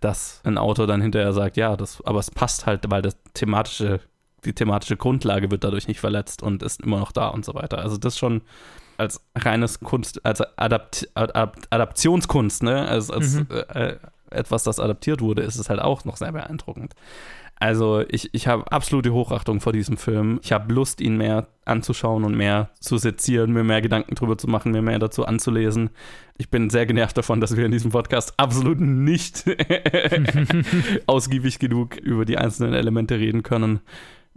dass 0.00 0.40
ein 0.44 0.58
Autor 0.58 0.86
dann 0.86 1.00
hinterher 1.00 1.32
sagt, 1.32 1.56
ja, 1.56 1.76
das, 1.76 2.02
aber 2.04 2.18
es 2.18 2.30
passt 2.30 2.66
halt, 2.66 2.90
weil 2.90 3.02
das 3.02 3.16
thematische 3.34 4.00
die 4.44 4.52
thematische 4.52 4.96
Grundlage 4.96 5.50
wird 5.50 5.64
dadurch 5.64 5.88
nicht 5.88 6.00
verletzt 6.00 6.42
und 6.42 6.62
ist 6.62 6.80
immer 6.80 6.98
noch 6.98 7.12
da 7.12 7.28
und 7.28 7.44
so 7.44 7.54
weiter. 7.54 7.78
Also 7.78 7.96
das 7.96 8.18
schon 8.18 8.42
als 8.98 9.20
reines 9.34 9.80
Kunst, 9.80 10.24
als 10.24 10.42
Adapt, 10.56 11.08
Adapt, 11.14 11.66
Adaptionskunst, 11.70 12.62
ne? 12.62 12.86
Als, 12.86 13.10
als 13.10 13.34
mhm. 13.34 13.46
äh, 13.50 13.96
etwas, 14.30 14.62
das 14.62 14.80
adaptiert 14.80 15.20
wurde, 15.20 15.42
ist 15.42 15.56
es 15.56 15.68
halt 15.68 15.80
auch 15.80 16.04
noch 16.04 16.16
sehr 16.16 16.32
beeindruckend. 16.32 16.94
Also 17.56 18.02
ich, 18.08 18.30
ich 18.32 18.48
habe 18.48 18.70
absolute 18.72 19.12
Hochachtung 19.12 19.60
vor 19.60 19.72
diesem 19.72 19.96
Film. 19.96 20.40
Ich 20.42 20.50
habe 20.50 20.72
Lust, 20.74 21.00
ihn 21.00 21.16
mehr 21.16 21.46
anzuschauen 21.64 22.24
und 22.24 22.36
mehr 22.36 22.70
zu 22.80 22.96
sezieren, 22.96 23.52
mir 23.52 23.62
mehr 23.62 23.80
Gedanken 23.80 24.16
drüber 24.16 24.36
zu 24.36 24.48
machen, 24.48 24.72
mir 24.72 24.82
mehr 24.82 24.98
dazu 24.98 25.24
anzulesen. 25.24 25.90
Ich 26.38 26.48
bin 26.48 26.70
sehr 26.70 26.86
genervt 26.86 27.16
davon, 27.16 27.40
dass 27.40 27.56
wir 27.56 27.64
in 27.64 27.70
diesem 27.70 27.92
Podcast 27.92 28.34
absolut 28.36 28.80
nicht 28.80 29.44
ausgiebig 31.06 31.60
genug 31.60 31.96
über 31.98 32.24
die 32.24 32.36
einzelnen 32.36 32.74
Elemente 32.74 33.20
reden 33.20 33.44
können, 33.44 33.78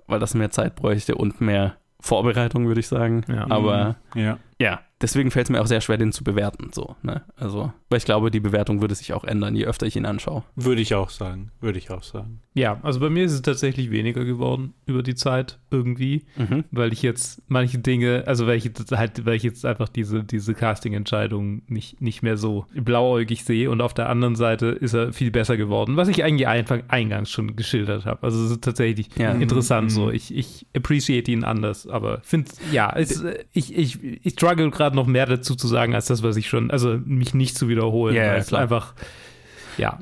weil 0.08 0.20
das 0.20 0.34
mehr 0.34 0.52
Zeit 0.52 0.76
bräuchte 0.76 1.16
und 1.16 1.42
mehr 1.42 1.78
Vorbereitung, 2.00 2.68
würde 2.68 2.80
ich 2.80 2.88
sagen. 2.88 3.26
Ja. 3.28 3.50
Aber 3.50 3.96
ja. 4.14 4.38
ja, 4.60 4.80
deswegen 5.02 5.32
fällt 5.32 5.48
es 5.48 5.50
mir 5.50 5.62
auch 5.62 5.68
sehr 5.68 5.82
schwer, 5.82 5.98
den 5.98 6.12
zu 6.12 6.24
bewerten. 6.24 6.72
So, 6.74 6.96
ne? 7.02 7.24
Also, 7.36 7.74
weil 7.90 7.98
ich 7.98 8.06
glaube, 8.06 8.32
die 8.32 8.40
Bewertung 8.40 8.82
würde 8.82 8.96
sich 8.96 9.14
auch 9.14 9.24
ändern, 9.24 9.56
je 9.56 9.66
öfter 9.66 9.86
ich 9.86 9.96
ihn 9.96 10.06
anschaue. 10.06 10.44
Würde 10.56 10.82
ich 10.82 10.96
auch 10.96 11.10
sagen. 11.10 11.52
Würde 11.60 11.78
ich 11.78 11.90
auch 11.92 12.04
sagen. 12.04 12.42
Ja, 12.54 12.80
also 12.84 13.02
bei 13.02 13.10
mir 13.10 13.26
ist 13.26 13.34
es 13.34 13.42
tatsächlich 13.42 13.92
weniger 13.92 14.24
geworden 14.24 14.74
über 14.86 15.04
die 15.04 15.16
Zeit 15.16 15.60
irgendwie, 15.72 16.24
mhm. 16.38 16.64
weil 16.72 16.94
ich 16.94 17.02
jetzt 17.02 17.42
manche 17.48 17.80
Dinge, 17.80 18.24
also 18.28 18.48
weil 18.48 18.58
ich 18.58 18.64
jetzt 18.64 18.92
halt, 18.94 19.26
weil 19.26 19.36
ich 19.36 19.44
jetzt 19.44 19.66
einfach 19.66 19.90
diese, 19.90 20.24
diese 20.24 20.54
Casting-Entscheidung 20.54 21.64
nicht, 21.68 22.02
nicht 22.02 22.24
mehr 22.24 22.38
so 22.38 22.66
blauäugig 22.74 23.44
sehe 23.44 23.70
und 23.70 23.82
auf 23.82 23.94
der 23.94 24.08
anderen 24.08 24.36
Seite 24.36 24.68
ist 24.68 24.94
er 24.94 25.12
viel 25.12 25.32
besser 25.32 25.58
geworden, 25.58 25.98
was 25.98 26.08
ich 26.08 26.24
eigentlich 26.24 26.48
einfach 26.48 26.80
eingangs 26.88 27.30
schon 27.30 27.58
geschildert 27.58 28.06
habe. 28.06 28.24
Also 28.24 28.46
es 28.46 28.52
ist 28.52 28.64
tatsächlich 28.64 29.10
ja. 29.18 29.32
interessant 29.34 29.88
mhm. 29.88 29.90
so. 29.90 30.10
Ich, 30.10 30.34
ich 30.34 30.66
appreciate 30.74 31.30
ihn 31.30 31.44
anders, 31.44 31.86
aber 31.88 32.22
finde, 32.24 32.52
ja, 32.72 32.90
es, 32.96 33.22
ich, 33.52 33.76
ich, 33.76 34.02
ich 34.02 34.32
struggle 34.32 34.72
gerade 34.72 34.85
noch 34.94 35.08
mehr 35.08 35.26
dazu 35.26 35.56
zu 35.56 35.68
sagen, 35.68 35.96
als 35.96 36.06
das, 36.06 36.22
was 36.22 36.36
ich 36.36 36.48
schon, 36.48 36.70
also 36.70 37.00
mich 37.04 37.34
nicht 37.34 37.58
zu 37.58 37.68
wiederholen, 37.68 38.16
yeah, 38.16 38.36
einfach 38.36 38.94
ja. 39.78 40.00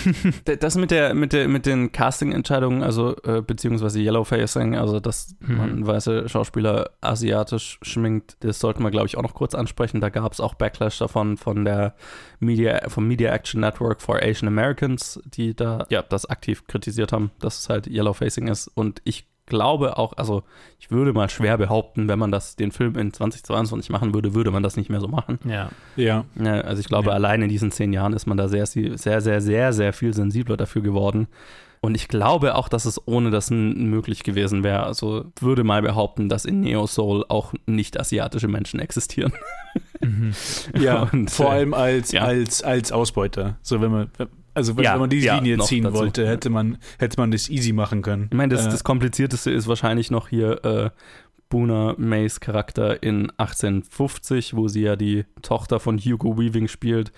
das 0.60 0.76
mit 0.76 0.90
der, 0.90 1.14
mit 1.14 1.32
der, 1.32 1.48
mit 1.48 1.66
den 1.66 1.92
Casting-Entscheidungen, 1.92 2.82
also 2.82 3.16
äh, 3.24 3.42
beziehungsweise 3.42 4.00
Yellowfacing, 4.00 4.76
also 4.76 5.00
dass 5.00 5.36
mhm. 5.40 5.56
man 5.56 5.86
weiße 5.86 6.28
Schauspieler 6.28 6.90
asiatisch 7.00 7.78
schminkt, 7.82 8.36
das 8.40 8.58
sollten 8.58 8.82
wir, 8.82 8.90
glaube 8.90 9.06
ich, 9.06 9.16
auch 9.16 9.22
noch 9.22 9.34
kurz 9.34 9.54
ansprechen. 9.54 10.00
Da 10.00 10.08
gab 10.08 10.32
es 10.32 10.40
auch 10.40 10.54
Backlash 10.54 10.98
davon 10.98 11.36
von 11.36 11.64
der 11.64 11.94
Media, 12.40 12.88
vom 12.88 13.06
Media 13.06 13.32
Action 13.32 13.60
Network 13.60 14.02
for 14.02 14.22
Asian 14.22 14.48
Americans, 14.48 15.20
die 15.24 15.54
da 15.54 15.86
ja 15.88 16.02
das 16.02 16.26
aktiv 16.26 16.66
kritisiert 16.66 17.12
haben, 17.12 17.30
dass 17.40 17.60
es 17.60 17.68
halt 17.68 17.86
Yellowfacing 17.86 18.48
ist. 18.48 18.68
Und 18.68 19.00
ich 19.04 19.26
glaube 19.46 19.98
auch, 19.98 20.14
also 20.16 20.42
ich 20.78 20.90
würde 20.90 21.12
mal 21.12 21.28
schwer 21.28 21.58
behaupten, 21.58 22.08
wenn 22.08 22.18
man 22.18 22.30
das 22.30 22.56
den 22.56 22.72
Film 22.72 22.96
in 22.96 23.12
2022 23.12 23.90
machen 23.90 24.14
würde, 24.14 24.34
würde 24.34 24.50
man 24.50 24.62
das 24.62 24.76
nicht 24.76 24.90
mehr 24.90 25.00
so 25.00 25.08
machen. 25.08 25.38
Ja. 25.44 25.70
Ja. 25.96 26.24
ja 26.42 26.60
also 26.60 26.80
ich 26.80 26.86
glaube, 26.86 27.08
ja. 27.08 27.14
allein 27.14 27.42
in 27.42 27.48
diesen 27.48 27.70
zehn 27.70 27.92
Jahren 27.92 28.12
ist 28.12 28.26
man 28.26 28.36
da 28.36 28.48
sehr, 28.48 28.66
sehr, 28.66 29.20
sehr, 29.20 29.40
sehr, 29.40 29.72
sehr 29.72 29.92
viel 29.92 30.14
sensibler 30.14 30.56
dafür 30.56 30.82
geworden. 30.82 31.28
Und 31.84 31.94
ich 31.94 32.08
glaube 32.08 32.54
auch, 32.54 32.70
dass 32.70 32.86
es 32.86 32.98
ohne 33.06 33.30
das 33.30 33.50
möglich 33.50 34.22
gewesen 34.22 34.64
wäre. 34.64 34.84
Also 34.84 35.26
würde 35.38 35.64
mal 35.64 35.82
behaupten, 35.82 36.30
dass 36.30 36.46
in 36.46 36.62
Neo 36.62 36.86
Soul 36.86 37.26
auch 37.28 37.52
nicht 37.66 38.00
asiatische 38.00 38.48
Menschen 38.48 38.80
existieren. 38.80 39.34
Mhm. 40.00 40.32
Ja, 40.78 41.02
und, 41.12 41.30
vor 41.30 41.46
äh, 41.46 41.50
allem 41.50 41.74
als, 41.74 42.12
ja. 42.12 42.22
als, 42.22 42.62
als 42.62 42.90
Ausbeuter. 42.90 43.58
So, 43.60 43.82
wenn 43.82 43.90
man, 43.90 44.10
also 44.54 44.76
wenn, 44.76 44.84
ja, 44.84 44.96
man 44.96 45.10
diese 45.10 45.26
ja, 45.26 45.36
Linie 45.36 45.58
ziehen 45.58 45.84
dazu. 45.84 45.96
wollte, 45.96 46.26
hätte 46.26 46.50
man, 46.50 46.78
hätte 46.98 47.20
man 47.20 47.30
das 47.30 47.48
easy 47.48 47.72
machen 47.72 48.02
können. 48.02 48.28
Ich 48.30 48.36
meine, 48.36 48.54
das, 48.54 48.66
äh, 48.66 48.70
das 48.70 48.84
Komplizierteste 48.84 49.50
ist 49.50 49.66
wahrscheinlich 49.66 50.10
noch 50.10 50.28
hier 50.28 50.64
äh, 50.64 50.90
Buna 51.48 51.94
Mays 51.98 52.40
Charakter 52.40 53.02
in 53.02 53.30
1850, 53.38 54.56
wo 54.56 54.68
sie 54.68 54.82
ja 54.82 54.96
die 54.96 55.24
Tochter 55.42 55.80
von 55.80 55.98
Hugo 55.98 56.38
Weaving 56.38 56.68
spielt. 56.68 57.12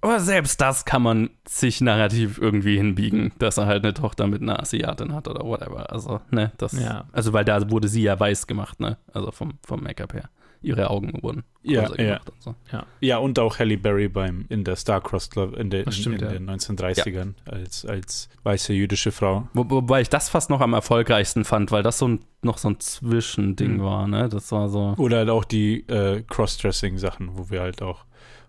Aber 0.00 0.18
selbst 0.18 0.60
das 0.60 0.84
kann 0.84 1.02
man 1.02 1.30
sich 1.46 1.80
narrativ 1.80 2.38
irgendwie 2.38 2.76
hinbiegen, 2.76 3.32
dass 3.38 3.56
er 3.56 3.66
halt 3.66 3.84
eine 3.84 3.94
Tochter 3.94 4.26
mit 4.26 4.42
einer 4.42 4.60
Asiatin 4.60 5.14
hat 5.14 5.28
oder 5.28 5.44
whatever. 5.44 5.92
Also, 5.92 6.20
ne, 6.30 6.52
das. 6.58 6.72
Ja. 6.72 7.04
Also, 7.12 7.32
weil 7.32 7.44
da 7.44 7.70
wurde 7.70 7.88
sie 7.88 8.02
ja 8.02 8.18
weiß 8.18 8.46
gemacht, 8.48 8.80
ne? 8.80 8.98
Also 9.12 9.30
vom, 9.30 9.58
vom 9.64 9.82
Make-up 9.82 10.12
her 10.12 10.28
ihre 10.62 10.90
Augen 10.90 11.22
wurden 11.22 11.44
ja, 11.62 11.94
ja. 11.96 12.16
Und 12.16 12.42
so. 12.42 12.54
ja. 12.72 12.86
ja, 13.00 13.18
und 13.18 13.38
auch 13.38 13.58
Halle 13.58 13.78
Berry 13.78 14.08
beim 14.08 14.44
in 14.48 14.64
der 14.64 14.76
Starcross 14.76 15.30
Club 15.30 15.56
in, 15.56 15.70
der, 15.70 15.90
stimmt, 15.92 16.20
in, 16.22 16.28
in 16.28 16.48
ja. 16.48 16.54
den 16.54 16.60
1930ern 16.60 17.34
ja. 17.46 17.52
als, 17.52 17.84
als 17.84 18.28
weiße 18.42 18.72
jüdische 18.72 19.12
Frau. 19.12 19.48
Wo, 19.54 19.68
wobei 19.70 20.00
ich 20.00 20.08
das 20.08 20.28
fast 20.28 20.50
noch 20.50 20.60
am 20.60 20.72
erfolgreichsten 20.72 21.44
fand, 21.44 21.70
weil 21.70 21.82
das 21.82 21.98
so 21.98 22.08
ein, 22.08 22.20
noch 22.42 22.58
so 22.58 22.68
ein 22.70 22.80
Zwischending 22.80 23.76
mhm. 23.76 23.82
war, 23.82 24.08
ne? 24.08 24.28
Das 24.28 24.50
war 24.50 24.68
so. 24.68 24.94
Oder 24.98 25.18
halt 25.18 25.30
auch 25.30 25.44
die 25.44 25.86
äh, 25.88 26.22
Crossdressing-Sachen, 26.22 27.36
wo 27.36 27.50
wir 27.50 27.60
halt 27.60 27.82
auch 27.82 28.04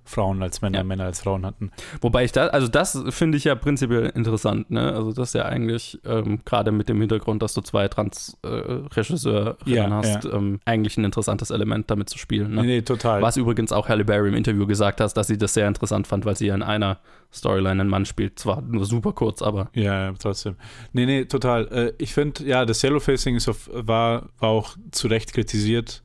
Frauen 0.05 0.41
als 0.43 0.61
Männer, 0.61 0.79
ja. 0.79 0.83
Männer 0.83 1.05
als 1.05 1.21
Frauen 1.21 1.45
hatten. 1.45 1.71
Wobei 2.01 2.23
ich 2.25 2.31
da, 2.31 2.47
also 2.47 2.67
das 2.67 3.01
finde 3.09 3.37
ich 3.37 3.45
ja 3.45 3.55
prinzipiell 3.55 4.07
interessant, 4.07 4.69
ne? 4.69 4.93
Also 4.93 5.13
das 5.13 5.29
ist 5.29 5.33
ja 5.33 5.45
eigentlich 5.45 5.99
ähm, 6.05 6.39
gerade 6.45 6.71
mit 6.71 6.89
dem 6.89 6.99
Hintergrund, 6.99 7.41
dass 7.41 7.53
du 7.53 7.61
zwei 7.61 7.87
Trans-Regisseurinnen 7.87 9.57
äh, 9.65 9.75
ja, 9.75 9.89
hast, 9.89 10.25
ja. 10.25 10.33
Ähm, 10.33 10.59
eigentlich 10.65 10.97
ein 10.97 11.05
interessantes 11.05 11.51
Element 11.51 11.89
damit 11.89 12.09
zu 12.09 12.17
spielen. 12.17 12.53
Ne? 12.55 12.61
Nee, 12.61 12.67
nee, 12.67 12.81
total. 12.81 13.21
Was 13.21 13.37
übrigens 13.37 13.71
auch 13.71 13.87
Halle 13.87 14.05
Berry 14.05 14.29
im 14.29 14.35
Interview 14.35 14.67
gesagt 14.67 14.99
hat, 14.99 15.15
dass 15.15 15.27
sie 15.27 15.37
das 15.37 15.53
sehr 15.53 15.67
interessant 15.67 16.07
fand, 16.07 16.25
weil 16.25 16.35
sie 16.35 16.47
ja 16.47 16.55
in 16.55 16.63
einer 16.63 16.99
Storyline 17.31 17.81
einen 17.81 17.89
Mann 17.89 18.05
spielt. 18.05 18.37
Zwar 18.39 18.61
nur 18.61 18.85
super 18.85 19.13
kurz, 19.13 19.41
aber. 19.41 19.69
Ja, 19.73 20.13
trotzdem. 20.13 20.55
Nee, 20.91 21.05
nee, 21.05 21.25
total. 21.25 21.67
Äh, 21.69 21.93
ich 21.97 22.13
finde, 22.13 22.43
ja, 22.43 22.65
das 22.65 22.83
Yellow-Facing 22.83 23.39
war, 23.71 24.29
war 24.39 24.49
auch 24.49 24.75
zu 24.91 25.07
Recht 25.07 25.33
kritisiert 25.33 26.03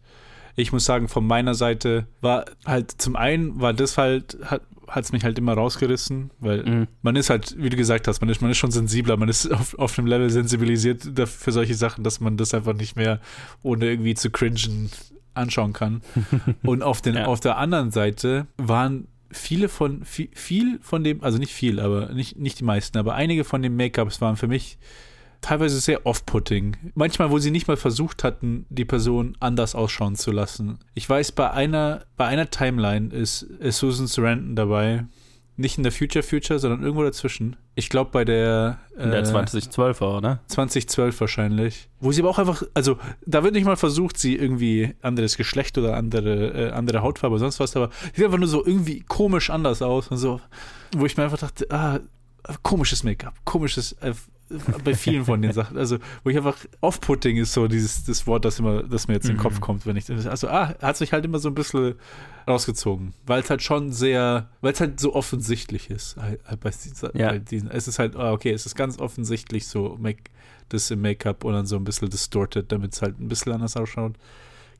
ich 0.59 0.73
muss 0.73 0.85
sagen, 0.85 1.09
von 1.09 1.27
meiner 1.27 1.55
Seite 1.55 2.09
war 2.21 2.45
halt 2.67 2.91
zum 3.01 3.15
einen 3.15 3.61
war 3.61 3.73
das 3.73 3.97
halt, 3.97 4.39
hat, 4.45 4.63
es 4.97 5.13
mich 5.13 5.23
halt 5.23 5.39
immer 5.39 5.55
rausgerissen, 5.55 6.31
weil 6.41 6.65
mhm. 6.65 6.89
man 7.03 7.15
ist 7.15 7.31
halt, 7.31 7.55
wie 7.59 7.71
du 7.71 7.77
gesagt 7.77 8.09
hast, 8.09 8.21
man 8.21 8.29
ist, 8.29 8.43
man 8.43 8.51
ist 8.51 8.59
schon 8.59 8.73
sensibler, 8.73 9.17
man 9.17 9.29
ist 9.29 9.51
auf, 9.53 9.79
auf 9.79 9.99
einem 9.99 10.09
Level 10.09 10.31
sensibilisiert 10.31 11.03
für 11.27 11.53
solche 11.53 11.75
Sachen, 11.75 12.03
dass 12.03 12.21
man 12.21 12.37
das 12.37 12.55
einfach 12.55 12.75
nicht 12.75 12.97
mehr 12.97 13.21
ohne 13.63 13.87
irgendwie 13.87 14.15
zu 14.15 14.31
cringen 14.31 14.91
anschauen 15.35 15.73
kann. 15.73 16.03
Und 16.65 16.83
auf, 16.83 17.03
den, 17.03 17.15
ja. 17.15 17.27
auf 17.27 17.39
der 17.39 17.57
anderen 17.57 17.93
Seite 17.93 18.49
waren 18.57 19.07
viele 19.31 19.69
von, 19.69 20.05
viel, 20.05 20.31
viel 20.35 20.81
von 20.83 21.05
dem, 21.05 21.23
also 21.23 21.39
nicht 21.39 21.53
viel, 21.53 21.79
aber 21.79 22.13
nicht, 22.13 22.37
nicht 22.37 22.59
die 22.59 22.65
meisten, 22.65 22.99
aber 22.99 23.15
einige 23.15 23.45
von 23.45 23.63
den 23.63 23.77
Make-ups 23.77 24.21
waren 24.21 24.37
für 24.37 24.49
mich 24.49 24.79
teilweise 25.41 25.80
sehr 25.80 26.07
off-putting. 26.07 26.76
Manchmal, 26.95 27.30
wo 27.30 27.39
sie 27.39 27.51
nicht 27.51 27.68
mal 27.68 27.76
versucht 27.76 28.24
hatten, 28.24 28.66
die 28.68 28.84
Person 28.84 29.36
anders 29.41 29.74
ausschauen 29.74 30.16
zu 30.16 30.32
lassen. 30.32 30.78
Ich 30.95 31.09
weiß, 31.09 31.32
bei 31.32 31.51
einer, 31.51 32.05
bei 32.16 32.26
einer 32.26 32.51
Timeline 32.51 33.12
ist, 33.12 33.43
ist 33.43 33.78
Susan 33.78 34.07
Sarandon 34.07 34.57
dabei. 34.57 35.05
Nicht 35.57 35.76
in 35.76 35.82
der 35.82 35.91
Future 35.91 36.22
Future, 36.22 36.61
sondern 36.61 36.82
irgendwo 36.82 37.03
dazwischen. 37.03 37.57
Ich 37.74 37.89
glaube 37.89 38.12
bei 38.12 38.24
der. 38.24 38.78
In 38.97 39.11
der 39.11 39.20
äh, 39.20 39.24
2012er, 39.24 40.16
oder? 40.18 40.41
2012 40.47 41.20
wahrscheinlich. 41.20 41.89
Wo 41.99 42.12
sie 42.12 42.22
aber 42.22 42.30
auch 42.30 42.39
einfach, 42.39 42.62
also 42.74 42.97
da 43.26 43.43
wird 43.43 43.55
nicht 43.55 43.64
mal 43.64 43.76
versucht, 43.76 44.18
sie 44.18 44.36
irgendwie 44.36 44.95
anderes 45.03 45.36
Geschlecht 45.36 45.76
oder 45.76 45.97
andere, 45.97 46.68
äh, 46.68 46.70
andere 46.70 47.03
Hautfarbe 47.03 47.34
oder 47.34 47.41
sonst 47.41 47.59
was, 47.59 47.74
aber 47.74 47.91
sieht 48.14 48.24
einfach 48.24 48.39
nur 48.39 48.47
so 48.47 48.64
irgendwie 48.64 49.01
komisch 49.01 49.51
anders 49.51 49.82
aus. 49.82 50.07
Und 50.09 50.18
so, 50.18 50.41
wo 50.97 51.07
ich 51.07 51.16
mir 51.16 51.24
einfach 51.24 51.39
dachte, 51.39 51.66
ah, 51.70 51.99
komisches 52.62 53.03
Make-up, 53.03 53.34
komisches, 53.45 53.93
äh, 53.95 54.14
bei 54.85 54.95
vielen 54.95 55.25
von 55.25 55.43
den 55.43 55.53
Sachen. 55.53 55.77
Also, 55.77 55.99
wo 56.25 56.31
ich 56.31 56.37
einfach 56.37 56.57
off-putting 56.81 57.37
ist 57.37 57.53
so 57.53 57.69
dieses 57.69 58.05
das 58.05 58.27
Wort, 58.27 58.45
das 58.45 58.59
immer, 58.59 58.83
das 58.83 59.09
mir 59.09 59.15
jetzt 59.15 59.29
in 59.29 59.37
den 59.37 59.43
Kopf 59.43 59.57
mhm. 59.57 59.61
kommt, 59.61 59.87
wenn 59.87 59.97
ich 59.97 60.11
also 60.11 60.49
ah, 60.49 60.75
hat 60.81 60.97
sich 60.97 61.13
halt 61.13 61.25
immer 61.25 61.39
so 61.39 61.49
ein 61.49 61.55
bisschen 61.55 61.95
rausgezogen, 62.47 63.13
weil 63.27 63.43
es 63.43 63.51
halt 63.51 63.63
schon 63.63 63.93
sehr, 63.93 64.49
weil 64.61 64.73
es 64.73 64.81
halt 64.81 65.01
so 65.01 65.15
offensichtlich 65.15 65.91
ist. 65.91 66.17
Halt, 66.17 66.41
halt 66.47 66.61
bei 66.61 66.71
diesen, 66.71 67.11
ja. 67.15 67.31
bei 67.31 67.39
diesen, 67.39 67.71
es 67.71 67.89
ist 67.89 67.99
halt, 67.99 68.17
ah, 68.17 68.33
okay, 68.33 68.53
es 68.53 68.67
ist 68.67 68.75
ganz 68.75 68.99
offensichtlich 68.99 69.67
so 69.67 69.97
make, 70.01 70.25
das 70.69 70.91
im 70.91 71.03
Make-up 71.03 71.45
und 71.45 71.53
dann 71.53 71.67
so 71.67 71.77
ein 71.77 71.85
bisschen 71.85 72.11
distorted, 72.11 72.73
damit 72.73 72.95
es 72.95 73.03
halt 73.03 73.19
ein 73.21 73.29
bisschen 73.29 73.53
anders 73.53 73.77
ausschaut. 73.77 74.15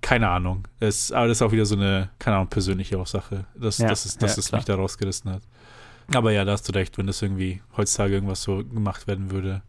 Keine 0.01 0.29
Ahnung. 0.29 0.67
Es, 0.81 1.11
aber 1.11 1.27
das 1.27 1.39
ist 1.39 1.43
auch 1.43 1.53
wieder 1.53 1.67
so 1.67 1.75
eine, 1.75 2.11
keine 2.19 2.37
Ahnung, 2.37 2.49
persönliche 2.49 3.05
Sache, 3.07 3.47
dass, 3.55 3.79
ja, 3.79 3.89
dass 3.89 4.05
es, 4.05 4.17
dass 4.17 4.37
ja, 4.37 4.41
es 4.41 4.53
mich 4.53 4.65
da 4.65 4.77
rausgerissen 4.77 5.31
hat. 5.31 5.43
Aber 6.15 6.33
ja, 6.33 6.45
da 6.45 6.53
hast 6.53 6.69
du 6.69 6.73
recht, 6.73 6.97
wenn 6.99 7.07
das 7.07 7.23
irgendwie 7.23 7.61
heutzutage 7.77 8.15
irgendwas 8.15 8.43
so 8.43 8.65
gemacht 8.65 9.07
werden 9.07 9.31
würde. 9.31 9.63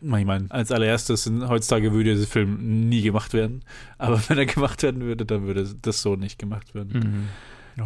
Ich 0.00 0.08
meine, 0.08 0.46
als 0.50 0.70
allererstes, 0.70 1.30
heutzutage 1.48 1.92
würde 1.92 2.14
dieser 2.14 2.26
Film 2.26 2.88
nie 2.88 3.02
gemacht 3.02 3.34
werden. 3.34 3.62
Aber 3.96 4.20
wenn 4.28 4.38
er 4.38 4.46
gemacht 4.46 4.82
werden 4.82 5.00
würde, 5.00 5.24
dann 5.24 5.46
würde 5.46 5.66
das 5.82 6.02
so 6.02 6.16
nicht 6.16 6.38
gemacht 6.38 6.74
werden. 6.74 6.92
Mhm. 6.92 7.28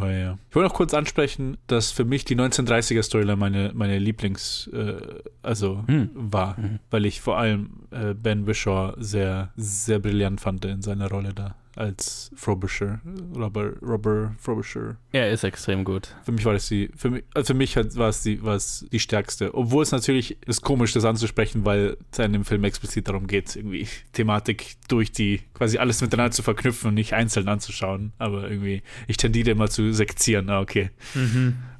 Oh, 0.00 0.04
ja. 0.04 0.38
Ich 0.48 0.56
wollte 0.56 0.68
noch 0.68 0.74
kurz 0.74 0.94
ansprechen, 0.94 1.58
dass 1.66 1.90
für 1.90 2.04
mich 2.04 2.24
die 2.24 2.34
1930er 2.34 3.02
Storyline 3.02 3.36
meine, 3.36 3.72
meine 3.74 3.98
Lieblings, 3.98 4.68
äh, 4.72 4.96
also 5.42 5.84
mhm. 5.86 6.10
war, 6.14 6.58
mhm. 6.58 6.78
weil 6.90 7.04
ich 7.04 7.20
vor 7.20 7.38
allem 7.38 7.70
äh, 7.90 8.14
Ben 8.14 8.46
Wishaw 8.46 8.94
sehr, 8.96 9.52
sehr 9.56 9.98
brillant 9.98 10.40
fand 10.40 10.64
in 10.64 10.82
seiner 10.82 11.10
Rolle 11.10 11.34
da. 11.34 11.56
Als 11.76 12.30
Frobisher. 12.34 13.00
Robert, 13.36 13.76
Robert 13.82 14.32
Frobisher. 14.38 14.96
Er 15.12 15.30
ist 15.30 15.44
extrem 15.44 15.84
gut. 15.84 16.14
Für 16.24 16.32
mich 16.32 16.44
war 16.44 16.52
das 16.52 16.68
die, 16.68 16.90
für 16.96 17.10
mich, 17.10 17.24
also 17.34 17.52
für 17.52 17.58
mich 17.58 17.76
war 17.76 18.08
es 18.08 18.22
die, 18.22 18.42
war 18.42 18.56
es 18.56 18.86
die 18.92 19.00
stärkste. 19.00 19.54
Obwohl 19.54 19.82
es 19.82 19.92
natürlich 19.92 20.36
ist 20.46 20.62
komisch, 20.62 20.92
das 20.92 21.04
anzusprechen, 21.04 21.64
weil 21.64 21.96
es 22.10 22.18
in 22.18 22.32
dem 22.32 22.44
Film 22.44 22.64
explizit 22.64 23.08
darum 23.08 23.26
geht, 23.26 23.56
irgendwie 23.56 23.88
Thematik 24.12 24.76
durch 24.88 25.12
die, 25.12 25.40
quasi 25.54 25.78
alles 25.78 26.00
miteinander 26.00 26.32
zu 26.32 26.42
verknüpfen 26.42 26.88
und 26.88 26.94
nicht 26.94 27.14
einzeln 27.14 27.48
anzuschauen. 27.48 28.12
Aber 28.18 28.50
irgendwie, 28.50 28.82
ich 29.06 29.16
tendiere 29.16 29.50
immer 29.50 29.68
zu 29.68 29.92
sekzieren. 29.92 30.50
Ah, 30.50 30.60
okay. 30.60 30.90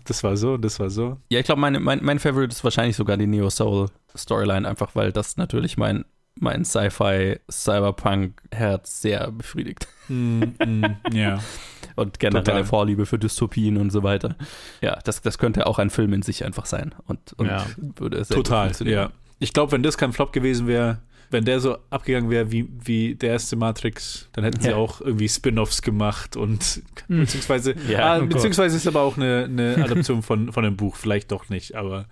Das 0.05 0.25
war 0.25 0.37
so, 0.37 0.57
das 0.57 0.81
war 0.81 0.91
so. 0.91 1.19
Ja, 1.31 1.39
ich 1.39 1.47
glaube, 1.47 1.61
mein, 1.61 1.83
mein, 1.83 2.01
mein 2.03 2.19
Favorite 2.19 2.53
ist 2.53 2.65
wahrscheinlich 2.65 2.97
sogar 2.97 3.17
die 3.17 3.27
Neo 3.27 3.51
Soul 3.51 3.89
Storyline, 4.17 4.69
einfach 4.69 4.95
weil 4.95 5.13
das 5.13 5.37
natürlich 5.37 5.77
mein, 5.77 6.05
mein 6.41 6.65
Sci-Fi, 6.65 7.39
Cyberpunk-Herz 7.51 9.01
sehr 9.03 9.31
befriedigt. 9.31 9.87
Mm, 10.09 10.43
mm, 10.65 10.85
ja. 11.13 11.39
Und 11.97 12.19
generell 12.19 12.43
Total. 12.45 12.65
Vorliebe 12.65 13.05
für 13.05 13.19
Dystopien 13.19 13.77
und 13.77 13.91
so 13.91 14.03
weiter. 14.03 14.37
Ja, 14.81 14.99
das, 15.05 15.21
das 15.21 15.37
könnte 15.37 15.67
auch 15.67 15.79
ein 15.79 15.91
Film 15.91 16.15
in 16.15 16.23
sich 16.23 16.43
einfach 16.43 16.65
sein. 16.65 16.95
Und, 17.07 17.35
und 17.35 17.47
Ja. 17.47 17.67
würde 17.77 18.17
gut 18.19 18.29
Total, 18.29 18.73
ja. 18.85 19.11
Ich 19.41 19.53
glaube, 19.53 19.73
wenn 19.73 19.83
das 19.83 19.99
kein 19.99 20.15
Flop 20.15 20.33
gewesen 20.33 20.67
wäre, 20.67 21.01
wenn 21.31 21.45
der 21.45 21.61
so 21.61 21.77
abgegangen 21.91 22.31
wäre 22.31 22.51
wie, 22.51 22.67
wie 22.83 23.15
der 23.15 23.31
erste 23.33 23.57
Matrix, 23.57 24.29
dann 24.33 24.45
hätten 24.45 24.61
sie 24.63 24.71
Ja. 24.71 24.77
auch 24.77 25.03
irgendwie 25.03 25.29
Spin-offs 25.29 25.83
gemacht 25.83 26.35
und 26.37 26.83
beziehungsweise, 27.09 27.75
Ja, 27.89 28.15
ah, 28.15 28.17
oh 28.17 28.21
Gott. 28.21 28.31
beziehungsweise 28.31 28.77
ist 28.77 28.87
aber 28.87 29.03
auch 29.03 29.19
eine, 29.19 29.45
eine 29.45 29.85
Adaption 29.85 30.23
von, 30.23 30.51
von 30.51 30.65
einem 30.65 30.77
Buch, 30.77 30.97
vielleicht 30.97 31.31
doch 31.31 31.51
nicht, 31.51 31.75
aber 31.75 32.07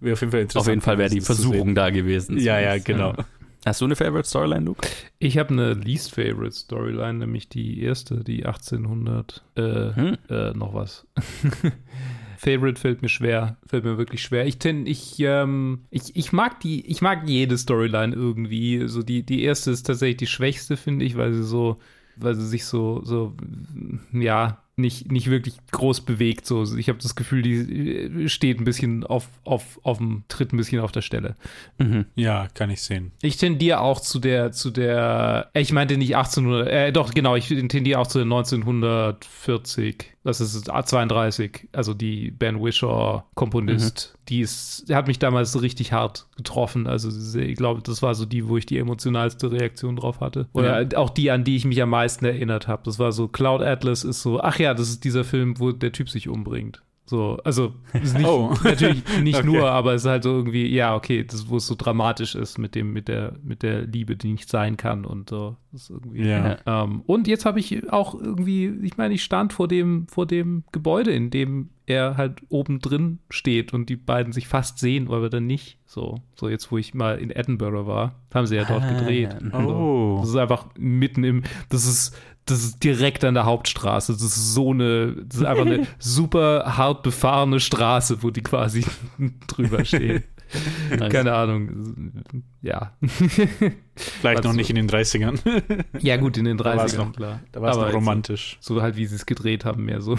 wäre 0.00 0.12
auf 0.12 0.20
jeden 0.20 0.30
Fall 0.30 0.42
interessant. 0.42 0.62
Auf 0.62 0.68
jeden 0.68 0.80
Fall 0.80 0.98
wäre 0.98 1.10
die 1.10 1.20
Versuchung 1.20 1.74
da 1.74 1.90
gewesen. 1.90 2.38
Ja, 2.38 2.60
ja, 2.60 2.78
genau. 2.78 3.14
Hast 3.66 3.80
du 3.80 3.86
eine 3.86 3.96
Favorite 3.96 4.28
Storyline, 4.28 4.66
Luke? 4.66 4.86
Ich 5.18 5.38
habe 5.38 5.50
eine 5.50 5.72
least 5.72 6.14
favorite 6.14 6.52
Storyline, 6.54 7.14
nämlich 7.14 7.48
die 7.48 7.82
erste, 7.82 8.22
die 8.22 8.44
1800 8.44 9.42
äh, 9.56 9.60
Hm. 9.94 10.16
äh, 10.28 10.50
noch 10.52 10.74
was. 10.74 11.06
Favorite 12.36 12.78
fällt 12.78 13.00
mir 13.00 13.08
schwer, 13.08 13.56
fällt 13.66 13.84
mir 13.84 13.96
wirklich 13.96 14.22
schwer. 14.22 14.46
Ich 14.46 14.58
ten, 14.58 14.86
ich, 14.86 15.18
ähm, 15.20 15.86
ich, 15.90 16.14
ich 16.14 16.32
mag 16.32 16.60
die, 16.60 16.86
ich 16.86 17.00
mag 17.00 17.26
jede 17.26 17.56
Storyline 17.56 18.14
irgendwie. 18.14 18.86
So 18.86 19.02
die, 19.02 19.22
die 19.22 19.42
erste 19.44 19.70
ist 19.70 19.84
tatsächlich 19.84 20.18
die 20.18 20.26
schwächste, 20.26 20.76
finde 20.76 21.06
ich, 21.06 21.16
weil 21.16 21.32
sie 21.32 21.44
so, 21.44 21.78
weil 22.16 22.34
sie 22.34 22.46
sich 22.46 22.66
so, 22.66 23.02
so, 23.02 23.34
ja, 24.12 24.62
nicht, 24.76 25.10
nicht 25.10 25.30
wirklich 25.30 25.56
groß 25.70 26.02
bewegt. 26.02 26.46
So, 26.46 26.76
ich 26.76 26.88
habe 26.88 26.98
das 27.00 27.14
Gefühl, 27.14 27.42
die 27.42 27.54
äh, 27.54 28.28
steht 28.28 28.60
ein 28.60 28.64
bisschen 28.64 29.04
auf, 29.04 29.28
auf, 29.44 29.78
auf 29.82 29.98
dem, 29.98 30.24
tritt 30.28 30.52
ein 30.52 30.56
bisschen 30.56 30.80
auf 30.80 30.92
der 30.92 31.02
Stelle. 31.02 31.36
Mhm. 31.78 32.06
Ja, 32.14 32.48
kann 32.54 32.70
ich 32.70 32.82
sehen. 32.82 33.12
Ich 33.22 33.36
tendiere 33.36 33.80
auch 33.80 34.00
zu 34.00 34.18
der, 34.18 34.52
zu 34.52 34.70
der, 34.70 35.50
äh, 35.54 35.62
ich 35.62 35.72
meinte 35.72 35.96
nicht 35.96 36.16
1800, 36.16 36.68
äh, 36.68 36.92
doch, 36.92 37.14
genau, 37.14 37.36
ich 37.36 37.48
tendiere 37.48 38.00
auch 38.00 38.06
zu 38.06 38.18
der 38.18 38.26
1940, 38.26 40.13
das 40.24 40.40
ist 40.40 40.64
32, 40.66 41.68
also 41.72 41.92
die 41.92 42.30
Ben 42.30 42.62
Wishaw 42.62 43.24
Komponist, 43.34 44.16
die 44.28 44.40
ist, 44.40 44.86
hat 44.90 45.06
mich 45.06 45.18
damals 45.18 45.60
richtig 45.60 45.92
hart 45.92 46.26
getroffen, 46.36 46.86
also 46.86 47.10
ich 47.38 47.56
glaube, 47.56 47.82
das 47.82 48.02
war 48.02 48.14
so 48.14 48.24
die, 48.24 48.48
wo 48.48 48.56
ich 48.56 48.66
die 48.66 48.78
emotionalste 48.78 49.52
Reaktion 49.52 49.96
drauf 49.96 50.20
hatte. 50.20 50.48
Oder 50.54 50.88
auch 50.96 51.10
die, 51.10 51.30
an 51.30 51.44
die 51.44 51.56
ich 51.56 51.66
mich 51.66 51.80
am 51.82 51.90
meisten 51.90 52.24
erinnert 52.24 52.68
habe. 52.68 52.82
Das 52.84 52.98
war 52.98 53.12
so, 53.12 53.28
Cloud 53.28 53.62
Atlas 53.62 54.02
ist 54.02 54.22
so, 54.22 54.40
ach 54.40 54.58
ja, 54.58 54.72
das 54.72 54.88
ist 54.88 55.04
dieser 55.04 55.24
Film, 55.24 55.60
wo 55.60 55.72
der 55.72 55.92
Typ 55.92 56.08
sich 56.08 56.28
umbringt. 56.28 56.82
So, 57.06 57.38
also 57.44 57.74
ist 57.92 58.16
nicht, 58.16 58.26
Oh. 58.28 58.54
natürlich 58.64 59.02
nicht 59.22 59.36
Okay. 59.38 59.46
nur, 59.46 59.70
aber 59.70 59.92
es 59.92 60.02
ist 60.04 60.08
halt 60.08 60.22
so 60.22 60.30
irgendwie, 60.30 60.66
ja, 60.66 60.94
okay, 60.96 61.22
das, 61.24 61.48
wo 61.50 61.58
es 61.58 61.66
so 61.66 61.74
dramatisch 61.76 62.34
ist 62.34 62.56
mit 62.58 62.74
dem, 62.74 62.94
mit 62.94 63.08
der, 63.08 63.34
mit 63.42 63.62
der 63.62 63.82
Liebe, 63.82 64.16
die 64.16 64.32
nicht 64.32 64.48
sein 64.48 64.78
kann 64.78 65.04
und 65.04 65.28
so. 65.28 65.56
Das 65.70 65.82
ist 65.82 65.90
irgendwie. 65.90 66.24
Ja. 66.26 66.56
Ähm, 66.66 67.02
und 67.06 67.26
jetzt 67.28 67.44
habe 67.44 67.60
ich 67.60 67.92
auch 67.92 68.14
irgendwie, 68.14 68.68
ich 68.82 68.96
meine, 68.96 69.12
ich 69.12 69.22
stand 69.22 69.52
vor 69.52 69.68
dem, 69.68 70.06
vor 70.08 70.26
dem 70.26 70.64
Gebäude, 70.72 71.10
in 71.12 71.28
dem 71.30 71.68
er 71.86 72.16
halt 72.16 72.40
oben 72.48 72.78
drin 72.78 73.18
steht 73.28 73.74
und 73.74 73.90
die 73.90 73.96
beiden 73.96 74.32
sich 74.32 74.48
fast 74.48 74.78
sehen, 74.78 75.08
aber 75.08 75.28
dann 75.28 75.46
nicht. 75.46 75.76
So, 75.84 76.22
so 76.34 76.48
jetzt, 76.48 76.72
wo 76.72 76.78
ich 76.78 76.94
mal 76.94 77.18
in 77.18 77.30
Edinburgh 77.30 77.86
war, 77.86 78.14
haben 78.32 78.46
sie 78.46 78.56
ja 78.56 78.64
dort 78.64 78.82
Ah, 78.82 78.92
gedreht. 78.98 79.36
ja. 79.52 79.62
So. 79.62 79.68
Oh. 79.68 80.16
Das 80.20 80.30
ist 80.30 80.36
einfach 80.36 80.66
mitten 80.78 81.22
im, 81.22 81.42
das 81.68 81.84
ist, 81.84 82.16
das 82.46 82.62
ist 82.64 82.84
direkt 82.84 83.24
an 83.24 83.34
der 83.34 83.44
Hauptstraße. 83.46 84.12
Das 84.12 84.22
ist 84.22 84.54
so 84.54 84.70
eine, 84.72 85.14
das 85.26 85.38
ist 85.38 85.44
einfach 85.44 85.66
eine 85.66 85.86
super 85.98 86.76
hart 86.76 87.02
befahrene 87.02 87.60
Straße, 87.60 88.22
wo 88.22 88.30
die 88.30 88.42
quasi 88.42 88.84
drüber 89.46 89.84
stehen. 89.84 90.24
Nice. 90.90 91.10
Keine 91.12 91.32
Ahnung. 91.34 92.12
Ja. 92.62 92.92
Vielleicht 93.96 94.38
Also- 94.38 94.48
noch 94.50 94.56
nicht 94.56 94.70
in 94.70 94.76
den 94.76 94.88
30ern. 94.88 95.38
Ja, 96.00 96.16
gut, 96.16 96.36
in 96.36 96.44
den 96.44 96.58
Da 96.58 96.64
war's 96.76 96.94
30ern, 96.94 96.98
noch- 97.06 97.12
klar. 97.16 97.40
Da 97.52 97.62
war 97.62 97.70
es 97.70 97.76
Aber 97.76 97.86
noch 97.86 97.94
romantisch. 97.94 98.58
So, 98.60 98.74
so 98.74 98.82
halt, 98.82 98.96
wie 98.96 99.06
sie 99.06 99.16
es 99.16 99.26
gedreht 99.26 99.64
haben, 99.64 99.84
mehr 99.84 100.00
so. 100.00 100.16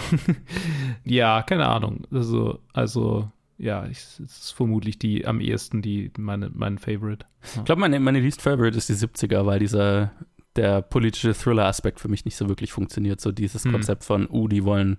ja, 1.04 1.42
keine 1.42 1.66
Ahnung. 1.68 2.06
Also, 2.10 2.58
also 2.72 3.30
ja, 3.58 3.86
ich, 3.86 3.98
es 3.98 4.20
ist 4.20 4.52
vermutlich 4.54 4.98
die 4.98 5.26
am 5.26 5.40
ehesten 5.40 5.80
die 5.80 6.10
meine, 6.18 6.50
mein 6.52 6.78
Favorite. 6.78 7.24
Ich 7.56 7.64
glaube, 7.64 7.80
meine, 7.80 7.98
meine 8.00 8.20
Least 8.20 8.42
Favorite 8.42 8.76
ist 8.76 8.88
die 8.88 8.94
70er, 8.94 9.46
weil 9.46 9.60
dieser 9.60 10.10
der 10.56 10.82
politische 10.82 11.34
Thriller-Aspekt 11.34 12.00
für 12.00 12.08
mich 12.08 12.24
nicht 12.24 12.36
so 12.36 12.48
wirklich 12.48 12.72
funktioniert. 12.72 13.20
So 13.20 13.32
dieses 13.32 13.64
Hm. 13.64 13.72
Konzept 13.72 14.04
von, 14.04 14.28
uh, 14.30 14.48
die 14.48 14.64
wollen 14.64 14.98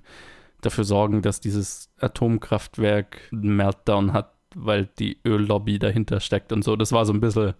dafür 0.61 0.83
sorgen, 0.83 1.21
dass 1.21 1.39
dieses 1.39 1.89
Atomkraftwerk 1.99 3.19
einen 3.31 3.55
Meltdown 3.55 4.13
hat, 4.13 4.33
weil 4.55 4.89
die 4.99 5.19
Öllobby 5.25 5.79
dahinter 5.79 6.19
steckt 6.19 6.51
und 6.51 6.63
so. 6.63 6.75
Das 6.75 6.91
war 6.91 7.05
so 7.05 7.13
ein 7.13 7.19
bisschen, 7.19 7.53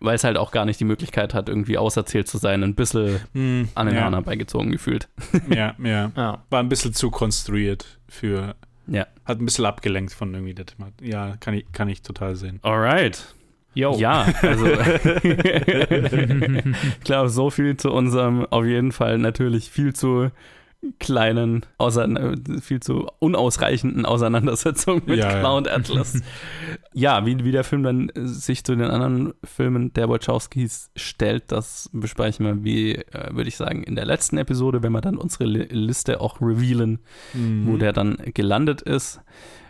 weil 0.00 0.14
es 0.14 0.24
halt 0.24 0.36
auch 0.36 0.50
gar 0.52 0.64
nicht 0.64 0.78
die 0.78 0.84
Möglichkeit 0.84 1.34
hat, 1.34 1.48
irgendwie 1.48 1.78
auserzählt 1.78 2.28
zu 2.28 2.38
sein, 2.38 2.62
ein 2.62 2.74
bisschen 2.74 3.20
Hm, 3.32 3.68
an 3.74 3.86
den 3.86 3.96
ja. 3.96 4.02
Haaren 4.02 4.14
herbeigezogen 4.14 4.70
gefühlt. 4.70 5.08
Ja, 5.48 5.74
ja. 5.82 6.12
Ja. 6.16 6.44
War 6.50 6.60
ein 6.60 6.68
bisschen 6.68 6.92
zu 6.94 7.10
konstruiert 7.10 7.98
für. 8.08 8.54
Ja. 8.86 9.06
Hat 9.24 9.40
ein 9.40 9.46
bisschen 9.46 9.64
abgelenkt 9.64 10.12
von 10.12 10.34
irgendwie 10.34 10.54
der 10.54 10.66
Thematik. 10.66 11.06
Ja, 11.06 11.36
kann 11.38 11.54
ich, 11.54 11.64
kann 11.72 11.88
ich 11.88 12.02
total 12.02 12.36
sehen. 12.36 12.60
Alright. 12.62 13.34
Yo. 13.74 13.96
Ja, 13.98 14.26
also 14.42 14.66
ich 15.24 17.00
glaube, 17.04 17.28
so 17.28 17.50
viel 17.50 17.76
zu 17.76 17.90
unserem 17.92 18.46
auf 18.46 18.64
jeden 18.64 18.92
Fall 18.92 19.18
natürlich 19.18 19.70
viel 19.70 19.92
zu 19.94 20.30
kleinen, 20.98 21.64
viel 22.60 22.80
zu 22.80 23.06
unausreichenden 23.18 24.04
Auseinandersetzung 24.04 25.00
mit 25.06 25.18
Ja, 25.18 25.30
ja. 25.32 25.40
Cloud 25.40 25.66
Atlas. 25.66 26.20
ja, 26.92 27.24
wie, 27.24 27.42
wie 27.42 27.52
der 27.52 27.64
Film 27.64 27.82
dann 27.82 28.10
sich 28.14 28.64
zu 28.64 28.76
den 28.76 28.90
anderen 28.90 29.32
Filmen 29.44 29.94
der 29.94 30.10
Wachowskis 30.10 30.90
stellt, 30.94 31.44
das 31.52 31.88
besprechen 31.94 32.44
wir, 32.44 32.64
wie, 32.64 32.96
äh, 32.96 33.30
würde 33.34 33.48
ich 33.48 33.56
sagen, 33.56 33.82
in 33.82 33.96
der 33.96 34.04
letzten 34.04 34.36
Episode, 34.36 34.82
wenn 34.82 34.92
wir 34.92 35.00
dann 35.00 35.16
unsere 35.16 35.44
Li 35.44 35.64
Liste 35.70 36.20
auch 36.20 36.42
revealen, 36.42 36.98
Mhm. 37.32 37.66
wo 37.66 37.76
der 37.78 37.94
dann 37.94 38.18
gelandet 38.34 38.82
ist. 38.82 39.20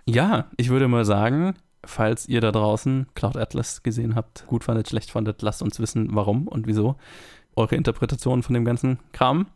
Ja, 0.07 0.51
ich 0.57 0.69
würde 0.71 0.89
mal 0.89 1.05
sagen, 1.05 1.55
falls 1.87 2.29
ihr 2.29 2.41
da 2.41 2.53
draußen 2.53 3.07
Cloud 3.15 3.37
Atlas 3.37 3.83
gesehen 3.83 4.15
habt, 4.15 4.47
gut 4.47 4.65
fandet, 4.65 4.89
schlecht 4.89 5.11
fandet, 5.11 5.43
lasst 5.43 5.63
uns 5.63 5.81
wissen, 5.81 6.09
warum 6.13 6.49
und 6.49 6.67
wieso. 6.67 6.97
Eure 7.57 7.77
Interpretation 7.77 8.43
von 8.43 8.55
dem 8.55 8.65
ganzen 8.65 8.99
Kram. 9.13 9.47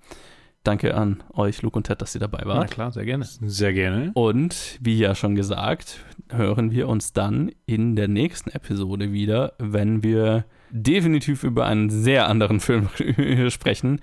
Danke 0.64 0.95
an 0.95 1.22
euch, 1.33 1.62
Luke 1.62 1.76
und 1.76 1.85
Ted, 1.85 2.03
dass 2.03 2.14
ihr 2.14 2.20
dabei 2.20 2.41
Na 2.43 2.49
wart. 2.49 2.70
klar, 2.70 2.93
sehr 2.93 3.05
gerne. 3.05 3.24
Sehr 3.24 3.72
gerne. 3.72 4.11
Und 4.14 4.79
wie 4.81 4.99
ja 4.99 5.14
schon 5.14 5.35
gesagt, 5.35 6.05
hören 6.31 6.72
wir 6.72 6.89
uns 6.89 7.12
dann 7.12 7.53
in 7.66 7.97
der 7.97 8.09
nächsten 8.09 8.51
Episode 8.51 9.12
wieder, 9.12 9.55
wenn 9.59 10.03
wir 10.03 10.45
definitiv 10.70 11.45
über 11.45 11.64
einen 11.66 11.91
sehr 11.91 12.29
anderen 12.29 12.61
Film 12.61 12.89
sprechen, 13.49 14.01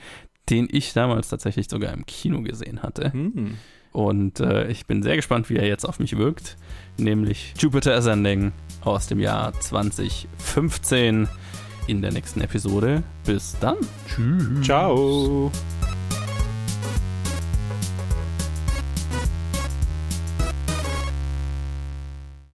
den 0.49 0.67
ich 0.71 0.93
damals 0.93 1.29
tatsächlich 1.29 1.69
sogar 1.69 1.93
im 1.93 2.05
Kino 2.05 2.41
gesehen 2.41 2.81
hatte. 2.81 3.11
Hm. 3.13 3.57
Und 3.91 4.39
äh, 4.39 4.67
ich 4.67 4.87
bin 4.87 5.03
sehr 5.03 5.15
gespannt, 5.15 5.49
wie 5.49 5.55
er 5.55 5.67
jetzt 5.67 5.85
auf 5.85 5.99
mich 5.99 6.17
wirkt. 6.17 6.57
Nämlich 6.97 7.53
Jupiter 7.57 7.95
Ascending 7.95 8.51
aus 8.81 9.07
dem 9.07 9.19
Jahr 9.19 9.53
2015 9.59 11.27
in 11.87 12.01
der 12.01 12.11
nächsten 12.11 12.41
Episode. 12.41 13.03
Bis 13.25 13.55
dann. 13.59 13.77
Tschüss. 14.07 14.65
Ciao. 14.65 15.51